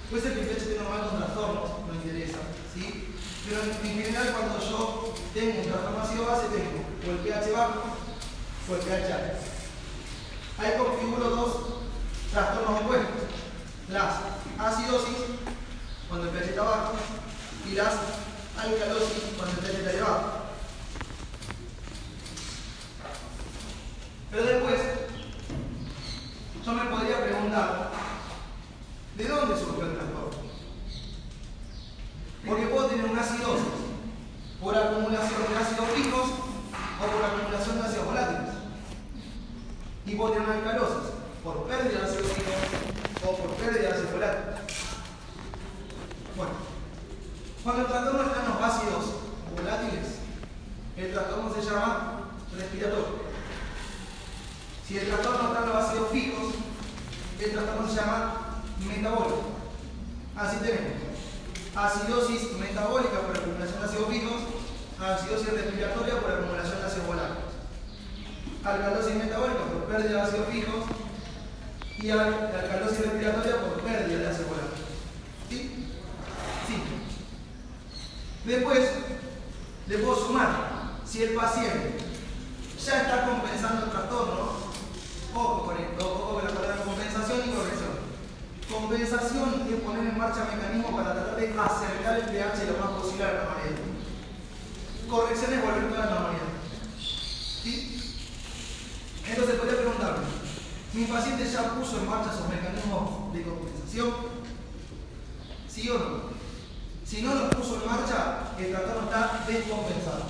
puede 0.08 0.22
ser 0.22 0.32
que 0.32 0.40
el 0.40 0.46
pH 0.46 0.56
esté 0.56 0.78
normal 0.80 1.10
con 1.10 1.18
trastornos, 1.18 1.70
no 1.86 1.94
interesa, 1.94 2.38
¿sí? 2.72 3.14
Pero 3.46 3.60
en, 3.60 4.02
general 4.02 4.32
cuando 4.32 4.58
yo 4.64 5.14
tengo 5.34 5.60
un 5.60 5.68
trastorno 5.68 6.00
ácido 6.00 6.24
base 6.24 6.46
tengo 6.48 6.80
o 7.04 7.10
el 7.10 7.18
pH 7.18 7.52
bajo 7.52 7.82
o 8.66 8.74
el 8.74 8.80
pH 8.80 9.12
alto. 9.12 9.36
Ahí 10.56 10.72
configuro 10.78 11.28
dos 11.28 11.56
trastornos 12.32 12.80
opuestos. 12.80 13.28
Las 13.90 14.14
acidosis, 14.58 15.18
cuando 16.08 16.30
el 16.30 16.32
pH 16.32 16.48
está 16.48 16.62
bajo, 16.62 16.94
y 17.70 17.74
las 17.74 17.92
alcalosis 18.56 19.36
cuando 19.36 19.60
el 19.60 19.66
pH 19.66 19.76
está 19.76 19.90
elevado. 19.90 20.44
Pero 24.30 24.44
después, 24.44 24.80
yo 26.64 26.72
me 26.72 26.84
podría 26.86 27.22
preguntar, 27.22 27.90
¿de 29.16 29.28
dónde 29.28 29.56
surgió 29.56 29.86
el 29.86 29.94
trastorno? 29.94 30.30
Porque 32.46 32.66
puedo 32.66 32.86
tener 32.86 33.06
una 33.06 33.22
acidosis 33.22 33.64
por 34.60 34.76
acumulación 34.76 35.42
de 35.48 35.56
ácidos 35.56 35.88
fijos 35.94 36.30
o 37.00 37.06
por 37.06 37.24
acumulación 37.24 37.80
de 37.80 37.86
ácidos 37.86 38.06
volátiles. 38.06 38.54
Y 40.06 40.14
puedo 40.14 40.32
tener 40.32 40.48
una 40.48 40.58
alcalosis 40.58 41.10
por 41.42 41.64
pérdida 41.64 42.00
de 42.00 42.04
ácidos 42.04 42.32
fijos 42.32 42.54
o 43.26 43.36
por 43.36 43.50
pérdida 43.56 43.80
de 43.80 43.88
ácidos 43.88 44.12
volátiles. 44.12 44.54
Bueno. 46.36 46.74
Cuando 47.64 47.80
el 47.80 47.88
trastorno 47.88 48.22
está 48.22 48.42
en 48.42 48.48
los 48.50 48.62
ácidos 48.62 49.04
volátiles, 49.56 50.06
el 50.98 51.12
trastorno 51.12 51.54
se 51.54 51.62
llama 51.62 52.20
respiratorio. 52.54 53.24
Si 54.86 54.98
el 54.98 55.06
trastorno 55.08 55.48
está 55.48 55.62
en 55.62 55.68
los 55.70 55.76
ácidos 55.76 56.10
fijos, 56.10 56.54
el 57.40 57.52
trastorno 57.52 57.88
se 57.88 57.96
llama 57.96 58.43
metabólico. 58.96 59.42
Así 60.36 60.56
tenemos 60.58 61.04
acidosis 61.76 62.52
metabólica 62.58 63.20
por 63.20 63.36
acumulación 63.36 63.80
de 63.80 63.86
ácidos 63.86 64.08
fijos, 64.08 64.42
acidosis 65.00 65.52
respiratoria 65.52 66.20
por 66.20 66.30
acumulación 66.30 66.78
de 66.78 66.86
ácidos 66.86 67.06
volátiles, 67.06 67.54
alcalosis 68.64 69.14
metabólica 69.14 69.64
por 69.64 69.84
pérdida 69.84 70.10
de 70.10 70.20
ácidos 70.20 70.48
fijos 70.48 70.84
y 71.98 72.10
alcalosis 72.10 73.00
respiratoria 73.00 73.60
por 73.60 73.80
pérdida 73.82 74.18
de 74.18 74.26
ácidos 74.28 74.50
volátiles. 74.50 74.88
¿Sí? 75.48 75.88
Sí. 76.66 76.82
Después, 78.44 78.90
le 79.86 79.98
puedo 79.98 80.26
sumar, 80.26 80.50
si 81.04 81.22
el 81.22 81.34
paciente 81.34 81.98
ya 82.84 83.02
está 83.02 83.26
compensando 83.26 83.86
el 83.86 83.90
trastorno, 83.90 84.52
ojo 85.34 85.66
con 85.66 85.76
esto, 85.76 86.06
ojo 86.06 86.34
con 86.34 86.44
la 86.44 86.50
palabra 86.50 86.84
compensación 86.84 87.38
y 87.48 87.52
corrección. 87.52 87.93
Compensación 88.74 89.68
es 89.70 89.80
poner 89.82 90.08
en 90.08 90.18
marcha 90.18 90.48
mecanismos 90.50 90.94
para 90.94 91.14
tratar 91.14 91.36
de 91.36 91.46
acercar 91.46 92.18
el 92.18 92.26
pH 92.26 92.66
lo 92.66 92.84
más 92.84 93.00
posible 93.00 93.24
a 93.24 93.32
la 93.32 93.44
normalidad. 93.44 93.78
Corrección 95.08 95.52
es 95.52 95.62
volver 95.62 96.00
a 96.00 96.04
la 96.04 96.10
normalidad. 96.10 96.52
¿Sí? 96.98 98.16
Entonces 99.28 99.54
podría 99.54 99.76
preguntarme, 99.76 100.24
¿mi 100.92 101.04
paciente 101.04 101.48
ya 101.48 101.74
puso 101.74 101.98
en 101.98 102.10
marcha 102.10 102.32
esos 102.34 102.48
mecanismos 102.48 103.32
de 103.32 103.42
compensación? 103.42 104.10
¿Sí 105.68 105.88
o 105.88 105.98
no? 105.98 106.34
Si 107.06 107.22
no 107.22 107.34
lo 107.34 107.50
puso 107.50 107.80
en 107.80 107.86
marcha, 107.86 108.54
el 108.58 108.70
trastorno 108.70 109.04
está 109.04 109.44
descompensado. 109.46 110.24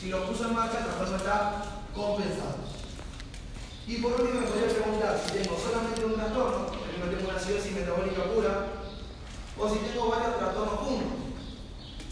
Si 0.00 0.08
lo 0.08 0.26
puso 0.26 0.48
en 0.48 0.54
marcha, 0.54 0.78
el 0.78 0.84
trastorno 0.84 1.16
está 1.16 1.64
compensado. 1.94 2.56
Y 3.86 3.96
por 3.96 4.12
último 4.12 4.40
me 4.40 4.46
podría 4.46 4.68
preguntar 4.68 5.20
si 5.22 5.38
tengo 5.38 5.58
solamente 5.58 6.04
un 6.04 6.14
trastorno, 6.14 6.87
tengo 7.16 7.30
una 7.30 7.38
acidosis 7.38 7.72
metabólica 7.72 8.24
pura, 8.34 8.78
o 9.58 9.68
si 9.68 9.78
tengo 9.80 10.08
varios 10.08 10.38
trastornos 10.38 10.78
juntos. 10.80 11.18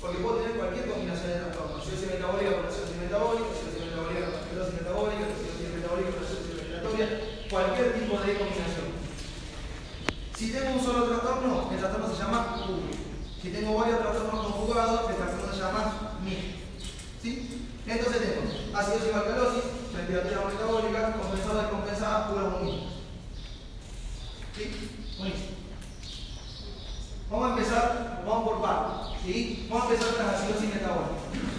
Porque 0.00 0.18
puedo 0.18 0.36
tener 0.36 0.56
cualquier 0.56 0.90
combinación 0.90 1.28
de 1.28 1.40
trastornos. 1.46 1.82
Acidosis 1.82 2.10
metabólica 2.10 2.56
con 2.56 2.66
acidosis 2.66 2.96
metabólica, 2.96 3.50
acidosis 3.50 3.82
metabólica 3.82 4.26
con 4.26 4.46
acidosis 4.46 4.74
metabólica, 4.76 5.24
acidosis 5.26 5.70
metabólica 5.74 6.10
con 6.10 6.22
acidosis 6.22 6.54
respiratoria, 6.56 7.06
cualquier 7.50 7.88
tipo 7.96 8.14
de 8.20 8.30
combinación. 8.36 8.88
Si 10.36 10.44
tengo 10.52 10.70
un 10.76 10.82
solo 10.84 11.00
trastorno, 11.08 11.70
el 11.72 11.78
trastorno 11.78 12.08
se 12.12 12.20
llama 12.22 12.40
público. 12.54 13.02
Si 13.40 13.48
tengo 13.50 13.70
varios 13.78 14.00
trastornos 14.00 14.46
conjugados, 14.46 15.10
el 15.10 15.16
trastorno 15.16 15.52
se 15.52 15.60
llama 15.60 15.82
MIG. 16.22 16.44
¿Sí? 17.22 17.30
Entonces 17.86 18.20
tengo 18.20 18.42
acidosis 18.74 19.10
o 19.10 19.16
alcalosis, 19.16 19.64
respiratoria 19.94 20.44
metabólica, 20.44 21.12
compensada, 21.14 21.62
descompensada, 21.62 22.28
pura 22.28 22.42
o 22.42 22.95
¿Sí? 24.56 24.70
Buenísimo. 25.18 25.50
Vamos 27.30 27.50
a 27.50 27.52
empezar, 27.58 28.24
vamos 28.26 28.48
por 28.48 28.62
partes. 28.62 29.20
¿Sí? 29.22 29.66
Vamos 29.68 29.86
a 29.86 29.92
empezar 29.92 30.14
con 30.14 30.26
las 30.26 30.34
acidosis 30.36 30.74
metabólicas. 30.74 31.55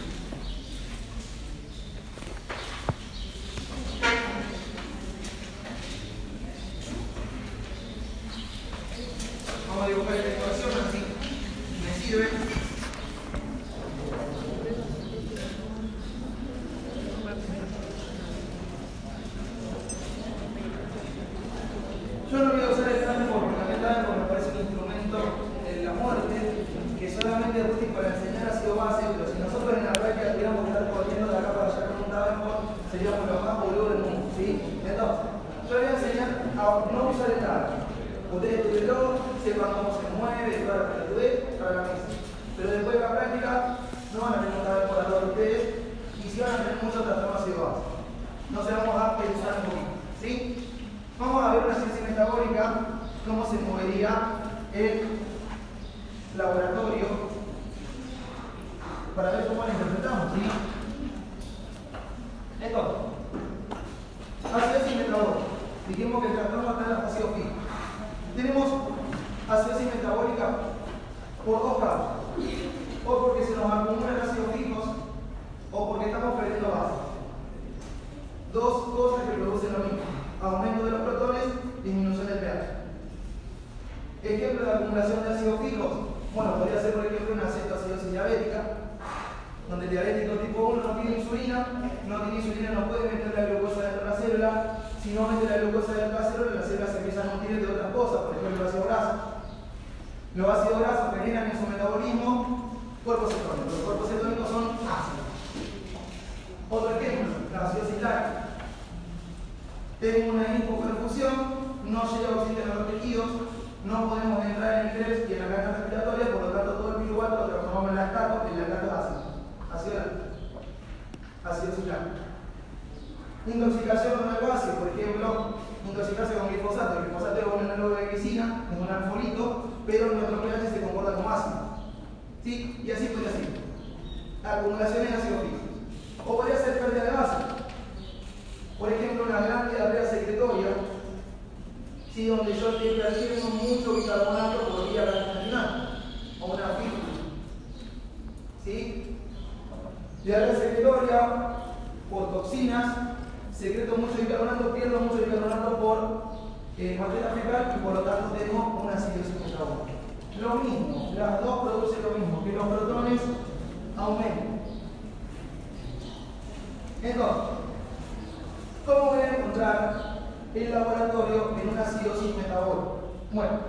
¿Cómo 168.86 169.12
voy 169.12 169.20
a 169.20 169.36
encontrar 169.36 170.20
el 170.56 170.72
laboratorio 170.72 171.58
en 171.62 171.70
una 171.70 171.82
acidosis 171.82 172.36
metabólica? 172.38 172.98
Bueno, 173.32 173.60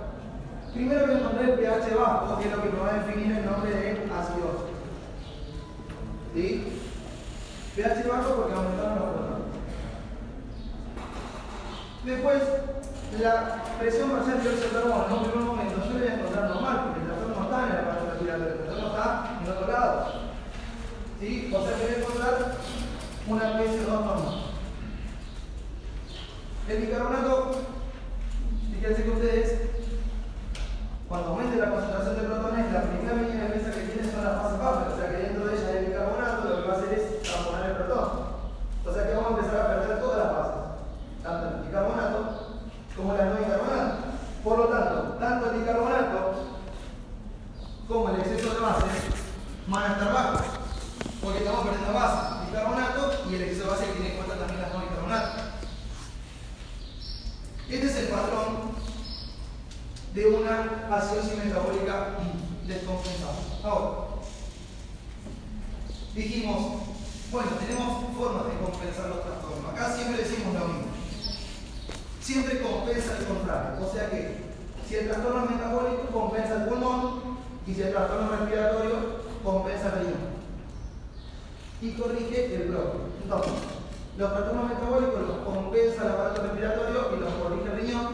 primero 0.73 1.05
voy 1.05 1.15
a 1.15 1.17
encontrar 1.17 1.49
el 1.49 1.59
pH 1.59 1.95
bajo, 1.95 2.39
que 2.39 2.45
es 2.45 2.55
lo 2.55 2.63
que 2.63 2.69
me 2.69 2.79
va 2.79 2.89
a 2.89 2.99
definir 2.99 3.37
el 3.37 3.45
nombre 3.45 3.71
de 3.71 3.89
acidosis. 3.91 4.69
¿Sí? 6.33 6.79
pH 7.75 8.07
bajo 8.07 8.35
porque 8.35 8.53
aumentaron 8.53 8.99
los 8.99 9.09
protones. 9.09 9.39
Después, 12.05 12.41
la 13.19 13.63
presión 13.79 14.11
parcial 14.11 14.43
de 14.43 14.69
carbono 14.71 15.05
en 15.05 15.13
un 15.13 15.23
primer 15.23 15.45
momento 15.45 15.75
yo 15.83 15.99
voy 15.99 16.07
a 16.07 16.13
encontrar 16.13 16.49
normal, 16.49 16.81
porque 16.85 16.99
el 17.01 17.07
trastorno 17.07 17.35
no 17.35 17.43
está 17.43 17.59
en 17.63 17.75
la 17.75 17.89
parte 17.89 18.09
respiratoria, 18.09 18.53
el 18.53 18.59
trastorno 18.59 18.87
está 18.87 19.39
en 19.43 19.51
otro 19.51 19.67
lado. 19.67 20.07
¿Sí? 21.19 21.53
O 21.53 21.61
sea 21.61 21.75
que 21.75 21.83
voy 21.83 21.93
a 21.93 21.97
encontrar 21.97 22.58
una 23.29 23.59
PSO2 23.59 23.87
normal. 23.87 24.49
El 26.67 26.81
bicarbonato, 26.81 27.51
fíjense 28.73 29.03
que 29.03 29.09
ustedes, 29.09 29.61
cuando 31.07 31.29
aumente 31.29 31.57
la 31.57 31.69
concentración 31.69 32.15
de 32.15 32.21
protones, 32.23 32.71
la 32.73 32.81
primera 32.83 33.15
línea 33.15 33.43
de 33.45 33.55
mesa 33.55 33.71
que 33.71 33.81
tiene 33.81 34.11
son 34.11 34.23
las 34.23 34.41
fases 34.41 34.59
bajas, 34.59 34.93
o 34.93 34.97
sea 34.97 35.09
que 35.09 35.17
dentro 35.17 35.45
de 35.45 35.55
ella 35.55 35.67
hay 35.69 35.85
bicarbonato, 35.85 36.49
lo 36.49 36.61
que 36.61 36.67
va 36.67 36.73
a 36.73 36.77
hacer 36.77 36.93
es 36.93 37.21
transformar 37.23 37.69
el 37.69 37.75
protón. 37.77 38.09
O 38.85 38.93
sea 38.93 39.07
que 39.07 39.13
vamos 39.15 39.31
a 39.31 39.35
empezar 39.37 39.59
a 39.59 39.67
perder 39.67 39.99
todas 39.99 40.17
las 40.17 40.31
fases, 40.33 40.61
tanto 41.23 41.47
el 41.47 41.63
bicarbonato 41.65 42.17
como 42.95 43.13
la 43.13 43.25
no 43.25 43.35
bicarbonato. 43.37 43.97
Por 44.43 44.57
lo 44.57 44.65
tanto, 44.65 44.95
tanto 45.19 45.51
el 45.51 45.59
bicarbonato 45.59 46.33
como 47.87 48.09
el 48.09 48.19
exceso 48.21 48.53
de 48.53 48.59
base 48.59 48.85
van 49.67 49.83
a 49.83 49.93
estar 49.93 50.13
bajos, 50.13 50.41
porque 51.21 51.39
estamos 51.39 51.65
perdiendo 51.65 51.93
base, 51.93 52.45
bicarbonato 52.45 53.29
y 53.29 53.35
el 53.35 53.41
exceso 53.41 53.63
de 53.63 53.69
base 53.71 53.85
que 53.85 53.91
tiene 53.93 54.11
en 54.11 54.17
cuenta 54.17 54.35
también 54.37 54.61
las 54.61 54.73
no 54.73 54.79
bicarbonato. 54.81 55.49
Este 57.69 57.85
es 57.85 57.95
el 57.97 58.07
patrón 58.07 58.71
de 60.15 60.25
una 60.25 60.87
acidosis 60.89 61.37
metabólica 61.37 62.17
descompensada. 62.65 63.35
Ahora, 63.63 64.21
dijimos, 66.15 66.81
bueno, 67.31 67.51
tenemos 67.59 68.15
formas 68.17 68.45
de 68.47 68.57
compensar 68.57 69.09
los 69.09 69.23
trastornos. 69.23 69.71
Acá 69.71 69.93
siempre 69.95 70.23
decimos 70.23 70.53
lo 70.55 70.67
mismo. 70.67 70.87
Siempre 72.19 72.61
compensa 72.61 73.17
el 73.19 73.25
contrario. 73.25 73.85
O 73.85 73.93
sea 73.93 74.09
que 74.09 74.49
si 74.89 74.95
el 74.95 75.07
trastorno 75.07 75.45
metabólico, 75.45 76.07
compensa 76.11 76.55
el 76.55 76.63
pulmón 76.63 77.37
y 77.67 77.75
si 77.75 77.83
el 77.83 77.91
trastorno 77.91 78.33
es 78.33 78.39
respiratorio, 78.39 78.95
compensa 79.43 79.85
el 79.85 79.99
riñón. 79.99 80.29
Y 81.79 81.91
corrige 81.91 82.55
el 82.55 82.69
bloque. 82.69 82.97
Entonces, 83.21 83.53
los 84.17 84.31
trastornos 84.33 84.67
metabólicos 84.67 85.21
los 85.27 85.37
compensa 85.45 86.01
el 86.01 86.11
aparato 86.11 86.41
respiratorio 86.41 87.09
y 87.15 87.19
los 87.19 87.33
corrige 87.35 87.71
el 87.71 87.77
riñón. 87.79 88.07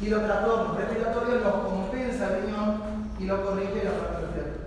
Y 0.00 0.08
los 0.08 0.22
trastornos 0.22 0.76
respiratorios 0.76 1.42
los 1.42 1.54
compensa 1.54 2.26
el 2.28 2.42
riñón 2.42 2.82
y 3.18 3.24
los 3.24 3.40
corrige 3.40 3.80
el 3.82 3.88
aparato 3.88 4.20
respiratorio. 4.20 4.64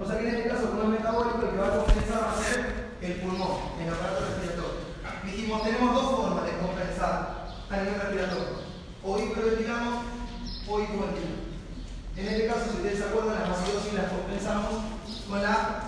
O 0.00 0.06
sea 0.06 0.18
que 0.18 0.28
en 0.30 0.34
este 0.34 0.48
caso, 0.48 0.70
como 0.70 0.82
es 0.84 0.88
metabólico, 0.88 1.42
el 1.42 1.50
que 1.50 1.58
va 1.58 1.66
a 1.66 1.76
compensar 1.76 2.22
va 2.24 2.32
a 2.32 2.36
ser 2.36 2.88
el 3.02 3.12
pulmón, 3.20 3.76
el 3.84 3.92
aparato 3.92 4.24
respiratorio. 4.24 4.80
Dijimos, 5.26 5.62
tenemos 5.62 5.94
dos 5.94 6.10
formas 6.16 6.46
de 6.46 6.56
compensar 6.56 7.52
a 7.68 7.76
nivel 7.76 8.00
respiratorio. 8.00 8.59
O 9.02 9.18
hiperventilamos 9.18 10.04
o 10.68 10.80
hipoventilamos. 10.80 11.50
En 12.16 12.28
este 12.28 12.46
caso, 12.46 12.60
si 12.70 12.76
ustedes 12.76 12.98
se 12.98 13.04
acuerdan, 13.04 13.40
las 13.40 13.58
acidosis 13.58 13.94
las 13.94 14.12
compensamos 14.12 14.84
con 15.28 15.42
la 15.42 15.84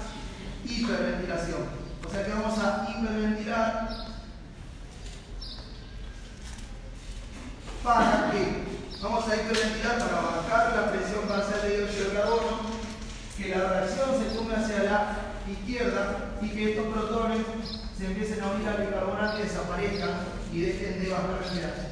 hiperventilación. 0.65 1.63
O 2.07 2.11
sea 2.11 2.25
que 2.25 2.33
vamos 2.33 2.59
a 2.59 2.89
hiperventilar 2.91 3.89
para 7.85 8.31
que 8.31 8.63
vamos 9.03 9.29
a 9.29 9.37
hiperventilar 9.37 9.99
para 9.99 10.21
bajar 10.21 10.77
la 10.77 10.93
presión 10.93 11.27
parcial 11.27 11.63
de 11.63 11.77
dióxido 11.79 12.09
de 12.09 12.17
carbono, 12.17 12.61
que 13.37 13.49
la 13.49 13.69
reacción 13.69 14.09
se 14.19 14.37
tome 14.37 14.55
hacia 14.55 14.83
la 14.85 15.17
izquierda 15.51 16.35
y 16.41 16.49
que 16.49 16.71
estos 16.71 16.87
protones 16.87 17.39
se 17.99 18.07
empiecen 18.07 18.43
a 18.43 18.51
unir 18.53 18.69
al 18.69 18.87
bicarbonato 18.87 19.39
y 19.39 19.43
desaparezcan 19.43 20.11
y 20.53 20.61
dejen 20.61 21.03
de 21.03 21.11
bajar 21.11 21.39
pH. 21.41 21.92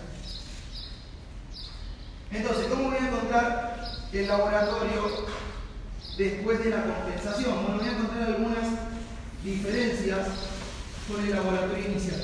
Entonces, 2.33 2.67
¿cómo 2.67 2.91
voy 2.91 2.97
a 2.97 3.09
encontrar 3.09 3.81
el 4.13 4.29
laboratorio 4.29 5.27
después 6.17 6.65
de 6.65 6.71
la 6.71 6.85
compensación? 6.85 7.55
Bueno, 7.63 7.79
voy 7.79 7.89
a 7.89 7.93
encontrar 7.93 8.23
algunas 8.23 8.69
diferencias 9.43 10.29
con 11.09 11.25
el 11.25 11.31
laboratorio 11.31 11.87
inicial. 11.87 12.21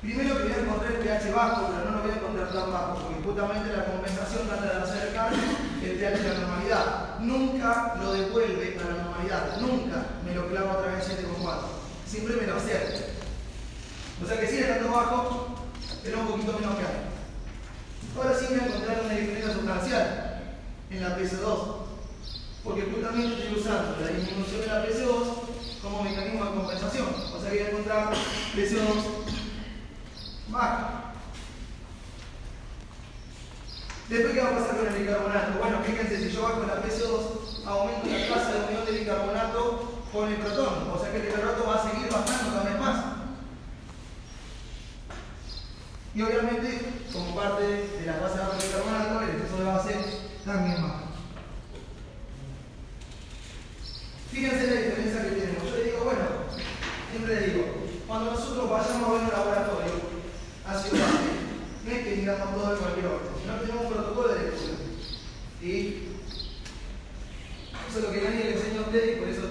Primero 0.00 0.36
que 0.36 0.42
voy 0.44 0.52
a 0.52 0.58
encontrar 0.58 0.92
el 0.92 0.98
pH 0.98 1.30
bajo, 1.32 1.68
pero 1.68 1.90
no 1.90 1.96
lo 1.96 2.02
voy 2.02 2.10
a 2.10 2.14
encontrar 2.16 2.52
tan 2.52 2.72
bajo, 2.72 2.94
porque 2.94 3.22
justamente 3.22 3.76
la 3.76 3.84
compensación 3.84 4.48
trata 4.48 4.64
de 4.64 4.82
acercar 4.82 5.32
el 5.84 5.92
pH 5.92 6.06
a 6.06 6.32
la 6.32 6.40
normalidad. 6.40 7.18
Nunca 7.20 7.94
lo 8.00 8.12
devuelve 8.12 8.78
a 8.80 8.88
la 8.88 9.02
normalidad, 9.04 9.60
nunca 9.60 10.06
me 10.24 10.34
lo 10.34 10.48
clavo 10.48 10.78
otra 10.78 10.92
vez 10.92 11.06
7,4. 11.06 11.54
Siempre 12.06 12.36
me 12.36 12.46
lo 12.46 12.56
acerca. 12.56 12.98
O 14.22 14.26
sea 14.26 14.40
que 14.40 14.46
sigue 14.46 14.62
estando 14.62 14.90
bajo, 14.90 15.61
pero 16.02 16.20
un 16.20 16.26
poquito 16.28 16.52
menos 16.52 16.76
alto. 16.76 17.12
Ahora 18.16 18.38
sí 18.38 18.46
voy 18.50 18.58
a 18.58 18.66
encontrar 18.66 19.02
una 19.04 19.14
diferencia 19.14 19.52
sustancial 19.52 20.42
en 20.90 21.02
la 21.02 21.16
PC2, 21.16 21.76
porque 22.64 22.82
justamente 22.82 23.42
estoy 23.42 23.58
usando 23.58 23.96
la 24.00 24.08
disminución 24.08 24.60
de 24.60 24.66
la 24.66 24.84
PC2 24.84 25.82
como 25.82 26.02
mecanismo 26.02 26.44
de 26.44 26.50
compensación. 26.50 27.06
O 27.08 27.40
sea 27.40 27.50
que 27.50 27.58
voy 27.58 27.66
a 27.66 27.70
encontrar 27.70 28.12
PC2 28.54 28.82
baja. 30.48 30.98
Después, 34.08 34.34
¿qué 34.34 34.40
va 34.42 34.50
a 34.50 34.58
pasar 34.58 34.76
con 34.76 34.86
el 34.88 35.00
bicarbonato? 35.00 35.58
Bueno, 35.58 35.78
fíjense, 35.86 36.18
si 36.18 36.30
yo 36.30 36.42
bajo 36.42 36.66
la 36.66 36.82
PC2, 36.82 37.64
aumento 37.64 38.08
la 38.10 38.34
tasa 38.34 38.52
de 38.52 38.66
unión 38.66 38.84
de 38.84 38.92
bicarbonato 38.92 40.02
con 40.12 40.28
el 40.28 40.36
protón. 40.36 40.90
O 40.92 40.98
sea 41.00 41.10
que 41.10 41.16
el 41.16 41.22
bicarbonato 41.28 41.66
va 41.66 41.74
a 41.76 41.90
seguir 41.90 42.12
bajando 42.12 42.52
cada 42.52 42.68
vez 42.68 42.78
más. 42.78 43.11
Y 46.14 46.20
obviamente, 46.20 46.78
como 47.10 47.34
parte 47.34 47.62
de 47.62 48.06
la 48.06 48.18
base 48.20 48.36
de 48.36 48.66
bicarbonato, 48.66 49.22
el 49.22 49.30
exceso 49.30 49.56
de 49.56 49.64
base 49.64 49.94
también 50.44 50.82
baja. 50.82 51.04
Fíjense 54.30 54.66
la 54.66 54.80
diferencia 54.80 55.22
que 55.22 55.30
tenemos. 55.30 55.64
Yo 55.64 55.76
le 55.76 55.84
digo, 55.84 56.04
bueno, 56.04 56.20
siempre 57.10 57.34
le 57.34 57.46
digo, 57.46 57.64
cuando 58.06 58.32
nosotros 58.32 58.68
vayamos 58.68 59.08
a 59.08 59.12
ver 59.12 59.22
un 59.22 59.30
laboratorio, 59.30 59.92
base, 60.66 60.90
no 60.92 61.92
es 61.92 62.04
que 62.04 62.16
digamos 62.16 62.54
todo 62.54 62.74
en 62.74 62.78
cualquier 62.78 63.06
orden, 63.06 63.32
sino 63.40 63.54
que 63.58 63.66
tenemos 63.66 63.86
un 63.86 63.92
protocolo 63.92 64.28
de 64.28 64.42
lectura. 64.42 64.74
¿Sí? 65.60 66.08
Eso 67.88 67.98
es 67.98 68.04
lo 68.04 68.10
que 68.12 68.20
nadie 68.20 68.44
le 68.44 68.52
enseña 68.52 68.80
a 68.80 68.82
usted 68.82 69.16
y 69.16 69.20
por 69.20 69.28
eso 69.28 69.42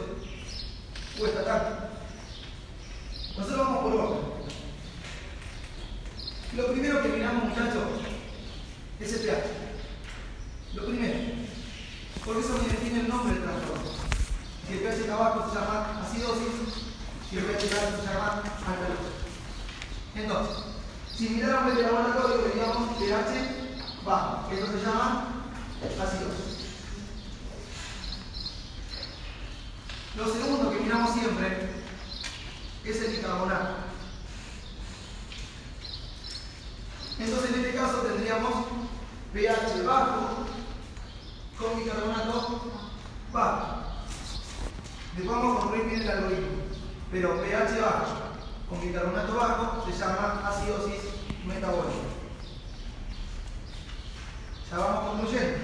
cuesta 1.18 1.44
tanto. 1.44 1.88
Nosotros 3.38 3.60
vamos 3.60 3.82
por 3.82 3.94
orden. 3.94 4.31
Lo 6.56 6.68
primero 6.74 7.02
que 7.02 7.08
miramos, 7.08 7.46
muchachos, 7.46 7.84
es 9.00 9.14
el 9.14 9.20
pH. 9.22 9.44
Lo 10.74 10.86
primero. 10.86 11.20
Por 12.26 12.38
eso 12.38 12.58
me 12.58 12.68
define 12.68 13.00
el 13.02 13.08
nombre 13.08 13.36
del 13.36 13.44
trastorno. 13.44 13.92
Si 14.68 14.74
el 14.74 14.80
pH 14.80 15.00
está 15.00 15.14
abajo 15.14 15.50
se 15.50 15.56
llama 15.56 16.02
acidosis, 16.02 16.74
si 17.30 17.38
el 17.38 17.46
pH 17.46 17.64
está 17.64 17.80
se 17.80 18.14
llama 18.14 18.44
alcalosis. 18.68 19.22
Entonces, 20.14 20.58
si 21.16 21.30
miráramos 21.30 21.78
el 21.78 21.84
laboratorio, 21.84 22.44
veríamos 22.44 22.98
pH 22.98 24.06
bajo. 24.06 24.52
Esto 24.52 24.66
se 24.68 24.86
llama 24.86 25.28
acidosis. 25.82 26.52
Lo 30.18 30.34
segundo 30.34 30.72
que 30.72 30.80
miramos 30.82 31.14
siempre 31.14 31.70
es 32.84 33.02
el 33.02 33.12
bicarbonato. 33.16 33.91
Entonces 37.24 37.54
en 37.54 37.66
este 37.66 37.78
caso 37.78 37.98
tendríamos 38.00 38.52
pH 39.32 39.84
bajo 39.86 40.46
con 41.58 41.78
bicarbonato 41.78 42.62
bajo. 43.32 43.68
Después 45.16 45.38
vamos 45.38 45.58
a 45.58 45.60
construir 45.60 45.86
bien 45.88 46.02
el 46.02 46.10
algoritmo. 46.10 46.48
Pero 47.12 47.42
pH 47.42 47.80
bajo 47.80 48.06
con 48.68 48.82
bicarbonato 48.82 49.36
bajo 49.36 49.86
se 49.86 49.98
llama 49.98 50.42
acidosis 50.48 51.02
metabólica. 51.46 52.10
Ya 54.72 54.78
vamos 54.78 55.10
concluyendo. 55.12 55.58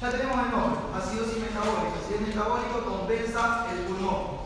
Ya 0.00 0.10
tenemos 0.12 0.44
el 0.44 0.50
nombre, 0.52 0.80
acidosis 0.94 1.38
metabólica. 1.38 1.98
Si 2.06 2.14
es 2.14 2.20
metabólico, 2.20 2.84
compensa 2.84 3.66
el 3.72 3.78
pulmón. 3.80 4.37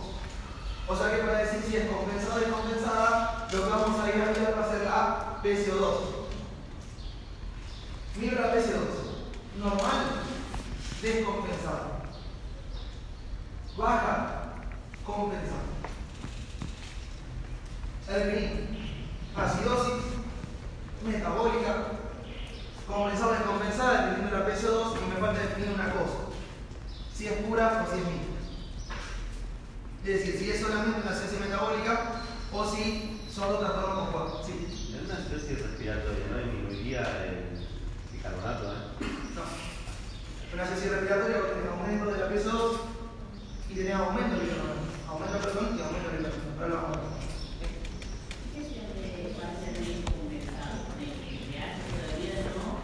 O 0.88 0.96
sea 0.96 1.10
que 1.10 1.22
para 1.22 1.38
decir 1.38 1.62
si 1.62 1.76
es 1.76 1.88
compensada 1.88 2.36
o 2.36 2.40
descompensada, 2.40 3.48
lo 3.52 3.64
que 3.64 3.70
vamos 3.70 4.00
a 4.00 4.08
ir 4.08 4.22
a 4.22 4.26
ver 4.26 4.54
va 4.58 4.64
a 4.64 4.70
ser 4.70 4.82
la 4.84 5.42
PCO2. 5.42 6.22
Mira 8.16 8.40
la 8.40 8.54
PCO2. 8.54 9.58
Normal, 9.58 10.06
descompensada. 11.00 12.02
Baja, 13.76 14.54
compensada. 15.04 15.62
Ya 18.06 18.12
definí. 18.18 18.68
Acidosis, 19.34 20.04
metabólica, 21.06 21.72
compensada, 22.86 23.32
descompensada, 23.38 23.92
dependiendo 23.92 24.36
de 24.36 24.42
la 24.42 24.48
PCO2, 24.48 24.96
y 24.96 25.08
me 25.08 25.16
falta 25.16 25.40
definir 25.40 25.70
una 25.74 25.92
cosa. 25.92 26.18
Si 27.14 27.26
es 27.26 27.32
pura 27.44 27.86
o 27.86 27.90
si 27.90 28.00
es 28.00 28.06
mixta. 28.06 28.31
Es 30.04 30.18
decir, 30.18 30.36
si 30.36 30.50
es 30.50 30.60
solamente 30.60 31.00
una 31.00 31.12
acidosis 31.12 31.38
metabólica 31.38 32.22
o 32.52 32.66
si 32.66 33.20
son 33.32 33.50
dos 33.50 33.60
trastornos 33.60 34.10
compuestos. 34.10 34.46
Sí. 34.46 34.98
En 34.98 35.04
una 35.06 35.14
especie 35.14 35.62
respiratoria, 35.62 36.26
¿no? 36.26 36.38
Disminuiría 36.38 37.02
el 37.22 37.62
bicarbonato, 38.12 38.72
¿eh? 38.72 39.06
No. 39.36 39.42
Una 40.52 40.62
acidosis 40.64 40.90
respiratoria 40.90 41.38
porque 41.38 41.54
tiene 41.54 41.70
aumento 41.70 42.06
de 42.10 42.18
la 42.18 42.28
PCO2 42.28 42.76
y 43.70 43.74
tiene 43.74 43.92
aumento 43.92 44.34
del 44.34 44.42
bicarbonato. 44.42 44.82
Aumento 45.06 45.32
del 45.34 45.42
perdón 45.46 45.78
y 45.78 45.82
aumento 45.82 46.08
del 46.10 46.18
bicarbonato. 46.18 46.50
Ahora 46.58 46.68
lo 46.68 46.74
vamos 46.82 46.96
a 46.96 47.00
ver. 47.00 47.22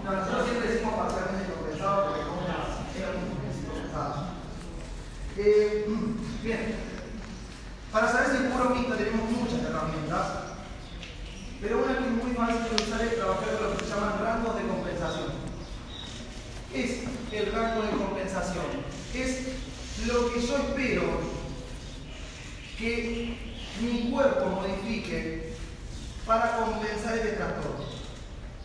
No, 0.04 0.12
nosotros 0.14 0.44
siempre 0.46 0.70
decimos 0.70 0.94
parcialmente 0.94 1.52
compensado 1.52 2.06
porque 2.06 2.22
como 2.22 2.40
era 2.46 3.10
muy 3.18 3.28
compensado. 3.34 4.38
Eh, 5.36 5.84
bien. 6.42 6.87
Para 7.92 8.12
saber 8.12 8.28
si 8.28 8.36
es 8.36 8.52
puro 8.52 8.70
mixto 8.70 8.94
tenemos 8.96 9.30
muchas 9.30 9.62
herramientas, 9.62 10.26
pero 11.60 11.78
una 11.78 11.98
que 11.98 12.04
es 12.04 12.10
muy 12.10 12.32
fácil 12.34 12.76
de 12.76 12.84
usar 12.84 13.00
es 13.00 13.16
trabajar 13.16 13.56
con 13.56 13.70
lo 13.70 13.76
que 13.76 13.84
se 13.84 13.90
llaman 13.90 14.20
rangos 14.22 14.56
de 14.56 14.68
compensación. 14.68 15.32
¿Qué 16.70 16.84
es 16.84 16.92
el 17.32 17.52
rango 17.52 17.82
de 17.82 17.90
compensación? 17.90 18.64
Es 19.14 19.40
lo 20.06 20.32
que 20.32 20.46
yo 20.46 20.56
espero 20.58 21.02
que 22.78 23.36
mi 23.80 24.10
cuerpo 24.10 24.46
modifique 24.46 25.54
para 26.26 26.58
compensar 26.58 27.16
este 27.16 27.32
trastorno. 27.32 27.86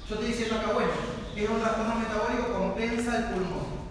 Yo 0.10 0.16
estoy 0.16 0.28
diciendo 0.28 0.56
acá, 0.56 0.74
bueno, 0.74 0.92
es 1.34 1.50
un 1.50 1.62
trastorno 1.62 1.96
metabólico, 1.96 2.60
compensa 2.60 3.18
el 3.18 3.24
pulmón. 3.26 3.88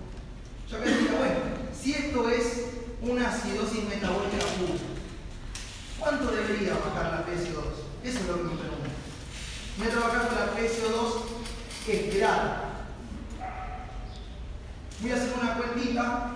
Yo 0.71 0.77
acá 0.77 0.85
diría, 0.85 1.19
bueno, 1.19 1.41
si 1.73 1.95
esto 1.95 2.29
es 2.29 2.67
una 3.01 3.31
acidosis 3.31 3.85
metabólica 3.89 4.37
pura, 4.59 4.91
¿cuánto 6.03 6.33
debería 6.33 6.74
bajar 6.74 7.12
la 7.12 7.27
PCO2? 7.27 7.62
Eso 8.05 8.19
es 8.19 8.27
lo 8.27 8.37
que 8.37 8.43
me 8.43 8.57
pregunto. 8.57 8.91
Voy 9.79 9.87
a 9.87 9.91
trabajar 9.91 10.29
con 10.29 10.39
la 10.39 10.57
PCO2 10.57 11.89
esperada. 11.89 12.69
Voy 15.01 15.11
a 15.11 15.15
hacer 15.15 15.33
una 15.41 15.55
cuentita 15.55 16.31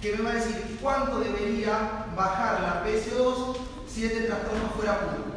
que 0.00 0.16
me 0.16 0.22
va 0.22 0.30
a 0.30 0.34
decir 0.34 0.78
cuánto 0.80 1.20
debería 1.20 2.06
bajar 2.16 2.60
la 2.62 2.84
PCO2 2.84 3.56
si 3.88 4.06
este 4.06 4.22
trastorno 4.22 4.70
fuera 4.76 5.00
puro. 5.00 5.30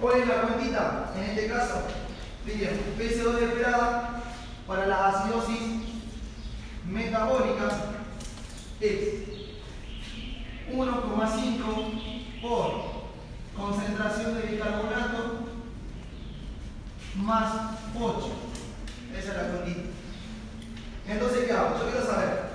¿Cuál 0.00 0.20
es 0.20 0.28
la 0.28 0.42
cuentita? 0.42 1.12
En 1.16 1.22
este 1.24 1.48
caso, 1.48 1.82
diríamos 2.46 2.80
PCO2 2.98 3.42
esperada 3.42 4.22
para 4.66 4.86
las 4.86 5.14
acidosis 5.14 5.58
metabólicas 6.86 7.74
es 8.80 9.31
1,5 10.72 12.40
por 12.40 12.92
concentración 13.56 14.34
de 14.34 14.42
bicarbonato 14.48 15.46
más 17.16 17.52
8. 17.94 18.28
Esa 19.16 19.30
es 19.30 19.36
la 19.36 19.48
cuentita. 19.48 19.80
Entonces, 21.06 21.44
¿qué 21.46 21.52
hago? 21.52 21.78
Yo 21.78 21.90
quiero 21.90 22.06
saber. 22.06 22.52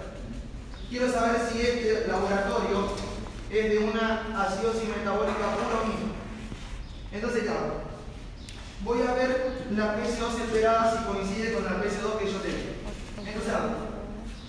Quiero 0.90 1.12
saber 1.12 1.42
si 1.52 1.62
este 1.62 2.08
laboratorio 2.08 2.88
es 3.50 3.70
de 3.70 3.78
una 3.80 4.44
acidosis 4.44 4.90
metabólica 4.90 5.56
mixta. 5.86 6.08
Entonces, 7.12 7.44
¿qué 7.44 7.50
hago? 7.50 7.88
Voy 8.84 9.02
a 9.02 9.14
ver 9.14 9.68
la 9.76 9.98
PCO2 9.98 10.42
esperada 10.46 10.92
si 10.92 11.04
coincide 11.06 11.54
con 11.54 11.66
la 11.66 11.82
PC2 11.82 12.18
que 12.20 12.32
yo 12.32 12.40
tengo. 12.40 12.78
Entonces 13.26 13.54
hago 13.54 13.98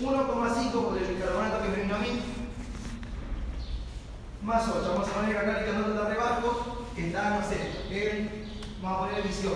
1,5 0.00 0.72
por 0.72 0.98
el 0.98 1.14
bicarbonato 1.14 1.62
que 1.62 1.68
me 1.68 1.82
vino 1.82 1.96
a 1.96 1.98
mí, 1.98 2.22
más 4.42 4.68
8. 4.68 4.92
Vamos 4.94 5.08
a 5.08 5.12
poner 5.12 5.36
acá 5.36 5.58
el 5.58 5.64
bicarbonato 5.64 5.94
está 5.94 6.08
rebajo, 6.08 6.86
que 6.94 7.06
está, 7.08 7.30
no 7.30 7.48
sé, 7.48 7.56
en, 7.90 8.44
vamos 8.82 8.98
a 8.98 9.08
poner 9.08 9.22
18. 9.22 9.54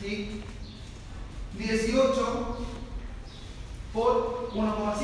¿Sí? 0.00 0.42
18 1.56 2.58
por 3.92 4.50
1,5. 4.52 4.96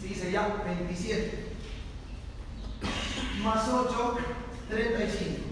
¿Sí? 0.00 0.14
Sería 0.14 0.62
27. 0.64 1.52
Más 3.42 3.68
8, 3.68 4.16
35. 4.68 5.42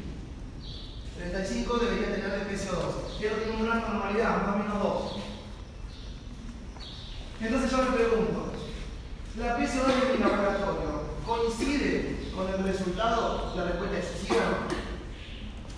35 1.18 1.78
debería 1.78 2.14
tener 2.14 2.30
de 2.30 2.54
PCO2. 2.54 3.18
Quiero 3.18 3.36
tener 3.36 3.62
una 3.62 3.74
normalidad, 3.74 4.46
más 4.46 4.54
o 4.54 4.58
menos 4.58 4.82
2. 4.82 5.12
Entonces 7.42 7.70
yo 7.70 7.78
me 7.78 7.90
pregunto, 7.96 8.52
¿la 9.38 9.58
PCO2 9.58 9.86
de 9.86 10.12
mi 10.12 10.18
laboratorio 10.18 11.09
coincide 11.30 12.32
con 12.34 12.48
el 12.48 12.64
resultado? 12.64 13.52
La 13.54 13.64
respuesta 13.64 13.98
es 13.98 14.04
sí. 14.20 14.28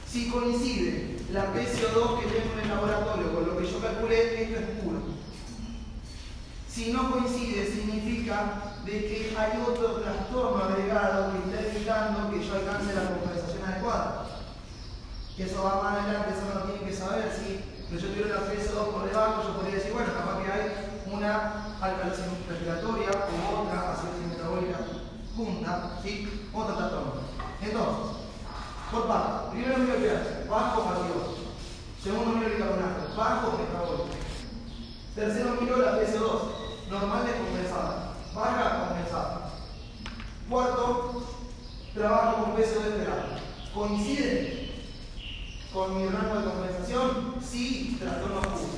Si 0.09 0.31
coincide 0.31 1.19
la 1.31 1.53
PCO2 1.53 2.21
que 2.21 2.27
tengo 2.27 2.53
en 2.55 2.61
el 2.61 2.69
laboratorio 2.69 3.35
con 3.35 3.47
lo 3.47 3.59
que 3.59 3.67
yo 3.67 3.81
calculé, 3.81 4.43
esto 4.43 4.61
es 4.61 4.81
puro. 4.81 5.01
Si 6.69 6.93
no 6.93 7.11
coincide, 7.11 7.67
significa 7.67 8.77
de 8.85 8.93
que 8.93 9.37
hay 9.37 9.63
otro 9.67 10.01
trastorno 10.01 10.65
agregado 10.65 11.33
que 11.33 11.51
está 11.51 11.71
evitando 11.71 12.31
que 12.31 12.47
yo 12.47 12.55
alcance 12.55 12.95
la 12.95 13.09
compensación 13.11 13.65
adecuada. 13.65 14.27
Que 15.37 15.45
eso 15.45 15.65
va 15.65 15.83
más 15.83 15.99
adelante, 15.99 16.33
eso 16.33 16.49
no 16.49 16.61
lo 16.61 16.67
tienen 16.67 16.89
que 16.89 16.97
saber. 16.97 17.29
Si 17.33 17.61
yo 17.93 18.09
tuviera 18.09 18.41
una 18.41 18.53
PCO2 18.53 18.93
por 18.93 19.05
debajo, 19.05 19.43
yo 19.43 19.57
podría 19.57 19.77
decir, 19.77 19.93
bueno, 19.93 20.13
capaz 20.15 20.43
que 20.43 20.53
hay 20.53 20.65
una 21.13 21.77
alcalización 21.81 22.37
respiratoria 22.49 23.11
o 23.11 23.63
otra 23.63 23.92
junta, 25.37 25.99
¿sí? 26.03 26.49
Otro 26.53 26.77
trastorno. 26.77 27.13
Entonces, 27.61 28.17
por 28.91 29.07
parte, 29.07 29.51
primero 29.53 29.79
miro 29.79 29.95
pH, 29.95 30.49
bajo 30.49 30.83
gaseoso. 30.83 31.37
Segundo 32.03 32.33
miro 32.33 32.51
bicarbonato, 32.51 33.17
bajo 33.17 33.59
metabólico. 33.59 34.09
Tercero 35.15 35.57
miro 35.61 35.77
la 35.79 35.99
PCO2, 35.99 36.91
normal 36.91 37.27
descompensada, 37.27 38.15
baja 38.35 38.87
compensada. 38.87 39.51
Cuarto, 40.49 41.23
trabajo 41.95 42.45
con 42.45 42.55
peso 42.55 42.81
de 42.81 42.89
esperado. 42.89 43.23
¿Coinciden 43.75 44.71
con 45.73 45.97
mi 45.97 46.09
rango 46.09 46.41
de 46.41 46.51
compensación? 46.51 47.35
Sí, 47.43 47.97
trastorno 47.99 48.39
agudo. 48.39 48.69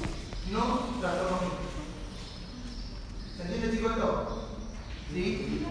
No, 0.52 1.00
trastorno 1.00 1.38
mixto. 1.40 1.64
¿Se 3.36 3.42
entiende, 3.42 3.76
esto? 3.76 4.43
¿Sí? 5.14 5.62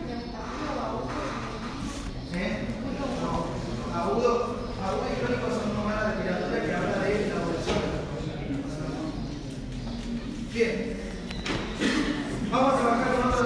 ¿Eh? 2.34 2.60
No. 3.22 4.00
Agudo, 4.00 4.56
agudo 4.82 5.06
y 5.12 5.20
crónico 5.20 5.48
son 5.50 5.74
nomás 5.74 6.02
la 6.02 6.16
literatura 6.16 6.64
que 6.64 6.74
habla 6.74 7.04
de 7.04 7.28
la 7.28 7.36
evolución. 7.36 7.84
Bien. 10.54 10.98
Vamos 12.52 12.74
a 12.74 12.93